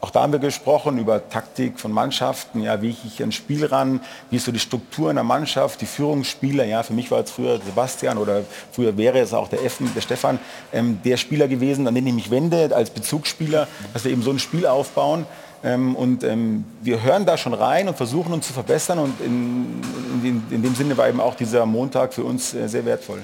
auch 0.00 0.10
da 0.10 0.22
haben 0.22 0.32
wir 0.32 0.38
gesprochen 0.38 0.98
über 0.98 1.28
Taktik 1.28 1.80
von 1.80 1.90
Mannschaften, 1.90 2.62
ja, 2.62 2.80
wie 2.80 2.90
ich 2.90 3.20
ein 3.20 3.32
Spiel 3.32 3.64
ran, 3.66 4.00
wie 4.30 4.36
ist 4.36 4.44
so 4.44 4.52
die 4.52 4.60
Struktur 4.60 5.10
in 5.10 5.16
der 5.16 5.24
Mannschaft, 5.24 5.80
die 5.80 5.86
Führungsspieler. 5.86 6.64
Ja, 6.64 6.84
für 6.84 6.92
mich 6.92 7.10
war 7.10 7.20
es 7.20 7.32
früher 7.32 7.58
Sebastian 7.58 8.16
oder 8.16 8.42
früher 8.70 8.96
wäre 8.96 9.18
es 9.18 9.34
auch 9.34 9.48
der, 9.48 9.64
Effen, 9.64 9.92
der 9.94 10.00
Stefan, 10.00 10.38
ähm, 10.72 11.00
der 11.04 11.16
Spieler 11.16 11.48
gewesen, 11.48 11.88
an 11.88 11.94
den 11.96 12.06
ich 12.06 12.14
mich 12.14 12.30
wende 12.30 12.74
als 12.74 12.90
Bezugsspieler, 12.90 13.66
dass 13.92 14.04
wir 14.04 14.12
eben 14.12 14.22
so 14.22 14.30
ein 14.30 14.38
Spiel 14.38 14.66
aufbauen. 14.66 15.26
Ähm, 15.64 15.96
und 15.96 16.22
ähm, 16.22 16.64
wir 16.80 17.02
hören 17.02 17.26
da 17.26 17.36
schon 17.36 17.52
rein 17.52 17.88
und 17.88 17.96
versuchen 17.96 18.32
uns 18.32 18.46
zu 18.46 18.52
verbessern 18.52 19.00
und 19.00 19.20
in, 19.20 19.82
in, 20.22 20.42
in 20.50 20.62
dem 20.62 20.76
Sinne 20.76 20.96
war 20.96 21.08
eben 21.08 21.20
auch 21.20 21.34
dieser 21.34 21.66
Montag 21.66 22.14
für 22.14 22.22
uns 22.22 22.54
äh, 22.54 22.68
sehr 22.68 22.84
wertvoll. 22.84 23.22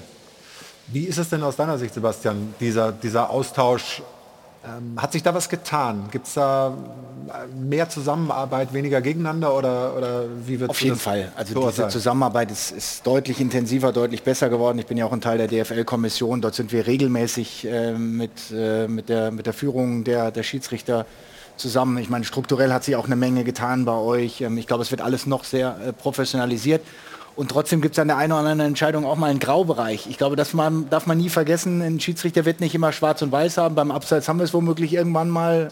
Wie 0.88 1.04
ist 1.04 1.18
es 1.18 1.28
denn 1.28 1.44
aus 1.44 1.54
deiner 1.54 1.78
Sicht, 1.78 1.94
Sebastian, 1.94 2.52
dieser, 2.58 2.90
dieser 2.90 3.30
Austausch 3.30 4.02
hat 4.96 5.12
sich 5.12 5.22
da 5.22 5.34
was 5.34 5.48
getan? 5.48 6.08
Gibt 6.10 6.26
es 6.26 6.34
da 6.34 6.76
äh, 7.28 7.54
mehr 7.54 7.88
Zusammenarbeit, 7.88 8.72
weniger 8.72 9.00
gegeneinander 9.00 9.56
oder, 9.56 9.96
oder 9.96 10.24
wie 10.46 10.60
wird 10.60 10.70
Auf 10.70 10.80
jeden 10.80 10.96
Fall. 10.96 11.32
Also 11.36 11.68
diese 11.70 11.88
Zusammenarbeit 11.88 12.50
ist, 12.50 12.70
ist, 12.70 13.06
deutlich 13.06 13.40
intensiver, 13.40 13.92
deutlich 13.92 14.22
besser 14.22 14.48
geworden. 14.48 14.78
Ich 14.78 14.86
bin 14.86 14.96
ja 14.96 15.06
auch 15.06 15.12
ein 15.12 15.20
Teil 15.20 15.38
der 15.38 15.48
DFL-Kommission. 15.48 16.40
Dort 16.40 16.54
sind 16.54 16.72
wir 16.72 16.86
regelmäßig 16.86 17.66
äh, 17.66 17.92
mit, 17.92 18.30
äh, 18.52 18.88
mit, 18.88 19.08
der, 19.08 19.30
mit 19.30 19.46
der 19.46 19.52
Führung 19.52 20.04
der, 20.04 20.30
der 20.30 20.42
Schiedsrichter 20.42 21.06
zusammen. 21.56 21.98
Ich 21.98 22.08
meine, 22.08 22.24
strukturell 22.24 22.72
hat 22.72 22.84
sich 22.84 22.96
auch 22.96 23.06
eine 23.06 23.16
Menge 23.16 23.44
getan 23.44 23.84
bei 23.84 23.96
euch. 23.96 24.40
Ähm, 24.40 24.58
ich 24.58 24.66
glaube, 24.66 24.82
es 24.82 24.90
wird 24.90 25.00
alles 25.00 25.26
noch 25.26 25.44
sehr 25.44 25.76
äh, 25.86 25.92
professionalisiert. 25.92 26.82
Und 27.36 27.50
trotzdem 27.50 27.80
gibt 27.80 27.96
es 27.96 27.98
an 27.98 28.08
der 28.08 28.16
einen 28.16 28.32
oder 28.32 28.40
anderen 28.42 28.60
Entscheidung 28.60 29.04
auch 29.04 29.16
mal 29.16 29.30
einen 29.30 29.40
Graubereich. 29.40 30.06
Ich 30.08 30.18
glaube, 30.18 30.36
das 30.36 30.54
man, 30.54 30.88
darf 30.88 31.06
man 31.06 31.18
nie 31.18 31.28
vergessen. 31.28 31.82
Ein 31.82 31.98
Schiedsrichter 31.98 32.44
wird 32.44 32.60
nicht 32.60 32.74
immer 32.74 32.92
schwarz 32.92 33.22
und 33.22 33.32
weiß 33.32 33.58
haben. 33.58 33.74
Beim 33.74 33.90
Abseits 33.90 34.28
haben 34.28 34.38
wir 34.38 34.44
es 34.44 34.54
womöglich 34.54 34.92
irgendwann 34.92 35.30
mal 35.30 35.70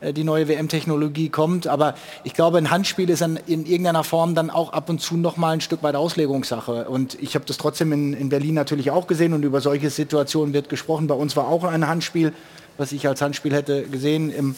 äh, 0.00 0.14
die 0.14 0.24
neue 0.24 0.48
WM-Technologie 0.48 1.28
kommt. 1.28 1.66
Aber 1.66 1.94
ich 2.22 2.32
glaube, 2.32 2.56
ein 2.56 2.70
Handspiel 2.70 3.10
ist 3.10 3.20
in, 3.20 3.38
in 3.46 3.66
irgendeiner 3.66 4.02
Form 4.02 4.34
dann 4.34 4.48
auch 4.48 4.72
ab 4.72 4.88
und 4.88 5.00
zu 5.00 5.18
noch 5.18 5.36
mal 5.36 5.50
ein 5.50 5.60
Stück 5.60 5.82
weit 5.82 5.94
Auslegungssache. 5.94 6.88
Und 6.88 7.20
ich 7.20 7.34
habe 7.34 7.44
das 7.44 7.58
trotzdem 7.58 7.92
in, 7.92 8.14
in, 8.14 8.30
Berlin 8.30 8.54
natürlich 8.54 8.90
auch 8.90 9.06
gesehen 9.06 9.34
und 9.34 9.42
über 9.42 9.60
solche 9.60 9.90
Situationen 9.90 10.54
wird 10.54 10.70
gesprochen. 10.70 11.06
Bei 11.06 11.14
uns 11.14 11.36
war 11.36 11.48
auch 11.48 11.64
ein 11.64 11.86
Handspiel, 11.86 12.32
was 12.78 12.92
ich 12.92 13.06
als 13.06 13.20
Handspiel 13.20 13.52
hätte 13.52 13.82
gesehen. 13.82 14.30
Im, 14.30 14.56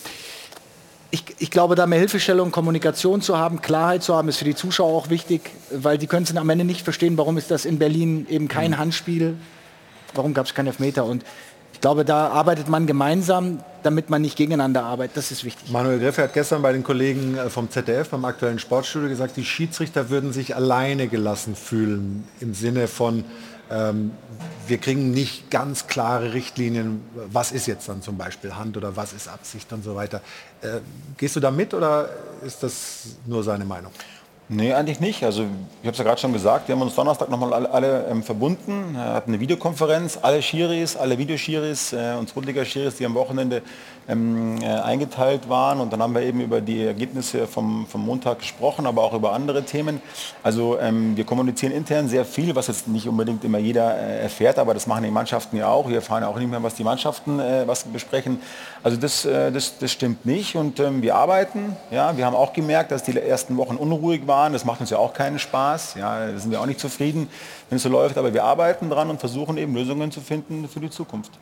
ich, 1.11 1.25
ich, 1.39 1.51
glaube, 1.51 1.75
da 1.75 1.87
mehr 1.87 1.99
Hilfestellung, 1.99 2.51
Kommunikation 2.51 3.21
zu 3.23 3.39
haben, 3.39 3.63
Klarheit 3.63 4.03
zu 4.03 4.15
haben, 4.15 4.29
ist 4.29 4.39
für 4.39 4.45
die 4.45 4.55
Zuschauer 4.55 4.97
auch 4.97 5.11
wichtig, 5.11 5.51
weil 5.71 5.99
die 5.99 6.07
können 6.07 6.25
es 6.25 6.37
am 6.37 6.51
Ende 6.51 6.65
nicht 6.65 6.83
verstehen, 6.83 7.17
warum 7.17 7.39
ist 7.39 7.51
das 7.51 7.65
in 7.65 7.79
Berlin 7.79 8.27
eben 8.29 8.49
kein 8.49 8.73
mhm. 8.73 8.79
Handspiel, 8.79 9.37
warum 10.15 10.35
gab 10.35 10.47
es 10.47 10.55
keinen 10.55 10.69
Elfmeter. 10.69 11.05
Und 11.05 11.25
ich 11.73 11.81
glaube, 11.81 12.05
da 12.05 12.29
arbeitet 12.29 12.69
man 12.69 12.87
gemeinsam, 12.87 13.61
damit 13.83 14.11
man 14.11 14.23
nicht 14.23 14.37
gegeneinander 14.37 14.83
arbeitet. 14.83 15.17
Das 15.17 15.31
ist 15.31 15.45
wichtig. 15.45 15.71
Manuel 15.71 15.99
Greffe 15.99 16.23
hat 16.23 16.33
gestern 16.33 16.63
bei 16.63 16.73
den 16.73 16.83
Kollegen 16.83 17.37
äh, 17.37 17.51
vom 17.51 17.71
ZDF, 17.71 18.09
beim 18.09 18.25
aktuellen 18.25 18.59
Sportstudio 18.59 19.09
gesagt, 19.09 19.37
die 19.37 19.45
Schiedsrichter 19.45 20.11
würden 20.11 20.33
sich 20.33 20.57
alleine 20.57 21.07
gelassen 21.07 21.55
fühlen 21.55 22.25
im 22.41 22.55
Sinne 22.55 22.89
von, 22.89 23.25
ähm, 23.71 24.13
wir 24.67 24.79
kriegen 24.79 25.11
nicht 25.11 25.51
ganz 25.51 25.87
klare 25.87 26.33
Richtlinien, 26.33 27.03
was 27.33 27.53
ist 27.53 27.67
jetzt 27.67 27.89
dann 27.89 28.03
zum 28.03 28.17
Beispiel 28.17 28.55
Hand 28.55 28.77
oder 28.77 28.97
was 28.97 29.13
ist 29.13 29.29
Absicht 29.29 29.73
und 29.73 29.83
so 29.83 29.95
weiter. 29.97 30.21
Äh, 30.63 30.81
gehst 31.17 31.37
du 31.37 31.41
da 31.41 31.51
mit 31.51 31.75
oder 31.75 32.09
ist 32.45 32.63
das 32.63 33.17
nur 33.27 33.43
seine 33.43 33.65
Meinung? 33.65 33.93
Nee, 34.49 34.73
eigentlich 34.73 35.01
nicht. 35.01 35.25
Also 35.25 35.43
ich 35.43 35.49
habe 35.87 35.91
es 35.91 35.99
ja 35.99 36.05
gerade 36.05 36.21
schon 36.21 36.33
gesagt, 36.33 36.69
wir 36.69 36.77
haben 36.77 36.83
uns 36.83 36.95
Donnerstag 36.95 37.29
nochmal 37.29 37.53
alle, 37.53 37.69
alle 37.69 38.07
ähm, 38.09 38.23
verbunden, 38.23 38.95
äh, 38.95 38.99
hatten 38.99 39.33
eine 39.33 39.41
Videokonferenz, 39.41 40.21
alle 40.23 40.41
Schiris, 40.41 40.95
alle 40.97 41.19
Videoschiris 41.19 41.93
äh, 41.93 42.15
und 42.17 42.29
Zweitliga-Schiris, 42.29 42.95
die 42.95 43.07
am 43.07 43.15
Wochenende 43.15 43.63
ähm, 44.09 44.63
äh, 44.63 44.67
eingeteilt 44.67 45.49
waren 45.49 45.81
und 45.81 45.93
dann 45.93 46.01
haben 46.01 46.15
wir 46.15 46.23
eben 46.23 46.41
über 46.41 46.61
die 46.61 46.85
Ergebnisse 46.85 47.49
vom, 47.49 47.89
vom 47.89 48.07
Montag 48.07 48.39
gesprochen, 48.39 48.87
aber 48.87 49.03
auch 49.03 49.15
über 49.15 49.33
andere 49.33 49.65
Themen. 49.65 50.01
Also 50.45 50.79
ähm, 50.79 51.17
wir 51.17 51.25
kommunizieren 51.25 51.73
intern 51.73 52.09
sehr 52.09 52.25
viel, 52.25 52.55
was 52.55 52.69
jetzt 52.69 52.87
nicht 52.87 53.09
unbedingt 53.09 53.43
immer 53.43 53.59
jeder 53.59 53.99
äh, 53.99 54.23
erfährt, 54.23 54.61
aber 54.61 54.75
das 54.75 54.87
machen 54.87 55.03
die 55.03 55.11
Mannschaften 55.11 55.57
ja 55.57 55.67
auch. 55.67 55.89
Wir 55.89 55.97
erfahren 55.97 56.23
auch 56.23 56.39
nicht 56.39 56.49
mehr, 56.49 56.63
was 56.63 56.75
die 56.75 56.85
Mannschaften 56.85 57.41
äh, 57.41 57.67
was 57.67 57.83
besprechen. 57.83 58.41
Also 58.85 58.97
das, 58.97 59.25
äh, 59.25 59.51
das, 59.51 59.77
das 59.79 59.91
stimmt 59.91 60.25
nicht 60.25 60.55
und 60.55 60.79
ähm, 60.79 61.03
wir 61.03 61.17
arbeiten. 61.17 61.77
Ja, 61.91 62.17
wir 62.17 62.25
haben 62.25 62.37
auch 62.37 62.53
gemerkt, 62.53 62.93
dass 62.93 63.03
die 63.03 63.19
ersten 63.19 63.57
Wochen 63.57 63.75
unruhig 63.75 64.29
waren. 64.29 64.36
Das 64.53 64.65
macht 64.65 64.81
uns 64.81 64.91
ja 64.91 64.99
auch 64.99 65.15
keinen 65.15 65.39
Spaß. 65.39 65.95
Ja, 65.95 66.27
da 66.27 66.39
sind 66.39 66.51
wir 66.51 66.61
auch 66.61 66.67
nicht 66.67 66.81
zufrieden, 66.81 67.29
wenn 67.69 67.77
es 67.77 67.83
so 67.83 67.89
läuft, 67.89 68.19
aber 68.19 68.35
wir 68.35 68.45
arbeiten 68.45 68.91
dran 68.91 69.11
und 69.11 69.19
versuchen 69.19 69.57
eben 69.57 69.75
Lösungen 69.75 70.13
zu 70.13 70.21
finden 70.21 70.69
für 70.69 70.81
die 70.81 70.91
Zukunft. 70.91 71.33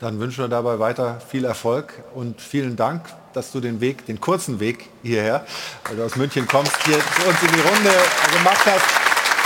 Dann 0.00 0.18
wünschen 0.18 0.44
wir 0.44 0.48
dabei 0.48 0.78
weiter 0.78 1.20
viel 1.20 1.44
Erfolg 1.44 2.02
und 2.14 2.40
vielen 2.40 2.76
Dank, 2.76 3.02
dass 3.32 3.52
du 3.52 3.60
den 3.60 3.80
Weg, 3.80 4.06
den 4.06 4.20
kurzen 4.20 4.58
Weg 4.58 4.88
hierher, 5.02 5.44
weil 5.86 5.96
du 5.96 6.04
aus 6.04 6.16
München 6.16 6.46
kommst, 6.48 6.72
hier 6.84 6.98
zu 6.98 7.28
uns 7.28 7.42
in 7.42 7.48
die 7.48 7.60
Runde 7.60 7.90
gemacht 8.36 8.66
hast. 8.66 8.84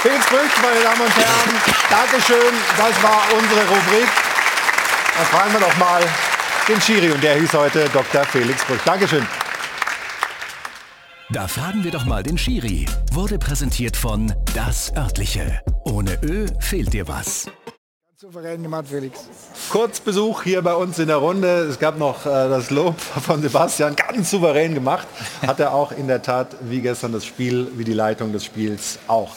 Felix 0.02 0.26
Brüch, 0.26 0.62
meine 0.62 0.82
Damen 0.82 1.00
und 1.00 1.16
Herren, 1.16 1.50
Dankeschön. 1.90 2.54
Das 2.76 3.02
war 3.02 3.22
unsere 3.36 3.60
Rubrik. 3.62 4.08
Dann 5.16 5.26
fragen 5.26 5.52
wir 5.52 5.60
doch 5.60 5.76
mal 5.76 6.02
den 6.68 6.80
Schiri 6.80 7.10
und 7.10 7.22
der 7.22 7.34
hieß 7.34 7.52
heute 7.54 7.88
Dr. 7.90 8.24
Felix 8.24 8.64
Brüch. 8.64 8.80
Dankeschön. 8.84 9.26
Da 11.30 11.46
fragen 11.46 11.84
wir 11.84 11.90
doch 11.90 12.06
mal 12.06 12.22
den 12.22 12.38
Schiri. 12.38 12.86
Wurde 13.12 13.38
präsentiert 13.38 13.98
von 13.98 14.32
Das 14.54 14.96
Örtliche. 14.96 15.60
Ohne 15.84 16.18
Ö 16.22 16.46
fehlt 16.58 16.94
dir 16.94 17.06
was. 17.06 17.50
Souverän 18.20 18.64
gemacht, 18.64 18.86
Felix. 18.88 19.28
Kurz 19.70 20.00
Besuch 20.00 20.42
hier 20.42 20.60
bei 20.60 20.74
uns 20.74 20.98
in 20.98 21.06
der 21.06 21.18
Runde. 21.18 21.68
Es 21.70 21.78
gab 21.78 22.00
noch 22.00 22.26
äh, 22.26 22.48
das 22.48 22.68
Lob 22.70 22.98
von 22.98 23.40
Sebastian, 23.40 23.94
ganz 23.94 24.32
souverän 24.32 24.74
gemacht. 24.74 25.06
Hat 25.46 25.60
er 25.60 25.72
auch 25.72 25.92
in 25.92 26.08
der 26.08 26.20
Tat, 26.20 26.56
wie 26.62 26.80
gestern 26.80 27.12
das 27.12 27.24
Spiel, 27.24 27.68
wie 27.76 27.84
die 27.84 27.92
Leitung 27.92 28.32
des 28.32 28.44
Spiels 28.44 28.98
auch. 29.06 29.36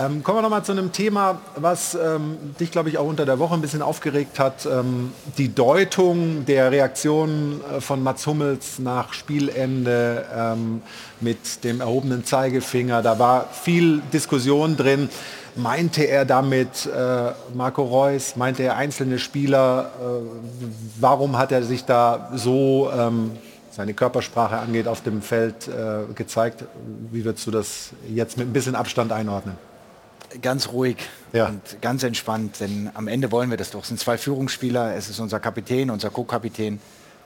Ähm, 0.00 0.22
kommen 0.22 0.38
wir 0.38 0.42
noch 0.42 0.48
mal 0.48 0.64
zu 0.64 0.72
einem 0.72 0.92
Thema, 0.92 1.42
was 1.56 1.94
ähm, 1.94 2.54
dich, 2.58 2.70
glaube 2.70 2.88
ich, 2.88 2.96
auch 2.96 3.06
unter 3.06 3.26
der 3.26 3.38
Woche 3.38 3.52
ein 3.52 3.60
bisschen 3.60 3.82
aufgeregt 3.82 4.38
hat. 4.38 4.64
Ähm, 4.64 5.12
die 5.36 5.54
Deutung 5.54 6.46
der 6.46 6.70
Reaktion 6.72 7.60
äh, 7.70 7.82
von 7.82 8.02
Mats 8.02 8.26
Hummels 8.26 8.78
nach 8.78 9.12
Spielende 9.12 10.24
ähm, 10.34 10.80
mit 11.20 11.62
dem 11.64 11.82
erhobenen 11.82 12.24
Zeigefinger. 12.24 13.02
Da 13.02 13.18
war 13.18 13.46
viel 13.52 14.00
Diskussion 14.10 14.78
drin. 14.78 15.10
Meinte 15.54 16.04
er 16.04 16.24
damit 16.24 16.86
äh, 16.86 17.32
Marco 17.54 17.82
Reus, 17.82 18.36
meinte 18.36 18.62
er 18.62 18.76
einzelne 18.76 19.18
Spieler? 19.18 19.90
Äh, 20.00 20.26
warum 20.98 21.36
hat 21.36 21.52
er 21.52 21.62
sich 21.62 21.84
da 21.84 22.30
so, 22.34 22.90
ähm, 22.90 23.32
seine 23.70 23.92
Körpersprache 23.92 24.56
angeht, 24.56 24.88
auf 24.88 25.02
dem 25.02 25.20
Feld 25.20 25.68
äh, 25.68 26.12
gezeigt? 26.14 26.64
Wie 27.10 27.24
würdest 27.24 27.46
du 27.46 27.50
das 27.50 27.90
jetzt 28.08 28.38
mit 28.38 28.48
ein 28.48 28.52
bisschen 28.54 28.74
Abstand 28.74 29.12
einordnen? 29.12 29.56
Ganz 30.40 30.68
ruhig 30.68 30.96
ja. 31.34 31.48
und 31.48 31.82
ganz 31.82 32.02
entspannt, 32.02 32.60
denn 32.60 32.90
am 32.94 33.06
Ende 33.06 33.30
wollen 33.30 33.50
wir 33.50 33.58
das 33.58 33.70
doch. 33.72 33.82
Es 33.82 33.88
sind 33.88 34.00
zwei 34.00 34.16
Führungsspieler, 34.16 34.94
es 34.94 35.10
ist 35.10 35.20
unser 35.20 35.38
Kapitän, 35.38 35.90
unser 35.90 36.08
Co-Kapitän. 36.08 36.80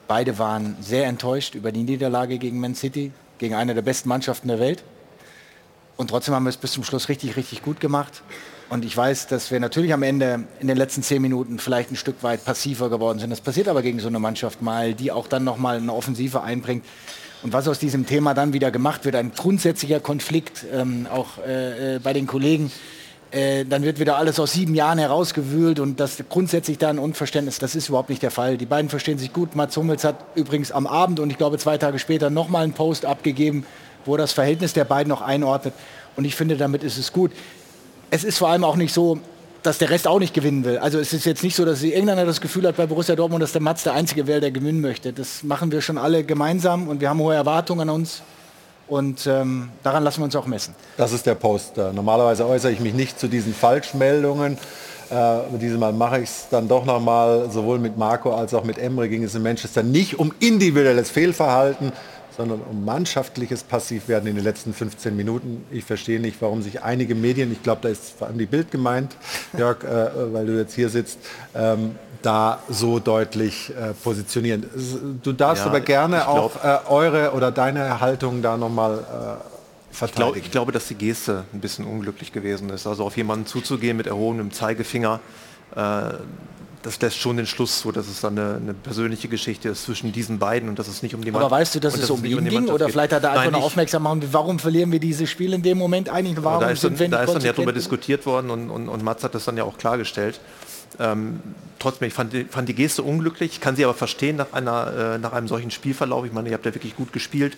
Beide 0.08 0.36
waren 0.40 0.76
sehr 0.80 1.06
enttäuscht 1.06 1.54
über 1.54 1.70
die 1.70 1.84
Niederlage 1.84 2.38
gegen 2.38 2.58
Man 2.58 2.74
City, 2.74 3.12
gegen 3.38 3.54
eine 3.54 3.74
der 3.74 3.82
besten 3.82 4.08
Mannschaften 4.08 4.48
der 4.48 4.58
Welt. 4.58 4.82
Und 5.96 6.10
trotzdem 6.10 6.34
haben 6.34 6.44
wir 6.44 6.50
es 6.50 6.56
bis 6.56 6.72
zum 6.72 6.84
Schluss 6.84 7.08
richtig, 7.08 7.36
richtig 7.36 7.62
gut 7.62 7.80
gemacht. 7.80 8.22
Und 8.68 8.84
ich 8.84 8.96
weiß, 8.96 9.28
dass 9.28 9.50
wir 9.50 9.60
natürlich 9.60 9.92
am 9.92 10.02
Ende 10.02 10.44
in 10.60 10.66
den 10.66 10.76
letzten 10.76 11.02
zehn 11.02 11.22
Minuten 11.22 11.58
vielleicht 11.58 11.92
ein 11.92 11.96
Stück 11.96 12.22
weit 12.22 12.44
passiver 12.44 12.90
geworden 12.90 13.18
sind. 13.18 13.30
Das 13.30 13.40
passiert 13.40 13.68
aber 13.68 13.80
gegen 13.82 14.00
so 14.00 14.08
eine 14.08 14.18
Mannschaft 14.18 14.60
mal, 14.60 14.92
die 14.92 15.12
auch 15.12 15.28
dann 15.28 15.44
nochmal 15.44 15.76
eine 15.76 15.92
Offensive 15.92 16.42
einbringt. 16.42 16.84
Und 17.42 17.52
was 17.52 17.68
aus 17.68 17.78
diesem 17.78 18.06
Thema 18.06 18.34
dann 18.34 18.52
wieder 18.52 18.70
gemacht 18.70 19.04
wird, 19.04 19.14
ein 19.14 19.32
grundsätzlicher 19.32 20.00
Konflikt, 20.00 20.64
ähm, 20.72 21.06
auch 21.12 21.38
äh, 21.46 21.96
äh 21.96 21.98
bei 22.00 22.12
den 22.12 22.26
Kollegen, 22.26 22.72
äh, 23.30 23.64
dann 23.64 23.82
wird 23.82 24.00
wieder 24.00 24.16
alles 24.16 24.40
aus 24.40 24.52
sieben 24.52 24.74
Jahren 24.74 24.98
herausgewühlt 24.98 25.78
und 25.78 26.00
das 26.00 26.22
grundsätzlich 26.28 26.78
da 26.78 26.90
ein 26.90 26.98
Unverständnis, 26.98 27.58
das 27.58 27.74
ist 27.74 27.88
überhaupt 27.88 28.08
nicht 28.08 28.22
der 28.22 28.30
Fall. 28.30 28.56
Die 28.56 28.66
beiden 28.66 28.88
verstehen 28.88 29.18
sich 29.18 29.32
gut. 29.32 29.54
Mats 29.54 29.76
Hummels 29.76 30.04
hat 30.04 30.24
übrigens 30.34 30.72
am 30.72 30.86
Abend 30.86 31.20
und 31.20 31.30
ich 31.30 31.38
glaube 31.38 31.58
zwei 31.58 31.76
Tage 31.76 31.98
später 31.98 32.30
nochmal 32.30 32.64
einen 32.64 32.72
Post 32.72 33.04
abgegeben, 33.04 33.66
wo 34.06 34.16
das 34.16 34.32
Verhältnis 34.32 34.72
der 34.72 34.84
beiden 34.84 35.08
noch 35.08 35.22
einordnet. 35.22 35.74
Und 36.16 36.24
ich 36.24 36.34
finde, 36.34 36.56
damit 36.56 36.82
ist 36.82 36.98
es 36.98 37.12
gut. 37.12 37.32
Es 38.10 38.24
ist 38.24 38.38
vor 38.38 38.48
allem 38.48 38.64
auch 38.64 38.76
nicht 38.76 38.94
so, 38.94 39.18
dass 39.62 39.78
der 39.78 39.90
Rest 39.90 40.06
auch 40.06 40.20
nicht 40.20 40.32
gewinnen 40.32 40.64
will. 40.64 40.78
Also 40.78 40.98
es 40.98 41.12
ist 41.12 41.26
jetzt 41.26 41.42
nicht 41.42 41.56
so, 41.56 41.64
dass 41.64 41.82
Engländer 41.82 42.24
das 42.24 42.40
Gefühl 42.40 42.66
hat 42.66 42.76
bei 42.76 42.86
Borussia 42.86 43.16
Dortmund, 43.16 43.42
dass 43.42 43.52
der 43.52 43.62
Mats 43.62 43.82
der 43.82 43.94
Einzige 43.94 44.26
wäre, 44.26 44.40
der 44.40 44.52
gewinnen 44.52 44.80
möchte. 44.80 45.12
Das 45.12 45.42
machen 45.42 45.72
wir 45.72 45.80
schon 45.80 45.98
alle 45.98 46.22
gemeinsam 46.22 46.88
und 46.88 47.00
wir 47.00 47.10
haben 47.10 47.18
hohe 47.18 47.34
Erwartungen 47.34 47.88
an 47.88 47.90
uns. 47.90 48.22
Und 48.88 49.26
ähm, 49.26 49.70
daran 49.82 50.04
lassen 50.04 50.20
wir 50.20 50.26
uns 50.26 50.36
auch 50.36 50.46
messen. 50.46 50.74
Das 50.96 51.12
ist 51.12 51.26
der 51.26 51.34
Poster. 51.34 51.92
Normalerweise 51.92 52.46
äußere 52.46 52.70
ich 52.70 52.78
mich 52.78 52.94
nicht 52.94 53.18
zu 53.18 53.26
diesen 53.26 53.52
Falschmeldungen. 53.52 54.58
Äh, 55.10 55.38
dieses 55.60 55.78
Mal 55.78 55.92
mache 55.92 56.20
ich 56.20 56.28
es 56.30 56.46
dann 56.50 56.68
doch 56.68 56.84
nochmal. 56.84 57.50
Sowohl 57.50 57.80
mit 57.80 57.98
Marco 57.98 58.34
als 58.34 58.54
auch 58.54 58.62
mit 58.62 58.78
Emre 58.78 59.08
ging 59.08 59.24
es 59.24 59.34
in 59.34 59.42
Manchester 59.42 59.82
nicht 59.82 60.20
um 60.20 60.32
individuelles 60.38 61.10
Fehlverhalten, 61.10 61.92
sondern 62.36 62.60
um 62.60 62.84
mannschaftliches 62.84 63.62
Passivwerden 63.62 64.28
in 64.28 64.36
den 64.36 64.44
letzten 64.44 64.74
15 64.74 65.16
Minuten. 65.16 65.64
Ich 65.70 65.84
verstehe 65.84 66.20
nicht, 66.20 66.40
warum 66.40 66.62
sich 66.62 66.82
einige 66.82 67.14
Medien, 67.14 67.50
ich 67.50 67.62
glaube, 67.62 67.80
da 67.82 67.88
ist 67.88 68.18
vor 68.18 68.26
allem 68.26 68.38
die 68.38 68.46
Bild 68.46 68.70
gemeint, 68.70 69.16
Jörg, 69.56 69.82
äh, 69.84 70.32
weil 70.32 70.46
du 70.46 70.58
jetzt 70.58 70.74
hier 70.74 70.88
sitzt, 70.88 71.18
ähm, 71.54 71.96
da 72.22 72.60
so 72.68 72.98
deutlich 72.98 73.70
äh, 73.70 73.92
positionieren. 73.94 74.66
Du 75.22 75.32
darfst 75.32 75.64
ja, 75.64 75.70
aber 75.70 75.80
gerne 75.80 76.16
glaub, 76.16 76.56
auch 76.56 76.64
äh, 76.64 76.90
eure 76.90 77.32
oder 77.32 77.50
deine 77.50 78.00
Haltung 78.00 78.42
da 78.42 78.56
nochmal 78.56 78.98
äh, 78.98 79.94
verteidigen. 79.94 80.08
Ich, 80.08 80.14
glaub, 80.14 80.36
ich 80.36 80.50
glaube, 80.50 80.72
dass 80.72 80.88
die 80.88 80.94
Geste 80.94 81.44
ein 81.52 81.60
bisschen 81.60 81.86
unglücklich 81.86 82.32
gewesen 82.32 82.70
ist. 82.70 82.86
Also 82.86 83.04
auf 83.04 83.16
jemanden 83.16 83.46
zuzugehen 83.46 83.96
mit 83.96 84.06
erhobenem 84.06 84.50
Zeigefinger, 84.52 85.20
äh, 85.74 85.80
das 86.82 87.00
lässt 87.00 87.18
schon 87.18 87.36
den 87.36 87.46
Schluss 87.46 87.80
zu, 87.80 87.92
dass 87.92 88.08
es 88.08 88.20
dann 88.20 88.38
eine, 88.38 88.56
eine, 88.56 88.74
persönliche 88.74 89.28
Geschichte 89.28 89.68
ist 89.68 89.84
zwischen 89.84 90.12
diesen 90.12 90.38
beiden 90.38 90.68
und 90.68 90.78
dass 90.78 90.88
es 90.88 91.02
nicht 91.02 91.14
um 91.14 91.22
die 91.22 91.30
Mannschaft 91.30 91.52
Aber 91.52 91.60
weißt 91.60 91.74
du, 91.74 91.80
dass 91.80 91.96
es 91.96 92.10
um 92.10 92.24
ihn 92.24 92.44
ging? 92.44 92.68
Oder 92.68 92.88
vielleicht 92.88 93.12
hat 93.12 93.24
er 93.24 93.32
einfach 93.32 93.50
nur 93.50 93.62
aufmerksam 93.62 94.02
machen, 94.02 94.22
warum 94.30 94.58
verlieren 94.58 94.92
wir 94.92 95.00
dieses 95.00 95.28
Spiel 95.28 95.52
in 95.52 95.62
dem 95.62 95.78
Moment 95.78 96.08
eigentlich? 96.08 96.42
Warum 96.44 96.60
da 96.60 96.70
ist 96.70 96.84
dann, 96.84 96.96
da 96.96 97.22
ist 97.22 97.34
dann 97.34 97.42
ja 97.42 97.52
darüber 97.52 97.72
diskutiert 97.72 98.26
worden 98.26 98.50
und, 98.50 98.70
und, 98.70 98.88
und 98.88 99.02
Mats 99.02 99.24
hat 99.24 99.34
das 99.34 99.44
dann 99.44 99.56
ja 99.56 99.64
auch 99.64 99.78
klargestellt. 99.78 100.40
Ähm, 100.98 101.40
trotzdem, 101.78 102.08
ich 102.08 102.14
fand 102.14 102.32
die, 102.32 102.44
fand 102.44 102.68
die, 102.68 102.74
Geste 102.74 103.02
unglücklich, 103.02 103.52
ich 103.52 103.60
kann 103.60 103.76
sie 103.76 103.84
aber 103.84 103.94
verstehen 103.94 104.36
nach, 104.36 104.52
einer, 104.52 105.14
äh, 105.14 105.18
nach 105.18 105.32
einem 105.32 105.48
solchen 105.48 105.70
Spielverlauf. 105.70 106.24
Ich 106.24 106.32
meine, 106.32 106.48
ihr 106.48 106.54
habt 106.54 106.64
ja 106.64 106.74
wirklich 106.74 106.96
gut 106.96 107.12
gespielt 107.12 107.56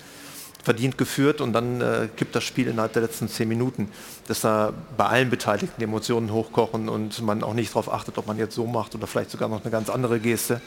verdient 0.69 0.99
geführt 0.99 1.41
und 1.41 1.55
dann 1.55 1.81
äh, 1.81 2.09
kippt 2.15 2.37
das 2.37 2.45
Spiel 2.45 2.69
innerhalb 2.69 2.93
der 2.93 3.01
letzten 3.01 3.27
zehn 3.27 3.49
Minuten, 3.49 3.91
dass 4.27 4.43
da 4.43 4.75
bei 4.99 5.07
allen 5.07 5.31
Beteiligten 5.31 5.73
die 5.79 5.85
Emotionen 5.85 6.31
hochkochen 6.31 6.91
und 6.91 7.23
man 7.23 7.43
auch 7.43 7.55
nicht 7.55 7.71
darauf 7.71 7.91
achtet, 7.91 8.19
ob 8.19 8.27
man 8.27 8.37
jetzt 8.37 8.55
so 8.55 8.67
macht 8.67 8.95
oder 8.95 9.07
vielleicht 9.07 9.31
sogar 9.31 9.49
noch 9.49 9.63
eine 9.63 9.71
ganz 9.71 9.89
andere 9.89 10.21
Geste. 10.21 10.61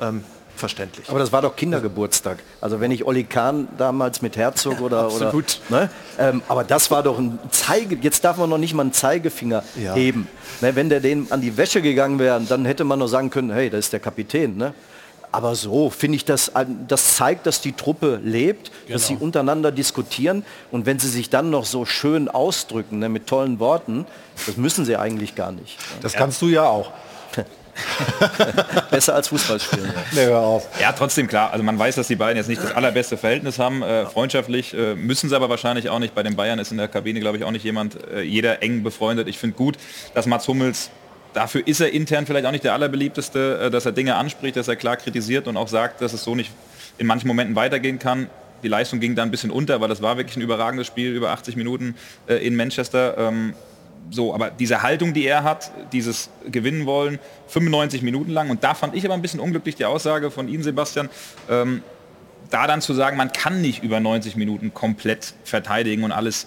Ähm, 0.00 0.24
verständlich. 0.56 1.10
Aber 1.10 1.18
das 1.18 1.32
war 1.32 1.42
doch 1.42 1.54
Kindergeburtstag. 1.54 2.38
Also 2.62 2.80
wenn 2.80 2.90
ich 2.92 3.04
Olli 3.04 3.24
Kahn 3.24 3.68
damals 3.76 4.22
mit 4.22 4.38
Herzog 4.38 4.80
oder... 4.86 5.04
Absolut. 5.04 5.60
Oder, 5.68 5.80
ne? 5.80 5.90
ähm, 6.18 6.42
aber 6.48 6.64
das 6.64 6.90
war 6.90 7.02
doch 7.02 7.18
ein 7.18 7.38
Zeige... 7.50 7.96
Jetzt 7.96 8.24
darf 8.24 8.38
man 8.38 8.48
noch 8.48 8.56
nicht 8.56 8.72
mal 8.72 8.84
einen 8.84 8.94
Zeigefinger 8.94 9.64
ja. 9.76 9.92
heben. 9.92 10.28
Ne, 10.62 10.74
wenn 10.74 10.88
der 10.88 11.00
den 11.00 11.30
an 11.30 11.42
die 11.42 11.58
Wäsche 11.58 11.82
gegangen 11.82 12.18
wäre, 12.18 12.40
dann 12.40 12.64
hätte 12.64 12.84
man 12.84 12.98
noch 12.98 13.08
sagen 13.08 13.28
können, 13.28 13.52
hey, 13.52 13.68
das 13.68 13.80
ist 13.80 13.92
der 13.92 14.00
Kapitän. 14.00 14.56
Ne? 14.56 14.72
Aber 15.32 15.54
so 15.54 15.88
finde 15.88 16.16
ich, 16.16 16.26
das, 16.26 16.52
das 16.86 17.16
zeigt, 17.16 17.46
dass 17.46 17.62
die 17.62 17.72
Truppe 17.72 18.20
lebt, 18.22 18.70
genau. 18.70 18.92
dass 18.92 19.06
sie 19.06 19.16
untereinander 19.16 19.72
diskutieren. 19.72 20.44
Und 20.70 20.84
wenn 20.84 20.98
sie 20.98 21.08
sich 21.08 21.30
dann 21.30 21.48
noch 21.48 21.64
so 21.64 21.86
schön 21.86 22.28
ausdrücken, 22.28 22.98
ne, 22.98 23.08
mit 23.08 23.26
tollen 23.26 23.58
Worten, 23.58 24.06
das 24.46 24.58
müssen 24.58 24.84
sie 24.84 24.96
eigentlich 24.96 25.34
gar 25.34 25.50
nicht. 25.50 25.78
Das 26.02 26.12
kannst 26.12 26.40
du 26.42 26.48
ja 26.48 26.64
auch. 26.64 26.92
Besser 28.90 29.14
als 29.14 29.28
Fußball 29.28 29.58
spielen. 29.58 29.90
Ja. 30.12 30.26
Nee, 30.26 30.34
auf. 30.34 30.68
ja, 30.78 30.92
trotzdem 30.92 31.26
klar. 31.26 31.52
Also 31.52 31.64
man 31.64 31.78
weiß, 31.78 31.94
dass 31.94 32.08
die 32.08 32.16
beiden 32.16 32.36
jetzt 32.36 32.48
nicht 32.48 32.62
das 32.62 32.72
allerbeste 32.72 33.16
Verhältnis 33.16 33.58
haben. 33.58 33.82
Äh, 33.82 34.04
freundschaftlich 34.06 34.74
äh, 34.74 34.94
müssen 34.94 35.30
sie 35.30 35.36
aber 35.36 35.48
wahrscheinlich 35.48 35.88
auch 35.88 35.98
nicht. 35.98 36.14
Bei 36.14 36.22
den 36.22 36.36
Bayern 36.36 36.58
ist 36.58 36.70
in 36.70 36.76
der 36.76 36.88
Kabine, 36.88 37.20
glaube 37.20 37.38
ich, 37.38 37.44
auch 37.44 37.50
nicht 37.50 37.64
jemand, 37.64 37.96
äh, 38.12 38.20
jeder 38.20 38.62
eng 38.62 38.82
befreundet. 38.82 39.26
Ich 39.28 39.38
finde 39.38 39.56
gut, 39.56 39.76
dass 40.12 40.26
Mats 40.26 40.46
Hummels 40.48 40.90
dafür 41.32 41.66
ist 41.66 41.80
er 41.80 41.92
intern 41.92 42.26
vielleicht 42.26 42.46
auch 42.46 42.50
nicht 42.50 42.64
der 42.64 42.72
allerbeliebteste, 42.74 43.60
äh, 43.64 43.70
dass 43.70 43.86
er 43.86 43.92
Dinge 43.92 44.16
anspricht, 44.16 44.56
dass 44.56 44.68
er 44.68 44.76
klar 44.76 44.96
kritisiert 44.96 45.48
und 45.48 45.56
auch 45.56 45.68
sagt, 45.68 46.00
dass 46.00 46.12
es 46.12 46.24
so 46.24 46.34
nicht 46.34 46.50
in 46.98 47.06
manchen 47.06 47.28
Momenten 47.28 47.56
weitergehen 47.56 47.98
kann. 47.98 48.28
Die 48.62 48.68
Leistung 48.68 49.00
ging 49.00 49.14
da 49.14 49.22
ein 49.22 49.30
bisschen 49.30 49.50
unter, 49.50 49.80
weil 49.80 49.88
das 49.88 50.02
war 50.02 50.16
wirklich 50.16 50.36
ein 50.36 50.42
überragendes 50.42 50.86
Spiel 50.86 51.12
über 51.12 51.30
80 51.30 51.56
Minuten 51.56 51.96
äh, 52.28 52.36
in 52.36 52.54
Manchester. 52.54 53.16
Ähm, 53.18 53.54
so, 54.10 54.34
aber 54.34 54.50
diese 54.50 54.82
Haltung, 54.82 55.14
die 55.14 55.24
er 55.24 55.44
hat, 55.44 55.70
dieses 55.92 56.28
Gewinnen 56.50 56.86
wollen, 56.86 57.18
95 57.48 58.02
Minuten 58.02 58.30
lang. 58.30 58.50
Und 58.50 58.62
da 58.64 58.74
fand 58.74 58.94
ich 58.94 59.04
aber 59.04 59.14
ein 59.14 59.22
bisschen 59.22 59.40
unglücklich 59.40 59.76
die 59.76 59.84
Aussage 59.84 60.30
von 60.30 60.48
Ihnen, 60.48 60.62
Sebastian, 60.62 61.08
ähm, 61.48 61.82
da 62.50 62.66
dann 62.66 62.80
zu 62.80 62.94
sagen, 62.94 63.16
man 63.16 63.32
kann 63.32 63.60
nicht 63.62 63.82
über 63.82 64.00
90 64.00 64.36
Minuten 64.36 64.74
komplett 64.74 65.34
verteidigen 65.44 66.04
und 66.04 66.12
alles. 66.12 66.46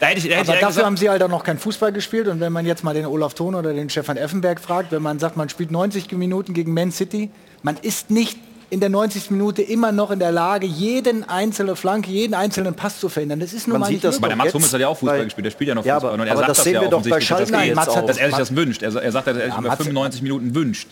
Da 0.00 0.06
hätte 0.06 0.18
ich, 0.18 0.28
da 0.28 0.36
hätte 0.36 0.50
aber 0.50 0.52
dafür 0.52 0.68
gesagt, 0.68 0.86
haben 0.86 0.96
sie 0.96 1.08
halt 1.08 1.22
auch 1.22 1.28
noch 1.28 1.44
kein 1.44 1.58
Fußball 1.58 1.92
gespielt. 1.92 2.28
Und 2.28 2.40
wenn 2.40 2.52
man 2.52 2.66
jetzt 2.66 2.84
mal 2.84 2.94
den 2.94 3.06
Olaf 3.06 3.34
Thon 3.34 3.54
oder 3.54 3.72
den 3.72 3.90
Stefan 3.90 4.16
Effenberg 4.16 4.60
fragt, 4.60 4.92
wenn 4.92 5.02
man 5.02 5.18
sagt, 5.18 5.36
man 5.36 5.48
spielt 5.48 5.70
90 5.70 6.10
Minuten 6.12 6.54
gegen 6.54 6.74
Man 6.74 6.92
City, 6.92 7.30
man 7.62 7.76
ist 7.76 8.10
nicht 8.10 8.38
in 8.70 8.80
der 8.80 8.88
90. 8.88 9.30
Minute 9.30 9.62
immer 9.62 9.92
noch 9.92 10.10
in 10.10 10.18
der 10.18 10.32
Lage, 10.32 10.66
jeden 10.66 11.22
einzelne 11.28 11.76
Flanke, 11.76 12.10
jeden 12.10 12.34
einzelnen 12.34 12.74
Pass 12.74 12.98
zu 12.98 13.08
verhindern. 13.08 13.40
Das 13.40 13.52
ist 13.52 13.68
nun 13.68 13.74
Man 13.74 13.82
mal 13.82 13.90
nicht 13.92 14.02
das 14.02 14.16
Aber 14.16 14.28
der 14.28 14.36
Mats 14.36 14.52
Hummels 14.52 14.72
hat 14.72 14.80
ja 14.80 14.88
auch 14.88 14.96
Fußball 14.98 15.18
weil, 15.18 15.24
gespielt, 15.24 15.46
der 15.46 15.50
spielt 15.50 15.68
ja 15.68 15.74
noch 15.74 15.84
ja, 15.84 15.94
Fußball. 15.94 16.12
Aber, 16.12 16.22
und 16.22 16.26
er 16.26 16.32
aber 16.32 16.40
sagt 16.40 16.50
das, 16.50 16.56
das 16.58 16.64
sehen 16.64 16.74
ja 16.74 16.80
wir 16.80 16.88
doch 16.88 17.02
bei 17.02 17.20
Schalke 17.20 17.42
dass, 17.44 17.50
Nein, 17.50 17.74
Mats 17.74 17.96
hat, 17.96 18.08
dass 18.08 18.16
er 18.16 18.28
sich 18.28 18.38
das 18.38 18.56
wünscht. 18.56 18.82
Er, 18.82 18.94
er 18.94 19.12
sagt, 19.12 19.26
dass 19.26 19.36
er 19.36 19.44
sich 19.44 19.54
ja, 19.54 19.60
über 19.60 19.76
95 19.76 20.22
Minuten 20.22 20.54
wünscht. 20.54 20.88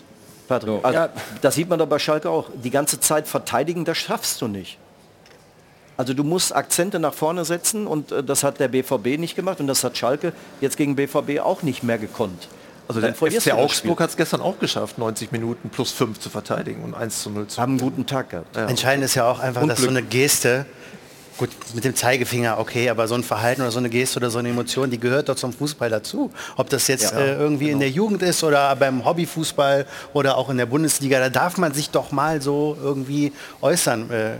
Patrick, 0.47 0.83
also, 0.83 0.97
ja. 0.97 1.09
das 1.41 1.55
sieht 1.55 1.69
man 1.69 1.79
doch 1.79 1.87
bei 1.87 1.99
Schalke 1.99 2.29
auch. 2.29 2.49
Die 2.63 2.69
ganze 2.69 2.99
Zeit 2.99 3.27
verteidigen, 3.27 3.85
das 3.85 3.97
schaffst 3.97 4.41
du 4.41 4.47
nicht. 4.47 4.77
Also 5.97 6.13
du 6.13 6.23
musst 6.23 6.55
Akzente 6.55 6.99
nach 6.99 7.13
vorne 7.13 7.45
setzen 7.45 7.87
und 7.87 8.11
äh, 8.11 8.23
das 8.23 8.43
hat 8.43 8.59
der 8.59 8.67
BVB 8.67 9.19
nicht 9.19 9.35
gemacht 9.35 9.59
und 9.59 9.67
das 9.67 9.83
hat 9.83 9.97
Schalke 9.97 10.33
jetzt 10.61 10.77
gegen 10.77 10.95
BVB 10.95 11.39
auch 11.41 11.61
nicht 11.61 11.83
mehr 11.83 11.97
gekonnt. 11.97 12.47
Also 12.87 12.99
der 12.99 13.13
FC 13.15 13.53
Augsburg 13.53 13.99
hat 14.01 14.09
es 14.09 14.17
gestern 14.17 14.41
auch 14.41 14.59
geschafft, 14.59 14.97
90 14.97 15.31
Minuten 15.31 15.69
plus 15.69 15.91
5 15.91 16.19
zu 16.19 16.29
verteidigen 16.29 16.83
und 16.83 16.93
1 16.93 17.23
zu 17.23 17.29
0 17.29 17.47
zu 17.47 17.61
Haben 17.61 17.73
einen 17.73 17.79
guten 17.79 18.05
Tag 18.05 18.31
gehabt. 18.31 18.55
Ja. 18.55 18.65
Entscheidend 18.65 19.05
ist 19.05 19.15
ja 19.15 19.29
auch 19.29 19.39
einfach, 19.39 19.65
dass 19.65 19.79
so 19.79 19.87
eine 19.87 20.03
Geste, 20.03 20.65
gut, 21.37 21.49
mit 21.73 21.83
dem 21.83 21.95
Zeigefinger, 21.95 22.59
okay, 22.59 22.89
aber 22.89 23.07
so 23.07 23.15
ein 23.15 23.23
Verhalten 23.23 23.61
oder 23.61 23.71
so 23.71 23.79
eine 23.79 23.89
Geste 23.89 24.17
oder 24.19 24.29
so 24.29 24.39
eine 24.39 24.49
Emotion, 24.49 24.89
die 24.89 24.99
gehört 24.99 25.29
doch 25.29 25.35
zum 25.35 25.53
Fußball 25.53 25.89
dazu. 25.89 26.31
Ob 26.57 26.69
das 26.69 26.87
jetzt 26.87 27.11
ja, 27.11 27.19
äh, 27.19 27.35
irgendwie 27.35 27.65
genau. 27.65 27.75
in 27.75 27.79
der 27.79 27.89
Jugend 27.89 28.21
ist 28.21 28.43
oder 28.43 28.75
beim 28.75 29.05
Hobbyfußball 29.05 29.85
oder 30.13 30.37
auch 30.37 30.49
in 30.49 30.57
der 30.57 30.65
Bundesliga, 30.65 31.19
da 31.19 31.29
darf 31.29 31.57
man 31.57 31.73
sich 31.73 31.89
doch 31.89 32.11
mal 32.11 32.41
so 32.41 32.77
irgendwie 32.81 33.33
äußern 33.61 34.09
äh, 34.11 34.31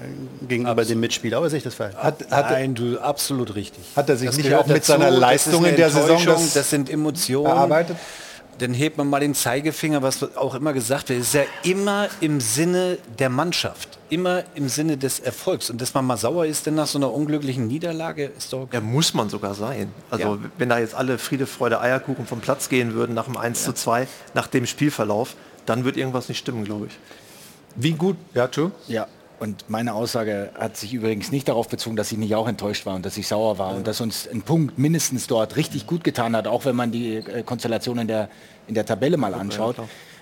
gegenüber 0.48 0.72
absolut. 0.72 0.90
dem 0.92 1.00
Mitspieler. 1.00 1.38
Aber 1.38 1.50
sehe 1.50 1.58
ich 1.58 1.64
das 1.64 1.76
falsch? 1.76 1.96
Hat, 1.96 2.20
hat 2.30 2.52
Nein, 2.52 2.76
du 2.76 3.00
absolut 3.00 3.56
richtig. 3.56 3.84
Hat 3.96 4.10
er 4.10 4.18
sich 4.18 4.28
das 4.28 4.38
nicht 4.38 4.54
auch 4.54 4.66
mit 4.68 4.78
dazu, 4.78 4.94
seiner 4.94 5.12
Leistung 5.12 5.66
in 5.66 5.76
der 5.76 5.90
Saison 5.90 6.24
das, 6.26 6.54
das 6.54 6.70
sind 6.70 6.90
Emotionen 6.90 7.48
erarbeitet? 7.48 7.98
Dann 8.60 8.74
hebt 8.74 8.98
man 8.98 9.10
mal 9.10 9.20
den 9.20 9.34
Zeigefinger, 9.34 10.02
was 10.02 10.36
auch 10.36 10.56
immer 10.56 10.74
gesagt 10.74 11.10
wird, 11.10 11.20
ist 11.20 11.34
ja 11.34 11.44
immer 11.64 12.10
im 12.22 12.40
Sinne 12.40 12.98
der 13.20 13.30
Mannschaft, 13.30 13.98
immer 14.10 14.44
im 14.56 14.70
Sinne 14.70 14.98
des 14.98 15.20
Erfolgs. 15.20 15.70
Und 15.70 15.82
dass 15.82 15.94
man 15.94 16.06
mal 16.06 16.18
sauer 16.18 16.46
ist 16.46 16.66
denn 16.66 16.76
nach 16.76 16.88
so 16.88 16.98
einer 16.98 17.12
unglücklichen 17.12 17.68
Niederlage, 17.68 18.32
ist 18.38 18.54
doch... 18.54 18.68
Ja, 18.72 18.82
muss 18.82 19.14
man 19.14 19.30
sogar 19.30 19.54
sein. 19.54 19.92
Also 20.10 20.36
ja. 20.36 20.40
wenn 20.58 20.70
da 20.70 20.80
jetzt 20.80 20.96
alle 20.96 21.18
Friede, 21.18 21.46
Freude, 21.46 21.82
Eierkuchen 21.82 22.26
vom 22.26 22.40
Platz 22.40 22.70
gehen 22.70 22.94
würden 22.94 23.16
nach 23.16 23.26
dem 23.26 23.38
1 23.38 23.60
ja. 23.60 23.66
zu 23.68 23.74
2, 23.74 24.08
nach 24.34 24.48
dem 24.48 24.66
Spielverlauf, 24.66 25.36
dann 25.66 25.86
wird 25.86 25.98
irgendwas 25.98 26.30
nicht 26.30 26.40
stimmen, 26.40 26.66
glaube 26.66 26.88
ich. 26.88 26.94
Wie 27.76 27.94
gut, 27.94 28.18
ja? 28.34 28.50
Ja, 28.88 29.08
und 29.44 29.70
meine 29.70 29.94
Aussage 29.94 30.52
hat 30.58 30.78
sich 30.78 30.94
übrigens 30.94 31.30
nicht 31.30 31.50
darauf 31.50 31.68
bezogen, 31.68 31.98
dass 31.98 32.10
ich 32.14 32.18
nicht 32.18 32.34
auch 32.34 32.48
enttäuscht 32.48 32.86
war 32.86 32.96
und 32.96 33.06
dass 33.06 33.18
ich 33.18 33.28
sauer 33.28 33.58
war 33.58 33.72
ja. 33.72 33.78
und 33.78 33.86
dass 33.86 34.00
uns 34.00 34.26
ein 34.26 34.42
Punkt 34.42 34.78
mindestens 34.80 35.28
dort 35.28 35.58
richtig 35.58 35.86
gut 35.86 36.06
getan 36.06 36.34
hat, 36.34 36.48
auch 36.48 36.64
wenn 36.64 36.78
man 36.78 36.94
die 36.94 37.18
äh, 37.18 37.44
Konstellation 37.44 37.98
in 37.98 38.08
der, 38.08 38.30
in 38.68 38.74
der 38.74 38.86
Tabelle 38.86 39.18
mal 39.18 39.34
anschaut. 39.34 39.76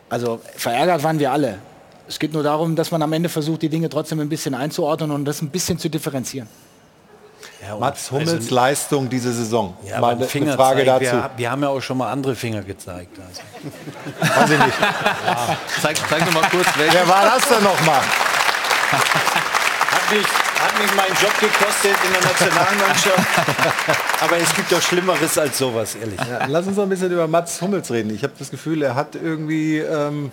Also 0.10 0.41
verärgert 0.56 1.03
waren 1.03 1.19
wir 1.19 1.31
alle. 1.31 1.60
Es 2.07 2.18
geht 2.18 2.34
nur 2.34 2.41
darum, 2.41 2.76
dass 2.76 2.89
man 2.89 3.03
am 3.03 3.14
Ende 3.14 3.30
versucht, 3.30 3.61
die 3.61 3.69
Dinge 3.69 3.89
trotzdem 3.89 4.19
ein 4.22 4.27
bisschen 4.27 4.56
einzuordnen 4.56 5.11
und 5.11 5.23
das 5.23 5.43
ein 5.43 5.49
bisschen 5.49 5.77
zu 5.77 5.88
differenzieren. 5.88 6.49
Ja, 7.61 7.77
Mats 7.77 8.10
Hummels 8.10 8.31
also, 8.31 8.56
Leistung 8.56 9.07
diese 9.07 9.31
Saison. 9.31 9.76
Ja, 9.88 9.99
mal 9.99 10.15
eine 10.15 10.26
Frage 10.26 10.84
dazu. 10.84 11.03
Wir, 11.03 11.30
wir, 11.38 11.52
haben 11.52 11.61
ja 11.61 11.69
auch 11.69 11.80
schon 11.80 11.99
mal 11.99 12.11
andere 12.11 12.35
Finger 12.35 12.64
gezeigt. 12.64 13.19
Also. 13.19 14.35
Weiß 14.41 14.49
ich 14.49 14.65
nicht. 14.65 14.80
Ja. 14.81 15.57
Zeig, 15.80 15.98
zeig 16.10 16.26
noch 16.26 16.41
mal 16.41 16.49
kurz, 16.49 16.68
welche. 16.76 16.95
Wer 16.95 17.07
war 17.07 17.23
das 17.23 17.48
denn 17.48 17.64
noch 17.64 17.85
mal? 17.85 18.02
Hat, 18.91 20.11
mich, 20.11 20.26
hat 20.26 20.80
mich 20.80 20.95
meinen 20.95 21.15
Job 21.22 21.34
gekostet 21.39 21.97
in 22.05 22.13
der 22.13 22.22
Nationalmannschaft. 22.22 23.27
Aber 24.22 24.38
es 24.38 24.55
gibt 24.55 24.72
doch 24.72 24.81
Schlimmeres 24.81 25.38
als 25.38 25.57
sowas, 25.57 25.95
ehrlich. 25.95 26.19
Ja, 26.19 26.45
lass 26.47 26.68
uns 26.68 26.77
noch 26.77 26.84
ein 26.84 26.89
bisschen 26.89 27.11
über 27.11 27.27
Mats 27.27 27.61
Hummels 27.61 27.91
reden. 27.91 28.13
Ich 28.13 28.23
habe 28.23 28.34
das 28.38 28.51
Gefühl, 28.51 28.84
er 28.84 28.95
hat 28.95 29.15
irgendwie 29.15 29.80
ähm, 29.80 30.31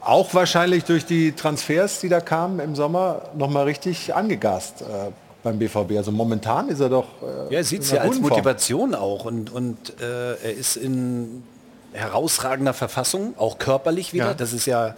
auch 0.00 0.34
wahrscheinlich 0.34 0.84
durch 0.84 1.04
die 1.04 1.32
Transfers, 1.32 2.00
die 2.00 2.08
da 2.08 2.20
kamen 2.20 2.60
im 2.60 2.74
Sommer, 2.74 3.22
noch 3.34 3.50
mal 3.50 3.64
richtig 3.64 4.14
angegast. 4.14 4.82
Äh, 4.82 5.12
beim 5.46 5.58
BVB. 5.60 5.96
Also 5.96 6.10
momentan 6.10 6.68
ist 6.68 6.80
er 6.80 6.88
doch. 6.88 7.06
Äh, 7.22 7.52
ja, 7.52 7.58
er 7.58 7.64
sieht 7.64 7.82
es 7.82 7.92
ja 7.92 8.00
als 8.00 8.18
Motivation 8.18 8.94
auch 8.94 9.24
und, 9.24 9.50
und 9.50 10.00
äh, 10.00 10.32
er 10.32 10.54
ist 10.54 10.76
in 10.76 11.44
herausragender 11.92 12.74
Verfassung, 12.74 13.34
auch 13.38 13.58
körperlich 13.58 14.12
wieder. 14.12 14.26
Ja. 14.26 14.34
Das 14.34 14.52
ist 14.52 14.66
ja 14.66 14.96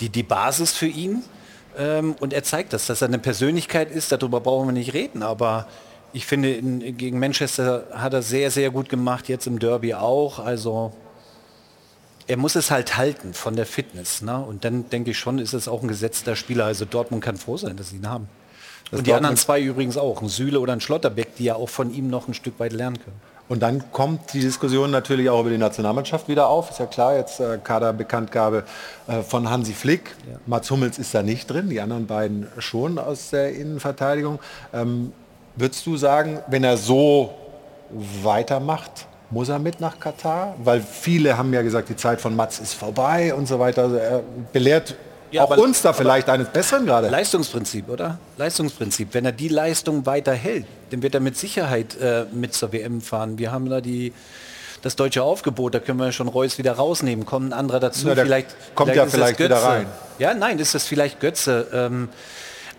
die, 0.00 0.08
die 0.08 0.22
Basis 0.22 0.72
für 0.72 0.86
ihn. 0.86 1.24
Ähm, 1.76 2.14
und 2.20 2.32
er 2.32 2.42
zeigt 2.42 2.72
das, 2.72 2.86
dass 2.86 3.02
er 3.02 3.08
eine 3.08 3.18
Persönlichkeit 3.18 3.90
ist, 3.90 4.12
darüber 4.12 4.40
brauchen 4.40 4.68
wir 4.68 4.72
nicht 4.72 4.94
reden, 4.94 5.22
aber 5.22 5.66
ich 6.12 6.26
finde, 6.26 6.52
in, 6.52 6.96
gegen 6.96 7.18
Manchester 7.18 7.86
hat 7.92 8.14
er 8.14 8.22
sehr, 8.22 8.50
sehr 8.50 8.70
gut 8.70 8.88
gemacht, 8.88 9.28
jetzt 9.28 9.46
im 9.46 9.58
Derby 9.58 9.94
auch. 9.94 10.38
Also 10.38 10.92
er 12.28 12.36
muss 12.36 12.54
es 12.54 12.70
halt 12.70 12.96
halten 12.96 13.34
von 13.34 13.56
der 13.56 13.66
Fitness. 13.66 14.22
Ne? 14.22 14.38
Und 14.38 14.64
dann 14.64 14.88
denke 14.90 15.10
ich 15.10 15.18
schon, 15.18 15.38
ist 15.38 15.52
es 15.52 15.66
auch 15.66 15.82
ein 15.82 15.88
gesetzter 15.88 16.36
Spieler. 16.36 16.66
Also 16.66 16.84
Dortmund 16.84 17.22
kann 17.22 17.36
froh 17.36 17.56
sein, 17.56 17.76
dass 17.76 17.90
sie 17.90 17.96
ihn 17.96 18.08
haben. 18.08 18.28
Das 18.90 18.98
und 18.98 19.06
die 19.06 19.12
anderen 19.12 19.36
zwei 19.36 19.60
übrigens 19.60 19.96
auch, 19.96 20.22
ein 20.22 20.28
Süle 20.28 20.60
oder 20.60 20.72
ein 20.72 20.80
Schlotterbeck, 20.80 21.36
die 21.36 21.44
ja 21.44 21.56
auch 21.56 21.68
von 21.68 21.92
ihm 21.92 22.08
noch 22.08 22.28
ein 22.28 22.34
Stück 22.34 22.60
weit 22.60 22.72
lernen 22.72 22.98
können. 23.02 23.20
Und 23.48 23.62
dann 23.62 23.92
kommt 23.92 24.32
die 24.32 24.40
Diskussion 24.40 24.90
natürlich 24.90 25.28
auch 25.28 25.40
über 25.40 25.50
die 25.50 25.58
Nationalmannschaft 25.58 26.28
wieder 26.28 26.48
auf. 26.48 26.70
Ist 26.70 26.80
ja 26.80 26.86
klar, 26.86 27.16
jetzt 27.16 27.40
äh, 27.40 27.58
Kaderbekanntgabe 27.62 28.64
äh, 29.06 29.20
von 29.20 29.50
Hansi 29.50 29.74
Flick. 29.74 30.14
Ja. 30.30 30.38
Mats 30.46 30.70
Hummels 30.70 30.98
ist 30.98 31.14
da 31.14 31.22
nicht 31.22 31.50
drin, 31.50 31.68
die 31.68 31.80
anderen 31.80 32.06
beiden 32.06 32.46
schon 32.58 32.98
aus 32.98 33.30
der 33.30 33.54
Innenverteidigung. 33.54 34.38
Ähm, 34.72 35.12
würdest 35.56 35.84
du 35.84 35.96
sagen, 35.96 36.38
wenn 36.48 36.64
er 36.64 36.78
so 36.78 37.34
weitermacht, 38.22 39.06
muss 39.30 39.50
er 39.50 39.58
mit 39.58 39.78
nach 39.80 40.00
Katar? 40.00 40.54
Weil 40.62 40.80
viele 40.80 41.36
haben 41.36 41.52
ja 41.52 41.60
gesagt, 41.60 41.90
die 41.90 41.96
Zeit 41.96 42.22
von 42.22 42.34
Mats 42.34 42.60
ist 42.60 42.72
vorbei 42.72 43.34
und 43.34 43.46
so 43.46 43.58
weiter. 43.58 43.82
Also 43.82 43.96
er 43.96 44.22
belehrt 44.52 44.96
ja, 45.34 45.44
auch 45.44 45.56
uns 45.56 45.82
da 45.82 45.92
vielleicht 45.92 46.28
eines 46.28 46.48
Besseren 46.48 46.86
gerade. 46.86 47.08
Leistungsprinzip, 47.08 47.88
oder? 47.88 48.18
Leistungsprinzip. 48.36 49.08
Wenn 49.12 49.24
er 49.24 49.32
die 49.32 49.48
Leistung 49.48 50.06
weiter 50.06 50.32
hält, 50.32 50.66
dann 50.90 51.02
wird 51.02 51.14
er 51.14 51.20
mit 51.20 51.36
Sicherheit 51.36 51.96
äh, 52.00 52.24
mit 52.32 52.54
zur 52.54 52.72
WM 52.72 53.00
fahren. 53.00 53.38
Wir 53.38 53.50
haben 53.52 53.68
da 53.68 53.80
die, 53.80 54.12
das 54.82 54.96
deutsche 54.96 55.22
Aufgebot, 55.22 55.74
da 55.74 55.80
können 55.80 55.98
wir 55.98 56.12
schon 56.12 56.28
Reus 56.28 56.58
wieder 56.58 56.72
rausnehmen. 56.72 57.26
Kommt 57.26 57.50
ein 57.50 57.52
anderer 57.52 57.80
dazu, 57.80 58.08
ja, 58.08 58.14
vielleicht 58.14 58.48
kommt 58.74 58.92
vielleicht 58.92 59.12
ja 59.12 59.18
vielleicht 59.18 59.38
wieder 59.38 59.62
rein. 59.62 59.86
Ja, 60.18 60.34
nein, 60.34 60.58
ist 60.58 60.74
das 60.74 60.86
vielleicht 60.86 61.20
Götze. 61.20 61.66
Ähm, 61.72 62.08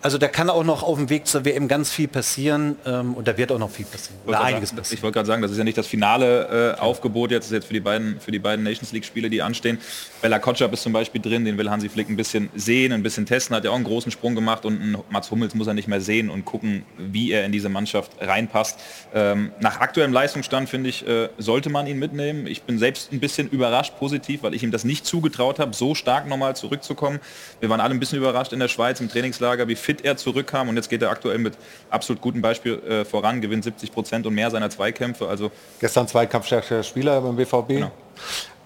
also 0.05 0.19
da 0.19 0.27
kann 0.27 0.51
auch 0.51 0.63
noch 0.63 0.83
auf 0.83 0.99
dem 0.99 1.09
Weg 1.09 1.25
zur 1.25 1.45
WM 1.45 1.67
ganz 1.67 1.91
viel 1.91 2.07
passieren 2.07 2.75
ähm, 2.85 3.15
und 3.15 3.27
da 3.27 3.39
wird 3.39 3.51
auch 3.51 3.57
noch 3.57 3.71
viel 3.71 3.87
passieren. 3.87 4.19
Oder 4.27 4.39
einiges 4.39 4.69
sagen, 4.69 4.77
passieren. 4.77 4.97
Ich 4.99 5.03
wollte 5.03 5.15
gerade 5.15 5.25
sagen, 5.25 5.41
das 5.41 5.49
ist 5.49 5.57
ja 5.57 5.63
nicht 5.63 5.79
das 5.79 5.87
finale 5.87 6.75
äh, 6.77 6.79
Aufgebot 6.79 7.31
jetzt, 7.31 7.51
jetzt 7.51 7.65
für 7.65 7.73
die 7.73 7.79
beiden 7.79 8.19
für 8.19 8.29
die 8.29 8.37
beiden 8.37 8.63
Nations 8.63 8.91
League 8.91 9.03
Spiele, 9.03 9.31
die 9.31 9.41
anstehen. 9.41 9.79
Bella 10.21 10.37
Kotschap 10.37 10.71
ist 10.73 10.83
zum 10.83 10.93
Beispiel 10.93 11.19
drin, 11.21 11.43
den 11.43 11.57
will 11.57 11.71
Hansi 11.71 11.89
Flick 11.89 12.07
ein 12.07 12.17
bisschen 12.17 12.51
sehen, 12.53 12.93
ein 12.93 13.01
bisschen 13.01 13.25
testen, 13.25 13.55
hat 13.55 13.63
ja 13.63 13.71
auch 13.71 13.75
einen 13.75 13.83
großen 13.83 14.11
Sprung 14.11 14.35
gemacht 14.35 14.63
und 14.63 14.79
Mats 15.09 15.31
Hummels 15.31 15.55
muss 15.55 15.65
er 15.65 15.73
nicht 15.73 15.87
mehr 15.87 16.01
sehen 16.01 16.29
und 16.29 16.45
gucken, 16.45 16.85
wie 16.99 17.31
er 17.31 17.43
in 17.43 17.51
diese 17.51 17.69
Mannschaft 17.69 18.11
reinpasst. 18.21 18.79
Ähm, 19.11 19.53
nach 19.59 19.79
aktuellem 19.79 20.13
Leistungsstand 20.13 20.69
finde 20.69 20.91
ich, 20.91 21.07
äh, 21.07 21.29
sollte 21.39 21.71
man 21.71 21.87
ihn 21.87 21.97
mitnehmen. 21.97 22.45
Ich 22.45 22.61
bin 22.61 22.77
selbst 22.77 23.11
ein 23.11 23.19
bisschen 23.19 23.49
überrascht 23.49 23.97
positiv, 23.97 24.43
weil 24.43 24.53
ich 24.53 24.61
ihm 24.61 24.69
das 24.69 24.83
nicht 24.83 25.03
zugetraut 25.03 25.57
habe, 25.57 25.75
so 25.75 25.95
stark 25.95 26.27
nochmal 26.27 26.55
zurückzukommen. 26.55 27.19
Wir 27.59 27.71
waren 27.71 27.79
alle 27.79 27.95
ein 27.95 27.99
bisschen 27.99 28.19
überrascht 28.19 28.53
in 28.53 28.59
der 28.59 28.67
Schweiz 28.67 29.01
im 29.01 29.09
Trainingslager, 29.09 29.67
wie 29.67 29.75
fit 29.75 29.94
fit 29.95 30.05
er 30.05 30.17
zurückkam 30.17 30.69
und 30.69 30.75
jetzt 30.75 30.89
geht 30.89 31.01
er 31.01 31.09
aktuell 31.09 31.37
mit 31.37 31.57
absolut 31.89 32.21
gutem 32.21 32.41
Beispiel 32.41 32.79
äh, 32.79 33.05
voran, 33.05 33.41
gewinnt 33.41 33.63
70 33.63 33.91
Prozent 33.91 34.25
und 34.25 34.33
mehr 34.33 34.51
seiner 34.51 34.69
Zweikämpfe. 34.69 35.27
Also 35.27 35.51
Gestern 35.79 36.07
zweikampfstärkster 36.07 36.83
Spieler 36.83 37.21
beim 37.21 37.35
BVB. 37.35 37.67
Genau. 37.67 37.91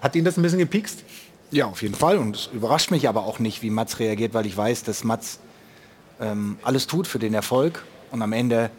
Hat 0.00 0.16
ihn 0.16 0.24
das 0.24 0.36
ein 0.36 0.42
bisschen 0.42 0.58
gepikst? 0.58 1.04
Ja, 1.50 1.66
auf 1.66 1.82
jeden 1.82 1.94
Fall. 1.94 2.18
Und 2.18 2.36
es 2.36 2.50
überrascht 2.52 2.90
mich 2.90 3.08
aber 3.08 3.24
auch 3.24 3.38
nicht, 3.38 3.62
wie 3.62 3.70
Mats 3.70 3.98
reagiert, 3.98 4.34
weil 4.34 4.46
ich 4.46 4.56
weiß, 4.56 4.84
dass 4.84 5.04
Mats 5.04 5.40
ähm, 6.20 6.58
alles 6.62 6.86
tut 6.86 7.06
für 7.06 7.18
den 7.18 7.34
Erfolg 7.34 7.84
und 8.10 8.22
am 8.22 8.32
Ende 8.32 8.70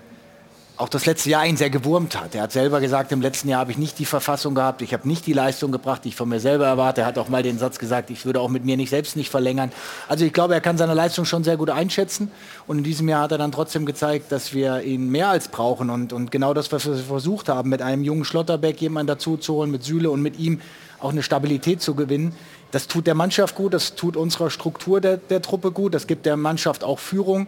auch 0.81 0.89
das 0.89 1.05
letzte 1.05 1.29
Jahr 1.29 1.45
ihn 1.45 1.57
sehr 1.57 1.69
gewurmt 1.69 2.19
hat. 2.19 2.33
Er 2.33 2.41
hat 2.41 2.51
selber 2.51 2.81
gesagt, 2.81 3.11
im 3.11 3.21
letzten 3.21 3.47
Jahr 3.47 3.59
habe 3.59 3.71
ich 3.71 3.77
nicht 3.77 3.99
die 3.99 4.05
Verfassung 4.05 4.55
gehabt, 4.55 4.81
ich 4.81 4.93
habe 4.93 5.07
nicht 5.07 5.27
die 5.27 5.33
Leistung 5.33 5.71
gebracht, 5.71 6.03
die 6.03 6.09
ich 6.09 6.15
von 6.15 6.27
mir 6.27 6.39
selber 6.39 6.65
erwarte. 6.65 7.01
Er 7.01 7.07
hat 7.07 7.19
auch 7.19 7.29
mal 7.29 7.43
den 7.43 7.59
Satz 7.59 7.77
gesagt, 7.77 8.09
ich 8.09 8.25
würde 8.25 8.41
auch 8.41 8.49
mit 8.49 8.65
mir 8.65 8.77
nicht 8.77 8.89
selbst 8.89 9.15
nicht 9.15 9.29
verlängern. 9.29 9.71
Also 10.07 10.25
ich 10.25 10.33
glaube, 10.33 10.55
er 10.55 10.61
kann 10.61 10.79
seine 10.79 10.95
Leistung 10.95 11.25
schon 11.25 11.43
sehr 11.43 11.55
gut 11.55 11.69
einschätzen. 11.69 12.31
Und 12.65 12.79
in 12.79 12.83
diesem 12.83 13.07
Jahr 13.07 13.21
hat 13.21 13.31
er 13.31 13.37
dann 13.37 13.51
trotzdem 13.51 13.85
gezeigt, 13.85 14.31
dass 14.31 14.53
wir 14.53 14.81
ihn 14.81 15.09
mehr 15.09 15.29
als 15.29 15.49
brauchen. 15.49 15.91
Und, 15.91 16.13
und 16.13 16.31
genau 16.31 16.55
das, 16.55 16.71
was 16.71 16.87
wir 16.87 16.95
versucht 16.95 17.47
haben, 17.47 17.69
mit 17.69 17.83
einem 17.83 18.03
jungen 18.03 18.25
Schlotterbeck 18.25 18.81
jemanden 18.81 19.07
dazu 19.07 19.37
zu 19.37 19.53
holen, 19.53 19.69
mit 19.69 19.83
Süle 19.83 20.09
und 20.09 20.23
mit 20.23 20.39
ihm 20.39 20.61
auch 20.99 21.11
eine 21.11 21.21
Stabilität 21.21 21.83
zu 21.83 21.93
gewinnen. 21.93 22.33
Das 22.71 22.87
tut 22.87 23.05
der 23.05 23.15
Mannschaft 23.15 23.55
gut, 23.55 23.73
das 23.73 23.95
tut 23.95 24.15
unserer 24.15 24.49
Struktur 24.49 25.01
der, 25.01 25.17
der 25.17 25.41
Truppe 25.41 25.71
gut, 25.71 25.93
das 25.93 26.07
gibt 26.07 26.25
der 26.25 26.37
Mannschaft 26.37 26.83
auch 26.83 26.99
Führung. 26.99 27.47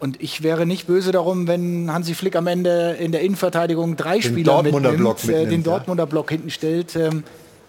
Und 0.00 0.22
ich 0.22 0.42
wäre 0.42 0.64
nicht 0.64 0.86
böse 0.86 1.10
darum, 1.10 1.48
wenn 1.48 1.92
Hansi 1.92 2.14
Flick 2.14 2.36
am 2.36 2.46
Ende 2.46 2.96
in 3.00 3.10
der 3.10 3.20
Innenverteidigung 3.22 3.96
drei 3.96 4.18
Den 4.18 4.22
Spieler 4.22 4.52
Dortmunder 4.62 4.90
mitnimmt, 4.90 4.98
Block 4.98 5.24
äh, 5.24 5.26
mitnimmt, 5.26 5.52
den 5.52 5.60
ja. 5.60 5.64
Dortmunder 5.64 6.06
Block 6.06 6.30
hinten 6.30 6.50
stellt. 6.50 6.94
Ähm, 6.94 7.24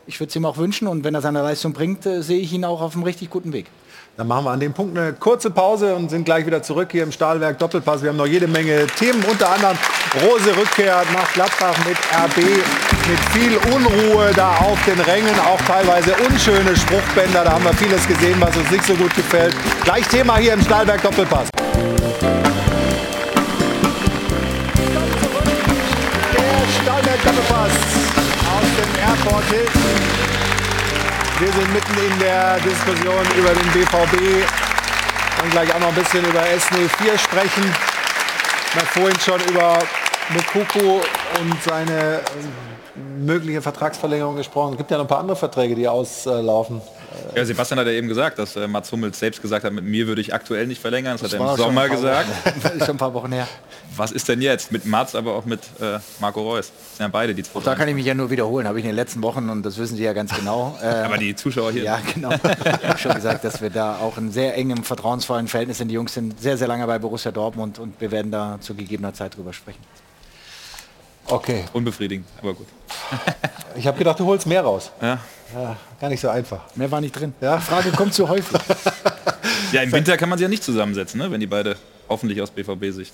ich 0.06 0.20
würde 0.20 0.30
es 0.30 0.36
ihm 0.36 0.46
auch 0.46 0.58
wünschen 0.58 0.88
und 0.88 1.04
wenn 1.04 1.16
er 1.16 1.22
seine 1.22 1.42
Leistung 1.42 1.74
bringt, 1.74 2.06
äh, 2.06 2.22
sehe 2.22 2.40
ich 2.40 2.54
ihn 2.54 2.66
auch 2.66 2.82
auf 2.82 2.94
einem 2.94 3.04
richtig 3.04 3.30
guten 3.30 3.52
Weg. 3.54 3.66
Dann 4.20 4.28
machen 4.28 4.44
wir 4.44 4.52
an 4.52 4.60
dem 4.60 4.74
Punkt 4.74 4.98
eine 4.98 5.14
kurze 5.14 5.50
Pause 5.50 5.96
und 5.96 6.10
sind 6.10 6.26
gleich 6.26 6.46
wieder 6.46 6.62
zurück 6.62 6.90
hier 6.92 7.04
im 7.04 7.12
Stahlwerk 7.14 7.58
Doppelpass. 7.58 8.02
Wir 8.02 8.10
haben 8.10 8.18
noch 8.18 8.26
jede 8.26 8.50
Menge 8.50 8.86
Themen, 8.88 9.24
unter 9.24 9.50
anderem 9.50 9.78
Rose 10.22 10.58
Rückkehr 10.58 11.04
nach 11.14 11.32
Gladbach 11.32 11.78
mit 11.88 11.96
RB, 11.98 12.36
mit 12.36 13.20
viel 13.32 13.56
Unruhe 13.74 14.34
da 14.36 14.58
auf 14.58 14.78
den 14.84 15.00
Rängen, 15.00 15.34
auch 15.40 15.62
teilweise 15.62 16.14
unschöne 16.28 16.76
Spruchbänder. 16.76 17.46
Da 17.46 17.54
haben 17.54 17.64
wir 17.64 17.74
vieles 17.76 18.06
gesehen, 18.06 18.36
was 18.42 18.58
uns 18.58 18.70
nicht 18.70 18.84
so 18.84 18.94
gut 18.96 19.16
gefällt. 19.16 19.56
Gleich 19.86 20.06
Thema 20.10 20.36
hier 20.36 20.52
im 20.52 20.62
Stahlwerk 20.64 21.02
Doppelpass. 21.02 21.48
Der 26.34 26.84
Stahlwerk 26.84 27.24
Doppelpass 27.24 27.72
aus 28.52 28.68
dem 28.76 29.00
Airport 29.00 29.46
Hilton. 29.46 30.29
Wir 31.40 31.54
sind 31.54 31.74
mitten 31.74 31.98
in 32.06 32.20
der 32.20 32.60
Diskussion 32.60 33.26
über 33.38 33.54
den 33.54 33.72
BVB 33.72 34.46
und 35.42 35.52
gleich 35.52 35.74
auch 35.74 35.80
noch 35.80 35.88
ein 35.88 35.96
bisschen 35.96 36.26
über 36.26 36.42
S04 36.42 37.18
sprechen. 37.18 37.64
Wir 38.74 38.82
haben 38.82 38.88
vorhin 38.90 39.20
schon 39.22 39.40
über 39.50 39.80
Mokoko 40.34 41.00
und 41.40 41.64
seine 41.64 42.20
ähm, 42.96 43.26
mögliche 43.26 43.62
Vertragsverlängerung 43.62 44.36
gesprochen. 44.36 44.74
Es 44.74 44.80
gibt 44.80 44.92
ja 44.92 44.98
noch 44.98 45.06
ein 45.06 45.08
paar 45.08 45.20
andere 45.20 45.38
Verträge, 45.38 45.76
die 45.76 45.88
auslaufen. 45.88 46.82
Ja, 47.36 47.46
Sebastian 47.46 47.80
hat 47.80 47.88
ja 47.88 47.94
eben 47.94 48.08
gesagt, 48.08 48.40
dass 48.40 48.56
äh, 48.56 48.68
Mats 48.68 48.92
Hummels 48.92 49.20
selbst 49.20 49.42
gesagt 49.42 49.64
hat, 49.64 49.74
mit 49.74 49.84
mir 49.84 50.08
würde 50.08 50.22
ich 50.22 50.34
aktuell 50.34 50.68
nicht 50.68 50.82
verlängern. 50.82 51.18
Das, 51.20 51.32
hat 51.32 51.40
er 51.40 51.52
im 51.52 51.58
Sommer 51.58 51.90
gesagt. 51.90 52.28
Ist 52.76 52.86
schon 52.86 52.96
ein 52.96 52.98
paar 52.98 53.14
Wochen 53.14 53.32
her. 53.32 53.48
Was 53.96 54.12
ist 54.12 54.28
denn 54.28 54.42
jetzt? 54.42 54.72
Mit 54.72 54.86
Mats, 54.86 55.16
aber 55.16 55.36
auch 55.36 55.46
mit 55.46 55.62
äh, 55.82 56.00
Marco 56.20 56.42
Reus. 56.42 56.72
Das 56.72 56.98
sind 56.98 57.06
ja 57.06 57.08
beide 57.08 57.34
die 57.36 57.44
zwei. 57.44 57.60
Da 57.62 57.76
kann 57.76 57.88
ich 57.88 57.96
mich 57.96 58.06
ja 58.06 58.14
nur 58.14 58.30
wiederholen, 58.30 58.68
habe 58.68 58.80
ich 58.80 58.86
in 58.86 58.92
den 58.92 58.96
letzten 58.96 59.22
Wochen 59.22 59.50
und 59.50 59.64
das 59.64 59.78
wissen 59.78 59.98
Sie 59.98 60.04
ja 60.04 60.14
ganz 60.14 60.34
genau. 60.36 60.78
Äh, 60.82 60.86
Aber 60.86 61.18
die 61.18 61.36
Zuschauer 61.36 61.72
hier. 61.72 61.84
Ja, 61.84 62.00
genau. 62.14 62.32
Ich 62.32 62.88
habe 62.88 62.98
schon 62.98 63.14
gesagt, 63.14 63.44
dass 63.44 63.62
wir 63.62 63.70
da 63.70 63.98
auch 63.98 64.18
in 64.18 64.32
sehr 64.32 64.56
engem, 64.56 64.84
vertrauensvollen 64.84 65.48
Verhältnis 65.48 65.78
sind. 65.80 65.90
Die 65.90 65.96
Jungs 65.96 66.14
sind 66.14 66.40
sehr, 66.40 66.58
sehr 66.58 66.68
lange 66.68 66.86
bei 66.88 67.00
Borussia 67.00 67.32
Dortmund 67.32 67.80
und 67.80 68.00
wir 68.00 68.12
werden 68.12 68.32
da 68.32 68.58
zu 68.60 68.76
gegebener 68.76 69.14
Zeit 69.14 69.36
drüber 69.36 69.54
sprechen. 69.54 69.80
Okay. 71.30 71.66
Unbefriedigend, 71.74 72.28
aber 72.42 72.54
gut. 72.54 72.68
Ich 73.76 73.86
habe 73.88 73.98
gedacht, 73.98 74.20
du 74.20 74.26
holst 74.26 74.48
mehr 74.48 74.62
raus. 74.62 74.92
Ja. 75.00 75.20
Ja, 75.54 75.78
gar 76.02 76.10
nicht 76.10 76.20
so 76.20 76.28
einfach. 76.28 76.62
Mehr 76.76 76.92
war 76.92 77.00
nicht 77.00 77.12
drin. 77.18 77.34
Ja. 77.40 77.58
Die 77.58 77.62
Frage 77.62 77.92
kommt 77.92 78.14
zu 78.14 78.28
häufig. 78.28 78.60
Ja, 79.72 79.84
im 79.84 79.92
Winter 79.92 80.18
kann 80.18 80.30
man 80.30 80.40
sie 80.40 80.44
ja 80.44 80.50
nicht 80.50 80.64
zusammensetzen, 80.64 81.20
ne? 81.20 81.30
wenn 81.30 81.40
die 81.40 81.46
beide 81.46 81.76
hoffentlich 82.08 82.42
aus 82.42 82.50
BVB-Sicht 82.50 83.14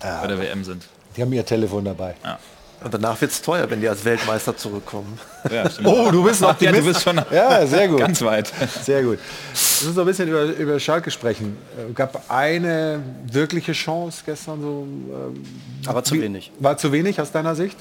bei 0.00 0.26
der 0.26 0.38
WM 0.40 0.64
sind. 0.64 0.84
Die 1.16 1.22
haben 1.22 1.32
ihr 1.32 1.46
Telefon 1.46 1.84
dabei. 1.84 2.16
Ja. 2.24 2.40
Und 2.84 2.92
danach 2.94 3.20
wird 3.20 3.30
es 3.32 3.40
teuer, 3.42 3.68
wenn 3.70 3.80
die 3.80 3.88
als 3.88 4.04
Weltmeister 4.04 4.56
zurückkommen. 4.56 5.18
Ja. 5.50 5.64
Oh, 5.84 6.10
du 6.10 6.22
bist 6.22 6.44
ein 6.44 6.54
Ja, 6.60 6.72
du 6.72 6.84
bist 6.84 7.02
schon 7.02 7.20
ja, 7.32 7.66
sehr 7.66 7.88
gut. 7.88 7.98
ganz 8.00 8.20
weit. 8.22 8.52
Sehr 8.84 9.02
gut. 9.02 9.18
Lass 9.52 9.82
uns 9.86 9.96
noch 9.96 10.02
ein 10.04 10.06
bisschen 10.06 10.28
über, 10.28 10.42
über 10.44 10.78
Schalke 10.78 11.10
sprechen. 11.10 11.56
Äh, 11.78 11.92
gab 11.94 12.22
eine 12.30 13.02
wirkliche 13.32 13.72
Chance 13.72 14.22
gestern 14.26 14.60
so. 14.60 14.86
Ähm, 14.86 15.42
Aber 15.86 16.04
zu 16.04 16.14
wie- 16.14 16.22
wenig. 16.22 16.52
War 16.60 16.76
zu 16.76 16.92
wenig 16.92 17.20
aus 17.20 17.32
deiner 17.32 17.54
Sicht? 17.54 17.76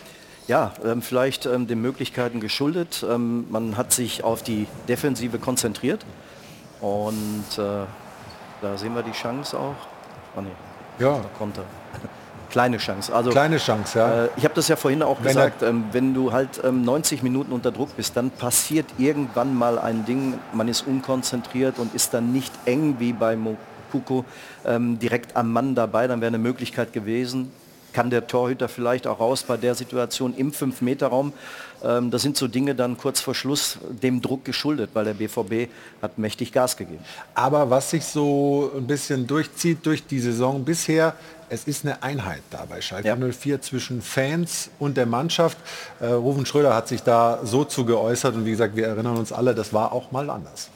Ja, 0.47 0.73
ähm, 0.85 1.01
vielleicht 1.01 1.45
ähm, 1.45 1.67
den 1.67 1.81
Möglichkeiten 1.81 2.39
geschuldet. 2.39 3.03
Ähm, 3.07 3.45
man 3.49 3.77
hat 3.77 3.91
sich 3.93 4.23
auf 4.23 4.43
die 4.43 4.67
Defensive 4.87 5.39
konzentriert 5.39 6.05
und 6.81 7.45
äh, 7.57 7.61
da 8.61 8.77
sehen 8.77 8.93
wir 8.95 9.03
die 9.03 9.11
Chance 9.11 9.57
auch. 9.59 9.75
Oh 10.37 10.41
nee, 10.41 10.49
Ja. 10.99 11.17
da 11.17 11.25
kommt 11.37 11.57
er. 11.57 11.63
Kleine 12.55 12.77
Chance. 12.77 13.13
Also, 13.13 13.31
Kleine 13.31 13.57
Chance, 13.57 13.99
ja. 13.99 14.23
äh, 14.23 14.29
ich 14.37 14.45
habe 14.45 14.53
das 14.55 14.69
ja 14.69 14.77
vorhin 14.77 15.03
auch 15.03 15.17
Wenn 15.19 15.27
gesagt, 15.27 15.61
ähm, 15.61 15.83
wenn 15.91 16.13
du 16.13 16.31
halt 16.31 16.61
ähm, 16.63 16.83
90 16.83 17.21
Minuten 17.21 17.51
unter 17.51 17.69
Druck 17.69 17.97
bist, 17.97 18.15
dann 18.15 18.31
passiert 18.31 18.85
irgendwann 18.97 19.53
mal 19.53 19.77
ein 19.77 20.05
Ding, 20.05 20.39
man 20.53 20.69
ist 20.69 20.87
unkonzentriert 20.87 21.79
und 21.79 21.93
ist 21.93 22.13
dann 22.13 22.31
nicht 22.31 22.53
eng 22.63 22.95
wie 22.97 23.11
bei 23.11 23.35
Mokuko 23.35 24.23
ähm, 24.65 24.97
direkt 24.99 25.35
am 25.35 25.51
Mann 25.51 25.75
dabei, 25.75 26.07
dann 26.07 26.21
wäre 26.21 26.29
eine 26.29 26.37
Möglichkeit 26.37 26.93
gewesen. 26.93 27.51
Kann 27.91 28.09
der 28.09 28.25
Torhüter 28.27 28.69
vielleicht 28.69 29.05
auch 29.05 29.19
raus 29.19 29.43
bei 29.43 29.57
der 29.57 29.75
Situation 29.75 30.33
im 30.35 30.53
5-Meter-Raum? 30.53 31.33
Ähm, 31.83 32.09
das 32.09 32.21
sind 32.21 32.37
so 32.37 32.47
Dinge 32.47 32.73
dann 32.73 32.97
kurz 32.97 33.19
vor 33.19 33.35
Schluss 33.35 33.79
dem 33.89 34.21
Druck 34.21 34.45
geschuldet, 34.45 34.91
weil 34.93 35.03
der 35.03 35.13
BVB 35.13 35.69
hat 36.01 36.17
mächtig 36.17 36.53
Gas 36.53 36.77
gegeben. 36.77 37.03
Aber 37.33 37.69
was 37.69 37.89
sich 37.89 38.05
so 38.05 38.71
ein 38.75 38.87
bisschen 38.87 39.27
durchzieht 39.27 39.85
durch 39.85 40.05
die 40.05 40.19
Saison 40.19 40.63
bisher, 40.63 41.15
es 41.49 41.65
ist 41.65 41.85
eine 41.85 42.01
Einheit 42.03 42.41
da 42.49 42.65
bei 42.67 42.81
Schalke 42.81 43.07
Ja. 43.07 43.15
04 43.15 43.61
zwischen 43.61 44.01
Fans 44.01 44.69
und 44.79 44.97
der 44.97 45.05
Mannschaft. 45.05 45.57
Äh, 45.99 46.07
Rufen 46.07 46.45
Schröder 46.45 46.75
hat 46.75 46.87
sich 46.87 47.03
da 47.03 47.39
so 47.43 47.63
zu 47.65 47.85
geäußert 47.85 48.35
und 48.35 48.45
wie 48.45 48.51
gesagt, 48.51 48.75
wir 48.75 48.87
erinnern 48.87 49.17
uns 49.17 49.31
alle, 49.31 49.55
das 49.55 49.73
war 49.73 49.91
auch 49.91 50.11
mal 50.11 50.29
anders. 50.29 50.69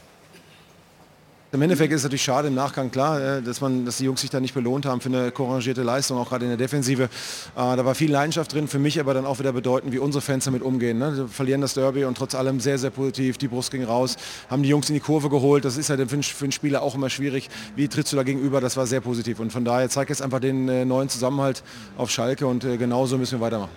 Im 1.51 1.63
Endeffekt 1.63 1.91
ist 1.91 2.01
es 2.01 2.03
natürlich 2.03 2.21
schade 2.21 2.47
im 2.49 2.53
Nachgang 2.53 2.91
klar, 2.91 3.19
äh, 3.19 3.41
dass, 3.41 3.59
man, 3.59 3.83
dass 3.83 3.97
die 3.97 4.03
Jungs 4.03 4.21
sich 4.21 4.29
da 4.29 4.39
nicht 4.39 4.53
belohnt 4.53 4.85
haben 4.85 5.01
für 5.01 5.09
eine 5.09 5.31
couragierte 5.31 5.81
Leistung, 5.81 6.19
auch 6.19 6.29
gerade 6.29 6.45
in 6.45 6.51
der 6.51 6.57
Defensive. 6.57 7.03
Äh, 7.03 7.07
Da 7.55 7.83
war 7.83 7.95
viel 7.95 8.11
Leidenschaft 8.11 8.53
drin, 8.53 8.67
für 8.67 8.77
mich 8.77 8.99
aber 8.99 9.15
dann 9.15 9.25
auch 9.25 9.39
wieder 9.39 9.51
bedeutend, 9.51 9.91
wie 9.91 9.97
unsere 9.97 10.21
Fans 10.21 10.45
damit 10.45 10.61
umgehen. 10.61 10.99
Ne? 10.99 11.15
Sie 11.15 11.27
verlieren 11.27 11.61
das 11.61 11.73
Derby 11.73 12.05
und 12.05 12.15
trotz 12.15 12.35
allem 12.35 12.59
sehr, 12.59 12.77
sehr 12.77 12.91
positiv, 12.91 13.39
die 13.39 13.47
Brust 13.47 13.71
ging 13.71 13.83
raus, 13.83 14.17
haben 14.47 14.61
die 14.61 14.69
Jungs 14.69 14.89
in 14.89 14.93
die 14.93 14.99
Kurve 14.99 15.29
geholt. 15.29 15.65
Das 15.65 15.75
ist 15.75 15.89
ja 15.89 15.97
für 15.97 16.13
einen, 16.13 16.51
Spieler 16.51 16.83
auch 16.83 16.93
immer 16.93 17.09
schwierig. 17.09 17.49
Wie 17.75 17.87
trittst 17.87 18.13
du 18.13 18.17
da 18.17 18.21
gegenüber? 18.21 18.61
Das 18.61 18.77
war 18.77 18.85
sehr 18.85 19.01
positiv. 19.01 19.39
Und 19.39 19.51
von 19.51 19.65
daher 19.65 19.89
zeigt 19.89 20.11
es 20.11 20.21
einfach 20.21 20.39
den 20.39 20.69
äh, 20.69 20.85
neuen 20.85 21.09
Zusammenhalt 21.09 21.63
auf 21.97 22.11
Schalke 22.11 22.45
und 22.45 22.61
genauso 22.61 23.17
müssen 23.17 23.39
wir 23.39 23.45
weitermachen. 23.45 23.71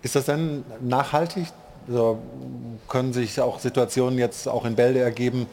Ist 0.00 0.16
das 0.16 0.24
denn 0.24 0.64
nachhaltig? 0.80 1.48
Also, 1.88 2.22
können 2.88 3.12
sich 3.12 3.38
auch 3.40 3.58
Situationen 3.58 4.18
jetzt 4.18 4.48
auch 4.48 4.64
in 4.64 4.76
Bälde 4.76 5.00
ergeben, 5.00 5.46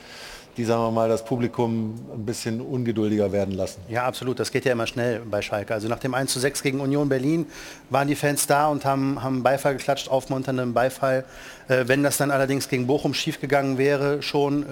die, 0.58 0.66
sagen 0.66 0.82
wir 0.82 0.92
mal, 0.92 1.08
das 1.08 1.24
Publikum 1.24 1.96
ein 2.14 2.26
bisschen 2.26 2.62
ungeduldiger 2.62 3.32
werden 3.32 3.54
lassen? 3.56 3.82
Ja, 3.88 4.06
absolut. 4.06 4.40
Das 4.40 4.52
geht 4.52 4.66
ja 4.66 4.74
immer 4.74 4.88
schnell 4.88 5.22
bei 5.22 5.42
Schalke. 5.42 5.74
Also 5.74 5.88
nach 5.88 6.00
dem 6.00 6.14
1 6.14 6.32
zu 6.32 6.40
6 6.40 6.64
gegen 6.64 6.80
Union 6.82 7.08
Berlin 7.10 7.46
waren 7.90 8.08
die 8.08 8.16
Fans 8.16 8.48
da 8.48 8.68
und 8.68 8.86
haben, 8.86 9.24
haben 9.24 9.44
Beifall 9.44 9.78
geklatscht, 9.78 10.10
aufmunternden 10.10 10.74
Beifall. 10.74 11.26
Äh, 11.70 11.88
wenn 11.88 12.04
das 12.04 12.18
dann 12.18 12.32
allerdings 12.32 12.68
gegen 12.68 12.88
Bochum 12.88 13.14
schiefgegangen 13.14 13.78
wäre, 13.78 14.22
schon 14.22 14.64
äh, 14.64 14.66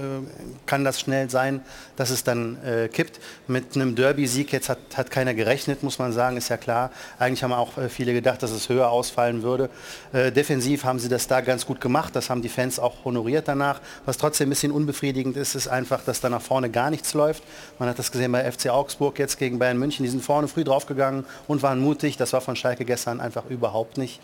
kann 0.65 0.83
das 0.83 0.99
schnell 0.99 1.29
sein, 1.29 1.61
dass 1.95 2.09
es 2.09 2.23
dann 2.23 2.57
äh, 2.65 2.89
kippt. 2.89 3.19
Mit 3.47 3.75
einem 3.75 3.95
Derby-Sieg 3.95 4.51
jetzt 4.51 4.67
hat, 4.67 4.79
hat 4.95 5.11
keiner 5.11 5.33
gerechnet, 5.33 5.83
muss 5.83 5.99
man 5.99 6.11
sagen, 6.11 6.35
ist 6.37 6.49
ja 6.49 6.57
klar. 6.57 6.91
Eigentlich 7.19 7.43
haben 7.43 7.53
auch 7.53 7.73
viele 7.89 8.13
gedacht, 8.13 8.41
dass 8.41 8.51
es 8.51 8.67
höher 8.69 8.89
ausfallen 8.89 9.43
würde. 9.43 9.69
Defensiv 10.13 10.83
haben 10.83 10.99
sie 10.99 11.09
das 11.09 11.27
da 11.27 11.41
ganz 11.41 11.65
gut 11.65 11.79
gemacht. 11.79 12.15
Das 12.15 12.29
haben 12.29 12.41
die 12.41 12.49
Fans 12.49 12.79
auch 12.79 13.05
honoriert 13.05 13.47
danach. 13.47 13.79
Was 14.05 14.17
trotzdem 14.17 14.47
ein 14.47 14.49
bisschen 14.49 14.71
unbefriedigend 14.71 15.37
ist, 15.37 15.55
ist 15.55 15.67
einfach, 15.67 16.03
dass 16.03 16.19
da 16.21 16.29
nach 16.29 16.41
vorne 16.41 16.69
gar 16.69 16.89
nichts 16.89 17.13
läuft. 17.13 17.43
Man 17.79 17.89
hat 17.89 17.99
das 17.99 18.11
gesehen 18.11 18.31
bei 18.31 18.49
FC 18.49 18.69
Augsburg 18.69 19.19
jetzt 19.19 19.37
gegen 19.37 19.59
Bayern 19.59 19.77
München. 19.77 20.03
Die 20.03 20.09
sind 20.09 20.23
vorne 20.23 20.47
früh 20.47 20.63
draufgegangen 20.63 21.25
und 21.47 21.61
waren 21.61 21.79
mutig. 21.79 22.17
Das 22.17 22.33
war 22.33 22.41
von 22.41 22.55
Schalke 22.55 22.85
gestern 22.85 23.19
einfach 23.19 23.45
überhaupt 23.49 23.97
nicht. 23.97 24.19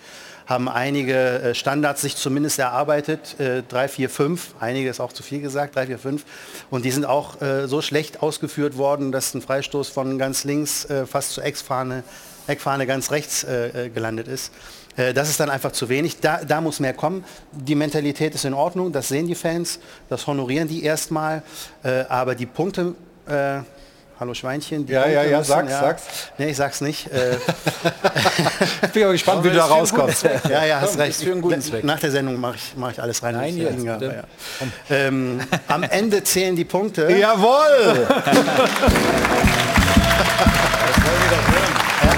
Haben 0.45 0.67
einige 0.67 1.13
äh, 1.13 1.55
Standards 1.55 2.01
sich 2.01 2.15
zumindest 2.15 2.59
erarbeitet. 2.59 3.39
Äh, 3.39 3.63
3, 3.63 3.87
4, 3.87 4.09
5. 4.09 4.55
Einige 4.59 4.89
ist 4.89 4.99
auch 4.99 5.13
zu 5.13 5.23
viel 5.23 5.41
gesagt. 5.41 5.75
3, 5.75 5.87
4, 5.87 5.99
5. 5.99 6.25
Und 6.69 6.85
die 6.85 6.91
sind 6.91 7.05
auch 7.05 7.41
äh, 7.41 7.67
so 7.67 7.81
schlecht 7.81 8.21
ausgeführt 8.21 8.77
worden, 8.77 9.11
dass 9.11 9.33
ein 9.33 9.41
Freistoß 9.41 9.89
von 9.89 10.17
ganz 10.17 10.43
links 10.43 10.85
äh, 10.85 11.05
fast 11.05 11.31
zur 11.31 11.45
Eckfahne, 11.45 12.03
Eckfahne 12.47 12.85
ganz 12.85 13.11
rechts 13.11 13.45
gelandet 13.93 14.27
ist. 14.27 14.51
Das 14.97 15.29
ist 15.29 15.39
dann 15.39 15.49
einfach 15.49 15.71
zu 15.71 15.87
wenig. 15.87 16.19
Da, 16.19 16.43
da 16.43 16.59
muss 16.59 16.81
mehr 16.81 16.93
kommen. 16.93 17.23
Die 17.53 17.73
Mentalität 17.73 18.35
ist 18.35 18.43
in 18.43 18.53
Ordnung, 18.53 18.91
das 18.91 19.07
sehen 19.07 19.27
die 19.27 19.35
Fans, 19.35 19.79
das 20.09 20.27
honorieren 20.27 20.67
die 20.67 20.83
erstmal. 20.83 21.41
Aber 22.09 22.35
die 22.35 22.45
Punkte, 22.45 22.95
hallo 24.19 24.33
Schweinchen, 24.33 24.85
die 24.85 24.93
Ja, 24.93 25.07
ja, 25.07 25.23
ja, 25.23 25.39
müssen, 25.39 25.49
sag's, 25.49 25.71
sag's. 25.71 26.03
Nee, 26.37 26.49
ich 26.51 26.57
sag's 26.57 26.81
nicht. 26.81 27.11
Äh, 27.11 27.35
Ich 28.83 28.89
bin 28.93 29.03
aber 29.03 29.11
gespannt, 29.13 29.43
wie 29.43 29.49
du 29.49 29.55
da 29.55 29.65
rauskommst. 29.65 30.23
ja, 30.49 30.65
ja, 30.65 30.81
hast 30.81 30.97
recht. 30.97 31.21
für 31.21 31.31
einen 31.31 31.41
guten 31.41 31.61
Zweck. 31.61 31.83
Nach 31.83 31.99
der 31.99 32.11
Sendung 32.11 32.39
mache 32.39 32.55
ich, 32.55 32.73
mach 32.75 32.91
ich 32.91 33.01
alles 33.01 33.21
rein. 33.23 33.35
Nein, 33.35 33.57
jetzt, 33.57 33.83
ja, 33.83 33.97
ja. 34.01 34.23
Ähm, 34.89 35.39
am 35.67 35.83
Ende 35.83 36.23
zählen 36.23 36.55
die 36.55 36.65
Punkte. 36.65 37.11
Jawohl! 37.11 38.07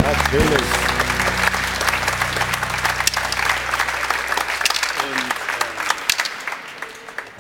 Natürlich. 0.06 0.62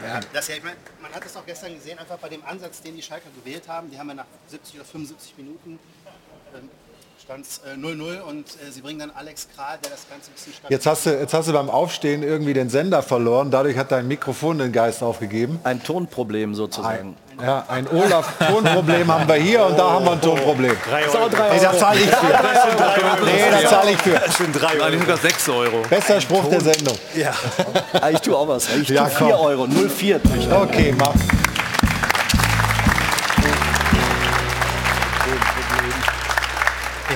Ja, 0.03 0.19
das, 0.33 0.47
ja, 0.47 0.55
ich 0.55 0.63
mein, 0.63 0.73
man 0.94 0.94
hat 1.15 1.25
es 1.25 1.37
auch 1.37 1.45
gestern 1.45 1.73
gesehen, 1.73 1.97
einfach 1.97 2.17
bei 2.17 2.27
dem 2.27 2.43
Ansatz, 2.43 2.81
den 2.81 2.95
die 2.95 3.01
Schalker 3.01 3.29
gewählt 3.43 3.67
haben. 3.67 3.89
Die 3.89 3.97
haben 3.97 4.09
ja 4.09 4.15
nach 4.15 4.25
70 4.47 4.75
oder 4.75 4.85
75 4.85 5.37
Minuten 5.37 5.79
stand 7.25 7.45
0-0 7.83 8.21
und 8.21 8.45
äh, 8.45 8.71
sie 8.71 8.81
bringen 8.81 8.99
dann 8.99 9.11
Alex 9.15 9.47
Kral, 9.55 9.79
der 9.83 9.89
das 9.91 10.05
Ganze 10.07 10.29
ein 10.29 10.33
bisschen. 10.35 10.53
Jetzt 10.69 10.85
hast, 10.85 11.05
du, 11.07 11.09
jetzt 11.09 11.33
hast 11.33 11.47
du 11.47 11.53
beim 11.53 11.71
Aufstehen 11.71 12.21
irgendwie 12.21 12.53
den 12.53 12.69
Sender 12.69 13.01
verloren. 13.01 13.49
Dadurch 13.49 13.77
hat 13.77 13.91
dein 13.91 14.07
Mikrofon 14.07 14.59
den 14.59 14.71
Geist 14.71 15.01
aufgegeben. 15.01 15.59
Ein 15.63 15.81
Tonproblem 15.81 16.53
sozusagen. 16.53 17.15
Ein, 17.37 17.43
ja, 17.43 17.65
ein 17.67 17.87
Olaf-Tonproblem 17.89 19.11
haben 19.11 19.27
wir 19.27 19.35
hier 19.35 19.65
und 19.65 19.77
da 19.77 19.89
haben 19.91 20.05
wir 20.05 20.11
ein 20.11 20.21
Tonproblem. 20.21 20.77
Drei 20.87 21.05
Euro. 21.07 21.27
Nee, 21.29 21.59
da 21.61 21.73
zahle 21.77 21.99
ich 21.99 22.09
für. 22.09 23.25
Nee, 23.25 23.51
da 23.51 23.69
zahle 23.69 23.91
ich 23.91 23.97
für. 23.97 24.11
Das 24.11 24.37
sind 24.37 24.61
drei 24.61 24.79
Euro. 24.79 24.99
sogar 24.99 25.17
sechs 25.17 25.49
Euro. 25.49 25.81
Bester 25.89 26.21
Spruch 26.21 26.47
der 26.49 26.61
Sendung. 26.61 26.97
Ja. 27.15 27.33
Ah, 27.99 28.11
ich 28.11 28.19
tue 28.19 28.37
auch 28.37 28.47
was. 28.47 28.73
Ich 28.75 28.89
Ja, 28.89 29.05
tue 29.05 29.17
komm. 29.17 29.27
4 29.27 29.39
Euro. 29.39 29.63
0,4. 29.63 30.21
tue 30.21 30.37
ich. 30.37 30.51
Okay, 30.51 30.93
mach. 30.97 31.13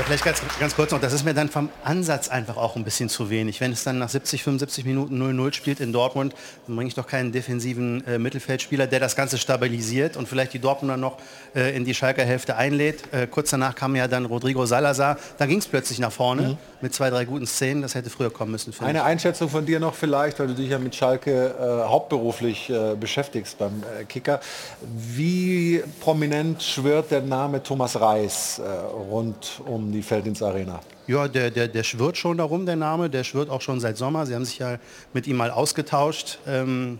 Vielleicht 0.10 0.26
ganz, 0.26 0.42
ganz 0.60 0.76
kurz 0.76 0.92
noch, 0.92 1.00
das 1.00 1.14
ist 1.14 1.24
mir 1.24 1.36
dann 1.36 1.50
vom 1.50 1.70
Ansatz 1.84 2.30
einfach 2.30 2.58
auch 2.58 2.76
ein 2.76 2.84
bisschen 2.84 3.10
zu 3.10 3.30
wenig. 3.30 3.62
Wenn 3.62 3.72
es 3.72 3.84
dann 3.84 4.00
nach 4.00 4.10
70, 4.10 4.44
75 4.44 4.84
Minuten 4.86 5.22
0-0 5.22 5.54
spielt 5.54 5.80
in 5.80 5.94
Dortmund, 5.94 6.34
dann 6.66 6.76
bringe 6.76 6.88
ich 6.88 6.96
doch 6.96 7.06
keinen 7.06 7.32
defensiven 7.32 8.04
äh, 8.08 8.18
Mittelfeldspieler, 8.18 8.88
der 8.88 9.00
das 9.00 9.16
Ganze 9.16 9.38
stabilisiert 9.38 10.18
und 10.18 10.28
vielleicht 10.28 10.54
die 10.54 10.60
Dortmunder 10.60 10.98
noch 10.98 11.20
äh, 11.56 11.76
in 11.76 11.86
die 11.86 11.94
Schalker 11.94 12.24
Hälfte 12.24 12.56
einlädt. 12.56 13.04
Äh, 13.14 13.28
kurz 13.28 13.50
danach 13.50 13.76
kam 13.76 13.96
ja 13.96 14.08
dann 14.08 14.26
Rodrigo 14.26 14.66
Salazar, 14.66 15.18
da 15.38 15.46
ging 15.46 15.60
es 15.60 15.68
plötzlich 15.68 16.00
nach 16.00 16.12
vorne 16.12 16.42
Mhm. 16.42 16.58
mit 16.82 16.94
zwei, 16.94 17.10
drei 17.10 17.26
guten 17.26 17.48
Szenen, 17.48 17.82
das 17.82 17.96
hätte 17.96 18.10
früher 18.10 18.30
kommen 18.30 18.52
müssen. 18.52 18.74
Eine 18.80 19.00
ich. 19.00 19.06
Einschätzung 19.06 19.50
von 19.50 19.66
dir 19.66 19.80
noch 19.80 19.94
vielleicht, 19.96 20.40
weil 20.40 20.48
du 20.48 20.54
dich 20.54 20.70
ja 20.70 20.80
mit 20.80 20.96
Schalke 20.96 21.56
äh, 21.60 21.88
hauptberuflich 21.88 22.70
äh, 22.70 22.96
beschäftigst 22.96 23.58
beim 23.58 23.84
äh, 24.00 24.06
Kicker. 24.06 24.40
Wie 24.82 25.84
prominent 26.00 26.62
schwirrt 26.64 27.12
der 27.12 27.22
Name 27.22 27.62
Thomas 27.64 28.00
Reis 28.00 28.60
äh, 28.60 28.64
rund 28.68 29.62
um 29.66 29.92
die 29.92 30.02
Feldins 30.02 30.42
Arena? 30.42 30.80
Ja, 31.08 31.28
der, 31.28 31.50
der, 31.50 31.68
der 31.68 31.84
schwirrt 31.84 32.18
schon 32.18 32.38
darum, 32.38 32.66
der 32.66 32.76
Name. 32.76 33.10
Der 33.10 33.24
schwirrt 33.24 33.50
auch 33.50 33.62
schon 33.62 33.80
seit 33.80 33.98
Sommer. 33.98 34.26
Sie 34.26 34.36
haben 34.36 34.46
sich 34.46 34.60
ja 34.60 34.78
mit 35.14 35.26
ihm 35.28 35.38
mal 35.38 35.50
ausgetauscht 35.52 36.38
ähm, 36.48 37.00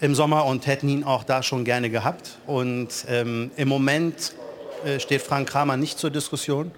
im 0.00 0.14
Sommer 0.14 0.44
und 0.46 0.66
hätten 0.66 0.88
ihn 0.88 1.04
auch 1.04 1.24
da 1.24 1.42
schon 1.42 1.64
gerne 1.64 1.90
gehabt. 1.90 2.38
Und 2.46 2.88
ähm, 3.08 3.50
im 3.56 3.68
Moment 3.68 4.34
äh, 4.84 5.00
steht 5.00 5.22
Frank 5.22 5.48
Kramer 5.48 5.76
nicht 5.76 5.98
zur 5.98 6.10
Diskussion. 6.10 6.70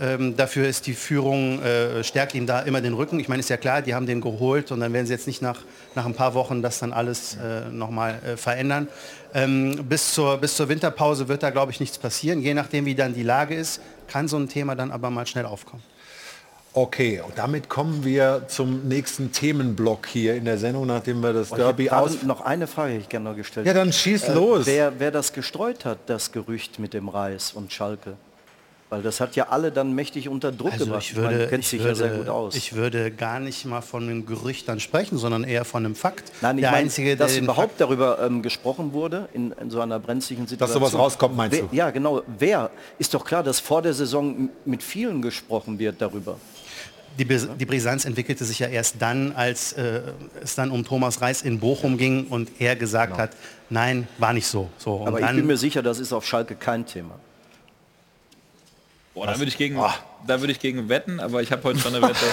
Ähm, 0.00 0.36
dafür 0.36 0.68
ist 0.68 0.86
die 0.86 0.94
Führung, 0.94 1.60
äh, 1.60 2.04
stärkt 2.04 2.34
ihm 2.34 2.46
da 2.46 2.60
immer 2.60 2.80
den 2.80 2.94
Rücken. 2.94 3.18
Ich 3.18 3.28
meine, 3.28 3.40
ist 3.40 3.50
ja 3.50 3.56
klar, 3.56 3.82
die 3.82 3.94
haben 3.94 4.06
den 4.06 4.20
geholt 4.20 4.70
und 4.70 4.78
dann 4.78 4.92
werden 4.92 5.06
sie 5.06 5.12
jetzt 5.12 5.26
nicht 5.26 5.42
nach, 5.42 5.62
nach 5.96 6.06
ein 6.06 6.14
paar 6.14 6.34
Wochen 6.34 6.62
das 6.62 6.78
dann 6.78 6.92
alles 6.92 7.36
äh, 7.36 7.68
nochmal 7.70 8.20
äh, 8.24 8.36
verändern. 8.36 8.86
Ähm, 9.34 9.84
bis, 9.88 10.14
zur, 10.14 10.38
bis 10.38 10.54
zur 10.54 10.68
Winterpause 10.68 11.26
wird 11.26 11.42
da, 11.42 11.50
glaube 11.50 11.72
ich, 11.72 11.80
nichts 11.80 11.98
passieren. 11.98 12.40
Je 12.40 12.54
nachdem, 12.54 12.86
wie 12.86 12.94
dann 12.94 13.12
die 13.12 13.24
Lage 13.24 13.56
ist, 13.56 13.80
kann 14.06 14.28
so 14.28 14.36
ein 14.36 14.48
Thema 14.48 14.76
dann 14.76 14.92
aber 14.92 15.10
mal 15.10 15.26
schnell 15.26 15.46
aufkommen. 15.46 15.82
Okay, 16.80 17.20
und 17.26 17.36
damit 17.36 17.68
kommen 17.68 18.04
wir 18.04 18.42
zum 18.46 18.86
nächsten 18.86 19.32
Themenblock 19.32 20.06
hier 20.06 20.36
in 20.36 20.44
der 20.44 20.58
Sendung, 20.58 20.86
nachdem 20.86 21.20
wir 21.24 21.32
das 21.32 21.50
Oh, 21.50 21.56
Derby 21.56 21.90
aus... 21.90 22.22
noch 22.22 22.40
eine 22.42 22.68
Frage, 22.68 22.92
die 22.92 22.98
ich 23.00 23.08
gerne 23.08 23.30
noch 23.30 23.36
gestellt 23.36 23.66
Ja, 23.66 23.74
dann 23.74 23.92
schieß 23.92 24.28
Äh, 24.28 24.34
los. 24.34 24.66
Wer, 24.66 24.92
wer 25.00 25.10
das 25.10 25.32
gestreut 25.32 25.84
hat, 25.84 25.98
das 26.06 26.30
Gerücht 26.30 26.78
mit 26.78 26.94
dem 26.94 27.08
Reis 27.08 27.50
und 27.52 27.72
Schalke? 27.72 28.14
Weil 28.90 29.02
das 29.02 29.20
hat 29.20 29.34
ja 29.34 29.48
alle 29.48 29.72
dann 29.72 29.92
mächtig 29.92 30.28
unter 30.28 30.52
Druck 30.52 30.70
Also 30.72 30.84
gebracht. 30.86 31.02
ich 31.02 31.16
würde, 31.16 31.38
du 31.40 31.48
kennst 31.48 31.72
ich, 31.72 31.80
dich 31.80 31.86
würde, 31.88 32.00
ja 32.00 32.08
sehr 32.08 32.16
gut 32.16 32.28
aus. 32.28 32.54
ich 32.54 32.74
würde 32.76 33.10
gar 33.10 33.40
nicht 33.40 33.64
mal 33.64 33.80
von 33.80 34.04
einem 34.04 34.24
Gerücht 34.24 34.68
dann 34.68 34.78
sprechen, 34.78 35.18
sondern 35.18 35.42
eher 35.42 35.64
von 35.64 35.84
einem 35.84 35.96
Fakt. 35.96 36.30
Nein, 36.42 36.58
ich 36.58 36.62
der 36.62 36.70
meine, 36.70 36.84
Einzige, 36.84 37.16
dass 37.16 37.36
überhaupt 37.36 37.80
darüber 37.80 38.20
ähm, 38.20 38.40
gesprochen 38.40 38.92
wurde, 38.92 39.28
in, 39.34 39.50
in 39.60 39.68
so 39.70 39.80
einer 39.80 39.98
brenzlichen 39.98 40.46
Situation. 40.46 40.80
sowas 40.80 40.94
rauskommt, 40.96 41.36
meinst 41.36 41.56
wer, 41.58 41.64
du? 41.66 41.74
Ja, 41.76 41.90
genau. 41.90 42.22
Wer? 42.38 42.70
Ist 43.00 43.12
doch 43.12 43.24
klar, 43.24 43.42
dass 43.42 43.58
vor 43.58 43.82
der 43.82 43.94
Saison 43.94 44.48
mit 44.64 44.82
vielen 44.84 45.20
gesprochen 45.22 45.78
wird 45.80 46.00
darüber. 46.00 46.38
Die, 47.18 47.24
die 47.24 47.66
Brisanz 47.66 48.04
entwickelte 48.04 48.44
sich 48.44 48.60
ja 48.60 48.68
erst 48.68 48.96
dann, 49.00 49.32
als 49.34 49.72
äh, 49.72 50.02
es 50.42 50.54
dann 50.54 50.70
um 50.70 50.84
Thomas 50.84 51.20
Reis 51.20 51.42
in 51.42 51.58
Bochum 51.58 51.98
ging 51.98 52.26
und 52.28 52.48
er 52.60 52.76
gesagt 52.76 53.18
hat, 53.18 53.30
nein, 53.70 54.06
war 54.18 54.32
nicht 54.32 54.46
so. 54.46 54.68
so 54.78 54.94
und 54.96 55.08
Aber 55.08 55.18
ich 55.18 55.26
dann, 55.26 55.34
bin 55.36 55.46
mir 55.46 55.56
sicher, 55.56 55.82
das 55.82 55.98
ist 55.98 56.12
auf 56.12 56.24
Schalke 56.24 56.54
kein 56.54 56.86
Thema. 56.86 57.16
Boah, 59.14 59.26
da 59.26 59.36
würde 59.36 59.48
ich, 59.48 59.58
gegen, 59.58 59.76
da 60.28 60.40
würde 60.40 60.52
ich 60.52 60.60
gegen 60.60 60.88
wetten, 60.88 61.18
aber 61.18 61.42
ich 61.42 61.50
habe 61.50 61.64
heute 61.64 61.80
schon 61.80 61.92
eine 61.94 62.06
Wette. 62.06 62.14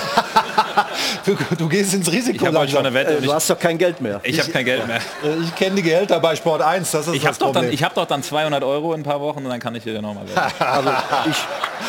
Du, 1.26 1.36
du 1.58 1.68
gehst 1.70 1.94
ins 1.94 2.12
Risiko. 2.12 2.38
Ich 2.38 2.46
habe 2.46 2.60
heute 2.60 2.72
schon 2.72 2.86
eine 2.86 2.94
Wette. 2.94 3.14
Äh, 3.14 3.16
und 3.18 3.24
du 3.26 3.30
ich, 3.30 3.34
hast 3.36 3.50
doch 3.50 3.58
kein 3.60 3.78
Geld 3.78 4.00
mehr. 4.02 4.20
ich 4.24 4.40
habe 4.40 4.52
kein 4.52 4.66
Geld 4.66 4.86
mehr. 4.86 4.98
Äh, 5.24 5.38
Ich 5.44 5.56
kenne 5.56 5.76
die 5.78 5.82
Gehälter 5.82 6.20
bei 6.20 6.36
Sport 6.36 6.62
1, 6.62 6.92
das 6.92 7.08
ist 7.08 7.14
Ich 7.16 7.22
das 7.24 7.30
habe 7.30 7.40
doch, 7.40 7.46
Problem. 7.48 7.64
dann- 7.64 7.74
ich 7.74 7.84
hab 7.84 7.96
doch 7.96 8.06
dann 8.06 8.22
200 8.22 8.64
Euro 8.64 8.94
in 8.94 9.00
ein 9.02 9.04
paar 9.04 9.20
Wochen 9.22 9.40
und 9.40 9.50
dann 9.50 9.60
kann 9.60 9.74
ich 9.76 9.86
wieder 9.86 10.02
nochmal 10.02 10.28
wetten. 10.28 10.40
Also 10.64 10.92
ich, 11.30 11.38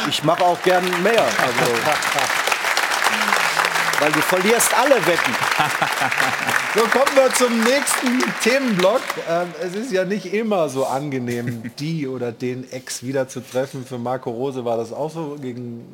ich 0.08 0.24
mache 0.24 0.42
auch 0.44 0.60
gern 0.62 0.84
mehr. 1.02 1.20
Also, 1.22 1.72
weil 4.00 4.12
du 4.12 4.20
verlierst 4.20 4.76
alle 4.76 4.96
Wetten. 5.06 5.32
So 6.74 6.82
kommen 6.82 7.16
wir 7.16 7.32
zum 7.32 7.58
nächsten 7.60 8.22
Themenblock. 8.42 9.00
Ähm, 9.30 9.48
es 9.62 9.74
ist 9.74 9.92
ja 9.92 10.04
nicht 10.04 10.34
immer 10.34 10.68
so 10.68 10.84
angenehm, 10.84 11.72
die 11.78 12.06
oder 12.06 12.32
den 12.32 12.70
Ex 12.70 13.02
wieder 13.02 13.28
zu 13.28 13.40
treffen. 13.40 13.86
Für 13.86 13.96
Marco 13.96 14.30
Rose 14.30 14.62
war 14.62 14.76
das 14.76 14.92
auch 14.92 15.10
so. 15.10 15.38
Gegen 15.40 15.86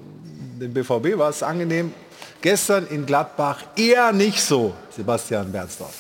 den 0.61 0.75
BVB 0.75 1.17
war 1.17 1.31
es 1.31 1.45
angenehm. 1.45 1.95
Gestern 2.41 2.89
in 2.89 3.07
Gladbach 3.07 3.63
eher 3.77 4.11
nicht 4.11 4.43
so. 4.43 4.75
Sebastian 4.91 5.53
Bernsdorf. 5.53 5.95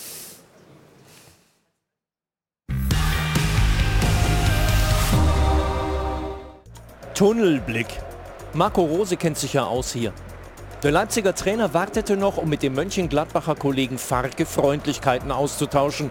Tunnelblick. 7.15 7.87
Marco 8.53 8.83
Rose 8.83 9.17
kennt 9.17 9.39
sich 9.39 9.53
ja 9.53 9.63
aus 9.63 9.93
hier. 9.93 10.13
Der 10.83 10.91
Leipziger 10.91 11.33
Trainer 11.33 11.75
wartete 11.75 12.17
noch, 12.17 12.39
um 12.39 12.49
mit 12.49 12.65
dem 12.65 12.75
Mönchengladbacher 12.75 13.55
Kollegen 13.55 13.99
Farke 13.99 14.45
Freundlichkeiten 14.45 15.31
auszutauschen. 15.31 16.11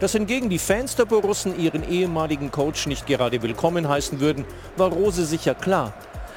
Dass 0.00 0.12
hingegen 0.12 0.50
die 0.50 0.58
Fans 0.58 0.96
der 0.96 1.06
Borussen 1.06 1.58
ihren 1.58 1.88
ehemaligen 1.88 2.50
Coach 2.50 2.86
nicht 2.86 3.06
gerade 3.06 3.40
willkommen 3.40 3.88
heißen 3.88 4.20
würden, 4.20 4.44
war 4.76 4.92
Rose 4.92 5.24
sicher 5.24 5.54
klar. 5.54 5.94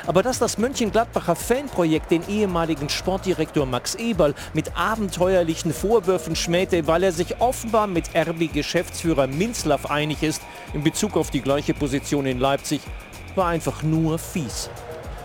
Aber 0.07 0.23
dass 0.23 0.39
das 0.39 0.57
Mönchengladbacher 0.57 1.35
Fanprojekt 1.35 2.11
den 2.11 2.25
ehemaligen 2.29 2.87
Sportdirektor 2.87 3.65
Max 3.65 3.95
Eberl 3.95 4.35
mit 4.53 4.77
abenteuerlichen 4.77 5.73
Vorwürfen 5.73 6.37
schmähte, 6.37 6.87
weil 6.87 7.03
er 7.03 7.11
sich 7.11 7.41
offenbar 7.41 7.87
mit 7.87 8.05
RB-Geschäftsführer 8.15 9.27
Minzlaff 9.27 9.91
einig 9.91 10.23
ist 10.23 10.41
in 10.73 10.81
Bezug 10.81 11.17
auf 11.17 11.29
die 11.29 11.41
gleiche 11.41 11.73
Position 11.73 12.25
in 12.25 12.39
Leipzig, 12.39 12.79
war 13.35 13.47
einfach 13.47 13.83
nur 13.83 14.17
fies. 14.17 14.69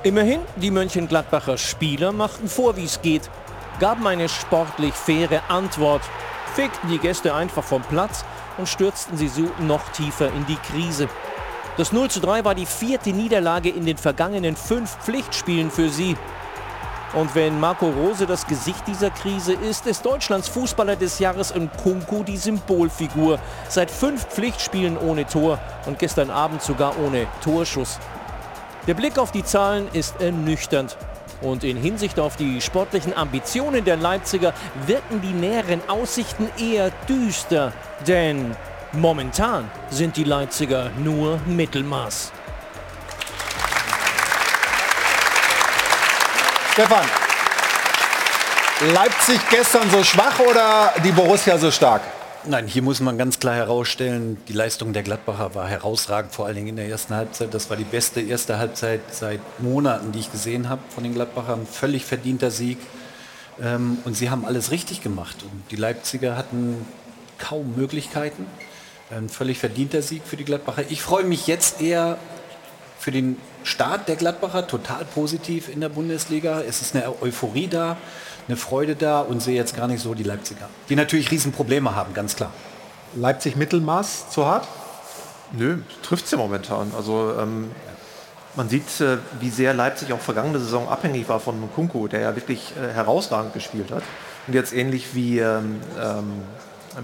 Immerhin, 0.02 0.40
die 0.56 0.70
Mönchengladbacher 0.70 1.58
Spieler 1.58 2.12
machten 2.12 2.48
vor, 2.48 2.74
wie 2.78 2.84
es 2.84 3.02
geht, 3.02 3.28
gaben 3.80 4.06
eine 4.06 4.30
sportlich 4.30 4.94
faire 4.94 5.42
Antwort, 5.48 6.00
fegten 6.54 6.88
die 6.88 6.98
Gäste 6.98 7.34
einfach 7.34 7.62
vom 7.62 7.82
Platz 7.82 8.24
und 8.56 8.66
stürzten 8.66 9.18
sie 9.18 9.28
so 9.28 9.50
noch 9.58 9.86
tiefer 9.90 10.28
in 10.28 10.46
die 10.46 10.56
Krise. 10.56 11.06
Das 11.76 11.92
0 11.92 12.08
zu 12.08 12.20
3 12.20 12.46
war 12.46 12.54
die 12.54 12.64
vierte 12.64 13.10
Niederlage 13.10 13.68
in 13.68 13.84
den 13.84 13.98
vergangenen 13.98 14.56
fünf 14.56 14.96
Pflichtspielen 15.04 15.70
für 15.70 15.90
sie. 15.90 16.16
Und 17.12 17.34
wenn 17.34 17.60
Marco 17.60 17.90
Rose 17.90 18.26
das 18.26 18.46
Gesicht 18.46 18.86
dieser 18.86 19.10
Krise 19.10 19.52
ist, 19.52 19.86
ist 19.86 20.06
Deutschlands 20.06 20.48
Fußballer 20.48 20.96
des 20.96 21.18
Jahres 21.18 21.54
Nkunku 21.54 22.22
die 22.22 22.38
Symbolfigur. 22.38 23.38
Seit 23.68 23.90
fünf 23.90 24.24
Pflichtspielen 24.28 24.96
ohne 24.96 25.26
Tor 25.26 25.58
und 25.84 25.98
gestern 25.98 26.30
Abend 26.30 26.62
sogar 26.62 26.94
ohne 27.04 27.26
Torschuss. 27.42 27.98
Der 28.86 28.94
Blick 28.94 29.18
auf 29.18 29.30
die 29.30 29.44
Zahlen 29.44 29.88
ist 29.92 30.20
ernüchternd. 30.20 30.96
Und 31.42 31.64
in 31.64 31.76
Hinsicht 31.76 32.18
auf 32.18 32.36
die 32.36 32.60
sportlichen 32.60 33.16
Ambitionen 33.16 33.84
der 33.84 33.96
Leipziger 33.96 34.52
wirken 34.86 35.20
die 35.20 35.32
näheren 35.32 35.80
Aussichten 35.88 36.48
eher 36.58 36.90
düster. 37.08 37.72
Denn 38.06 38.56
momentan 38.92 39.70
sind 39.90 40.16
die 40.16 40.24
Leipziger 40.24 40.90
nur 40.98 41.38
Mittelmaß. 41.46 42.32
Stefan, 46.72 47.04
Leipzig 48.94 49.40
gestern 49.50 49.90
so 49.90 50.02
schwach 50.02 50.38
oder 50.38 50.94
die 51.04 51.12
Borussia 51.12 51.58
so 51.58 51.70
stark? 51.70 52.00
Nein, 52.46 52.66
hier 52.66 52.80
muss 52.80 53.00
man 53.00 53.18
ganz 53.18 53.38
klar 53.38 53.54
herausstellen, 53.54 54.38
die 54.48 54.54
Leistung 54.54 54.94
der 54.94 55.02
Gladbacher 55.02 55.54
war 55.54 55.68
herausragend, 55.68 56.32
vor 56.32 56.46
allen 56.46 56.54
Dingen 56.54 56.68
in 56.68 56.76
der 56.76 56.88
ersten 56.88 57.14
Halbzeit. 57.14 57.52
Das 57.52 57.68
war 57.68 57.76
die 57.76 57.84
beste 57.84 58.22
erste 58.22 58.56
Halbzeit 58.56 59.02
seit 59.10 59.40
Monaten, 59.60 60.10
die 60.12 60.20
ich 60.20 60.32
gesehen 60.32 60.70
habe 60.70 60.80
von 60.88 61.04
den 61.04 61.12
Gladbachern. 61.12 61.66
Völlig 61.66 62.06
verdienter 62.06 62.50
Sieg. 62.50 62.78
Ähm, 63.60 63.98
und 64.06 64.16
sie 64.16 64.30
haben 64.30 64.46
alles 64.46 64.70
richtig 64.70 65.02
gemacht. 65.02 65.36
Und 65.42 65.70
die 65.70 65.76
Leipziger 65.76 66.34
hatten 66.34 66.86
kaum 67.36 67.74
Möglichkeiten. 67.76 68.46
Ein 69.10 69.28
völlig 69.28 69.58
verdienter 69.58 70.00
Sieg 70.00 70.22
für 70.24 70.38
die 70.38 70.44
Gladbacher. 70.44 70.84
Ich 70.88 71.02
freue 71.02 71.24
mich 71.24 71.46
jetzt 71.46 71.82
eher 71.82 72.16
für 72.98 73.10
den 73.10 73.36
Start 73.64 74.08
der 74.08 74.16
Gladbacher 74.16 74.66
total 74.66 75.04
positiv 75.04 75.68
in 75.68 75.80
der 75.80 75.90
Bundesliga. 75.90 76.62
Es 76.62 76.80
ist 76.80 76.94
eine 76.94 77.20
Euphorie 77.20 77.66
da, 77.66 77.98
eine 78.50 78.56
Freude 78.56 78.96
da 78.96 79.20
und 79.20 79.40
sehe 79.40 79.54
jetzt 79.54 79.76
gar 79.76 79.86
nicht 79.86 80.02
so 80.02 80.14
die 80.14 80.24
Leipziger, 80.24 80.68
die 80.88 80.96
natürlich 80.96 81.30
Riesenprobleme 81.30 81.94
haben, 81.94 82.14
ganz 82.14 82.36
klar. 82.36 82.52
Leipzig 83.14 83.56
Mittelmaß 83.56 84.30
zu 84.30 84.44
hart? 84.46 84.66
Nö, 85.52 85.78
trifft 86.02 86.24
es 86.26 86.30
ja 86.30 86.38
momentan. 86.38 86.92
Also 86.96 87.34
ähm, 87.38 87.70
Man 88.56 88.68
sieht, 88.68 89.00
äh, 89.00 89.18
wie 89.38 89.50
sehr 89.50 89.74
Leipzig 89.74 90.12
auch 90.12 90.18
vergangene 90.18 90.58
Saison 90.58 90.88
abhängig 90.88 91.28
war 91.28 91.38
von 91.38 91.60
Nkunku, 91.60 92.08
der 92.08 92.20
ja 92.20 92.34
wirklich 92.34 92.72
äh, 92.76 92.92
herausragend 92.92 93.54
gespielt 93.54 93.92
hat. 93.92 94.02
Und 94.48 94.54
jetzt 94.54 94.72
ähnlich 94.72 95.14
wie, 95.14 95.38
ähm, 95.38 95.80
ähm, 96.00 96.42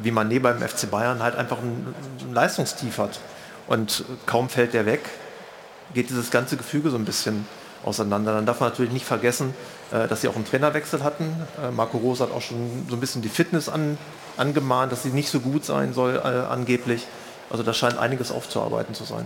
wie 0.02 0.10
Mané 0.10 0.40
beim 0.40 0.60
FC 0.60 0.90
Bayern 0.90 1.22
halt 1.22 1.36
einfach 1.36 1.58
ein, 1.58 1.94
ein 2.20 2.34
Leistungstief 2.34 2.98
hat. 2.98 3.20
Und 3.68 4.04
kaum 4.26 4.48
fällt 4.48 4.74
der 4.74 4.86
weg, 4.86 5.02
geht 5.94 6.10
dieses 6.10 6.32
ganze 6.32 6.56
Gefüge 6.56 6.90
so 6.90 6.96
ein 6.96 7.04
bisschen 7.04 7.46
auseinander. 7.84 8.34
Dann 8.34 8.46
darf 8.46 8.58
man 8.58 8.70
natürlich 8.70 8.92
nicht 8.92 9.06
vergessen, 9.06 9.54
dass 9.90 10.20
sie 10.20 10.28
auch 10.28 10.34
einen 10.36 10.44
Trainerwechsel 10.44 11.02
hatten. 11.04 11.24
Äh, 11.62 11.70
Marco 11.70 11.98
Rose 11.98 12.22
hat 12.22 12.32
auch 12.32 12.42
schon 12.42 12.86
so 12.88 12.96
ein 12.96 13.00
bisschen 13.00 13.22
die 13.22 13.28
Fitness 13.28 13.68
an, 13.68 13.98
angemahnt, 14.36 14.92
dass 14.92 15.02
sie 15.02 15.10
nicht 15.10 15.30
so 15.30 15.40
gut 15.40 15.64
sein 15.64 15.94
soll 15.94 16.16
äh, 16.16 16.28
angeblich. 16.52 17.06
Also 17.50 17.62
da 17.62 17.72
scheint 17.72 17.96
einiges 17.96 18.32
aufzuarbeiten 18.32 18.94
zu 18.94 19.04
sein. 19.04 19.24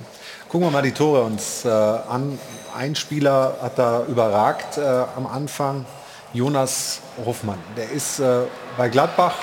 Gucken 0.48 0.66
wir 0.66 0.70
mal 0.70 0.82
die 0.82 0.92
Tore 0.92 1.22
uns 1.22 1.64
äh, 1.64 1.68
an. 1.68 2.38
Ein 2.76 2.94
Spieler 2.94 3.56
hat 3.62 3.78
da 3.78 4.04
überragt 4.06 4.76
äh, 4.76 4.82
am 5.16 5.26
Anfang, 5.26 5.86
Jonas 6.34 7.00
Hoffmann. 7.24 7.58
Der 7.76 7.90
ist 7.90 8.20
äh, 8.20 8.42
bei 8.76 8.88
Gladbach, 8.88 9.34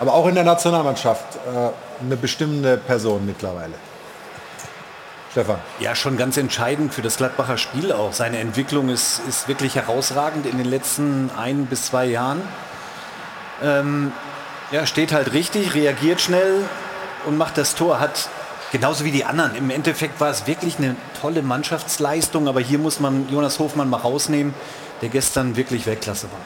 aber 0.00 0.14
auch 0.14 0.26
in 0.26 0.34
der 0.34 0.44
Nationalmannschaft 0.44 1.38
eine 2.00 2.16
bestimmende 2.16 2.76
Person 2.76 3.24
mittlerweile. 3.24 3.74
Stefan. 5.34 5.58
Ja, 5.80 5.96
schon 5.96 6.16
ganz 6.16 6.36
entscheidend 6.36 6.94
für 6.94 7.02
das 7.02 7.16
Gladbacher 7.16 7.58
Spiel 7.58 7.90
auch. 7.90 8.12
Seine 8.12 8.38
Entwicklung 8.38 8.88
ist, 8.88 9.20
ist 9.28 9.48
wirklich 9.48 9.74
herausragend 9.74 10.46
in 10.46 10.58
den 10.58 10.66
letzten 10.66 11.28
ein 11.36 11.66
bis 11.66 11.86
zwei 11.86 12.06
Jahren. 12.06 12.40
Ähm, 13.60 14.12
ja, 14.70 14.86
steht 14.86 15.12
halt 15.12 15.32
richtig, 15.32 15.74
reagiert 15.74 16.20
schnell 16.20 16.62
und 17.26 17.36
macht 17.36 17.58
das 17.58 17.74
Tor. 17.74 17.98
Hat 17.98 18.28
genauso 18.70 19.04
wie 19.04 19.10
die 19.10 19.24
anderen. 19.24 19.56
Im 19.56 19.70
Endeffekt 19.70 20.20
war 20.20 20.30
es 20.30 20.46
wirklich 20.46 20.78
eine 20.78 20.94
tolle 21.20 21.42
Mannschaftsleistung, 21.42 22.46
aber 22.46 22.60
hier 22.60 22.78
muss 22.78 23.00
man 23.00 23.28
Jonas 23.28 23.58
Hofmann 23.58 23.90
mal 23.90 23.96
rausnehmen, 23.96 24.54
der 25.02 25.08
gestern 25.08 25.56
wirklich 25.56 25.84
Weltklasse 25.84 26.28
war. 26.30 26.38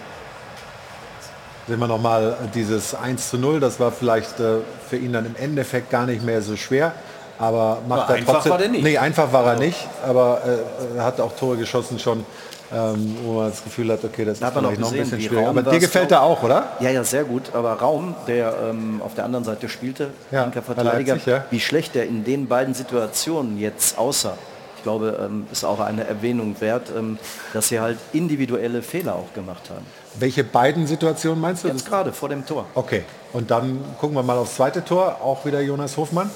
Sehen 1.66 1.78
wir 1.78 1.88
nochmal 1.88 2.38
dieses 2.54 2.94
1 2.94 3.28
zu 3.28 3.36
0, 3.36 3.60
das 3.60 3.78
war 3.80 3.92
vielleicht 3.92 4.40
äh, 4.40 4.60
für 4.88 4.96
ihn 4.96 5.12
dann 5.12 5.26
im 5.26 5.36
Endeffekt 5.36 5.90
gar 5.90 6.06
nicht 6.06 6.24
mehr 6.24 6.40
so 6.40 6.56
schwer. 6.56 6.94
Aber 7.38 7.78
macht 7.86 8.02
aber 8.02 8.10
er 8.10 8.16
einfach 8.16 8.32
trotzdem. 8.34 8.50
War 8.50 8.58
der 8.58 8.68
nicht. 8.68 8.84
Nee, 8.84 8.98
einfach 8.98 9.32
war 9.32 9.46
er 9.46 9.58
nicht, 9.58 9.86
aber 10.06 10.40
äh, 10.44 10.96
er 10.98 11.04
hat 11.04 11.20
auch 11.20 11.32
Tore 11.36 11.56
geschossen 11.56 11.98
schon, 11.98 12.24
ähm, 12.72 13.16
wo 13.22 13.34
man 13.34 13.50
das 13.50 13.62
Gefühl 13.62 13.90
hat, 13.92 14.04
okay, 14.04 14.24
das 14.24 14.40
Da 14.40 14.48
ist 14.48 14.54
vielleicht 14.54 14.80
noch 14.80 14.90
gesehen, 14.90 14.98
ein 14.98 15.04
bisschen 15.04 15.18
wie 15.18 15.26
schwierig. 15.28 15.46
Aber 15.46 15.62
dir 15.62 15.78
gefällt 15.78 16.10
er 16.10 16.22
auch, 16.22 16.42
oder? 16.42 16.72
Ja, 16.80 16.90
ja, 16.90 17.04
sehr 17.04 17.24
gut. 17.24 17.50
Aber 17.54 17.74
Raum, 17.74 18.14
der 18.26 18.54
ähm, 18.70 19.00
auf 19.04 19.14
der 19.14 19.24
anderen 19.24 19.44
Seite 19.44 19.68
spielte, 19.68 20.10
Ja, 20.30 20.42
linker 20.42 20.62
Verteidiger, 20.62 21.14
Leipzig, 21.14 21.26
ja. 21.26 21.44
wie 21.50 21.60
schlecht 21.60 21.96
er 21.96 22.04
in 22.06 22.24
den 22.24 22.48
beiden 22.48 22.74
Situationen 22.74 23.58
jetzt 23.58 23.96
aussah. 23.96 24.34
Ich 24.76 24.82
glaube, 24.82 25.18
ähm, 25.24 25.46
ist 25.50 25.64
auch 25.64 25.80
eine 25.80 26.06
Erwähnung 26.06 26.56
wert, 26.60 26.90
ähm, 26.96 27.18
dass 27.52 27.68
sie 27.68 27.80
halt 27.80 27.98
individuelle 28.12 28.82
Fehler 28.82 29.14
auch 29.14 29.32
gemacht 29.34 29.70
haben. 29.70 29.84
Welche 30.18 30.44
beiden 30.44 30.86
Situationen 30.86 31.40
meinst 31.40 31.64
du? 31.64 31.68
Jetzt 31.68 31.86
gerade 31.86 32.12
vor 32.12 32.28
dem 32.28 32.44
Tor. 32.46 32.64
Okay, 32.74 33.02
und 33.32 33.50
dann 33.50 33.80
gucken 34.00 34.16
wir 34.16 34.22
mal 34.22 34.36
aufs 34.38 34.56
zweite 34.56 34.84
Tor, 34.84 35.16
auch 35.22 35.44
wieder 35.44 35.60
Jonas 35.60 35.96
Hofmann. 35.96 36.30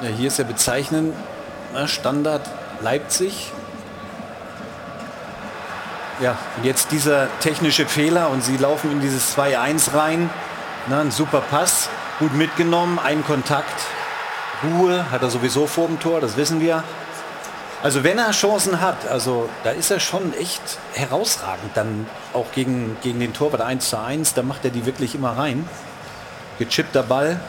Ja, 0.00 0.10
hier 0.10 0.28
ist 0.28 0.38
ja 0.38 0.44
bezeichnend, 0.44 1.12
ne, 1.74 1.88
Standard 1.88 2.48
Leipzig. 2.80 3.50
Ja, 6.20 6.36
und 6.56 6.64
jetzt 6.64 6.92
dieser 6.92 7.26
technische 7.40 7.84
Fehler 7.84 8.30
und 8.30 8.44
sie 8.44 8.56
laufen 8.58 8.92
in 8.92 9.00
dieses 9.00 9.36
2-1 9.36 9.96
rein. 9.96 10.30
Na, 10.86 11.00
ein 11.00 11.10
super 11.10 11.40
Pass, 11.40 11.88
gut 12.20 12.32
mitgenommen, 12.32 13.00
ein 13.00 13.24
Kontakt. 13.24 13.74
Ruhe 14.62 15.10
hat 15.10 15.22
er 15.22 15.30
sowieso 15.30 15.66
vor 15.66 15.88
dem 15.88 15.98
Tor, 15.98 16.20
das 16.20 16.36
wissen 16.36 16.60
wir. 16.60 16.84
Also 17.82 18.04
wenn 18.04 18.18
er 18.18 18.30
Chancen 18.30 18.80
hat, 18.80 19.08
also 19.08 19.48
da 19.64 19.70
ist 19.70 19.90
er 19.90 19.98
schon 19.98 20.32
echt 20.34 20.62
herausragend. 20.94 21.76
Dann 21.76 22.06
auch 22.34 22.52
gegen, 22.52 22.96
gegen 23.02 23.18
den 23.18 23.32
Torwart 23.32 23.62
1 23.62 23.90
zu 23.90 23.98
1, 23.98 24.34
da 24.34 24.44
macht 24.44 24.64
er 24.64 24.70
die 24.70 24.86
wirklich 24.86 25.16
immer 25.16 25.36
rein. 25.36 25.68
Gechippter 26.60 27.02
Ball, 27.02 27.40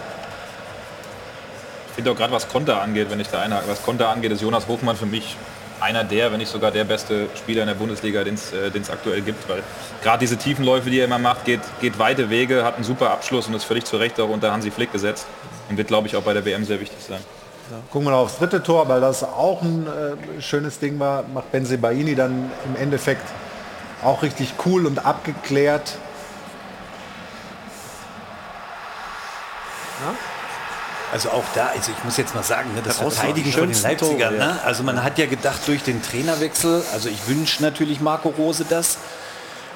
finde 1.99 2.11
auch 2.11 2.15
gerade 2.15 2.31
was 2.31 2.47
Konter 2.47 2.81
angeht, 2.81 3.07
wenn 3.09 3.19
ich 3.19 3.27
da 3.27 3.41
einhake, 3.41 3.67
was 3.67 3.83
Konter 3.83 4.07
angeht, 4.07 4.31
ist 4.31 4.41
Jonas 4.41 4.69
Hofmann 4.69 4.95
für 4.95 5.05
mich 5.05 5.35
einer 5.81 6.05
der, 6.05 6.31
wenn 6.31 6.39
nicht 6.39 6.49
sogar 6.49 6.71
der 6.71 6.85
beste 6.85 7.27
Spieler 7.35 7.63
in 7.63 7.67
der 7.67 7.75
Bundesliga, 7.75 8.23
den 8.23 8.35
es 8.35 8.53
äh, 8.53 8.91
aktuell 8.91 9.21
gibt, 9.21 9.49
weil 9.49 9.63
gerade 10.01 10.19
diese 10.19 10.37
Tiefenläufe, 10.37 10.89
die 10.89 10.99
er 10.99 11.05
immer 11.05 11.19
macht, 11.19 11.43
geht, 11.43 11.59
geht 11.81 11.99
weite 11.99 12.29
Wege, 12.29 12.63
hat 12.63 12.75
einen 12.75 12.85
super 12.85 13.11
Abschluss 13.11 13.47
und 13.47 13.53
ist 13.53 13.65
völlig 13.65 13.83
zu 13.83 13.97
Recht 13.97 14.17
auch 14.19 14.29
unter 14.29 14.51
Hansi 14.51 14.71
Flick 14.71 14.93
gesetzt 14.93 15.27
und 15.69 15.77
wird, 15.77 15.89
glaube 15.89 16.07
ich, 16.07 16.15
auch 16.15 16.21
bei 16.21 16.33
der 16.33 16.45
WM 16.45 16.63
sehr 16.63 16.79
wichtig 16.79 17.03
sein. 17.05 17.19
Gucken 17.91 18.07
wir 18.07 18.11
noch 18.11 18.19
aufs 18.19 18.37
dritte 18.37 18.63
Tor, 18.63 18.87
weil 18.87 19.01
das 19.01 19.21
auch 19.21 19.61
ein 19.61 19.85
äh, 19.85 20.41
schönes 20.41 20.79
Ding 20.79 20.99
war. 20.99 21.23
Macht 21.33 21.51
Benzebaini 21.51 22.15
dann 22.15 22.49
im 22.65 22.81
Endeffekt 22.81 23.27
auch 24.03 24.23
richtig 24.23 24.53
cool 24.65 24.85
und 24.85 25.05
abgeklärt. 25.05 25.97
Also 31.11 31.29
auch 31.29 31.43
da, 31.55 31.67
also 31.75 31.91
ich 31.91 32.03
muss 32.03 32.17
jetzt 32.17 32.35
mal 32.35 32.43
sagen, 32.43 32.73
ne, 32.75 32.81
das. 32.83 32.97
Verteidigen 32.97 33.51
von 33.51 33.67
den 33.71 33.81
Leipzigern. 33.81 34.35
Ja. 34.35 34.45
Ne? 34.45 34.59
Also 34.63 34.83
man 34.83 35.03
hat 35.03 35.17
ja 35.17 35.25
gedacht 35.25 35.59
durch 35.65 35.81
den 35.81 36.03
Trainerwechsel, 36.03 36.83
also 36.93 37.09
ich 37.09 37.27
wünsche 37.27 37.63
natürlich 37.63 37.99
Marco 37.99 38.29
Rose 38.29 38.65
das, 38.69 38.99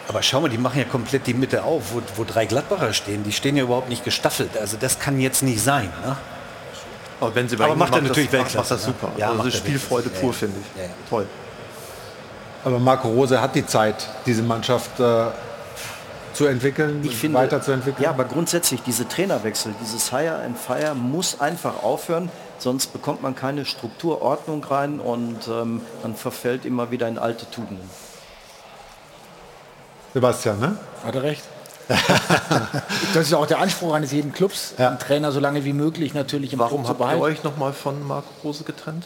aber 0.08 0.22
schau 0.22 0.42
mal, 0.42 0.50
die 0.50 0.58
machen 0.58 0.80
ja 0.80 0.86
komplett 0.86 1.26
die 1.28 1.34
Mitte 1.34 1.64
auf, 1.64 1.94
wo, 1.94 2.02
wo 2.16 2.24
drei 2.24 2.46
Gladbacher 2.46 2.94
stehen. 2.94 3.24
Die 3.24 3.32
stehen 3.32 3.56
ja 3.56 3.64
überhaupt 3.64 3.90
nicht 3.90 4.04
gestaffelt. 4.04 4.58
Also 4.58 4.78
das 4.80 5.00
kann 5.00 5.20
jetzt 5.20 5.44
nicht 5.44 5.62
sein. 5.62 5.92
Ne? 6.06 6.18
Aber, 7.22 7.34
wenn 7.36 7.48
sie 7.48 7.56
Aber 7.58 7.76
macht 7.76 7.96
er 7.96 8.02
natürlich 8.02 8.30
das, 8.30 8.34
Weltklasse, 8.34 8.58
macht 8.58 8.72
das 8.72 8.84
super. 8.84 9.12
Ja, 9.18 9.28
also 9.28 9.38
macht 9.38 9.48
das 9.48 9.54
ist 9.56 9.60
Spielfreude 9.62 10.06
Weltklasse. 10.12 10.22
pur, 10.26 10.34
Ja, 10.34 10.38
finde 10.38 10.56
ich. 10.60 10.78
ja, 10.82 10.84
ja. 10.88 10.90
Toll. 11.10 11.26
Aber 12.66 12.80
Marco 12.80 13.08
Rose 13.10 13.42
hat 13.42 13.56
die 13.56 13.66
Zeit, 13.66 14.08
diese 14.26 14.42
Mannschaft 14.44 15.00
äh, 15.00 15.26
zu 16.34 16.46
entwickeln, 16.46 17.02
Ich 17.04 17.16
finde, 17.16 17.38
weiterzuentwickeln. 17.38 18.04
Ja, 18.04 18.10
aber 18.10 18.26
grundsätzlich, 18.26 18.82
diese 18.84 19.08
Trainerwechsel, 19.08 19.74
dieses 19.82 20.10
Hire 20.12 20.36
and 20.44 20.58
Fire 20.58 20.96
muss 20.96 21.40
einfach 21.40 21.84
aufhören, 21.84 22.30
sonst 22.58 22.88
bekommt 22.94 23.22
man 23.22 23.36
keine 23.36 23.66
Strukturordnung 23.66 24.64
rein 24.64 25.00
und 25.00 25.48
ähm, 25.48 25.82
man 26.02 26.16
verfällt 26.16 26.66
immer 26.66 26.92
wieder 26.92 27.08
in 27.08 27.18
alte 27.18 27.50
Tugenden. 27.50 27.90
Sebastian, 30.14 30.60
ne? 30.60 30.78
Hat 31.04 31.16
er 31.16 31.24
recht. 31.24 31.44
das 33.14 33.28
ist 33.28 33.34
auch 33.34 33.46
der 33.46 33.60
Anspruch 33.60 33.94
eines 33.94 34.12
jeden 34.12 34.32
Clubs, 34.32 34.74
einen 34.78 35.00
Trainer 35.00 35.32
so 35.32 35.40
lange 35.40 35.66
wie 35.66 35.74
möglich 35.74 36.14
natürlich 36.14 36.54
im 36.54 36.60
Warum 36.60 36.84
Club 36.84 36.86
zu 36.86 36.90
habt 36.90 37.00
ihr 37.00 37.18
behalten. 37.18 37.24
euch 37.24 37.44
nochmal 37.44 37.74
von 37.74 38.08
Marco 38.08 38.30
Rose 38.44 38.64
getrennt? 38.64 39.06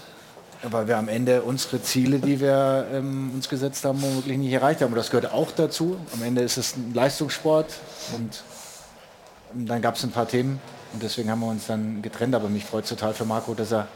Weil 0.63 0.87
wir 0.87 0.97
am 0.97 1.07
Ende 1.07 1.43
unsere 1.43 1.81
Ziele, 1.81 2.19
die 2.19 2.39
wir 2.39 2.87
ähm, 2.91 3.31
uns 3.33 3.47
gesetzt 3.47 3.85
haben, 3.85 4.01
wirklich 4.01 4.37
nicht 4.37 4.51
erreicht 4.51 4.81
haben. 4.81 4.91
Und 4.91 4.97
das 4.97 5.11
gehört 5.11 5.31
auch 5.31 5.51
dazu. 5.51 5.97
Am 6.13 6.23
Ende 6.23 6.41
ist 6.41 6.57
es 6.57 6.75
ein 6.75 6.93
Leistungssport 6.93 7.73
und 8.15 8.43
dann 9.53 9.81
gab 9.81 9.95
es 9.95 10.03
ein 10.03 10.11
paar 10.11 10.27
Themen 10.27 10.59
und 10.93 11.03
deswegen 11.03 11.29
haben 11.29 11.39
wir 11.41 11.47
uns 11.47 11.67
dann 11.67 12.01
getrennt. 12.01 12.33
Aber 12.33 12.49
mich 12.49 12.65
freut 12.65 12.87
total 12.87 13.13
für 13.13 13.25
Marco, 13.25 13.53
dass 13.53 13.71
er 13.71 13.87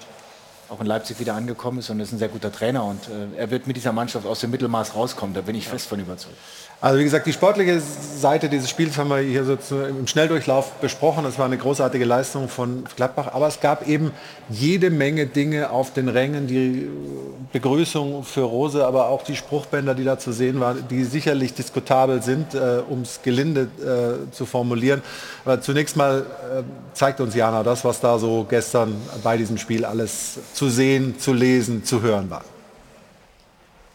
auch 0.71 0.79
in 0.79 0.87
Leipzig 0.87 1.19
wieder 1.19 1.35
angekommen 1.35 1.79
ist 1.79 1.89
und 1.89 1.99
ist 1.99 2.13
ein 2.13 2.17
sehr 2.17 2.29
guter 2.29 2.51
Trainer 2.51 2.85
und 2.85 3.01
äh, 3.07 3.37
er 3.37 3.51
wird 3.51 3.67
mit 3.67 3.75
dieser 3.75 3.91
Mannschaft 3.91 4.25
aus 4.25 4.39
dem 4.39 4.51
Mittelmaß 4.51 4.95
rauskommen. 4.95 5.35
Da 5.35 5.41
bin 5.41 5.53
ich 5.53 5.67
fest 5.67 5.87
von 5.87 5.99
überzeugt. 5.99 6.37
Also 6.83 6.97
wie 6.97 7.03
gesagt, 7.03 7.27
die 7.27 7.33
sportliche 7.33 7.79
Seite 7.79 8.49
dieses 8.49 8.67
Spiels 8.67 8.97
haben 8.97 9.09
wir 9.09 9.19
hier 9.19 9.43
so 9.43 9.83
im 9.83 10.07
Schnelldurchlauf 10.07 10.71
besprochen. 10.81 11.23
Das 11.23 11.37
war 11.37 11.45
eine 11.45 11.59
großartige 11.59 12.05
Leistung 12.05 12.49
von 12.49 12.85
Gladbach. 12.95 13.29
Aber 13.33 13.47
es 13.47 13.59
gab 13.59 13.87
eben 13.87 14.11
jede 14.49 14.89
Menge 14.89 15.27
Dinge 15.27 15.69
auf 15.69 15.93
den 15.93 16.09
Rängen. 16.09 16.47
Die 16.47 16.89
Begrüßung 17.51 18.23
für 18.23 18.41
Rose, 18.41 18.83
aber 18.83 19.09
auch 19.09 19.21
die 19.23 19.35
Spruchbänder, 19.35 19.93
die 19.93 20.03
da 20.03 20.17
zu 20.17 20.31
sehen 20.31 20.59
waren, 20.59 20.83
die 20.89 21.03
sicherlich 21.03 21.53
diskutabel 21.53 22.23
sind, 22.23 22.55
äh, 22.55 22.81
um 22.89 23.01
es 23.01 23.21
gelinde 23.21 23.67
äh, 23.79 24.31
zu 24.31 24.47
formulieren. 24.47 25.03
Aber 25.45 25.61
zunächst 25.61 25.95
mal 25.95 26.21
äh, 26.21 26.63
zeigt 26.93 27.21
uns 27.21 27.35
Jana 27.35 27.61
das, 27.61 27.85
was 27.85 27.99
da 27.99 28.17
so 28.17 28.43
gestern 28.49 28.95
bei 29.21 29.37
diesem 29.37 29.59
Spiel 29.59 29.85
alles 29.85 30.39
zu 30.53 30.60
sehen, 30.69 31.19
zu 31.19 31.33
lesen, 31.33 31.83
zu 31.83 32.01
hören 32.01 32.29
war. 32.29 32.43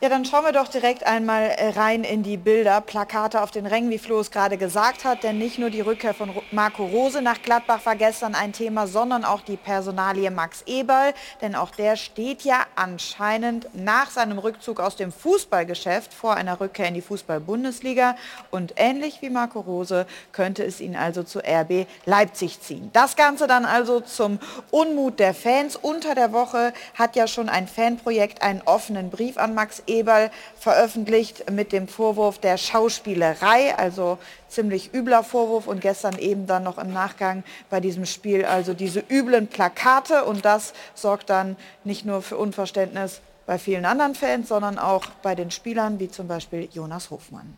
Ja, 0.02 0.10
dann 0.10 0.27
schauen 0.27 0.44
wir 0.44 0.52
doch 0.52 0.68
direkt 0.68 1.06
einmal 1.06 1.44
äh, 1.44 1.70
rein 1.70 2.05
in 2.05 2.23
die 2.23 2.36
Bilder, 2.36 2.82
Plakate 2.82 3.40
auf 3.40 3.51
den 3.51 3.64
Rängen, 3.64 3.89
wie 3.89 3.97
Flo 3.97 4.20
es 4.20 4.31
gerade 4.31 4.59
gesagt 4.59 5.06
hat. 5.06 5.23
Denn 5.23 5.39
nicht 5.39 5.59
nur 5.59 5.70
die 5.70 5.81
Rückkehr 5.81 6.12
von 6.12 6.35
Marco 6.51 6.85
Rose 6.85 7.23
nach 7.23 7.40
Gladbach 7.40 7.81
war 7.86 7.97
gestern 7.97 8.35
ein 8.35 8.52
Thema, 8.52 8.86
sondern 8.86 9.24
auch 9.24 9.40
die 9.40 9.56
Personalie 9.56 10.31
Max 10.31 10.62
Eberl. 10.66 11.14
Denn 11.40 11.55
auch 11.55 11.70
der 11.70 11.97
steht 11.97 12.43
ja 12.43 12.66
anscheinend 12.74 13.68
nach 13.73 14.10
seinem 14.10 14.36
Rückzug 14.36 14.81
aus 14.81 14.97
dem 14.97 15.10
Fußballgeschäft 15.10 16.12
vor 16.12 16.35
einer 16.35 16.60
Rückkehr 16.60 16.89
in 16.89 16.94
die 16.94 17.01
Fußball-Bundesliga. 17.01 18.16
Und 18.51 18.74
ähnlich 18.77 19.23
wie 19.23 19.31
Marco 19.31 19.60
Rose 19.60 20.05
könnte 20.32 20.62
es 20.62 20.82
ihn 20.82 20.94
also 20.94 21.23
zu 21.23 21.39
RB 21.39 21.86
Leipzig 22.05 22.60
ziehen. 22.60 22.90
Das 22.93 23.16
Ganze 23.16 23.47
dann 23.47 23.64
also 23.64 24.01
zum 24.01 24.40
Unmut 24.70 25.20
der 25.20 25.32
Fans. 25.32 25.74
Unter 25.74 26.14
der 26.14 26.35
Woche 26.35 26.74
hat 26.98 27.16
ja 27.16 27.27
schon 27.27 27.48
ein 27.48 27.66
Fanprojekt 27.66 28.43
einen 28.43 28.60
offenen 28.66 29.09
Brief 29.09 29.39
an 29.39 29.55
Max 29.55 29.85
Eberl 29.86 30.30
veröffentlicht 30.58 31.50
mit 31.50 31.72
dem 31.72 31.88
Vorwurf 31.88 32.38
der 32.38 32.58
Schauspielerei, 32.58 33.76
also 33.76 34.18
ziemlich 34.48 34.94
übler 34.94 35.24
Vorwurf. 35.24 35.66
Und 35.66 35.80
gestern 35.80 36.18
eben 36.18 36.46
dann 36.46 36.62
noch 36.62 36.78
im 36.78 36.92
Nachgang 36.92 37.44
bei 37.70 37.80
diesem 37.80 38.06
Spiel 38.06 38.44
also 38.44 38.74
diese 38.74 39.02
üblen 39.08 39.46
Plakate. 39.46 40.24
Und 40.24 40.44
das 40.44 40.72
sorgt 40.94 41.30
dann 41.30 41.56
nicht 41.84 42.04
nur 42.04 42.22
für 42.22 42.36
Unverständnis 42.36 43.20
bei 43.46 43.58
vielen 43.58 43.84
anderen 43.84 44.14
Fans, 44.14 44.48
sondern 44.48 44.78
auch 44.78 45.06
bei 45.22 45.34
den 45.34 45.50
Spielern, 45.50 45.98
wie 46.00 46.10
zum 46.10 46.28
Beispiel 46.28 46.68
Jonas 46.72 47.10
Hofmann. 47.10 47.56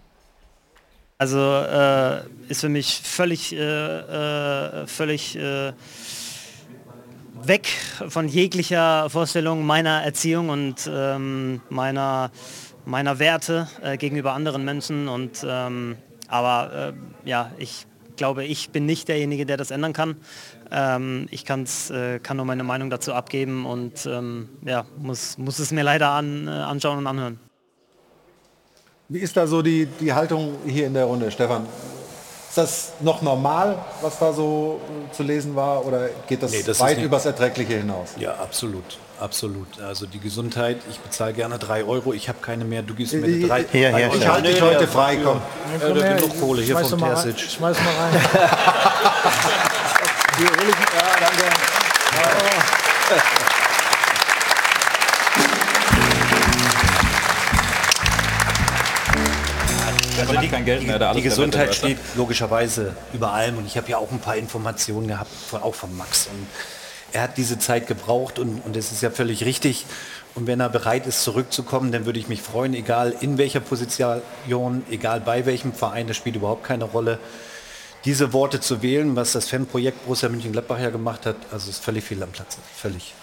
Also 1.20 1.38
äh, 1.38 2.20
ist 2.48 2.60
für 2.60 2.68
mich 2.68 3.00
völlig, 3.02 3.52
äh, 3.52 3.59
äh, 3.59 4.86
völlig 4.86 5.34
äh, 5.34 5.72
weg 7.44 7.69
von 8.09 8.28
jeglicher 8.28 9.09
Vorstellung 9.10 9.65
meiner 9.65 10.02
Erziehung 10.02 10.48
und 10.48 10.90
ähm, 10.90 11.60
meiner, 11.69 12.31
meiner 12.85 13.19
Werte 13.19 13.69
äh, 13.82 13.97
gegenüber 13.97 14.32
anderen 14.32 14.65
Menschen. 14.65 15.09
Und, 15.09 15.44
ähm, 15.48 15.97
aber 16.28 16.93
äh, 17.24 17.28
ja, 17.28 17.52
ich 17.59 17.86
glaube, 18.16 18.44
ich 18.44 18.70
bin 18.70 18.85
nicht 18.86 19.09
derjenige, 19.09 19.47
der 19.47 19.56
das 19.56 19.70
ändern 19.70 19.93
kann. 19.93 20.16
Ähm, 20.70 21.27
ich 21.31 21.44
kann's, 21.44 21.90
äh, 21.90 22.19
kann 22.19 22.36
nur 22.36 22.47
meine 22.47 22.65
Meinung 22.65 22.90
dazu 22.90 23.15
abgeben 23.15 23.65
und 23.65 24.05
ähm, 24.06 24.51
ja, 24.65 24.85
muss, 24.98 25.39
muss 25.39 25.59
es 25.59 25.70
mir 25.70 25.82
leider 25.82 26.10
an, 26.10 26.47
äh, 26.47 26.51
anschauen 26.51 26.98
und 26.98 27.06
anhören. 27.06 27.40
Wie 29.09 29.20
ist 29.20 29.36
da 29.39 29.47
so 29.47 29.62
die, 29.62 29.86
die 29.86 30.12
Haltung 30.12 30.56
hier 30.66 30.86
in 30.86 30.94
der 30.94 31.05
Runde, 31.05 31.31
Stefan? 31.31 31.66
Ist 32.59 32.64
das 32.64 32.93
noch 33.01 33.22
normal, 33.22 33.78
was 34.02 34.18
da 34.18 34.32
so 34.32 34.80
äh, 35.09 35.12
zu 35.14 35.22
lesen 35.22 35.55
war, 35.55 35.86
oder 35.86 36.09
geht 36.26 36.43
das, 36.43 36.51
Nee, 36.51 36.64
das 36.66 36.80
weit 36.80 36.98
übers 37.01 37.24
Erträgliche 37.24 37.74
hinaus? 37.74 38.09
Ja, 38.18 38.35
absolut. 38.35 38.98
Absolut. 39.20 39.80
Also 39.80 40.06
die 40.06 40.18
Gesundheit, 40.18 40.78
ich 40.90 40.98
bezahle 40.98 41.32
gerne 41.35 41.56
drei 41.59 41.85
Euro, 41.85 42.12
ich 42.12 42.28
habe 42.28 42.39
keine 42.43 42.64
mehr, 42.64 42.82
du 42.82 42.94
gibst 42.94 43.14
mir 43.14 43.26
Ich- 43.28 43.47
drei, 43.47 43.64
Hier, 43.70 43.90
drei 43.93 43.98
hier, 43.98 44.06
Euro. 44.09 44.16
ich 44.16 44.26
halte 44.28 44.48
dich 44.48 44.60
heute 44.60 44.89
frei, 44.89 45.18
komm. 45.22 45.40
Ja, 45.80 45.86
Komm 45.89 45.98
her, 46.02 46.14
genug 46.16 46.40
Kohle 46.40 46.62
hier 46.62 46.74
schmeiß 46.74 46.89
vom 46.90 46.98
doch 46.98 47.06
mal 47.06 47.14
rein. 47.14 47.24
Terzic. 47.24 47.51
Schmeiß 47.51 47.76
mal 47.78 47.94
rein. 48.01 48.12
Hier 50.39 50.48
hol 50.51 50.68
ich, 50.68 50.74
ja, 52.20 53.47
Also 60.28 60.40
die, 60.40 60.48
kein 60.48 60.64
Geld 60.64 60.86
mehr, 60.86 60.98
da 60.98 61.12
die 61.12 61.20
alles 61.20 61.30
Gesundheit 61.30 61.60
der 61.60 61.68
Wette, 61.68 61.76
steht 61.76 61.98
logischerweise 62.16 62.94
über 63.12 63.32
allem 63.32 63.59
und 63.59 63.66
ich 63.66 63.76
habe 63.76 63.88
ja 63.88 63.98
auch 63.98 64.10
ein 64.10 64.20
paar 64.20 64.36
Informationen 64.36 65.09
gehabt, 65.09 65.30
von, 65.30 65.62
auch 65.62 65.74
von 65.74 65.96
Max. 65.96 66.26
Und 66.26 66.46
er 67.12 67.22
hat 67.22 67.36
diese 67.36 67.59
Zeit 67.59 67.86
gebraucht 67.86 68.38
und, 68.38 68.60
und 68.64 68.76
es 68.76 68.92
ist 68.92 69.02
ja 69.02 69.10
völlig 69.10 69.44
richtig. 69.44 69.86
Und 70.34 70.46
wenn 70.46 70.60
er 70.60 70.68
bereit 70.68 71.06
ist, 71.06 71.24
zurückzukommen, 71.24 71.90
dann 71.90 72.06
würde 72.06 72.18
ich 72.18 72.28
mich 72.28 72.42
freuen, 72.42 72.74
egal 72.74 73.14
in 73.20 73.38
welcher 73.38 73.60
Position, 73.60 74.20
egal 74.90 75.20
bei 75.20 75.46
welchem 75.46 75.72
Verein, 75.72 76.06
das 76.06 76.16
spielt 76.16 76.36
überhaupt 76.36 76.64
keine 76.64 76.84
Rolle. 76.84 77.18
Diese 78.05 78.32
Worte 78.32 78.60
zu 78.60 78.82
wählen, 78.82 79.16
was 79.16 79.32
das 79.32 79.48
Fanprojekt 79.48 80.05
Borussia 80.05 80.28
Mönchengladbach 80.28 80.78
ja 80.78 80.90
gemacht 80.90 81.26
hat, 81.26 81.36
also 81.50 81.68
ist 81.70 81.82
völlig 81.82 82.05
fehl 82.05 82.22
am 82.22 82.30
Platze. 82.30 82.59
Völlig. 82.76 83.14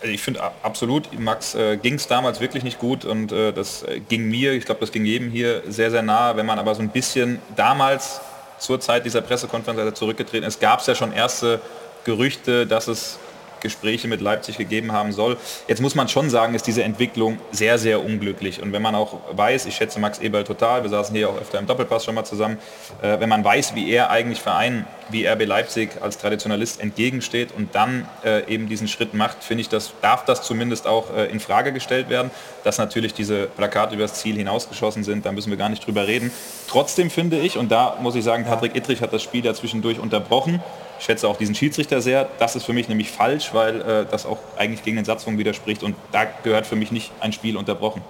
Also 0.00 0.12
Ich 0.12 0.22
finde 0.22 0.40
absolut, 0.62 1.18
Max 1.18 1.54
äh, 1.54 1.76
ging 1.76 1.94
es 1.94 2.06
damals 2.06 2.40
wirklich 2.40 2.62
nicht 2.62 2.78
gut 2.78 3.04
und 3.04 3.32
äh, 3.32 3.52
das 3.52 3.82
äh, 3.82 4.00
ging 4.00 4.28
mir, 4.28 4.52
ich 4.52 4.64
glaube, 4.64 4.80
das 4.80 4.92
ging 4.92 5.04
jedem 5.04 5.30
hier 5.30 5.62
sehr, 5.66 5.90
sehr 5.90 6.02
nahe. 6.02 6.36
Wenn 6.36 6.46
man 6.46 6.58
aber 6.58 6.74
so 6.74 6.82
ein 6.82 6.90
bisschen 6.90 7.40
damals 7.56 8.20
zur 8.58 8.80
Zeit 8.80 9.04
dieser 9.04 9.22
Pressekonferenz, 9.22 9.80
als 9.80 9.88
er 9.88 9.94
zurückgetreten 9.94 10.46
ist, 10.46 10.60
gab 10.60 10.80
es 10.80 10.86
ja 10.86 10.94
schon 10.94 11.12
erste 11.12 11.60
Gerüchte, 12.04 12.66
dass 12.66 12.86
es 12.86 13.18
Gespräche 13.60 14.08
mit 14.08 14.20
Leipzig 14.20 14.58
gegeben 14.58 14.92
haben 14.92 15.12
soll. 15.12 15.36
Jetzt 15.66 15.80
muss 15.80 15.94
man 15.94 16.08
schon 16.08 16.30
sagen, 16.30 16.54
ist 16.54 16.66
diese 16.66 16.82
Entwicklung 16.82 17.38
sehr, 17.50 17.78
sehr 17.78 18.04
unglücklich. 18.04 18.62
Und 18.62 18.72
wenn 18.72 18.82
man 18.82 18.94
auch 18.94 19.18
weiß, 19.32 19.66
ich 19.66 19.76
schätze 19.76 20.00
Max 20.00 20.18
Eberl 20.18 20.44
total, 20.44 20.82
wir 20.82 20.90
saßen 20.90 21.14
hier 21.14 21.30
auch 21.30 21.40
öfter 21.40 21.58
im 21.58 21.66
Doppelpass 21.66 22.04
schon 22.04 22.14
mal 22.14 22.24
zusammen, 22.24 22.58
äh, 23.02 23.20
wenn 23.20 23.28
man 23.28 23.44
weiß, 23.44 23.74
wie 23.74 23.90
er 23.90 24.10
eigentlich 24.10 24.40
Verein 24.40 24.86
wie 25.10 25.26
RB 25.26 25.46
Leipzig 25.46 25.90
als 26.02 26.18
Traditionalist 26.18 26.80
entgegensteht 26.80 27.52
und 27.56 27.74
dann 27.74 28.06
äh, 28.24 28.46
eben 28.52 28.68
diesen 28.68 28.88
Schritt 28.88 29.14
macht, 29.14 29.42
finde 29.42 29.62
ich, 29.62 29.68
das 29.68 29.92
darf 30.02 30.24
das 30.24 30.42
zumindest 30.42 30.86
auch 30.86 31.14
äh, 31.14 31.26
in 31.26 31.40
Frage 31.40 31.72
gestellt 31.72 32.10
werden. 32.10 32.30
Dass 32.64 32.78
natürlich 32.78 33.14
diese 33.14 33.46
Plakate 33.46 33.94
übers 33.94 34.14
Ziel 34.14 34.36
hinausgeschossen 34.36 35.04
sind, 35.04 35.24
da 35.24 35.32
müssen 35.32 35.50
wir 35.50 35.56
gar 35.56 35.68
nicht 35.68 35.86
drüber 35.86 36.06
reden. 36.06 36.30
Trotzdem 36.68 37.10
finde 37.10 37.38
ich, 37.38 37.56
und 37.56 37.70
da 37.70 37.96
muss 38.00 38.14
ich 38.14 38.24
sagen, 38.24 38.44
Patrick 38.44 38.76
Ittrich 38.76 39.00
hat 39.00 39.12
das 39.12 39.22
Spiel 39.22 39.44
ja 39.44 39.54
zwischendurch 39.54 39.98
unterbrochen. 39.98 40.62
Ich 40.98 41.04
schätze 41.04 41.28
auch 41.28 41.36
diesen 41.36 41.54
Schiedsrichter 41.54 42.00
sehr. 42.00 42.28
Das 42.38 42.56
ist 42.56 42.64
für 42.64 42.72
mich 42.72 42.88
nämlich 42.88 43.10
falsch, 43.10 43.54
weil 43.54 43.80
äh, 43.80 44.06
das 44.10 44.26
auch 44.26 44.38
eigentlich 44.56 44.82
gegen 44.82 44.96
den 44.96 45.04
Satzung 45.04 45.38
widerspricht 45.38 45.82
und 45.82 45.94
da 46.12 46.26
gehört 46.42 46.66
für 46.66 46.76
mich 46.76 46.90
nicht 46.90 47.12
ein 47.20 47.32
Spiel 47.32 47.56
unterbrochen. 47.56 48.02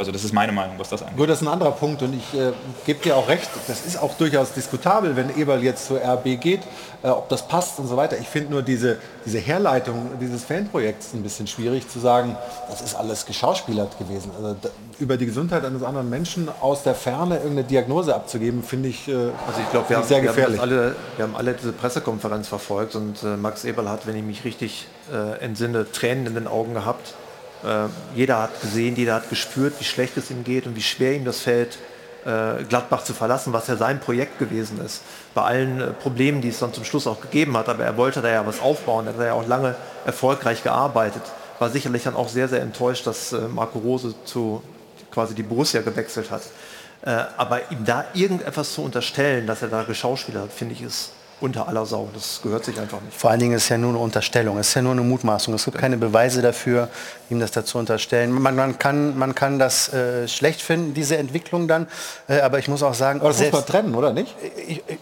Also 0.00 0.12
das 0.12 0.24
ist 0.24 0.32
meine 0.32 0.50
Meinung, 0.50 0.76
was 0.78 0.88
das 0.88 1.02
angeht. 1.02 1.18
Gut, 1.18 1.28
das 1.28 1.42
ist 1.42 1.46
ein 1.46 1.52
anderer 1.52 1.72
Punkt 1.72 2.00
und 2.00 2.14
ich 2.14 2.32
äh, 2.40 2.52
gebe 2.86 3.02
dir 3.04 3.16
auch 3.18 3.28
recht, 3.28 3.50
das 3.68 3.84
ist 3.84 4.00
auch 4.00 4.14
durchaus 4.14 4.52
diskutabel, 4.54 5.14
wenn 5.14 5.28
Eberl 5.36 5.62
jetzt 5.62 5.86
zur 5.86 5.98
RB 6.02 6.40
geht, 6.40 6.60
äh, 7.02 7.08
ob 7.08 7.28
das 7.28 7.46
passt 7.46 7.78
und 7.78 7.86
so 7.86 7.98
weiter. 7.98 8.16
Ich 8.18 8.26
finde 8.26 8.50
nur 8.52 8.62
diese, 8.62 8.96
diese 9.26 9.36
Herleitung 9.38 10.12
dieses 10.18 10.42
Fanprojekts 10.44 11.12
ein 11.12 11.22
bisschen 11.22 11.46
schwierig 11.46 11.86
zu 11.86 11.98
sagen, 11.98 12.34
das 12.70 12.80
ist 12.80 12.94
alles 12.94 13.26
geschauspielert 13.26 13.98
gewesen. 13.98 14.30
Also 14.34 14.56
da, 14.62 14.70
über 15.00 15.18
die 15.18 15.26
Gesundheit 15.26 15.66
eines 15.66 15.82
anderen 15.82 16.08
Menschen 16.08 16.48
aus 16.62 16.82
der 16.82 16.94
Ferne 16.94 17.34
irgendeine 17.36 17.64
Diagnose 17.64 18.14
abzugeben, 18.14 18.62
finde 18.62 18.88
ich, 18.88 19.06
äh, 19.06 19.12
Also 19.12 19.60
ich 19.62 19.70
glaube, 19.70 19.90
wir, 19.90 19.96
haben- 19.98 20.06
sehr 20.08 20.22
wir, 20.22 20.30
haben 20.30 20.34
gefährlich. 20.36 20.60
alle, 20.62 20.96
wir 21.16 21.24
haben 21.26 21.36
alle 21.36 21.52
diese 21.52 21.72
Pressekonferenz 21.72 22.48
verfolgt 22.48 22.94
und 22.96 23.22
äh, 23.22 23.36
Max 23.36 23.64
Eberl 23.66 23.90
hat, 23.90 24.06
wenn 24.06 24.16
ich 24.16 24.24
mich 24.24 24.44
richtig 24.46 24.86
äh, 25.12 25.38
entsinne, 25.44 25.92
Tränen 25.92 26.24
in 26.26 26.34
den 26.36 26.46
Augen 26.48 26.72
gehabt. 26.72 27.12
Äh, 27.64 27.88
jeder 28.14 28.42
hat 28.42 28.60
gesehen, 28.60 28.96
jeder 28.96 29.14
hat 29.14 29.28
gespürt, 29.28 29.74
wie 29.78 29.84
schlecht 29.84 30.16
es 30.16 30.30
ihm 30.30 30.44
geht 30.44 30.66
und 30.66 30.76
wie 30.76 30.82
schwer 30.82 31.14
ihm 31.14 31.24
das 31.24 31.40
fällt, 31.40 31.78
äh, 32.24 32.64
Gladbach 32.64 33.04
zu 33.04 33.14
verlassen, 33.14 33.52
was 33.52 33.66
ja 33.66 33.76
sein 33.76 34.00
Projekt 34.00 34.38
gewesen 34.38 34.80
ist. 34.84 35.02
Bei 35.34 35.42
allen 35.42 35.80
äh, 35.80 35.86
Problemen, 35.88 36.40
die 36.40 36.48
es 36.48 36.58
dann 36.58 36.72
zum 36.72 36.84
Schluss 36.84 37.06
auch 37.06 37.20
gegeben 37.20 37.56
hat, 37.56 37.68
aber 37.68 37.84
er 37.84 37.96
wollte 37.96 38.22
da 38.22 38.28
ja 38.28 38.46
was 38.46 38.60
aufbauen, 38.60 39.06
er 39.06 39.12
hat 39.12 39.20
da 39.20 39.26
ja 39.26 39.32
auch 39.34 39.46
lange 39.46 39.74
erfolgreich 40.04 40.62
gearbeitet. 40.62 41.22
War 41.58 41.70
sicherlich 41.70 42.04
dann 42.04 42.16
auch 42.16 42.28
sehr, 42.28 42.48
sehr 42.48 42.62
enttäuscht, 42.62 43.06
dass 43.06 43.36
Marco 43.54 43.78
Rose 43.78 44.14
zu 44.24 44.62
quasi 45.10 45.34
die 45.34 45.42
Borussia 45.42 45.82
gewechselt 45.82 46.30
hat. 46.30 46.40
Aber 47.36 47.70
ihm 47.70 47.84
da 47.84 48.06
irgendetwas 48.14 48.72
zu 48.72 48.82
unterstellen, 48.82 49.46
dass 49.46 49.60
er 49.60 49.68
da 49.68 49.82
geschauspielert 49.82 50.44
hat, 50.44 50.52
finde 50.54 50.72
ich, 50.72 50.80
ist 50.80 51.10
unter 51.40 51.68
aller 51.68 51.86
Sau. 51.86 52.08
Das 52.14 52.40
gehört 52.42 52.64
sich 52.64 52.78
einfach 52.78 53.00
nicht. 53.00 53.16
Vor 53.16 53.30
allen 53.30 53.40
Dingen 53.40 53.54
ist 53.54 53.64
es 53.64 53.68
ja 53.70 53.78
nur 53.78 53.90
eine 53.90 53.98
Unterstellung, 53.98 54.58
es 54.58 54.68
ist 54.68 54.74
ja 54.74 54.82
nur 54.82 54.92
eine 54.92 55.00
Mutmaßung. 55.02 55.54
Es 55.54 55.64
gibt 55.64 55.78
keine 55.78 55.96
Beweise 55.96 56.42
dafür, 56.42 56.88
ihm 57.30 57.40
das 57.40 57.50
dazu 57.50 57.78
unterstellen. 57.78 58.30
Man, 58.30 58.54
man, 58.56 58.78
kann, 58.78 59.18
man 59.18 59.34
kann 59.34 59.58
das 59.58 59.92
äh, 59.92 60.26
schlecht 60.28 60.62
finden, 60.62 60.94
diese 60.94 61.16
Entwicklung 61.16 61.68
dann, 61.68 61.86
äh, 62.28 62.40
aber 62.40 62.58
ich 62.58 62.68
muss 62.68 62.82
auch 62.82 62.94
sagen, 62.94 63.20
Aber 63.20 63.28
das 63.30 63.38
muss 63.38 63.42
selbst- 63.50 63.54
man 63.54 63.66
trennen, 63.66 63.94
oder 63.94 64.12
nicht? 64.12 64.34
Ich- 64.66 64.82
ich- 64.86 64.98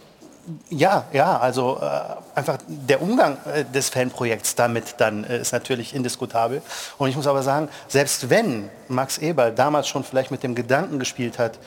Ja, 0.71 1.05
ja, 1.13 1.39
also 1.39 1.79
äh, 1.83 2.39
einfach 2.39 2.57
der 2.67 3.03
Umgang 3.03 3.37
äh, 3.53 3.65
des 3.65 3.91
Fanprojekts 3.91 4.55
damit 4.55 4.95
dann 4.97 5.25
äh, 5.25 5.41
ist 5.41 5.53
natürlich 5.53 5.95
indiskutabel. 5.95 6.63
Und 6.97 7.11
ich 7.11 7.17
muss 7.17 7.27
aber 7.27 7.43
sagen, 7.43 7.69
selbst 7.87 8.31
wenn 8.31 8.71
Max 8.89 9.19
Eberl 9.19 9.53
damals 9.53 9.89
schon 9.89 10.05
vielleicht 10.05 10.31
mit 10.31 10.43
dem 10.43 10.55
Gedanken 10.55 10.99
gespielt 10.99 11.39
hat, 11.39 11.57
äh, 11.57 11.59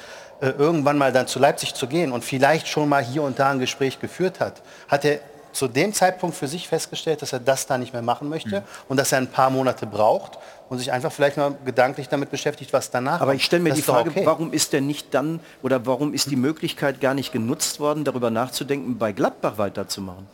irgendwann 0.50 0.98
mal 0.98 1.12
dann 1.12 1.28
zu 1.28 1.40
Leipzig 1.40 1.74
zu 1.76 1.88
gehen 1.88 2.12
und 2.12 2.24
vielleicht 2.24 2.68
schon 2.68 2.90
mal 2.90 3.04
hier 3.04 3.24
und 3.24 3.40
da 3.40 3.52
ein 3.52 3.60
Gespräch 3.60 4.00
geführt 4.00 4.40
hat, 4.40 4.62
hat 4.88 5.06
er 5.06 5.20
zu 5.54 5.68
dem 5.68 5.94
Zeitpunkt 5.94 6.36
für 6.36 6.48
sich 6.48 6.68
festgestellt, 6.68 7.22
dass 7.22 7.34
er 7.34 7.40
das 7.40 7.68
da 7.68 7.78
nicht 7.78 7.94
mehr 7.94 8.02
machen 8.02 8.30
möchte 8.30 8.64
und 8.88 8.98
dass 8.98 9.12
er 9.12 9.18
ein 9.18 9.28
paar 9.28 9.50
Monate 9.50 9.86
braucht 9.86 10.38
und 10.70 10.78
sich 10.78 10.92
einfach 10.92 11.12
vielleicht 11.12 11.38
mal 11.38 11.56
gedanklich 11.66 12.08
damit 12.10 12.32
beschäftigt, 12.32 12.72
was 12.74 12.90
danach 12.90 13.22
Aber 13.22 13.36
ich 13.36 13.44
stelle 13.44 13.62
mir 13.62 13.70
Das 13.70 13.80
die 13.80 13.84
Frage, 13.84 14.12
okay. 14.12 14.26
warum 14.26 14.54
ist 14.54 14.74
denn 14.74 14.88
nicht 14.88 15.14
dann 15.14 15.42
oder 15.62 15.86
warum 15.86 16.14
ist 16.14 16.32
die 16.32 16.36
Möglichkeit 16.36 17.02
gar 17.02 17.14
nicht 17.14 17.32
genutzt 17.32 17.80
worden, 17.80 18.04
darüber 18.04 18.30
nachzudenken, 18.30 18.98
bei 18.98 19.12
Gladbach 19.12 19.58
weiterzumachen? 19.58 20.28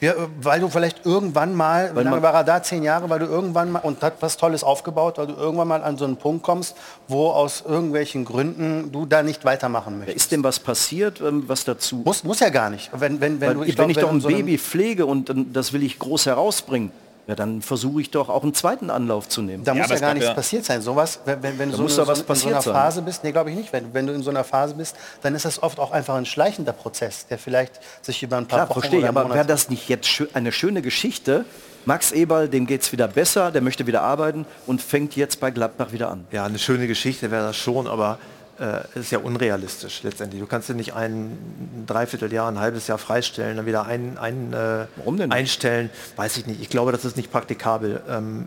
Ja, 0.00 0.12
weil 0.42 0.60
du 0.60 0.68
vielleicht 0.68 1.06
irgendwann 1.06 1.54
mal, 1.54 1.90
wie 1.92 1.96
Weil 1.96 2.04
lange 2.04 2.16
man- 2.16 2.22
war 2.22 2.34
er 2.34 2.44
da? 2.44 2.62
Zehn 2.62 2.82
Jahre, 2.82 3.08
weil 3.08 3.18
du 3.18 3.24
irgendwann 3.26 3.72
mal, 3.72 3.78
und 3.78 4.02
hat 4.02 4.14
was 4.20 4.36
Tolles 4.36 4.62
aufgebaut, 4.62 5.16
weil 5.16 5.26
du 5.28 5.34
irgendwann 5.34 5.68
mal 5.68 5.82
an 5.82 5.96
so 5.96 6.04
einen 6.04 6.16
Punkt 6.18 6.42
kommst, 6.42 6.76
wo 7.08 7.28
aus 7.30 7.64
irgendwelchen 7.66 8.24
Gründen 8.26 8.92
du 8.92 9.06
da 9.06 9.22
nicht 9.22 9.44
weitermachen 9.46 9.98
möchtest. 9.98 10.16
Ist 10.16 10.32
denn 10.32 10.44
was 10.44 10.60
passiert, 10.60 11.20
ähm, 11.22 11.44
was 11.46 11.64
dazu? 11.64 12.02
Muss, 12.04 12.24
muss 12.24 12.40
ja 12.40 12.50
gar 12.50 12.68
nicht. 12.68 12.90
Wenn, 12.92 13.20
wenn, 13.20 13.40
wenn 13.40 13.48
Weil, 13.48 13.54
du, 13.54 13.60
wenn 13.62 13.74
glaub, 13.74 13.88
ich 13.90 13.96
doch 13.96 14.10
ein 14.10 14.20
so 14.20 14.28
Baby 14.28 14.58
pflege 14.58 15.06
und 15.06 15.30
ähm, 15.30 15.52
das 15.54 15.72
will 15.72 15.82
ich 15.82 15.98
groß 15.98 16.26
herausbringen, 16.26 16.90
ja, 17.26 17.34
dann 17.34 17.60
versuche 17.60 18.00
ich 18.00 18.10
doch 18.10 18.28
auch 18.28 18.44
einen 18.44 18.54
zweiten 18.54 18.88
Anlauf 18.88 19.28
zu 19.28 19.42
nehmen. 19.42 19.64
Da 19.64 19.74
muss 19.74 19.88
ja 19.88 19.98
gar 19.98 20.14
nichts 20.14 20.32
passiert 20.32 20.64
sein. 20.64 20.80
Sowas, 20.80 21.20
wenn, 21.24 21.42
wenn, 21.42 21.58
wenn 21.58 21.70
Da 21.70 21.76
du 21.76 21.82
muss 21.82 21.96
so, 21.96 22.02
doch 22.02 22.08
was 22.08 22.18
so 22.18 22.24
in 22.24 22.26
so 22.38 22.46
einer 22.46 22.56
passiert 22.56 22.62
sein. 22.62 22.74
Phase 22.74 23.02
bist, 23.02 23.24
nee, 23.24 23.32
glaube 23.32 23.50
ich 23.50 23.56
nicht. 23.56 23.72
Wenn, 23.72 23.92
wenn 23.92 24.06
du 24.06 24.12
in 24.12 24.22
so 24.22 24.30
einer 24.30 24.44
Phase 24.44 24.74
bist, 24.74 24.94
dann 25.22 25.34
ist 25.34 25.44
das 25.44 25.62
oft 25.62 25.80
auch 25.80 25.90
einfach 25.90 26.14
ein 26.14 26.26
schleichender 26.26 26.72
Prozess, 26.72 27.26
der 27.26 27.38
vielleicht 27.38 27.80
sich 28.02 28.22
über 28.22 28.36
ein 28.36 28.46
paar 28.46 28.60
Klar, 28.60 28.70
Wochen 28.70 28.80
verstehe 28.80 29.00
oder 29.00 29.08
aber 29.08 29.34
wäre 29.34 29.46
das 29.46 29.68
nicht 29.68 29.88
jetzt 29.88 30.06
schö 30.06 30.26
eine 30.34 30.52
schöne 30.52 30.82
Geschichte? 30.82 31.44
Max 31.84 32.10
Eberl, 32.10 32.48
dem 32.48 32.66
geht 32.66 32.82
es 32.82 32.90
wieder 32.90 33.06
besser, 33.06 33.52
der 33.52 33.62
möchte 33.62 33.86
wieder 33.86 34.02
arbeiten 34.02 34.44
und 34.66 34.82
fängt 34.82 35.14
jetzt 35.14 35.38
bei 35.40 35.50
Gladbach 35.52 35.92
wieder 35.92 36.10
an. 36.10 36.26
Ja, 36.32 36.44
eine 36.44 36.58
schöne 36.58 36.88
Geschichte 36.88 37.30
wäre 37.30 37.46
das 37.46 37.56
schon, 37.56 37.86
aber 37.86 38.18
äh, 38.60 38.98
ist 38.98 39.10
ja 39.10 39.18
unrealistisch 39.18 40.02
letztendlich. 40.02 40.40
Du 40.40 40.46
kannst 40.46 40.68
ja 40.68 40.74
nicht 40.74 40.94
ein 40.94 41.84
Dreivierteljahr, 41.86 42.48
ein 42.48 42.58
halbes 42.58 42.86
Jahr 42.86 42.98
freistellen, 42.98 43.56
dann 43.56 43.66
wieder 43.66 43.86
ein, 43.86 44.18
ein, 44.18 44.52
äh, 44.52 44.86
einstellen. 45.30 45.90
Weiß 46.16 46.36
ich 46.36 46.46
nicht. 46.46 46.60
Ich 46.60 46.68
glaube, 46.68 46.92
das 46.92 47.04
ist 47.04 47.16
nicht 47.16 47.30
praktikabel. 47.30 48.02
Ähm, 48.08 48.46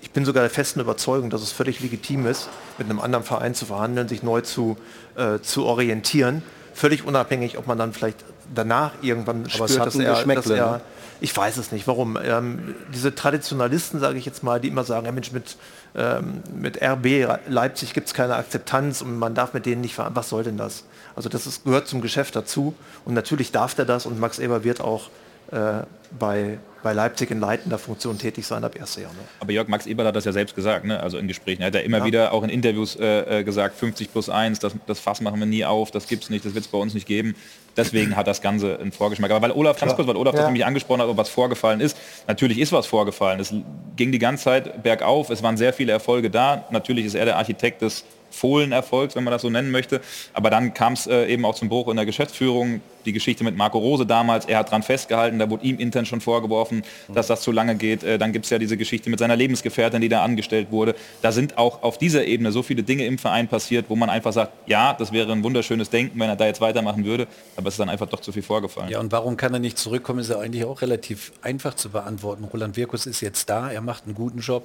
ich 0.00 0.10
bin 0.10 0.24
sogar 0.24 0.42
der 0.42 0.50
festen 0.50 0.80
Überzeugung, 0.80 1.30
dass 1.30 1.42
es 1.42 1.50
völlig 1.50 1.80
legitim 1.80 2.26
ist, 2.26 2.48
mit 2.76 2.88
einem 2.88 3.00
anderen 3.00 3.24
Verein 3.24 3.54
zu 3.54 3.66
verhandeln, 3.66 4.06
sich 4.06 4.22
neu 4.22 4.42
zu, 4.42 4.76
äh, 5.16 5.40
zu 5.40 5.64
orientieren. 5.64 6.42
Völlig 6.74 7.06
unabhängig, 7.06 7.56
ob 7.56 7.66
man 7.66 7.78
dann 7.78 7.92
vielleicht 7.92 8.18
danach 8.54 8.92
irgendwann 9.00 9.46
Aber 9.54 9.68
spürt, 9.68 9.86
dass 9.86 9.94
ein 9.94 10.02
er, 10.02 10.10
dass 10.10 10.18
Geschmäckle, 10.18 10.56
er 10.56 10.70
ne? 10.72 10.80
ich 11.20 11.34
weiß 11.34 11.56
es 11.56 11.72
nicht, 11.72 11.86
warum. 11.86 12.18
Ähm, 12.22 12.74
diese 12.92 13.14
Traditionalisten, 13.14 14.00
sage 14.00 14.18
ich 14.18 14.26
jetzt 14.26 14.42
mal, 14.42 14.60
die 14.60 14.68
immer 14.68 14.84
sagen, 14.84 15.06
ja 15.06 15.12
Mensch, 15.12 15.32
mit, 15.32 15.56
ähm, 15.96 16.42
mit 16.54 16.82
RB 16.82 17.26
Leipzig 17.48 17.94
gibt 17.94 18.08
es 18.08 18.14
keine 18.14 18.36
Akzeptanz 18.36 19.00
und 19.00 19.18
man 19.18 19.34
darf 19.34 19.54
mit 19.54 19.64
denen 19.66 19.80
nicht 19.80 19.94
verhandeln. 19.94 20.16
Was 20.16 20.28
soll 20.28 20.42
denn 20.44 20.56
das? 20.56 20.84
Also 21.16 21.28
das 21.28 21.46
ist, 21.46 21.64
gehört 21.64 21.86
zum 21.86 22.00
Geschäft 22.00 22.34
dazu 22.34 22.74
und 23.04 23.14
natürlich 23.14 23.52
darf 23.52 23.74
der 23.74 23.84
das 23.84 24.04
und 24.06 24.18
Max 24.18 24.38
Eber 24.38 24.64
wird 24.64 24.80
auch 24.80 25.08
äh, 25.52 25.82
bei, 26.18 26.58
bei 26.82 26.92
Leipzig 26.92 27.30
in 27.30 27.38
leitender 27.38 27.78
Funktion 27.78 28.18
tätig 28.18 28.46
sein 28.46 28.64
ab 28.64 28.74
1. 28.80 28.96
Januar. 28.96 29.14
Aber 29.40 29.52
Jörg 29.52 29.68
Max 29.68 29.86
Eberl 29.86 30.06
hat 30.06 30.16
das 30.16 30.24
ja 30.24 30.32
selbst 30.32 30.56
gesagt, 30.56 30.84
ne? 30.84 30.98
also 31.00 31.18
in 31.18 31.28
Gesprächen. 31.28 31.62
Er 31.62 31.66
hat 31.68 31.74
ja 31.74 31.80
immer 31.80 31.98
Ja. 31.98 32.04
wieder 32.04 32.32
auch 32.32 32.42
in 32.42 32.50
Interviews 32.50 32.96
äh, 32.96 33.40
äh, 33.40 33.44
gesagt, 33.44 33.76
50 33.78 34.10
plus 34.10 34.28
1, 34.28 34.58
das, 34.58 34.72
das 34.86 34.98
Fass 35.00 35.20
machen 35.20 35.38
wir 35.38 35.46
nie 35.46 35.64
auf, 35.64 35.90
das 35.90 36.08
gibt's 36.08 36.30
nicht, 36.30 36.44
das 36.44 36.54
wird 36.54 36.64
es 36.64 36.70
bei 36.70 36.78
uns 36.78 36.94
nicht 36.94 37.06
geben. 37.06 37.36
Deswegen 37.76 38.16
hat 38.16 38.26
das 38.26 38.40
Ganze 38.40 38.78
einen 38.78 38.92
Vorgeschmack. 38.92 39.30
Aber 39.30 39.42
weil 39.42 39.52
Olaf, 39.52 39.78
ganz 39.80 39.94
kurz, 39.94 40.06
weil 40.06 40.16
Olaf 40.16 40.34
Ja. 40.34 40.40
das 40.40 40.46
nämlich 40.48 40.64
angesprochen 40.64 41.00
hat, 41.02 41.08
ob 41.08 41.16
was 41.16 41.28
vorgefallen 41.28 41.80
ist. 41.80 41.96
Natürlich 42.28 42.58
ist 42.58 42.72
was 42.72 42.86
vorgefallen. 42.86 43.40
Es 43.40 43.52
ging 43.96 44.12
die 44.12 44.18
ganze 44.18 44.44
Zeit 44.44 44.82
bergauf, 44.82 45.30
es 45.30 45.42
waren 45.42 45.56
sehr 45.56 45.72
viele 45.72 45.92
Erfolge 45.92 46.30
da. 46.30 46.64
Natürlich 46.70 47.04
ist 47.06 47.14
er 47.14 47.24
der 47.24 47.36
Architekt 47.36 47.82
des 47.82 48.04
Fohlen-Erfolgs, 48.34 49.16
wenn 49.16 49.24
man 49.24 49.32
das 49.32 49.42
so 49.42 49.50
nennen 49.50 49.70
möchte. 49.70 50.00
Aber 50.32 50.50
dann 50.50 50.74
kam 50.74 50.94
es 50.94 51.06
äh, 51.06 51.26
eben 51.26 51.44
auch 51.44 51.54
zum 51.54 51.68
Bruch 51.68 51.88
in 51.88 51.96
der 51.96 52.06
Geschäftsführung. 52.06 52.80
Die 53.04 53.12
Geschichte 53.12 53.44
mit 53.44 53.54
Marco 53.54 53.78
Rose 53.78 54.06
damals, 54.06 54.46
er 54.46 54.58
hat 54.58 54.70
dran 54.70 54.82
festgehalten, 54.82 55.38
da 55.38 55.50
wurde 55.50 55.62
ihm 55.66 55.78
intern 55.78 56.06
schon 56.06 56.22
vorgeworfen, 56.22 56.84
dass 57.12 57.26
das 57.26 57.42
zu 57.42 57.52
lange 57.52 57.74
geht. 57.74 58.02
Äh, 58.02 58.18
dann 58.18 58.32
gibt 58.32 58.46
es 58.46 58.50
ja 58.50 58.58
diese 58.58 58.76
Geschichte 58.76 59.10
mit 59.10 59.18
seiner 59.18 59.36
Lebensgefährtin, 59.36 60.00
die 60.00 60.08
da 60.08 60.22
angestellt 60.22 60.68
wurde. 60.70 60.94
Da 61.20 61.30
sind 61.32 61.58
auch 61.58 61.82
auf 61.82 61.98
dieser 61.98 62.24
Ebene 62.24 62.50
so 62.50 62.62
viele 62.62 62.82
Dinge 62.82 63.04
im 63.04 63.18
Verein 63.18 63.48
passiert, 63.48 63.86
wo 63.88 63.96
man 63.96 64.08
einfach 64.10 64.32
sagt, 64.32 64.52
ja, 64.66 64.94
das 64.94 65.12
wäre 65.12 65.32
ein 65.32 65.44
wunderschönes 65.44 65.90
Denken, 65.90 66.18
wenn 66.18 66.28
er 66.28 66.36
da 66.36 66.46
jetzt 66.46 66.60
weitermachen 66.60 67.04
würde. 67.04 67.26
Aber 67.56 67.68
es 67.68 67.74
ist 67.74 67.80
dann 67.80 67.90
einfach 67.90 68.08
doch 68.08 68.20
zu 68.20 68.32
viel 68.32 68.42
vorgefallen. 68.42 68.88
Ja, 68.88 69.00
und 69.00 69.12
warum 69.12 69.36
kann 69.36 69.52
er 69.52 69.60
nicht 69.60 69.78
zurückkommen, 69.78 70.20
ist 70.20 70.30
ja 70.30 70.38
eigentlich 70.38 70.64
auch 70.64 70.80
relativ 70.80 71.32
einfach 71.42 71.74
zu 71.74 71.90
beantworten. 71.90 72.44
Roland 72.44 72.76
Wirkus 72.76 73.06
ist 73.06 73.20
jetzt 73.20 73.50
da, 73.50 73.70
er 73.70 73.80
macht 73.80 74.04
einen 74.06 74.14
guten 74.14 74.40
Job. 74.40 74.64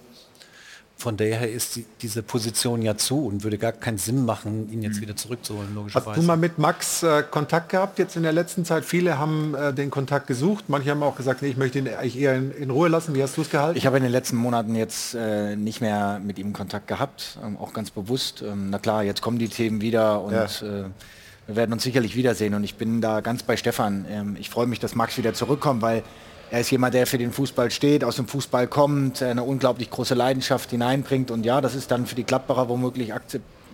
Von 1.00 1.16
daher 1.16 1.50
ist 1.50 1.78
die, 1.78 1.86
diese 2.02 2.22
Position 2.22 2.82
ja 2.82 2.98
zu 2.98 3.26
und 3.26 3.44
würde 3.46 3.58
gar 3.58 3.72
keinen 3.72 3.98
Sinn 3.98 4.26
machen, 4.26 4.70
ihn 4.70 4.84
jetzt 4.84 5.00
wieder 5.00 5.16
zurückzuholen, 5.16 5.70
Hast 5.70 5.76
logischerweise. 5.76 6.20
du 6.20 6.28
mal 6.28 6.36
mit 6.36 6.58
Max 6.58 7.04
äh, 7.04 7.24
Kontakt 7.24 7.70
gehabt 7.70 8.00
jetzt 8.00 8.18
in 8.18 8.24
der 8.24 8.34
letzten 8.34 8.66
Zeit? 8.66 8.84
Viele 8.84 9.18
haben 9.18 9.56
äh, 9.56 9.74
den 9.74 9.92
Kontakt 9.92 10.28
gesucht. 10.28 10.66
Manche 10.68 10.92
haben 10.92 11.02
auch 11.02 11.16
gesagt, 11.16 11.42
nee, 11.42 11.48
ich 11.48 11.56
möchte 11.56 11.80
ihn 11.80 11.88
eigentlich 11.88 12.20
eher 12.20 12.36
in, 12.36 12.52
in 12.52 12.70
Ruhe 12.70 12.90
lassen. 12.90 13.16
Wie 13.16 13.24
hast 13.24 13.38
du 13.38 13.42
es 13.44 13.50
gehalten? 13.50 13.78
Ich 13.78 13.86
habe 13.86 13.96
in 13.96 14.04
den 14.04 14.12
letzten 14.12 14.36
Monaten 14.36 14.76
jetzt 14.76 15.16
äh, 15.16 15.56
nicht 15.56 15.80
mehr 15.80 16.20
mit 16.22 16.38
ihm 16.38 16.52
Kontakt 16.52 16.88
gehabt, 16.90 17.38
ähm, 17.46 17.56
auch 17.56 17.72
ganz 17.72 17.92
bewusst. 17.92 18.42
Ähm, 18.42 18.70
na 18.70 18.78
klar, 18.78 19.02
jetzt 19.04 19.22
kommen 19.22 19.40
die 19.40 19.48
Themen 19.48 19.80
wieder 19.80 20.22
und 20.22 20.34
Ja. 20.34 20.44
äh, 20.46 20.84
wir 21.48 21.56
werden 21.56 21.72
uns 21.72 21.84
sicherlich 21.84 22.16
wiedersehen. 22.18 22.54
Und 22.56 22.66
ich 22.66 22.76
bin 22.76 23.00
da 23.00 23.22
ganz 23.22 23.42
bei 23.44 23.56
Stefan. 23.56 24.06
Ähm, 24.10 24.36
ich 24.38 24.50
freue 24.50 24.68
mich, 24.68 24.80
dass 24.80 24.96
Max 24.96 25.18
wieder 25.18 25.34
zurückkommt, 25.34 25.82
weil 25.82 26.04
er 26.52 26.62
ist 26.62 26.72
jemand, 26.72 26.94
der 26.94 27.06
für 27.06 27.18
den 27.18 27.32
Fußball 27.32 27.70
steht, 27.72 28.04
aus 28.04 28.16
dem 28.16 28.28
Fußball 28.28 28.68
kommt, 28.68 29.22
eine 29.22 29.44
unglaublich 29.44 29.90
große 29.90 30.16
Leidenschaft 30.16 30.72
hineinbringt. 30.72 31.32
Und 31.32 31.46
ja, 31.46 31.62
das 31.62 31.76
ist 31.76 31.92
dann 31.92 32.06
für 32.06 32.16
die 32.16 32.24
Gladbacher 32.24 32.70
womöglich 32.70 33.12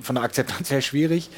von 0.02 0.16
der 0.16 0.24
Akzeptanz 0.24 0.72
her 0.72 0.82
schwierig. 0.82 1.30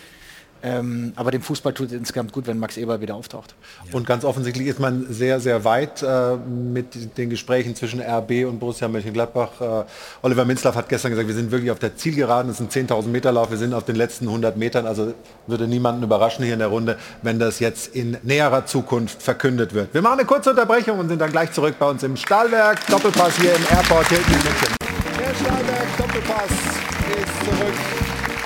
Ähm, 0.64 1.14
aber 1.16 1.32
dem 1.32 1.42
Fußball 1.42 1.74
tut 1.74 1.88
es 1.88 1.94
insgesamt 1.94 2.32
gut, 2.32 2.48
wenn 2.48 2.58
Max 2.58 2.78
Eber 2.78 3.00
wieder 3.00 3.16
auftaucht. 3.16 3.56
Und 3.92 4.08
ganz 4.08 4.26
offensichtlich 4.26 4.68
ist 4.68 4.80
man 4.80 5.06
sehr, 5.10 5.40
sehr 5.40 5.64
weit 5.64 6.02
äh, 6.02 6.36
mit 6.36 7.18
den 7.18 7.30
Gesprächen 7.30 7.76
zwischen 7.76 8.02
RB 8.02 8.46
und 8.48 8.60
Borussia 8.60 8.88
Mönchengladbach. 8.88 9.62
Äh, 9.62 9.86
Oliver 10.24 10.46
Minzlaff 10.46 10.76
hat 10.76 10.90
gestern 10.90 11.12
gesagt, 11.12 11.28
wir 11.28 11.36
sind 11.36 11.52
wirklich 11.52 11.72
auf 11.72 11.80
der 11.80 11.96
Zielgeraden. 11.96 12.52
Es 12.52 12.60
ist 12.60 12.76
ein 12.76 12.88
10.000 12.88 13.08
Meter 13.08 13.32
Lauf. 13.32 13.52
Wir 13.52 13.58
sind 13.58 13.74
auf 13.74 13.86
den 13.86 13.96
letzten 13.96 14.28
100 14.28 14.58
Metern. 14.58 14.88
Also 14.88 15.14
würde 15.46 15.68
niemanden 15.68 16.04
überraschen 16.04 16.44
hier 16.44 16.54
in 16.54 16.60
der 16.60 16.70
Runde, 16.70 16.98
wenn 17.22 17.40
das 17.40 17.60
jetzt 17.60 17.96
in 17.96 18.18
näherer 18.24 18.66
Zukunft 18.66 19.22
verkündet 19.22 19.74
wird. 19.74 19.94
Wir 19.94 20.02
machen 20.02 20.20
eine 20.20 20.28
kurze 20.28 20.50
Unterbrechung 20.52 21.00
und 21.00 21.10
sind 21.10 21.20
dann 21.20 21.32
gleich 21.32 21.52
zurück 21.52 21.76
bei 21.78 21.88
uns 21.88 22.02
im 22.04 22.18
Stahlwerk. 22.18 22.86
Doppelpass 22.88 23.38
hier 23.38 23.56
im 23.56 23.64
Airport 23.70 24.08
Hilton 24.08 24.34
in 24.34 24.44
München. 24.44 24.76
Der 25.20 25.36
Stahlwerk 25.36 25.98
Doppelpass 25.98 26.52
ist 26.52 27.46
zurück 27.46 27.74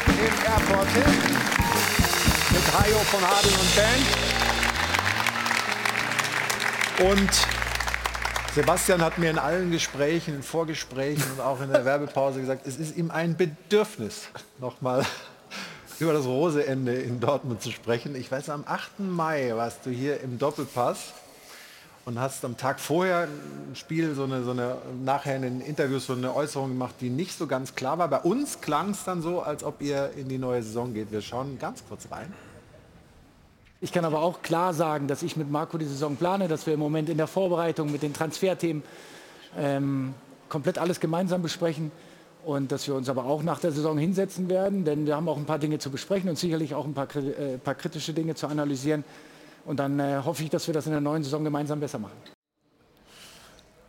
im 0.08 0.46
Airport 0.46 0.88
Hilton 0.94 1.51
mit 2.62 2.74
Hajo 2.74 2.98
von 3.00 3.22
Hadeln 3.22 3.54
und 3.56 3.76
Band. 3.76 4.06
Und 7.12 7.48
Sebastian 8.54 9.02
hat 9.02 9.18
mir 9.18 9.32
in 9.32 9.40
allen 9.40 9.72
Gesprächen, 9.72 10.36
in 10.36 10.44
Vorgesprächen 10.44 11.24
und 11.32 11.42
auch 11.42 11.62
in 11.62 11.72
der 11.72 11.86
Werbepause 11.86 12.42
gesagt, 12.42 12.68
es 12.68 12.78
ist 12.78 12.98
ihm 12.98 13.10
ein 13.10 13.36
Bedürfnis, 13.38 14.28
nochmal 14.60 15.06
über 16.00 16.14
das 16.14 16.26
Roseende 16.26 16.94
in 16.94 17.20
Dortmund 17.20 17.62
zu 17.62 17.72
sprechen. 17.72 18.16
Ich 18.16 18.32
weiß, 18.32 18.50
am 18.50 18.64
8. 18.68 19.00
Mai 19.00 19.52
warst 19.56 19.86
du 19.86 19.90
hier 19.90 20.22
im 20.22 20.38
Doppelpass 20.38 21.14
und 22.06 22.20
hast 22.20 22.44
am 22.46 22.58
Tag 22.58 22.80
vorher 22.80 23.28
ein 23.28 23.76
Spiel, 23.76 24.14
so 24.14 24.24
eine, 24.24 24.44
so 24.44 24.52
eine 24.52 24.78
nachher 25.04 25.38
in 25.38 25.44
den 25.44 25.62
Interviews 25.62 26.08
so 26.08 26.14
eine 26.14 26.36
Äußerung 26.36 26.70
gemacht, 26.70 26.96
die 27.02 27.10
nicht 27.10 27.38
so 27.38 27.48
ganz 27.48 27.76
klar 27.76 27.98
war. 27.98 28.08
Bei 28.08 28.20
uns 28.20 28.62
klang 28.62 28.92
es 28.92 29.04
dann 29.04 29.22
so, 29.22 29.42
als 29.42 29.64
ob 29.64 29.82
ihr 29.82 30.12
in 30.18 30.28
die 30.28 30.38
neue 30.38 30.62
Saison 30.62 30.94
geht. 30.94 31.12
Wir 31.12 31.22
schauen 31.22 31.58
ganz 31.58 31.84
kurz 31.88 32.08
rein. 32.12 32.32
Ich 33.84 33.92
kann 33.92 34.06
aber 34.06 34.22
auch 34.22 34.44
klar 34.44 34.76
sagen, 34.76 35.08
dass 35.08 35.24
ich 35.24 35.36
mit 35.36 35.50
Marco 35.50 35.80
die 35.80 35.86
Saison 35.86 36.16
plane, 36.16 36.48
dass 36.48 36.68
wir 36.68 36.76
im 36.76 36.80
Moment 36.80 37.10
in 37.10 37.18
der 37.18 37.26
Vorbereitung 37.26 37.92
mit 37.92 38.04
den 38.04 38.14
Transferthemen 38.14 38.84
ähm, 39.58 40.14
komplett 40.50 40.78
alles 40.78 41.00
gemeinsam 41.00 41.42
besprechen 41.42 41.92
und 42.46 42.72
dass 42.72 42.88
wir 42.88 42.94
uns 42.94 43.10
aber 43.10 43.26
auch 43.26 43.42
nach 43.42 43.60
der 43.60 43.72
Saison 43.72 43.98
hinsetzen 43.98 44.50
werden, 44.50 44.86
denn 44.86 45.08
wir 45.08 45.16
haben 45.16 45.28
auch 45.28 45.38
ein 45.38 45.46
paar 45.46 45.58
Dinge 45.58 45.80
zu 45.80 45.90
besprechen 45.90 46.30
und 46.30 46.38
sicherlich 46.38 46.76
auch 46.76 46.86
ein 46.86 46.94
paar, 46.94 47.08
äh, 47.16 47.58
paar 47.58 47.74
kritische 47.74 48.14
Dinge 48.14 48.36
zu 48.36 48.46
analysieren. 48.46 49.04
Und 49.66 49.80
dann 49.80 50.00
äh, 50.00 50.22
hoffe 50.24 50.44
ich, 50.44 50.52
dass 50.52 50.68
wir 50.68 50.76
das 50.76 50.86
in 50.86 50.92
der 50.92 51.02
neuen 51.02 51.24
Saison 51.24 51.44
gemeinsam 51.44 51.80
besser 51.80 51.98
machen. 51.98 52.18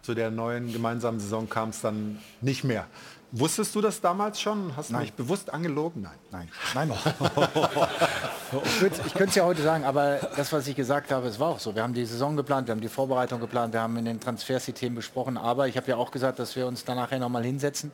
Zu 0.00 0.14
der 0.14 0.30
neuen 0.30 0.72
gemeinsamen 0.72 1.20
Saison 1.20 1.48
kam 1.48 1.68
es 1.68 1.82
dann 1.82 2.18
nicht 2.40 2.64
mehr. 2.64 2.86
Wusstest 3.34 3.74
du 3.74 3.80
das 3.80 3.98
damals 3.98 4.38
schon? 4.38 4.76
Hast 4.76 4.90
du 4.90 4.96
mich 4.96 5.14
bewusst 5.14 5.52
angelogen? 5.52 6.02
Nein. 6.02 6.48
Nein. 6.74 6.88
Nein. 6.88 6.92
ich 8.64 8.78
könnte 8.78 9.00
ich 9.06 9.14
könnte 9.14 9.30
es 9.30 9.34
ja 9.36 9.44
heute 9.46 9.62
sagen, 9.62 9.84
aber 9.84 10.16
das, 10.36 10.52
was 10.52 10.66
ich 10.66 10.76
gesagt 10.76 11.10
habe, 11.10 11.28
es 11.28 11.40
war 11.40 11.48
auch 11.48 11.58
so. 11.58 11.74
Wir 11.74 11.82
haben 11.82 11.94
die 11.94 12.04
Saison 12.04 12.36
geplant, 12.36 12.68
wir 12.68 12.72
haben 12.72 12.82
die 12.82 12.88
Vorbereitung 12.88 13.40
geplant, 13.40 13.72
wir 13.72 13.80
haben 13.80 13.96
in 13.96 14.04
den 14.04 14.20
Transfersystemen 14.20 14.96
besprochen, 14.96 15.38
aber 15.38 15.66
ich 15.66 15.78
habe 15.78 15.88
ja 15.88 15.96
auch 15.96 16.10
gesagt, 16.10 16.40
dass 16.40 16.54
wir 16.56 16.66
uns 16.66 16.84
dann 16.84 16.96
nachher 16.96 17.18
nochmal 17.18 17.42
hinsetzen 17.42 17.90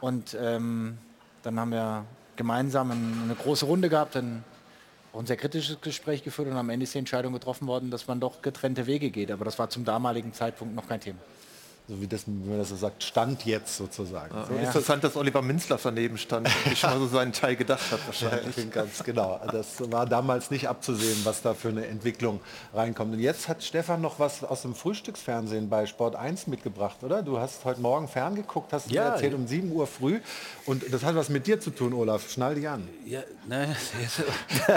und 0.00 0.36
ähm, 0.40 0.96
dann 1.42 1.58
haben 1.58 1.72
wir 1.72 2.04
gemeinsam 2.36 2.92
ein, 2.92 3.20
eine 3.24 3.34
große 3.34 3.66
Runde 3.66 3.88
gehabt, 3.88 4.16
auch 4.16 5.18
ein 5.18 5.26
sehr 5.26 5.36
kritisches 5.36 5.80
Gespräch 5.80 6.22
geführt 6.22 6.48
und 6.48 6.56
am 6.56 6.70
Ende 6.70 6.84
ist 6.84 6.94
die 6.94 6.98
Entscheidung 6.98 7.32
getroffen 7.32 7.66
worden, 7.66 7.90
dass 7.90 8.06
man 8.06 8.20
doch 8.20 8.42
getrennte 8.42 8.86
Wege 8.86 9.10
geht. 9.10 9.30
Aber 9.32 9.44
das 9.44 9.58
war 9.58 9.68
zum 9.68 9.84
damaligen 9.84 10.32
Zeitpunkt 10.32 10.74
noch 10.74 10.88
kein 10.88 11.00
Thema. 11.00 11.18
So 11.88 12.00
wie 12.00 12.06
das, 12.06 12.26
wenn 12.26 12.48
man 12.48 12.58
das 12.58 12.68
so 12.68 12.76
sagt, 12.76 13.02
Stand 13.02 13.44
jetzt 13.44 13.76
sozusagen. 13.76 14.32
So 14.48 14.54
interessant, 14.54 15.02
dass 15.02 15.16
Oliver 15.16 15.42
Minzlaff 15.42 15.82
daneben 15.82 16.16
stand 16.16 16.48
und 16.64 16.78
schon 16.78 16.90
mal 16.90 16.98
so 17.00 17.08
seinen 17.08 17.32
Teil 17.32 17.56
gedacht 17.56 17.90
hat 17.90 17.98
wahrscheinlich. 18.06 18.56
Ja, 18.56 18.64
ganz 18.66 19.02
genau. 19.02 19.40
Das 19.50 19.90
war 19.90 20.06
damals 20.06 20.52
nicht 20.52 20.68
abzusehen, 20.68 21.18
was 21.24 21.42
da 21.42 21.54
für 21.54 21.70
eine 21.70 21.86
Entwicklung 21.86 22.40
reinkommt. 22.72 23.14
Und 23.14 23.18
jetzt 23.18 23.48
hat 23.48 23.64
Stefan 23.64 24.00
noch 24.00 24.20
was 24.20 24.44
aus 24.44 24.62
dem 24.62 24.76
Frühstücksfernsehen 24.76 25.68
bei 25.68 25.86
Sport 25.86 26.14
1 26.14 26.46
mitgebracht, 26.46 27.02
oder? 27.02 27.20
Du 27.22 27.40
hast 27.40 27.64
heute 27.64 27.80
Morgen 27.80 28.06
ferngeguckt, 28.06 28.72
hast 28.72 28.88
du 28.88 28.94
Ja, 28.94 29.02
mir 29.02 29.08
erzählt 29.14 29.32
ja. 29.32 29.38
um 29.38 29.48
7 29.48 29.72
Uhr 29.72 29.88
früh. 29.88 30.20
Und 30.66 30.84
das 30.92 31.02
hat 31.02 31.16
was 31.16 31.30
mit 31.30 31.48
dir 31.48 31.60
zu 31.60 31.70
tun, 31.70 31.94
Olaf. 31.94 32.30
Schnall 32.30 32.54
dich 32.54 32.68
an. 32.68 32.88
Ja, 33.04 33.22
ne, 33.48 33.74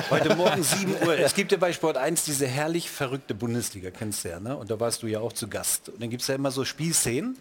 heute 0.09 0.35
Morgen 0.35 0.63
7 0.63 1.05
Uhr. 1.05 1.19
Es 1.19 1.35
gibt 1.35 1.51
ja 1.51 1.59
bei 1.59 1.71
Sport 1.71 1.97
1 1.97 2.25
diese 2.25 2.47
herrlich 2.47 2.89
verrückte 2.89 3.35
Bundesliga, 3.35 3.91
kennst 3.91 4.25
du 4.25 4.29
ja, 4.29 4.39
ne? 4.39 4.57
Und 4.57 4.71
da 4.71 4.79
warst 4.79 5.03
du 5.03 5.07
ja 5.07 5.19
auch 5.19 5.33
zu 5.33 5.47
Gast. 5.47 5.89
Und 5.89 6.01
dann 6.01 6.09
gibt 6.09 6.23
es 6.23 6.27
ja 6.27 6.35
immer 6.35 6.49
so 6.49 6.65
Spielszenen. 6.95 7.37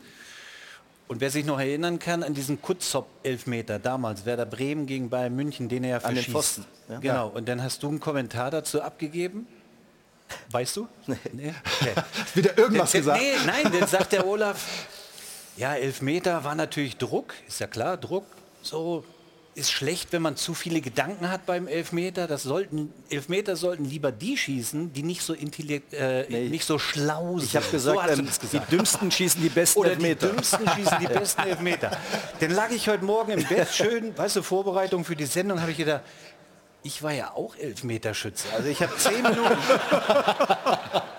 Und 1.07 1.21
wer 1.21 1.31
sich 1.31 1.45
noch 1.45 1.59
erinnern 1.61 1.99
kann 1.99 2.23
an 2.23 2.33
diesen 2.33 2.63
Kutzop-Elfmeter 2.63 3.79
damals, 3.79 4.25
Werder 4.25 4.47
Bremen 4.47 4.87
gegen 4.87 5.11
Bayern 5.11 5.37
München, 5.37 5.69
den 5.69 5.85
er 5.85 5.91
ja 5.91 5.97
An 5.99 6.15
den 6.15 6.25
verschießt. 6.25 6.33
Pfosten, 6.33 6.65
ja. 6.89 6.99
Genau. 7.01 7.29
Und 7.29 7.47
dann 7.49 7.63
hast 7.63 7.83
du 7.83 7.89
einen 7.89 8.01
Kommentar 8.01 8.51
dazu 8.51 8.81
abgegeben. 8.81 9.47
Weißt 10.51 10.77
du? 10.77 10.89
Nee. 11.33 11.53
Okay. 11.81 11.93
Wieder 12.35 12.57
irgendwas 12.59 12.93
Den- 12.93 13.05
den- 13.05 13.13
gesagt? 13.13 13.23
Nee, 13.23 13.47
nein, 13.47 13.73
dann 13.79 13.87
sagt 13.89 14.13
der 14.13 14.27
Olaf, 14.27 14.87
ja, 15.59 15.75
Elfmeter 15.75 16.43
war 16.43 16.55
natürlich 16.55 16.97
Druck, 16.97 17.35
ist 17.47 17.61
ja 17.61 17.67
klar, 17.67 17.97
Druck. 17.99 18.25
So 18.63 19.05
ist 19.55 19.71
schlecht, 19.71 20.13
wenn 20.13 20.23
man 20.23 20.37
zu 20.37 20.53
viele 20.55 20.81
Gedanken 20.81 21.31
hat 21.31 21.47
beim 21.47 21.69
Elfmeter. 21.69 22.27
Das 22.27 22.43
sollten, 22.43 22.93
Elfmeter 23.09 23.57
sollten 23.57 23.85
lieber 23.85 24.11
die 24.11 24.37
schießen, 24.37 24.93
die 24.93 25.03
nicht 25.03 25.23
so 25.23 25.33
intellekt, 25.33 25.95
äh, 25.95 26.49
nicht 26.49 26.65
so 26.65 26.79
schlau 26.79 27.39
sind. 27.39 27.49
Ich 27.49 27.57
habe 27.57 27.67
gesagt, 27.71 28.01
so 28.11 28.13
ähm, 28.13 28.27
das 28.27 28.39
die 28.39 28.47
gesagt. 28.47 28.73
Dümmsten 28.73 29.11
schießen 29.11 29.41
die 29.41 29.49
besten 29.49 29.79
Oder 29.79 29.91
Elfmeter. 29.91 30.27
die 30.27 30.33
Dümmsten 30.33 30.69
schießen 30.69 30.99
die 31.01 31.07
besten 31.07 31.43
Elfmeter. 31.47 31.97
Dann 32.41 32.51
lag 32.51 32.71
ich 32.71 32.89
heute 32.89 33.05
Morgen 33.05 33.33
im 33.33 33.45
Bett, 33.45 33.69
schön, 33.73 34.17
weißt 34.17 34.37
du, 34.37 34.43
Vorbereitung 34.43 35.05
für 35.05 35.17
die 35.17 35.27
Sendung, 35.27 35.61
habe 35.61 35.71
ich 35.71 35.77
gedacht, 35.77 36.03
ich 36.83 37.03
war 37.03 37.13
ja 37.13 37.33
auch 37.33 37.57
Elfmeterschütze. 37.57 38.47
Also 38.55 38.69
ich 38.69 38.83
habe 38.83 38.95
zehn 38.97 39.23
Minuten, 39.23 39.57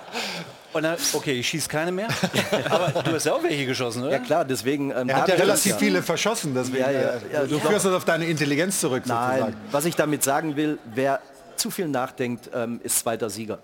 Oh, 0.76 0.80
na, 0.82 0.98
okay, 1.14 1.32
ich 1.40 1.48
schieße 1.48 1.70
keine 1.70 1.90
mehr. 1.90 2.10
Aber 2.70 3.02
du 3.02 3.14
hast 3.14 3.26
ja 3.26 3.32
auch 3.34 3.42
welche 3.42 3.66
geschossen, 3.66 4.04
oder? 4.04 4.12
Ja 4.12 4.20
klar, 4.20 4.44
deswegen. 4.44 4.92
Ähm, 4.92 5.08
Er 5.08 5.22
hat 5.22 5.30
ja 5.30 5.36
relativ 5.36 5.72
das 5.72 5.80
viele 5.80 6.04
verschossen, 6.04 6.54
deswegen. 6.54 6.84
Ja, 6.84 6.92
ja, 6.92 7.00
äh, 7.00 7.20
ja, 7.32 7.44
du 7.46 7.58
führst 7.60 7.86
das 7.86 7.94
auf 7.94 8.04
deine 8.04 8.26
Intelligenz 8.26 8.82
zurück, 8.82 9.04
Nein, 9.06 9.40
sozusagen. 9.40 9.58
was 9.72 9.86
ich 9.86 9.96
damit 9.96 10.22
sagen 10.26 10.58
will, 10.58 10.78
wer 10.94 11.22
zu 11.56 11.72
viel 11.72 11.88
nachdenkt, 11.88 12.50
ähm, 12.54 12.82
ist 12.84 13.00
zweiter 13.00 13.30
Sieger. 13.30 13.60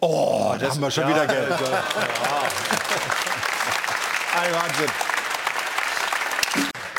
Oh, 0.00 0.52
da 0.58 0.68
haben 0.68 0.80
wir 0.80 0.90
schon 0.90 1.08
wieder 1.08 1.28
Geld. 1.28 1.52
Ein 4.34 4.52
Wahnsinn. 4.52 4.90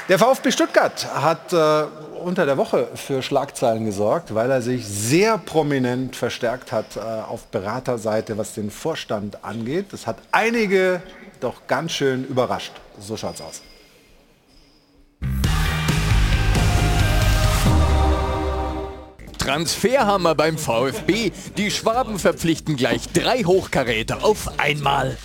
Der 0.08 0.20
VfB 0.20 0.52
Stuttgart 0.52 1.06
hat 1.14 1.52
äh, 1.52 1.84
unter 2.24 2.46
der 2.46 2.58
Woche 2.58 2.88
für 2.96 3.22
Schlagzeilen 3.22 3.86
gesorgt, 3.86 4.34
weil 4.34 4.50
er 4.50 4.62
sich 4.62 4.88
sehr 4.88 5.38
prominent 5.38 6.16
verstärkt 6.16 6.72
hat 6.72 6.96
äh, 6.96 7.00
auf 7.00 7.46
Beraterseite, 7.48 8.38
was 8.38 8.54
den 8.54 8.72
Vorstand 8.72 9.44
angeht. 9.44 9.88
Das 9.92 10.08
hat 10.08 10.18
einige 10.32 11.02
doch 11.40 11.68
ganz 11.68 11.92
schön 11.92 12.26
überrascht. 12.26 12.74
So 13.00 13.18
schaut's 13.18 13.42
aus. 13.42 13.62
Transferhammer 19.38 20.36
beim 20.36 20.58
VfB. 20.58 21.32
Die 21.58 21.70
Schwaben 21.70 22.18
verpflichten 22.18 22.78
gleich 22.78 23.10
drei 23.12 23.44
Hochkaräter 23.44 24.24
auf 24.24 24.58
einmal. 24.58 25.18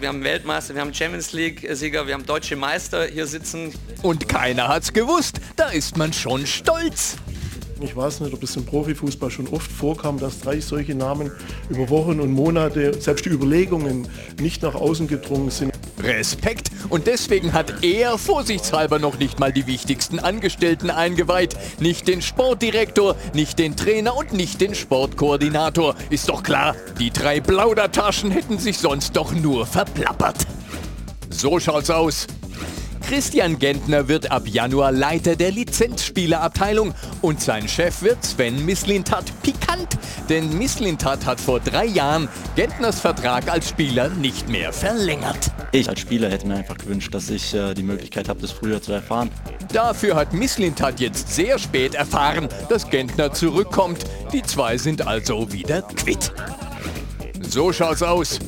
Wir 0.00 0.08
haben 0.08 0.24
Weltmeister, 0.24 0.74
wir 0.74 0.80
haben 0.80 0.94
Champions 0.94 1.32
League-Sieger, 1.32 2.06
wir 2.06 2.14
haben 2.14 2.24
deutsche 2.24 2.56
Meister 2.56 3.04
hier 3.04 3.26
sitzen. 3.26 3.74
Und 4.00 4.28
keiner 4.28 4.68
hat's 4.68 4.94
gewusst. 4.94 5.40
Da 5.56 5.68
ist 5.68 5.98
man 5.98 6.14
schon 6.14 6.46
stolz. 6.46 7.18
Ich 7.82 7.96
weiß 7.96 8.20
nicht, 8.20 8.34
ob 8.34 8.42
es 8.42 8.54
im 8.56 8.66
Profifußball 8.66 9.30
schon 9.30 9.48
oft 9.48 9.70
vorkam, 9.70 10.18
dass 10.18 10.40
drei 10.40 10.60
solche 10.60 10.94
Namen 10.94 11.30
über 11.70 11.88
Wochen 11.88 12.20
und 12.20 12.30
Monate, 12.30 13.00
selbst 13.00 13.24
die 13.24 13.30
Überlegungen, 13.30 14.06
nicht 14.38 14.62
nach 14.62 14.74
außen 14.74 15.08
gedrungen 15.08 15.50
sind. 15.50 15.72
Respekt. 15.98 16.70
Und 16.90 17.06
deswegen 17.06 17.54
hat 17.54 17.82
er 17.82 18.18
vorsichtshalber 18.18 18.98
noch 18.98 19.18
nicht 19.18 19.38
mal 19.40 19.52
die 19.52 19.66
wichtigsten 19.66 20.18
Angestellten 20.18 20.90
eingeweiht. 20.90 21.56
Nicht 21.78 22.06
den 22.06 22.20
Sportdirektor, 22.20 23.16
nicht 23.32 23.58
den 23.58 23.76
Trainer 23.76 24.14
und 24.14 24.34
nicht 24.34 24.60
den 24.60 24.74
Sportkoordinator. 24.74 25.94
Ist 26.10 26.28
doch 26.28 26.42
klar, 26.42 26.76
die 26.98 27.10
drei 27.10 27.40
Plaudertaschen 27.40 28.30
hätten 28.30 28.58
sich 28.58 28.78
sonst 28.78 29.16
doch 29.16 29.32
nur 29.32 29.66
verplappert. 29.66 30.46
So 31.30 31.58
schaut's 31.58 31.90
aus. 31.90 32.26
Christian 33.00 33.58
Gentner 33.58 34.08
wird 34.08 34.30
ab 34.30 34.46
Januar 34.46 34.92
Leiter 34.92 35.36
der 35.36 35.50
Lizenzspielerabteilung 35.50 36.94
und 37.22 37.40
sein 37.40 37.68
Chef 37.68 38.02
wird 38.02 38.24
Sven 38.24 38.64
Mislintat. 38.64 39.24
Pikant, 39.42 39.98
denn 40.28 40.56
Mislintat 40.56 41.26
hat 41.26 41.40
vor 41.40 41.60
drei 41.60 41.86
Jahren 41.86 42.28
Gentners 42.56 43.00
Vertrag 43.00 43.50
als 43.50 43.68
Spieler 43.68 44.08
nicht 44.08 44.48
mehr 44.48 44.72
verlängert. 44.72 45.50
Ich 45.72 45.88
als 45.88 46.00
Spieler 46.00 46.30
hätte 46.30 46.46
mir 46.46 46.56
einfach 46.56 46.78
gewünscht, 46.78 47.14
dass 47.14 47.30
ich 47.30 47.54
äh, 47.54 47.74
die 47.74 47.82
Möglichkeit 47.82 48.28
habe, 48.28 48.40
das 48.40 48.50
früher 48.50 48.82
zu 48.82 48.92
erfahren. 48.92 49.30
Dafür 49.72 50.16
hat 50.16 50.32
Mislintat 50.32 51.00
jetzt 51.00 51.34
sehr 51.34 51.58
spät 51.58 51.94
erfahren, 51.94 52.48
dass 52.68 52.88
Gentner 52.90 53.32
zurückkommt. 53.32 54.04
Die 54.32 54.42
zwei 54.42 54.78
sind 54.78 55.06
also 55.06 55.52
wieder 55.52 55.82
quitt. 55.82 56.32
So 57.40 57.72
schaut's 57.72 58.02
aus. 58.02 58.38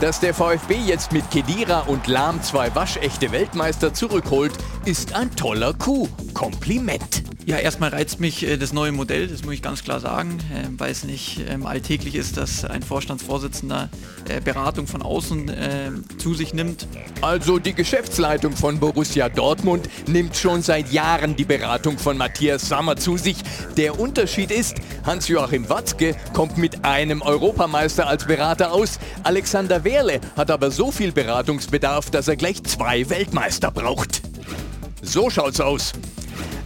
Dass 0.00 0.20
der 0.20 0.34
VfB 0.34 0.74
jetzt 0.74 1.12
mit 1.12 1.30
Kedira 1.30 1.80
und 1.80 2.06
Lahm 2.06 2.42
zwei 2.42 2.74
waschechte 2.74 3.32
Weltmeister 3.32 3.94
zurückholt, 3.94 4.52
ist 4.84 5.14
ein 5.14 5.34
toller 5.34 5.72
Coup. 5.72 6.10
Kompliment. 6.34 7.24
Ja, 7.46 7.58
erstmal 7.58 7.90
reizt 7.90 8.18
mich 8.18 8.42
äh, 8.42 8.56
das 8.58 8.72
neue 8.72 8.90
Modell, 8.90 9.28
das 9.28 9.44
muss 9.44 9.54
ich 9.54 9.62
ganz 9.62 9.84
klar 9.84 10.00
sagen, 10.00 10.38
äh, 10.52 10.66
weil 10.78 10.90
es 10.90 11.04
nicht 11.04 11.40
ähm, 11.48 11.64
alltäglich 11.64 12.16
ist, 12.16 12.36
dass 12.36 12.64
ein 12.64 12.82
Vorstandsvorsitzender 12.82 13.88
äh, 14.28 14.40
Beratung 14.40 14.88
von 14.88 15.00
außen 15.00 15.48
äh, 15.48 15.90
zu 16.18 16.34
sich 16.34 16.52
nimmt. 16.52 16.88
Also 17.22 17.60
die 17.60 17.72
Geschäftsleitung 17.72 18.52
von 18.56 18.80
Borussia 18.80 19.28
Dortmund 19.28 19.88
nimmt 20.08 20.36
schon 20.36 20.60
seit 20.60 20.92
Jahren 20.92 21.36
die 21.36 21.44
Beratung 21.44 21.98
von 21.98 22.18
Matthias 22.18 22.68
Sammer 22.68 22.96
zu 22.96 23.16
sich. 23.16 23.36
Der 23.76 23.98
Unterschied 23.98 24.50
ist, 24.50 24.74
Hans-Joachim 25.04 25.68
Watzke 25.68 26.16
kommt 26.34 26.58
mit 26.58 26.84
einem 26.84 27.22
Europameister 27.22 28.08
als 28.08 28.26
Berater 28.26 28.72
aus. 28.72 28.98
Alexander 29.22 29.84
Werle 29.86 30.20
hat 30.36 30.50
aber 30.50 30.72
so 30.72 30.90
viel 30.90 31.12
Beratungsbedarf, 31.12 32.10
dass 32.10 32.26
er 32.26 32.34
gleich 32.34 32.60
zwei 32.64 33.08
Weltmeister 33.08 33.70
braucht. 33.70 34.20
So 35.00 35.30
schaut's 35.30 35.60
aus. 35.60 35.92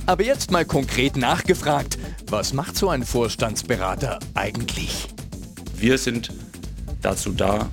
Aber 0.06 0.22
jetzt 0.22 0.50
mal 0.50 0.64
konkret 0.64 1.18
nachgefragt, 1.18 1.98
was 2.30 2.54
macht 2.54 2.78
so 2.78 2.88
ein 2.88 3.04
Vorstandsberater 3.04 4.20
eigentlich? 4.32 5.08
Wir 5.76 5.98
sind 5.98 6.32
dazu 7.02 7.32
da, 7.32 7.68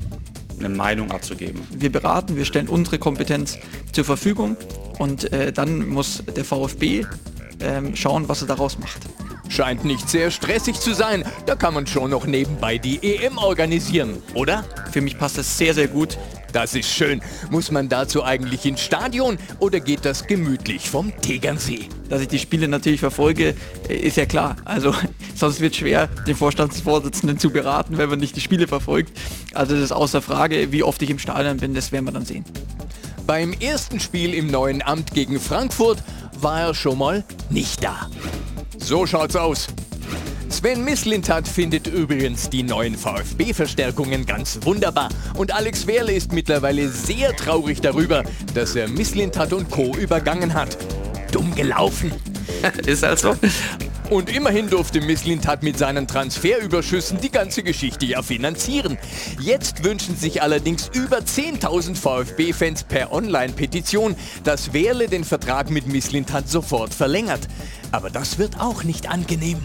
eine 0.59 0.67
Meinung 0.67 1.11
abzugeben. 1.11 1.61
Wir 1.71 1.93
beraten, 1.93 2.35
wir 2.35 2.43
stellen 2.43 2.67
unsere 2.67 2.99
Kompetenz 2.99 3.57
zur 3.93 4.03
Verfügung 4.03 4.57
und 4.99 5.31
äh, 5.31 5.53
dann 5.53 5.87
muss 5.87 6.23
der 6.35 6.43
VfB 6.43 7.05
ähm, 7.61 7.95
schauen, 7.95 8.27
was 8.27 8.41
er 8.41 8.49
daraus 8.49 8.77
macht. 8.79 8.99
Scheint 9.49 9.85
nicht 9.85 10.09
sehr 10.09 10.31
stressig 10.31 10.79
zu 10.79 10.93
sein. 10.93 11.23
Da 11.45 11.55
kann 11.55 11.73
man 11.73 11.87
schon 11.87 12.11
noch 12.11 12.25
nebenbei 12.25 12.77
die 12.77 12.99
EM 13.01 13.37
organisieren, 13.37 14.21
oder? 14.33 14.63
Für 14.91 15.01
mich 15.01 15.17
passt 15.17 15.37
das 15.37 15.57
sehr, 15.57 15.73
sehr 15.73 15.87
gut. 15.87 16.17
Das 16.53 16.75
ist 16.75 16.89
schön. 16.89 17.21
Muss 17.49 17.71
man 17.71 17.89
dazu 17.89 18.23
eigentlich 18.23 18.65
ins 18.65 18.81
Stadion 18.81 19.37
oder 19.59 19.79
geht 19.79 20.05
das 20.05 20.27
gemütlich 20.27 20.89
vom 20.89 21.15
Tegernsee? 21.21 21.89
Dass 22.09 22.21
ich 22.21 22.29
die 22.29 22.39
Spiele 22.39 22.67
natürlich 22.67 22.99
verfolge, 22.99 23.55
ist 23.89 24.17
ja 24.17 24.25
klar. 24.25 24.55
Also 24.65 24.93
sonst 25.35 25.59
wird 25.59 25.73
es 25.73 25.79
schwer, 25.79 26.07
den 26.25 26.35
Vorstandsvorsitzenden 26.35 27.37
zu 27.37 27.49
beraten, 27.49 27.97
wenn 27.97 28.09
man 28.09 28.19
nicht 28.19 28.35
die 28.35 28.41
Spiele 28.41 28.67
verfolgt. 28.67 29.17
Also 29.53 29.75
das 29.75 29.83
ist 29.83 29.91
außer 29.91 30.21
Frage, 30.21 30.71
wie 30.71 30.83
oft 30.83 31.01
ich 31.01 31.09
im 31.09 31.19
Stadion 31.19 31.57
bin, 31.57 31.73
das 31.73 31.91
werden 31.91 32.05
wir 32.05 32.11
dann 32.11 32.25
sehen. 32.25 32.45
Beim 33.25 33.51
ersten 33.53 33.99
Spiel 33.99 34.33
im 34.33 34.47
neuen 34.47 34.81
Amt 34.81 35.13
gegen 35.13 35.39
Frankfurt 35.39 36.01
war 36.39 36.61
er 36.61 36.73
schon 36.73 36.97
mal 36.97 37.25
nicht 37.49 37.83
da. 37.83 38.09
So 38.87 39.05
schaut's 39.05 39.35
aus. 39.35 39.67
Sven 40.47 40.85
Mislintat 40.85 41.45
findet 41.45 41.87
übrigens 41.87 42.49
die 42.49 42.63
neuen 42.63 42.95
VfB-Verstärkungen 42.95 44.25
ganz 44.25 44.59
wunderbar. 44.61 45.09
Und 45.35 45.53
Alex 45.53 45.87
Werle 45.87 46.13
ist 46.13 46.31
mittlerweile 46.31 46.87
sehr 46.87 47.35
traurig 47.35 47.81
darüber, 47.81 48.23
dass 48.53 48.77
er 48.77 48.87
Mislintat 48.87 49.51
und 49.51 49.69
Co. 49.69 49.93
übergangen 49.97 50.53
hat. 50.53 50.77
Dumm 51.33 51.53
gelaufen. 51.53 52.13
ist 52.85 53.03
also. 53.03 53.35
Und 54.09 54.33
immerhin 54.33 54.69
durfte 54.69 55.01
Mislintat 55.01 55.63
mit 55.63 55.77
seinen 55.77 56.07
Transferüberschüssen 56.07 57.19
die 57.19 57.29
ganze 57.29 57.61
Geschichte 57.61 58.05
ja 58.05 58.21
finanzieren. 58.21 58.97
Jetzt 59.41 59.83
wünschen 59.83 60.15
sich 60.15 60.41
allerdings 60.41 60.89
über 60.93 61.17
10.000 61.17 61.95
VfB-Fans 61.95 62.85
per 62.85 63.11
Online-Petition, 63.11 64.15
dass 64.45 64.71
Werle 64.71 65.09
den 65.09 65.25
Vertrag 65.25 65.69
mit 65.69 65.87
Mislintat 65.87 66.47
sofort 66.47 66.93
verlängert. 66.93 67.49
Aber 67.91 68.09
das 68.09 68.37
wird 68.37 68.61
auch 68.61 68.85
nicht 68.85 69.09
angenehm. 69.09 69.59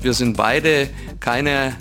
Wir 0.00 0.14
sind 0.14 0.38
beide 0.38 0.88
keine 1.20 1.76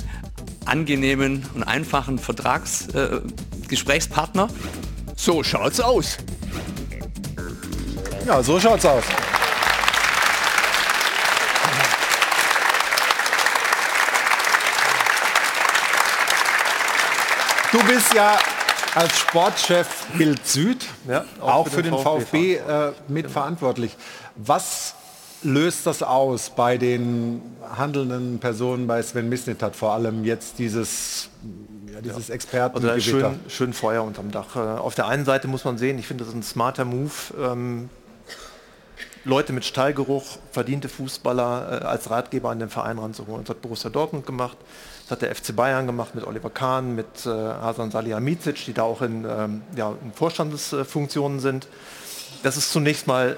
angenehmen 0.66 1.46
und 1.56 1.64
einfachen 1.64 2.20
Vertragsgesprächspartner. 2.20 4.44
Äh, 4.44 4.48
so 5.16 5.42
schaut's 5.42 5.80
aus. 5.80 6.18
Ja, 8.26 8.44
so 8.44 8.60
schaut's 8.60 8.86
aus. 8.86 9.06
Du 17.78 17.84
bist 17.84 18.12
ja 18.12 18.40
als 18.96 19.20
Sportchef 19.20 20.08
Bild 20.18 20.44
Süd, 20.48 20.84
ja, 21.08 21.26
auch, 21.40 21.48
auch, 21.48 21.68
für, 21.68 21.84
den, 21.84 21.94
den 21.94 22.02
VfB, 22.02 22.58
VfB 22.58 22.72
äh, 22.72 22.92
mitverantwortlich. 23.08 23.96
Was 24.36 24.96
löst 25.44 25.86
das 25.86 26.02
aus 26.02 26.50
bei 26.50 26.80
den 26.80 27.40
handelnden 27.78 28.40
Personen, 28.40 28.88
bei 28.88 29.00
Sven 29.04 29.30
Misnitat 29.30 29.76
vor 29.76 29.94
allem 29.94 30.24
jetzt 30.24 30.58
dieses, 30.58 31.30
ja, 31.94 32.02
dieses 32.02 32.30
ja. 32.30 32.34
Experten? 32.34 32.84
Also 32.84 33.00
schön, 33.00 33.40
schön 33.48 33.74
Feuer 33.74 34.04
unterm 34.04 34.32
Dach. 34.32 34.56
Äh, 34.56 34.60
auf 34.60 34.96
der 34.96 35.06
einen 35.06 35.26
Seite 35.26 35.48
muss 35.48 35.64
man 35.64 35.78
sehen, 35.78 36.00
ich 36.00 36.08
finde 36.08 36.26
das 36.26 36.34
ein 36.34 36.42
smarter 36.42 36.84
Move. 36.84 37.12
Ähm, 37.40 37.90
Leute 39.24 39.54
mit 39.54 39.66
Stallgeruch, 39.66 40.40
verdiente 40.52 40.90
Fußballer 40.90 41.82
äh, 41.84 41.86
als 41.86 42.10
Ratgeber 42.10 42.50
an 42.50 42.60
den 42.60 42.70
Verein 42.70 42.98
ranzuholen. 42.98 43.44
Das 43.44 43.56
hat 43.56 43.62
Borussia 43.62 43.92
Dortmund 43.92 44.26
gemacht, 44.26 44.58
das 45.08 45.12
hat 45.12 45.22
der 45.22 45.34
FC 45.34 45.56
Bayern 45.56 45.86
gemacht 45.86 46.16
mit 46.16 46.28
Oliver 46.28 46.50
Kahn, 46.50 46.94
mit 46.94 47.26
äh, 47.26 47.30
Hasan 47.30 47.92
Salihamidzic, 47.92 48.66
die 48.66 48.74
da 48.74 48.84
auch 48.84 49.02
in, 49.02 49.24
ähm, 49.24 49.62
ja, 49.74 49.94
in 50.04 50.12
Vorstandsfunktionen 50.12 51.40
sind. 51.40 51.70
Das 52.44 52.58
ist 52.58 52.74
zunächst 52.74 53.08
mal 53.08 53.38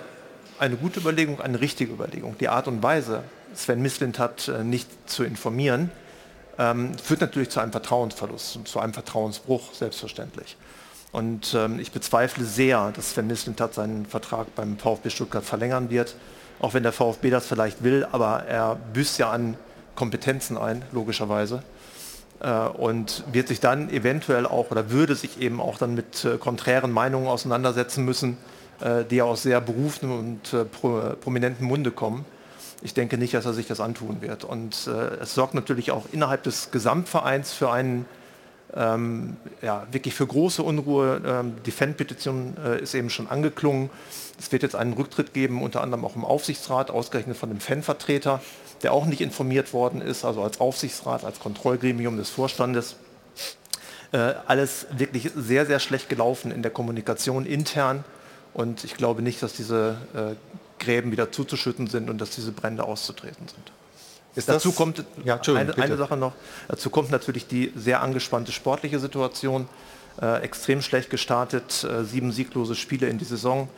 eine 0.58 0.78
gute 0.78 1.00
Überlegung, 1.00 1.40
eine 1.40 1.62
richtige 1.62 1.94
Überlegung. 1.94 2.36
Die 2.40 2.50
Art 2.50 2.68
und 2.68 2.82
Weise, 2.82 3.22
Sven 3.54 3.84
Mislint 3.84 4.18
hat, 4.18 4.48
äh, 4.48 4.64
nicht 4.64 4.90
zu 5.08 5.24
informieren, 5.24 5.92
ähm, 6.58 6.98
führt 6.98 7.22
natürlich 7.22 7.50
zu 7.50 7.60
einem 7.60 7.72
Vertrauensverlust 7.72 8.62
zu 8.66 8.80
einem 8.80 8.94
Vertrauensbruch, 8.94 9.72
selbstverständlich. 9.76 10.58
Und 11.12 11.54
ähm, 11.54 11.80
ich 11.80 11.92
bezweifle 11.92 12.46
sehr, 12.46 12.92
dass 12.96 13.12
Sven 13.12 13.28
Mislintat 13.28 13.76
seinen 13.76 14.08
Vertrag 14.08 14.56
beim 14.56 14.80
VfB 14.80 15.12
Stuttgart 15.12 15.44
verlängern 15.44 15.92
wird, 15.92 16.16
auch 16.60 16.74
wenn 16.74 16.82
der 16.82 16.94
VfB 16.94 17.30
das 17.30 17.46
vielleicht 17.46 17.84
will, 17.84 18.08
aber 18.12 18.46
er 18.46 18.76
büßt 18.94 19.20
ja 19.20 19.30
an 19.30 19.56
Kompetenzen 20.00 20.58
ein, 20.58 20.82
logischerweise. 20.94 21.62
äh, 22.40 22.68
und 22.68 23.26
wird 23.32 23.50
sich 23.50 23.60
dann 23.60 23.90
eventuell 23.90 24.46
auch 24.46 24.72
oder 24.72 24.90
würde 24.92 25.16
sich 25.16 25.42
eben 25.42 25.60
auch 25.60 25.78
dann 25.78 25.94
mit 25.94 26.24
äh, 26.24 26.38
konträren 26.38 26.90
Meinungen 26.92 27.28
auseinandersetzen 27.28 28.06
müssen, 28.06 28.38
äh, 28.80 29.04
die 29.04 29.22
aus 29.22 29.44
sehr 29.44 29.60
berufenen 29.60 30.18
und 30.18 30.72
pro, 30.72 31.02
prominenten 31.20 31.68
Munde 31.68 31.92
kommen. 31.92 32.24
Ich 32.82 32.94
denke 32.94 33.18
nicht, 33.18 33.34
dass 33.34 33.46
er 33.46 33.54
sich 33.54 33.68
das 33.68 33.82
antun 33.82 34.22
wird. 34.22 34.46
Und 34.46 34.90
es 35.22 35.36
sorgt 35.36 35.54
natürlich 35.54 35.92
auch 35.92 36.06
innerhalb 36.14 36.44
des 36.44 36.72
Gesamtvereins 36.72 37.52
für 37.52 37.70
einen 37.74 38.06
ähm, 38.76 39.38
ja, 39.62 39.88
wirklich 39.92 40.14
für 40.14 40.28
große 40.28 40.64
Unruhe. 40.64 41.22
Ähm, 41.26 41.56
die 41.66 41.72
Fanpetition 41.72 42.56
äh, 42.64 42.82
ist 42.82 42.94
eben 42.94 43.10
schon 43.10 43.28
angeklungen. 43.28 43.90
Es 44.40 44.52
wird 44.52 44.64
jetzt 44.64 44.76
einen 44.76 44.94
Rücktritt 44.94 45.34
geben, 45.34 45.62
unter 45.62 45.82
anderem 45.82 46.06
auch 46.06 46.16
im 46.16 46.24
Aufsichtsrat, 46.24 46.92
ausgerechnet 46.92 47.38
von 47.38 47.50
dem 47.50 47.60
Fanvertreter, 47.60 48.42
der 48.84 48.94
auch 48.94 49.06
nicht 49.06 49.22
informiert 49.22 49.74
worden 49.74 50.02
ist, 50.02 50.26
also 50.26 50.42
als 50.44 50.60
Aufsichtsrat, 50.60 51.24
als 51.24 51.40
Kontrollgremium 51.40 52.18
des 52.18 52.30
Vorstandes. 52.30 52.96
Äh, 54.12 54.34
alles 54.48 54.88
wirklich 54.92 55.30
sehr, 55.36 55.66
sehr 55.66 55.80
schlecht 55.80 56.10
gelaufen 56.10 56.52
in 56.52 56.62
der 56.62 56.72
Kommunikation 56.72 57.46
intern. 57.46 58.04
Und 58.54 58.84
ich 58.84 58.96
glaube 58.96 59.22
nicht, 59.22 59.44
dass 59.44 59.54
diese 59.54 59.98
äh, 60.16 60.84
Gräben 60.84 61.12
wieder 61.12 61.32
zuzuschütten 61.32 61.88
sind 61.88 62.10
und 62.10 62.20
dass 62.20 62.32
diese 62.32 62.52
Brände 62.52 62.84
auszutreten 62.84 63.48
sind. 63.48 63.72
Ist 64.36 64.50
dazu 64.50 64.70
das- 64.70 64.78
kommt 64.78 65.04
Ja, 65.24 65.40
eine, 65.48 65.78
eine. 65.78 65.98
Sache 65.98 66.18
noch. 66.18 66.34
Dazu 66.68 66.90
kommt 66.90 67.12
natürlich 67.12 67.48
die 67.48 67.72
sehr 67.76 68.02
angespannte 68.02 68.52
sportliche 68.52 69.00
Situation. 69.00 69.68
Äh, 70.22 70.42
extrem 70.42 70.82
schlecht 70.82 71.10
gestartet, 71.10 71.84
äh, 71.84 72.04
sieben 72.04 72.32
sieglose 72.32 72.76
Spiele 72.76 73.08
in 73.08 73.18
die 73.20 73.26
Saison. 73.26 73.70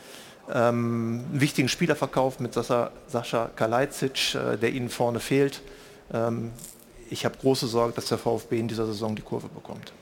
Ähm, 0.50 1.24
einen 1.30 1.40
wichtigen 1.40 1.68
Spieler 1.68 1.96
verkauft 1.96 2.40
mit 2.40 2.54
Sascha, 2.54 2.90
Sascha 3.06 3.50
Kalajdzic, 3.54 4.34
äh, 4.34 4.56
der 4.56 4.70
ihnen 4.70 4.88
vorne 4.88 5.20
fehlt. 5.20 5.62
Ähm, 6.12 6.50
ich 7.10 7.24
habe 7.24 7.36
große 7.38 7.66
Sorge, 7.66 7.92
dass 7.94 8.06
der 8.06 8.18
VfB 8.18 8.58
in 8.58 8.68
dieser 8.68 8.86
Saison 8.86 9.14
die 9.14 9.22
Kurve 9.22 9.48
bekommt. 9.48 9.92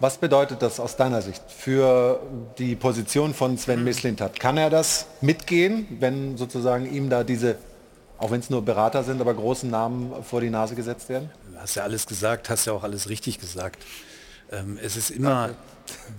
Was 0.00 0.16
bedeutet 0.16 0.62
das 0.62 0.80
aus 0.80 0.96
deiner 0.96 1.20
Sicht 1.20 1.42
für 1.48 2.20
die 2.58 2.74
Position 2.74 3.34
von 3.34 3.58
Sven 3.58 3.84
Mislintat? 3.84 4.40
Kann 4.40 4.56
er 4.56 4.70
das 4.70 5.06
mitgehen, 5.20 5.86
wenn 6.00 6.38
sozusagen 6.38 6.90
ihm 6.90 7.10
da 7.10 7.22
diese, 7.22 7.56
auch 8.16 8.30
wenn 8.30 8.40
es 8.40 8.48
nur 8.48 8.62
Berater 8.62 9.04
sind, 9.04 9.20
aber 9.20 9.34
großen 9.34 9.68
Namen 9.68 10.24
vor 10.24 10.40
die 10.40 10.48
Nase 10.48 10.74
gesetzt 10.74 11.10
werden? 11.10 11.30
Du 11.52 11.58
hast 11.60 11.74
ja 11.74 11.82
alles 11.82 12.06
gesagt, 12.06 12.48
hast 12.48 12.64
ja 12.64 12.72
auch 12.72 12.82
alles 12.82 13.10
richtig 13.10 13.38
gesagt. 13.40 13.82
Ähm, 14.50 14.78
es 14.82 14.96
ist 14.96 15.10
immer 15.10 15.50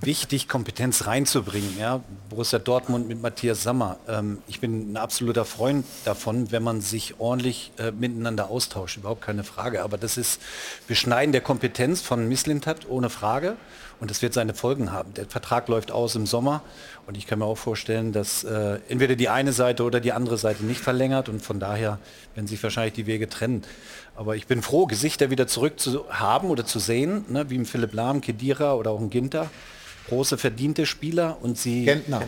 wichtig, 0.02 0.48
Kompetenz 0.48 1.06
reinzubringen. 1.06 1.78
Ja? 1.78 2.02
Borussia 2.30 2.60
Dortmund 2.60 3.08
mit 3.08 3.22
Matthias 3.22 3.64
Sammer. 3.64 3.98
Ähm, 4.08 4.40
ich 4.48 4.60
bin 4.60 4.94
ein 4.94 4.98
absoluter 4.98 5.46
Freund 5.46 5.86
davon, 6.06 6.52
wenn 6.52 6.64
man 6.64 6.82
sich 6.82 7.20
ordentlich 7.20 7.72
äh, 7.78 7.92
miteinander 7.92 8.50
austauscht. 8.50 8.98
Überhaupt 8.98 9.22
keine 9.22 9.44
Frage. 9.44 9.84
Aber 9.84 9.98
das 9.98 10.18
ist 10.18 10.42
Beschneiden 10.88 11.32
der 11.32 11.42
Kompetenz 11.42 12.02
von 12.02 12.28
Misslintat, 12.28 12.90
ohne 12.90 13.10
Frage. 13.10 13.58
Und 14.02 14.10
das 14.10 14.24
wird 14.24 14.34
seine 14.34 14.56
Folgen 14.56 14.92
haben. 14.92 15.14
Der 15.14 15.28
Vertrag 15.28 15.68
läuft 15.68 15.92
aus 15.92 16.16
im 16.16 16.26
Sommer. 16.26 16.64
Und 17.06 17.18
ich 17.18 17.28
kann 17.28 17.38
mir 17.38 17.46
auch 17.46 17.58
vorstellen, 17.58 18.12
dass 18.12 18.44
äh, 18.44 18.80
entweder 18.90 19.16
die 19.16 19.30
eine 19.30 19.54
Seite 19.54 19.84
oder 19.84 20.00
die 20.00 20.12
andere 20.12 20.40
Seite 20.40 20.66
nicht 20.66 20.82
verlängert. 20.82 21.30
Und 21.30 21.44
von 21.44 21.60
daher 21.60 22.00
werden 22.34 22.48
sich 22.48 22.62
wahrscheinlich 22.64 22.96
die 22.96 23.06
Wege 23.06 23.30
trennen. 23.30 23.62
Aber 24.16 24.36
ich 24.36 24.48
bin 24.48 24.64
froh, 24.64 24.88
Gesichter 24.88 25.30
wieder 25.30 25.46
zurück 25.46 25.80
zu 25.80 26.10
haben 26.10 26.50
oder 26.50 26.66
zu 26.66 26.80
sehen, 26.80 27.26
ne, 27.30 27.52
wie 27.52 27.56
im 27.56 27.68
Philipp 27.68 27.94
Lahm, 27.94 28.22
Kedira 28.22 28.74
oder 28.74 28.90
auch 28.90 29.00
ein 29.00 29.12
Ginter. 29.12 29.52
Große 30.10 30.40
verdiente 30.40 30.88
Spieler 30.88 31.38
und 31.42 31.60
sie... 31.60 31.86
Gentner. 31.86 32.24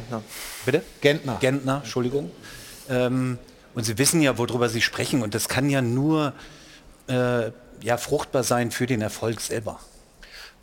Bitte? 0.65 0.83
Gentner. 1.01 1.37
Gentner, 1.41 1.77
Entschuldigung. 1.77 2.29
Ähm, 2.87 3.39
und 3.73 3.83
sie 3.83 3.97
wissen 3.97 4.21
ja, 4.21 4.37
worüber 4.37 4.69
sie 4.69 4.81
sprechen. 4.81 5.23
Und 5.23 5.33
das 5.33 5.49
kann 5.49 5.71
ja 5.71 5.81
nur 5.81 6.33
äh, 7.07 7.49
ja, 7.81 7.97
fruchtbar 7.97 8.43
sein 8.43 8.69
für 8.69 8.85
den 8.85 9.01
Erfolg 9.01 9.41
selber. 9.41 9.79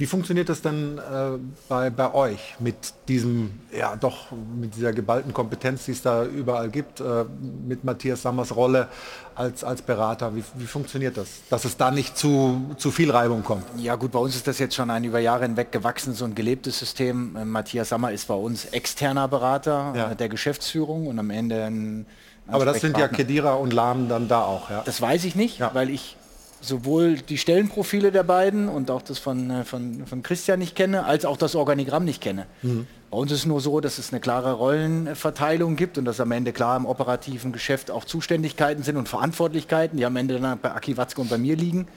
Wie 0.01 0.07
funktioniert 0.07 0.49
das 0.49 0.63
denn 0.63 0.97
äh, 0.97 1.37
bei, 1.69 1.91
bei 1.91 2.15
euch 2.15 2.55
mit 2.59 2.75
diesem, 3.07 3.51
ja 3.71 3.97
doch, 3.97 4.29
mit 4.59 4.75
dieser 4.75 4.95
geballten 4.95 5.35
Kompetenz, 5.35 5.85
die 5.85 5.93
es 5.93 6.01
da 6.01 6.25
überall 6.25 6.71
gibt, 6.71 7.01
äh, 7.01 7.27
mit 7.69 7.85
Matthias 7.85 8.23
Sammers 8.23 8.57
Rolle 8.57 8.89
als, 9.35 9.63
als 9.63 9.83
Berater? 9.83 10.35
Wie, 10.35 10.43
wie 10.55 10.65
funktioniert 10.65 11.19
das? 11.19 11.29
Dass 11.51 11.67
es 11.67 11.77
da 11.77 11.91
nicht 11.91 12.17
zu, 12.17 12.75
zu 12.79 12.91
viel 12.91 13.11
Reibung 13.11 13.45
kommt? 13.45 13.65
Ja 13.77 13.97
gut, 13.97 14.13
bei 14.13 14.19
uns 14.19 14.35
ist 14.37 14.47
das 14.47 14.59
jetzt 14.59 14.75
schon 14.75 14.89
ein 14.89 15.05
über 15.05 15.19
Jahre 15.19 15.43
hinweg 15.43 15.71
gewachsenes 15.71 16.23
und 16.23 16.35
gelebtes 16.35 16.79
System. 16.79 17.37
Äh, 17.37 17.45
Matthias 17.45 17.91
Sammer 17.91 18.11
ist 18.11 18.27
bei 18.27 18.35
uns 18.35 18.65
externer 18.65 19.29
Berater 19.29 19.93
Ja. 19.95 20.11
äh, 20.13 20.17
der 20.17 20.31
Geschäftsführung 20.31 21.09
und 21.09 21.19
am 21.19 21.29
Ende 21.29 21.65
ein 21.65 22.07
Aber 22.49 22.65
das 22.65 22.81
sind 22.81 22.97
ja. 22.97 23.07
Kedira 23.07 23.53
und 23.53 23.75
Lahm 23.75 24.09
dann 24.09 24.29
da 24.29 24.45
auch, 24.45 24.71
ja? 24.71 24.81
Das 24.83 25.03
weiß 25.03 25.25
ich 25.25 25.35
nicht, 25.35 25.61
weil 25.75 25.91
ich 25.91 26.17
sowohl 26.61 27.17
die 27.17 27.39
Stellenprofile 27.39 28.13
der 28.13 28.23
beiden 28.23 28.69
und 28.69 28.91
auch 28.91 29.03
das 29.03 29.19
von, 29.19 29.51
äh, 29.51 29.65
von, 29.65 30.07
von 30.07 30.23
Christian 30.23 30.59
nicht 30.59 30.77
kenne, 30.77 31.05
als 31.05 31.25
auch 31.25 31.37
das 31.37 31.55
Organigramm 31.55 32.05
nicht 32.05 32.21
kenne. 32.21 32.47
Mhm. 32.63 32.87
Bei 33.11 33.17
uns 33.17 33.33
ist 33.33 33.41
es 33.41 33.47
nur 33.47 33.61
so, 33.61 33.81
dass 33.81 33.99
es 33.99 34.13
eine 34.13 34.21
klare 34.21 34.53
Rollenverteilung 34.53 35.77
gibt 35.77 35.99
und 35.99 36.05
dass 36.05 36.21
am 36.21 36.31
Ende 36.33 36.53
klar 36.53 36.77
im 36.77 36.87
operativen 36.87 37.51
Geschäft 37.53 37.91
auch 37.91 38.05
Zuständigkeiten 38.05 38.83
sind 38.83 38.97
und 38.97 39.09
Verantwortlichkeiten, 39.09 39.97
die 39.99 40.05
am 40.05 40.17
Ende 40.17 40.39
dann 40.39 40.59
bei 40.61 40.71
Aki 40.71 40.97
Watzke 40.97 41.21
und 41.21 41.31
bei 41.31 41.39
mir 41.39 41.57
liegen. 41.57 41.89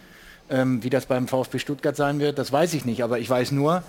Ähm, 0.50 0.84
wie 0.84 0.90
das 0.90 1.06
beim 1.06 1.28
VfB 1.28 1.60
Stuttgart 1.60 1.96
sein 1.96 2.20
wird, 2.20 2.38
das 2.38 2.52
weiß 2.52 2.74
ich 2.74 2.84
nicht. 2.84 3.04
Aber 3.04 3.20
ich 3.20 3.30
weiß 3.30 3.52
nur, 3.52 3.84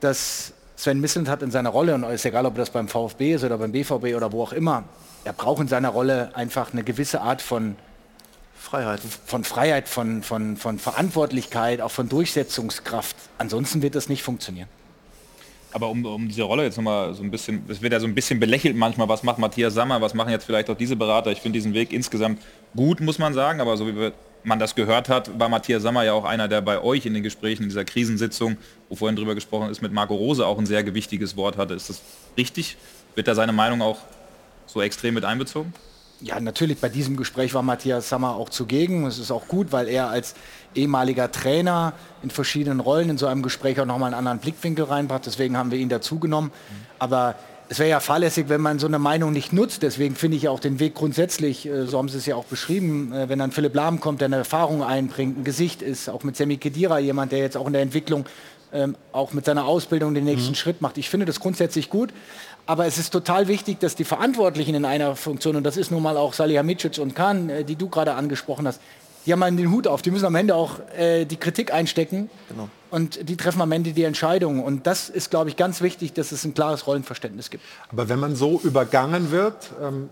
dass 0.00 0.52
Sven 0.76 1.00
Misselt 1.00 1.28
hat 1.28 1.42
in 1.42 1.50
seiner 1.50 1.70
Rolle, 1.70 1.94
und 1.94 2.04
es 2.04 2.16
ist 2.16 2.26
egal, 2.26 2.44
ob 2.46 2.54
das 2.56 2.70
beim 2.70 2.88
VfB 2.88 3.34
ist 3.34 3.44
oder 3.44 3.56
beim 3.58 3.72
BVB 3.72 4.14
oder 4.14 4.30
wo 4.32 4.42
auch 4.42 4.52
immer, 4.52 4.84
er 5.24 5.32
braucht 5.32 5.62
in 5.62 5.68
seiner 5.68 5.88
Rolle 5.88 6.30
einfach 6.34 6.72
eine 6.72 6.84
gewisse 6.84 7.22
Art 7.22 7.40
von 7.42 7.76
Freiheiten. 8.66 9.08
Von 9.26 9.44
Freiheit, 9.44 9.88
von, 9.88 10.24
von, 10.24 10.56
von 10.56 10.80
Verantwortlichkeit, 10.80 11.80
auch 11.80 11.92
von 11.92 12.08
Durchsetzungskraft. 12.08 13.14
Ansonsten 13.38 13.80
wird 13.80 13.94
das 13.94 14.08
nicht 14.08 14.24
funktionieren. 14.24 14.68
Aber 15.72 15.88
um, 15.88 16.04
um 16.04 16.26
diese 16.26 16.42
Rolle 16.42 16.64
jetzt 16.64 16.76
nochmal 16.76 17.14
so 17.14 17.22
ein 17.22 17.30
bisschen, 17.30 17.62
es 17.68 17.80
wird 17.80 17.92
ja 17.92 18.00
so 18.00 18.06
ein 18.06 18.14
bisschen 18.14 18.40
belächelt 18.40 18.74
manchmal, 18.74 19.08
was 19.08 19.22
macht 19.22 19.38
Matthias 19.38 19.74
Sammer, 19.74 20.00
was 20.00 20.14
machen 20.14 20.30
jetzt 20.30 20.46
vielleicht 20.46 20.68
auch 20.68 20.76
diese 20.76 20.96
Berater. 20.96 21.30
Ich 21.30 21.40
finde 21.40 21.58
diesen 21.58 21.74
Weg 21.74 21.92
insgesamt 21.92 22.42
gut, 22.74 23.00
muss 23.00 23.20
man 23.20 23.34
sagen, 23.34 23.60
aber 23.60 23.76
so 23.76 23.86
wie 23.86 24.10
man 24.42 24.58
das 24.58 24.74
gehört 24.74 25.08
hat, 25.08 25.38
war 25.38 25.48
Matthias 25.48 25.82
Sammer 25.82 26.02
ja 26.02 26.14
auch 26.14 26.24
einer, 26.24 26.48
der 26.48 26.60
bei 26.60 26.82
euch 26.82 27.06
in 27.06 27.14
den 27.14 27.22
Gesprächen, 27.22 27.62
in 27.64 27.68
dieser 27.68 27.84
Krisensitzung, 27.84 28.56
wo 28.88 28.96
vorhin 28.96 29.14
drüber 29.14 29.36
gesprochen 29.36 29.70
ist, 29.70 29.80
mit 29.80 29.92
Marco 29.92 30.16
Rose 30.16 30.44
auch 30.44 30.58
ein 30.58 30.66
sehr 30.66 30.82
gewichtiges 30.82 31.36
Wort 31.36 31.56
hatte. 31.56 31.74
Ist 31.74 31.88
das 31.88 32.00
richtig? 32.36 32.76
Wird 33.14 33.28
da 33.28 33.36
seine 33.36 33.52
Meinung 33.52 33.80
auch 33.80 33.98
so 34.66 34.82
extrem 34.82 35.14
mit 35.14 35.24
einbezogen? 35.24 35.72
Ja, 36.20 36.40
natürlich, 36.40 36.78
bei 36.78 36.88
diesem 36.88 37.16
Gespräch 37.16 37.52
war 37.52 37.62
Matthias 37.62 38.08
Sammer 38.08 38.36
auch 38.36 38.48
zugegen. 38.48 39.06
Es 39.06 39.18
ist 39.18 39.30
auch 39.30 39.48
gut, 39.48 39.70
weil 39.70 39.86
er 39.86 40.08
als 40.08 40.34
ehemaliger 40.74 41.30
Trainer 41.30 41.92
in 42.22 42.30
verschiedenen 42.30 42.80
Rollen 42.80 43.10
in 43.10 43.18
so 43.18 43.26
einem 43.26 43.42
Gespräch 43.42 43.78
auch 43.80 43.86
nochmal 43.86 44.08
einen 44.08 44.18
anderen 44.18 44.38
Blickwinkel 44.38 44.86
reinbracht. 44.86 45.26
Deswegen 45.26 45.58
haben 45.58 45.70
wir 45.70 45.78
ihn 45.78 45.90
dazugenommen. 45.90 46.52
Aber 46.98 47.34
es 47.68 47.78
wäre 47.78 47.90
ja 47.90 48.00
fahrlässig, 48.00 48.48
wenn 48.48 48.62
man 48.62 48.78
so 48.78 48.86
eine 48.86 48.98
Meinung 48.98 49.32
nicht 49.32 49.52
nutzt. 49.52 49.82
Deswegen 49.82 50.14
finde 50.14 50.38
ich 50.38 50.44
ja 50.44 50.50
auch 50.50 50.60
den 50.60 50.78
Weg 50.78 50.94
grundsätzlich, 50.94 51.66
äh, 51.66 51.86
so 51.86 51.98
haben 51.98 52.08
Sie 52.08 52.16
es 52.16 52.26
ja 52.26 52.36
auch 52.36 52.44
beschrieben, 52.44 53.12
äh, 53.12 53.28
wenn 53.28 53.38
dann 53.38 53.52
Philipp 53.52 53.74
Lahm 53.74 54.00
kommt, 54.00 54.20
der 54.20 54.26
eine 54.26 54.36
Erfahrung 54.36 54.82
einbringt, 54.82 55.38
ein 55.38 55.44
Gesicht 55.44 55.82
ist, 55.82 56.08
auch 56.08 56.22
mit 56.22 56.36
Semi 56.36 56.56
Kedira 56.56 56.98
jemand, 56.98 57.32
der 57.32 57.40
jetzt 57.40 57.56
auch 57.56 57.66
in 57.66 57.72
der 57.72 57.82
Entwicklung 57.82 58.24
ähm, 58.72 58.96
auch 59.12 59.32
mit 59.32 59.44
seiner 59.44 59.64
Ausbildung 59.64 60.14
den 60.14 60.24
nächsten 60.24 60.54
Schritt 60.54 60.82
macht. 60.82 60.98
Ich 60.98 61.08
finde 61.08 61.26
das 61.26 61.40
grundsätzlich 61.40 61.88
gut. 61.90 62.12
Aber 62.66 62.86
es 62.86 62.98
ist 62.98 63.10
total 63.10 63.46
wichtig, 63.48 63.78
dass 63.78 63.94
die 63.94 64.04
Verantwortlichen 64.04 64.74
in 64.74 64.84
einer 64.84 65.14
Funktion, 65.14 65.54
und 65.56 65.62
das 65.64 65.76
ist 65.76 65.90
nun 65.92 66.02
mal 66.02 66.16
auch 66.16 66.32
Salihamidzic 66.32 66.98
und 66.98 67.14
Kahn, 67.14 67.48
äh, 67.48 67.64
die 67.64 67.76
du 67.76 67.88
gerade 67.88 68.14
angesprochen 68.14 68.66
hast, 68.66 68.80
die 69.24 69.32
haben 69.32 69.42
einen 69.42 69.56
den 69.56 69.70
Hut 69.72 69.86
auf, 69.86 70.02
die 70.02 70.10
müssen 70.10 70.24
am 70.24 70.34
Ende 70.36 70.54
auch 70.54 70.78
äh, 70.96 71.24
die 71.24 71.36
Kritik 71.36 71.72
einstecken 71.72 72.30
Genau. 72.48 72.68
und 72.90 73.28
die 73.28 73.36
treffen 73.36 73.60
am 73.60 73.72
Ende 73.72 73.92
die 73.92 74.04
Entscheidungen. 74.04 74.62
Und 74.62 74.86
das 74.86 75.08
ist, 75.08 75.30
glaube 75.30 75.50
ich, 75.50 75.56
ganz 75.56 75.80
wichtig, 75.80 76.12
dass 76.12 76.30
es 76.32 76.44
ein 76.44 76.54
klares 76.54 76.86
Rollenverständnis 76.86 77.50
gibt. 77.50 77.64
Aber 77.90 78.08
wenn 78.08 78.20
man 78.20 78.36
so 78.36 78.60
übergangen 78.62 79.30
wird, 79.32 79.70
ähm, 79.82 80.10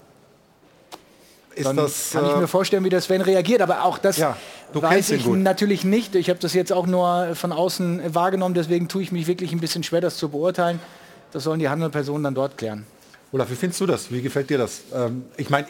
ist 1.55 1.67
Dann 1.67 1.77
das... 1.77 2.11
kann 2.13 2.27
ich 2.27 2.33
äh, 2.33 2.37
mir 2.39 2.49
vorstellen, 2.49 2.85
wie 2.85 2.89
das 2.89 3.05
Sven 3.05 3.21
reagiert. 3.21 3.63
Aber 3.63 3.85
auch 3.85 3.99
das 3.99 4.17
du 4.73 4.83
weiß 4.83 5.11
ich 5.11 5.27
natürlich 5.27 5.85
nicht. 5.85 6.17
Ich 6.17 6.29
habe 6.29 6.41
das 6.41 6.53
jetzt 6.53 6.73
auch 6.73 6.87
nur 6.87 7.37
von 7.37 7.53
außen 7.53 8.15
wahrgenommen, 8.15 8.55
deswegen 8.55 8.89
tue 8.89 9.03
ich 9.03 9.13
mich 9.13 9.29
wirklich 9.29 9.53
ein 9.53 9.61
bisschen 9.61 9.85
schwer, 9.85 10.01
das 10.01 10.17
zu 10.17 10.29
beurteilen. 10.29 10.81
Das 11.35 11.43
sollen 11.43 11.59
die 11.59 11.69
handelnden 11.69 11.91
Personen 11.91 12.23
dann 12.23 12.35
dort 12.35 12.57
klären. 12.57 12.87
Olaf, 13.33 13.51
wie 13.51 13.57
findest 13.57 13.81
du 13.81 13.87
das? 13.87 14.13
Wie 14.13 14.23
gefällt 14.23 14.51
dir 14.51 14.59
das? 14.59 14.83
Ähm, 14.95 15.25
ich 15.37 15.51
meine, 15.51 15.67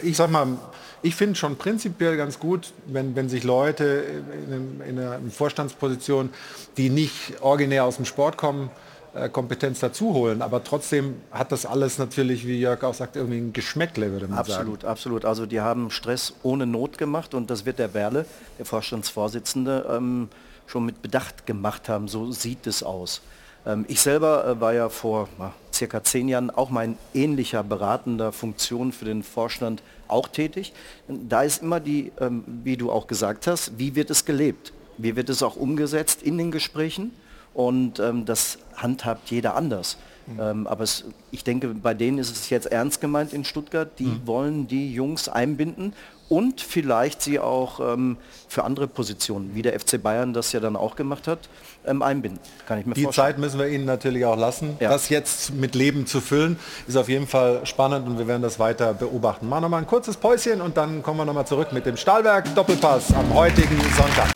ich 0.00 0.16
sag 0.16 0.30
mal, 0.30 0.56
ich 1.02 1.16
finde 1.16 1.34
schon 1.34 1.56
prinzipiell 1.56 2.16
ganz 2.16 2.38
gut, 2.38 2.72
wenn, 2.86 3.16
wenn 3.16 3.28
sich 3.28 3.42
Leute 3.42 4.04
in, 4.48 4.80
in 4.88 4.98
einer 5.00 5.18
Vorstandsposition, 5.28 6.30
die 6.76 6.90
nicht 6.90 7.40
originär 7.40 7.84
aus 7.84 7.96
dem 7.96 8.04
Sport 8.04 8.36
kommen, 8.36 8.70
äh, 9.12 9.28
Kompetenz 9.28 9.80
dazu 9.80 10.14
holen. 10.14 10.42
Aber 10.42 10.62
trotzdem 10.62 11.16
hat 11.32 11.50
das 11.50 11.66
alles 11.66 11.98
natürlich, 11.98 12.46
wie 12.46 12.60
Jörg 12.60 12.84
auch 12.84 12.94
sagt, 12.94 13.16
irgendwie 13.16 13.38
ein 13.38 13.52
Geschmäckle, 13.52 14.12
würde 14.12 14.28
man 14.28 14.38
Absolut, 14.38 14.82
sagen. 14.82 14.92
absolut. 14.92 15.24
Also 15.24 15.44
die 15.44 15.60
haben 15.60 15.90
Stress 15.90 16.34
ohne 16.44 16.66
Not 16.66 16.98
gemacht 16.98 17.34
und 17.34 17.50
das 17.50 17.66
wird 17.66 17.80
der 17.80 17.94
Werle, 17.94 18.26
der 18.60 18.64
Vorstandsvorsitzende, 18.64 19.86
ähm, 19.90 20.28
schon 20.68 20.86
mit 20.86 21.02
Bedacht 21.02 21.46
gemacht 21.46 21.88
haben. 21.88 22.06
So 22.06 22.30
sieht 22.30 22.68
es 22.68 22.84
aus. 22.84 23.22
Ähm, 23.66 23.84
ich 23.88 24.00
selber 24.00 24.46
äh, 24.46 24.60
war 24.60 24.72
ja 24.74 24.88
vor 24.88 25.28
circa 25.72 26.02
zehn 26.02 26.28
Jahren 26.28 26.50
auch 26.50 26.70
mal 26.70 26.84
in 26.84 26.98
ähnlicher 27.14 27.62
beratender 27.62 28.32
Funktion 28.32 28.92
für 28.92 29.04
den 29.04 29.22
Vorstand 29.22 29.82
auch 30.08 30.28
tätig. 30.28 30.72
Da 31.08 31.42
ist 31.42 31.62
immer 31.62 31.80
die, 31.80 32.12
ähm, 32.20 32.44
wie 32.64 32.76
du 32.76 32.90
auch 32.90 33.06
gesagt 33.06 33.46
hast, 33.46 33.78
wie 33.78 33.94
wird 33.94 34.10
es 34.10 34.24
gelebt? 34.24 34.72
Wie 34.98 35.16
wird 35.16 35.30
es 35.30 35.42
auch 35.42 35.56
umgesetzt 35.56 36.22
in 36.22 36.36
den 36.36 36.50
Gesprächen? 36.50 37.12
Und 37.54 37.98
ähm, 37.98 38.26
das 38.26 38.58
handhabt 38.76 39.30
jeder 39.30 39.56
anders. 39.56 39.96
Ähm, 40.38 40.66
aber 40.66 40.84
es, 40.84 41.04
ich 41.30 41.42
denke, 41.44 41.68
bei 41.68 41.94
denen 41.94 42.18
ist 42.18 42.30
es 42.30 42.50
jetzt 42.50 42.66
ernst 42.66 43.00
gemeint 43.00 43.32
in 43.32 43.44
Stuttgart. 43.44 43.88
Die 43.98 44.04
Mhm. 44.04 44.26
wollen 44.26 44.68
die 44.68 44.92
Jungs 44.92 45.28
einbinden 45.28 45.92
und 46.28 46.60
vielleicht 46.60 47.22
sie 47.22 47.40
auch 47.40 47.80
ähm, 47.80 48.16
für 48.46 48.62
andere 48.64 48.86
Positionen, 48.86 49.50
wie 49.54 49.62
der 49.62 49.78
FC 49.78 50.00
Bayern 50.00 50.32
das 50.32 50.52
ja 50.52 50.60
dann 50.60 50.76
auch 50.76 50.94
gemacht 50.94 51.26
hat, 51.26 51.40
ähm, 51.84 52.02
einbinden. 52.02 52.38
Kann 52.66 52.78
ich 52.78 52.86
mir 52.86 52.94
Die 52.94 53.02
vorstellen. 53.02 53.26
Zeit 53.28 53.38
müssen 53.38 53.58
wir 53.58 53.66
Ihnen 53.68 53.84
natürlich 53.84 54.24
auch 54.24 54.36
lassen. 54.36 54.76
Das 54.78 55.08
jetzt 55.08 55.52
mit 55.54 55.74
Leben 55.74 56.06
zu 56.06 56.20
füllen, 56.20 56.56
ist 56.86 56.96
auf 56.96 57.08
jeden 57.08 57.26
Fall 57.26 57.66
spannend 57.66 58.06
und 58.06 58.18
wir 58.18 58.28
werden 58.28 58.42
das 58.42 58.58
weiter 58.60 58.94
beobachten. 58.94 59.48
Machen 59.48 59.64
wir 59.64 59.68
mal 59.70 59.78
ein 59.78 59.86
kurzes 59.88 60.16
Päuschen 60.16 60.60
und 60.60 60.76
dann 60.76 61.02
kommen 61.02 61.18
wir 61.18 61.24
nochmal 61.24 61.46
zurück 61.46 61.72
mit 61.72 61.84
dem 61.86 61.96
Stahlwerk 61.96 62.54
Doppelpass 62.54 63.12
am 63.12 63.34
heutigen 63.34 63.76
Sonntag. 63.96 64.30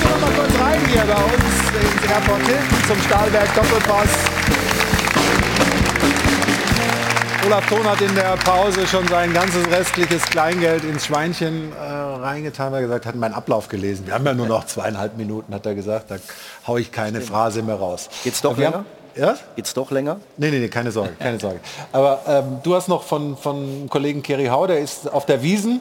Kommen 0.00 0.04
wir 0.04 0.10
noch 0.10 0.20
mal 0.20 0.32
kurz 0.32 0.60
rein 0.60 0.80
hier 0.86 1.02
bei 1.02 1.22
uns 1.22 1.44
ins 1.94 2.10
Airport 2.10 2.46
Hilton 2.46 2.84
zum 2.86 3.02
Stahlwerk 3.02 3.54
Doppelpass. 3.54 4.08
Olaf 7.46 7.68
Thon 7.68 7.84
hat 7.84 8.00
in 8.00 8.14
der 8.14 8.36
Pause 8.44 8.86
schon 8.86 9.06
sein 9.08 9.32
ganzes 9.34 9.68
restliches 9.68 10.22
Kleingeld 10.26 10.84
ins 10.84 11.06
Schweinchen 11.06 11.72
äh, 11.72 11.82
reingetan, 11.84 12.72
weil 12.72 12.78
er 12.80 12.82
gesagt 12.82 13.06
hat, 13.06 13.16
meinen 13.16 13.34
Ablauf 13.34 13.68
gelesen. 13.68 14.06
Wir 14.06 14.14
haben 14.14 14.24
ja 14.24 14.32
nur 14.32 14.46
noch 14.46 14.64
zweieinhalb 14.66 15.16
Minuten, 15.16 15.52
hat 15.52 15.66
er 15.66 15.74
gesagt. 15.74 16.10
Da 16.12 16.16
haue 16.68 16.80
ich 16.80 16.92
keine 16.92 17.20
Phrase 17.20 17.62
mehr 17.62 17.74
raus. 17.74 18.08
Geht's 18.22 18.40
doch 18.40 18.56
Wir 18.56 18.70
länger? 18.70 18.84
Ja? 19.16 19.36
Geht's 19.56 19.74
doch 19.74 19.90
länger? 19.90 20.18
Nee, 20.36 20.50
nee, 20.50 20.58
nee, 20.60 20.68
keine 20.68 20.92
Sorge, 20.92 21.12
keine 21.18 21.38
Sorge. 21.38 21.60
Aber 21.92 22.20
ähm, 22.28 22.60
du 22.62 22.74
hast 22.74 22.88
noch 22.88 23.02
von, 23.02 23.36
von 23.36 23.88
Kollegen 23.90 24.22
Kerry 24.22 24.46
Hau, 24.46 24.66
der 24.66 24.78
ist 24.78 25.12
auf 25.12 25.26
der 25.26 25.42
Wiesen, 25.42 25.80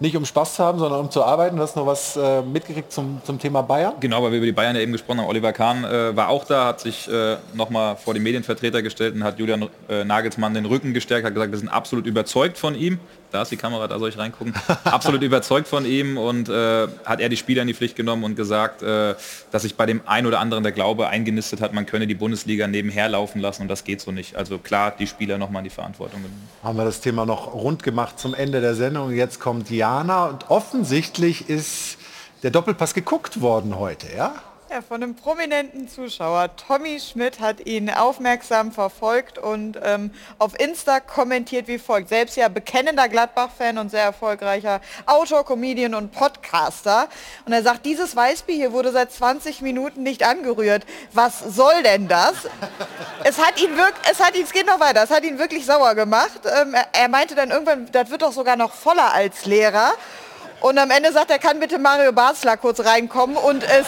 nicht 0.00 0.16
um 0.16 0.24
Spaß 0.24 0.56
zu 0.56 0.64
haben, 0.64 0.78
sondern 0.78 1.00
um 1.00 1.10
zu 1.10 1.22
arbeiten. 1.22 1.56
Du 1.56 1.62
hast 1.62 1.76
noch 1.76 1.86
was 1.86 2.16
äh, 2.16 2.42
mitgekriegt 2.42 2.90
zum, 2.90 3.20
zum 3.24 3.38
Thema 3.38 3.62
Bayern? 3.62 3.94
Genau, 4.00 4.22
weil 4.22 4.32
wir 4.32 4.38
über 4.38 4.46
die 4.46 4.52
Bayern 4.52 4.74
ja 4.74 4.82
eben 4.82 4.92
gesprochen 4.92 5.20
haben. 5.20 5.28
Oliver 5.28 5.52
Kahn 5.52 5.84
äh, 5.84 6.16
war 6.16 6.28
auch 6.28 6.44
da, 6.44 6.66
hat 6.66 6.80
sich 6.80 7.08
äh, 7.08 7.36
nochmal 7.54 7.96
vor 7.96 8.14
die 8.14 8.20
Medienvertreter 8.20 8.82
gestellt 8.82 9.14
und 9.14 9.22
hat 9.22 9.38
Julian 9.38 9.68
äh, 9.88 10.04
Nagelsmann 10.04 10.54
den 10.54 10.64
Rücken 10.64 10.94
gestärkt, 10.94 11.26
hat 11.26 11.34
gesagt, 11.34 11.52
wir 11.52 11.58
sind 11.58 11.68
absolut 11.68 12.06
überzeugt 12.06 12.56
von 12.56 12.74
ihm. 12.74 12.98
Da 13.30 13.42
ist 13.42 13.50
die 13.52 13.56
Kamera, 13.56 13.86
da 13.86 13.98
soll 13.98 14.08
ich 14.08 14.18
reingucken. 14.18 14.54
absolut 14.84 15.22
überzeugt 15.22 15.68
von 15.68 15.84
ihm 15.84 16.18
und 16.18 16.48
äh, 16.48 16.88
hat 17.04 17.20
er 17.20 17.28
die 17.28 17.36
Spieler 17.36 17.62
in 17.62 17.68
die 17.68 17.74
Pflicht 17.74 17.96
genommen 17.96 18.24
und 18.24 18.34
gesagt, 18.34 18.82
äh, 18.82 19.14
dass 19.50 19.62
sich 19.62 19.76
bei 19.76 19.86
dem 19.86 20.00
einen 20.06 20.26
oder 20.26 20.40
anderen 20.40 20.62
der 20.62 20.72
Glaube 20.72 21.08
eingenistet 21.08 21.60
hat, 21.60 21.72
man 21.72 21.86
könne 21.86 22.06
die 22.06 22.14
Bundesliga 22.14 22.66
nebenher 22.66 23.08
laufen 23.08 23.40
lassen 23.40 23.62
und 23.62 23.68
das 23.68 23.84
geht 23.84 24.00
so 24.00 24.10
nicht. 24.10 24.36
Also 24.36 24.58
klar, 24.58 24.92
die 24.98 25.06
Spieler 25.06 25.38
nochmal 25.38 25.60
in 25.60 25.64
die 25.64 25.70
Verantwortung 25.70 26.22
genommen. 26.22 26.48
Haben 26.62 26.78
wir 26.78 26.84
das 26.84 27.00
Thema 27.00 27.26
noch 27.26 27.54
rund 27.54 27.82
gemacht 27.82 28.18
zum 28.18 28.34
Ende 28.34 28.60
der 28.60 28.74
Sendung. 28.74 29.12
Jetzt 29.12 29.40
kommt 29.40 29.70
Jana 29.70 30.26
und 30.26 30.50
offensichtlich 30.50 31.48
ist 31.48 31.98
der 32.42 32.50
Doppelpass 32.50 32.94
geguckt 32.94 33.40
worden 33.40 33.78
heute, 33.78 34.06
ja? 34.16 34.34
Ja, 34.72 34.82
von 34.82 35.02
einem 35.02 35.16
prominenten 35.16 35.88
Zuschauer. 35.88 36.54
Tommy 36.54 37.00
Schmidt 37.00 37.40
hat 37.40 37.66
ihn 37.66 37.90
aufmerksam 37.90 38.70
verfolgt 38.70 39.36
und 39.36 39.76
ähm, 39.82 40.12
auf 40.38 40.52
Insta 40.60 41.00
kommentiert 41.00 41.66
wie 41.66 41.78
folgt. 41.78 42.08
Selbst 42.08 42.36
ja 42.36 42.46
bekennender 42.46 43.08
Gladbach-Fan 43.08 43.78
und 43.78 43.90
sehr 43.90 44.04
erfolgreicher 44.04 44.80
Autor, 45.06 45.44
Comedian 45.44 45.96
und 45.96 46.12
Podcaster. 46.12 47.08
Und 47.46 47.52
er 47.52 47.64
sagt, 47.64 47.84
dieses 47.84 48.14
Weißbier 48.14 48.54
hier 48.54 48.72
wurde 48.72 48.92
seit 48.92 49.10
20 49.10 49.60
Minuten 49.60 50.04
nicht 50.04 50.22
angerührt. 50.22 50.86
Was 51.12 51.40
soll 51.40 51.82
denn 51.82 52.06
das? 52.06 52.34
es 53.24 53.44
hat 53.44 53.60
ihn 53.60 53.76
wirklich, 53.76 54.08
es 54.08 54.20
hat 54.20 54.36
ihn, 54.36 54.44
es 54.44 54.52
geht 54.52 54.68
noch 54.68 54.78
weiter, 54.78 55.02
es 55.02 55.10
hat 55.10 55.24
ihn 55.24 55.40
wirklich 55.40 55.66
sauer 55.66 55.96
gemacht. 55.96 56.42
Ähm, 56.44 56.74
er, 56.74 56.86
er 56.92 57.08
meinte 57.08 57.34
dann 57.34 57.50
irgendwann, 57.50 57.90
das 57.90 58.08
wird 58.10 58.22
doch 58.22 58.32
sogar 58.32 58.54
noch 58.54 58.72
voller 58.72 59.12
als 59.12 59.46
Lehrer. 59.46 59.94
Und 60.60 60.78
am 60.78 60.90
Ende 60.90 61.12
sagt 61.12 61.30
er, 61.30 61.38
kann 61.38 61.58
bitte 61.58 61.78
Mario 61.78 62.12
Basler 62.12 62.56
kurz 62.56 62.80
reinkommen 62.80 63.36
und 63.36 63.62
es, 63.64 63.86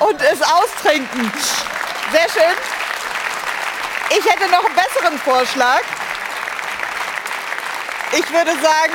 und 0.00 0.22
es 0.22 0.40
austrinken. 0.42 1.32
Sehr 2.12 2.28
schön. 2.30 2.56
Ich 4.10 4.24
hätte 4.24 4.48
noch 4.50 4.64
einen 4.64 4.74
besseren 4.74 5.18
Vorschlag. 5.18 5.80
Ich 8.12 8.32
würde 8.32 8.52
sagen, 8.52 8.94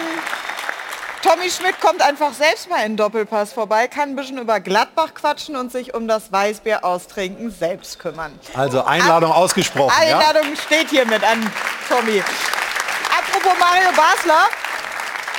Tommy 1.22 1.51
Schmidt 1.51 1.80
kommt 1.81 2.01
einfach 2.01 2.34
selbst 2.34 2.69
mal 2.69 2.77
in 2.77 2.93
den 2.93 2.97
Doppelpass 2.97 3.53
vorbei, 3.53 3.88
kann 3.88 4.09
ein 4.09 4.15
bisschen 4.15 4.39
über 4.39 4.59
Gladbach 4.59 5.13
quatschen 5.13 5.55
und 5.55 5.72
sich 5.72 5.93
um 5.93 6.07
das 6.07 6.31
Weißbier 6.31 6.84
austrinken 6.84 7.51
selbst 7.51 7.99
kümmern. 7.99 8.39
Also 8.55 8.84
Einladung 8.84 9.31
ausgesprochen, 9.31 9.93
ja? 10.07 10.18
Einladung 10.18 10.55
steht 10.55 10.89
hiermit 10.89 11.23
an 11.23 11.51
Tommy. 11.89 12.23
Apropos 13.11 13.59
Mario 13.59 13.91
Basler, 13.91 14.45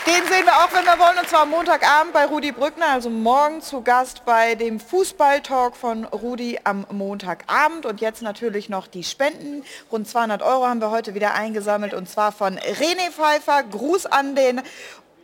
den 0.06 0.26
sehen 0.26 0.44
wir 0.44 0.56
auch, 0.56 0.72
wenn 0.72 0.84
wir 0.84 0.98
wollen, 0.98 1.18
und 1.18 1.28
zwar 1.28 1.42
am 1.42 1.50
Montagabend 1.50 2.12
bei 2.12 2.26
Rudi 2.26 2.52
Brückner, 2.52 2.90
also 2.90 3.08
morgen 3.08 3.62
zu 3.62 3.82
Gast 3.82 4.24
bei 4.24 4.54
dem 4.54 4.80
Fußballtalk 4.80 5.76
von 5.76 6.04
Rudi 6.04 6.58
am 6.64 6.86
Montagabend. 6.90 7.86
Und 7.86 8.00
jetzt 8.00 8.22
natürlich 8.22 8.68
noch 8.68 8.86
die 8.86 9.04
Spenden. 9.04 9.64
Rund 9.90 10.08
200 10.08 10.42
Euro 10.42 10.66
haben 10.66 10.80
wir 10.80 10.90
heute 10.90 11.14
wieder 11.14 11.34
eingesammelt 11.34 11.94
und 11.94 12.08
zwar 12.08 12.32
von 12.32 12.58
René 12.58 13.10
Pfeiffer. 13.10 13.62
Gruß 13.62 14.06
an 14.06 14.34
den 14.34 14.60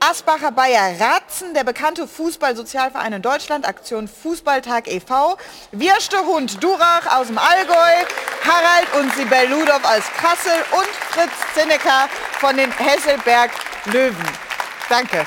Asbacher 0.01 0.53
Bayer 0.53 1.01
Ratzen, 1.01 1.55
der 1.55 1.65
bekannte 1.65 2.07
Fußballsozialverein 2.07 3.15
in 3.15 3.23
Deutschland, 3.23 3.67
Aktion 3.67 4.07
Fußballtag 4.07 4.87
e.V., 4.87 5.37
Wirste 5.73 6.19
Hund 6.25 6.63
Durach 6.63 7.19
aus 7.19 7.27
dem 7.27 7.39
Allgäu, 7.39 8.07
Harald 8.45 8.95
und 9.01 9.13
Sibel 9.15 9.49
Ludolf 9.49 9.85
aus 9.85 10.05
Kassel 10.21 10.65
und 10.71 10.87
Fritz 11.11 11.33
Zinnecker 11.55 12.09
von 12.39 12.57
den 12.57 12.71
Hesselberg 12.71 13.51
Löwen. 13.87 14.48
Danke. 14.89 15.27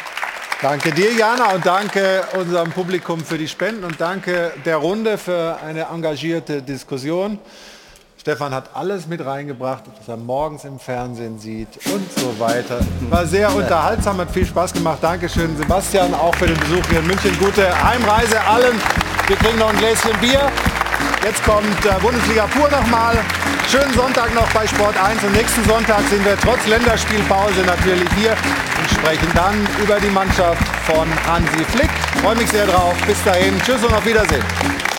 Danke 0.62 0.92
dir, 0.92 1.14
Jana, 1.14 1.54
und 1.54 1.66
danke 1.66 2.24
unserem 2.34 2.72
Publikum 2.72 3.24
für 3.24 3.38
die 3.38 3.48
Spenden 3.48 3.84
und 3.84 4.00
danke 4.00 4.54
der 4.66 4.78
Runde 4.78 5.18
für 5.18 5.58
eine 5.66 5.88
engagierte 5.92 6.62
Diskussion. 6.62 7.40
Stefan 8.20 8.54
hat 8.54 8.76
alles 8.76 9.08
mit 9.08 9.26
reingebracht, 9.26 9.84
was 9.98 10.08
er 10.08 10.18
morgens 10.18 10.64
im 10.66 10.80
Fernsehen 10.80 11.40
sieht 11.40 11.68
und 11.92 12.08
so 12.16 12.40
weiter. 12.40 12.80
War 13.10 13.26
sehr 13.26 13.54
unterhaltsam, 13.54 14.18
hat 14.18 14.30
viel 14.30 14.46
Spaß 14.46 14.74
gemacht. 14.74 15.00
Dankeschön, 15.02 15.58
Sebastian, 15.58 16.14
auch 16.14 16.36
für 16.36 16.46
den 16.46 16.60
Besuch 16.60 16.86
hier 16.90 17.00
in 17.00 17.08
München. 17.08 17.36
Gute 17.40 17.66
Heimreise 17.84 18.40
allen. 18.42 18.80
Wir 19.28 19.36
kriegen 19.36 19.58
noch 19.58 19.70
ein 19.70 19.78
Gläschen 19.78 20.16
Bier. 20.20 20.52
Jetzt 21.24 21.44
kommt 21.44 21.86
äh, 21.86 22.00
Bundesliga 22.02 22.46
pur 22.48 22.70
nochmal. 22.70 23.18
Schönen 23.68 23.94
Sonntag 23.94 24.34
noch 24.36 24.52
bei 24.54 24.68
Sport 24.68 24.96
1 24.98 25.24
und 25.24 25.34
nächsten 25.34 25.64
Sonntag 25.66 26.02
sind 26.10 26.24
wir 26.26 26.38
trotz 26.38 26.68
Länderspielpause 26.68 27.62
natürlich 27.62 28.10
hier 28.18 28.36
und 28.82 28.90
sprechen 28.90 29.28
dann 29.36 29.56
über 29.82 30.00
die 30.00 30.10
Mannschaft 30.10 30.64
von 30.86 31.08
Hansi 31.28 31.64
Flick. 31.66 31.90
Freue 32.22 32.36
mich 32.36 32.50
sehr 32.50 32.66
drauf. 32.66 32.96
Bis 33.06 33.24
dahin. 33.24 33.60
Tschüss 33.62 33.84
und 33.84 33.94
auf 33.94 34.06
Wiedersehen. 34.06 34.44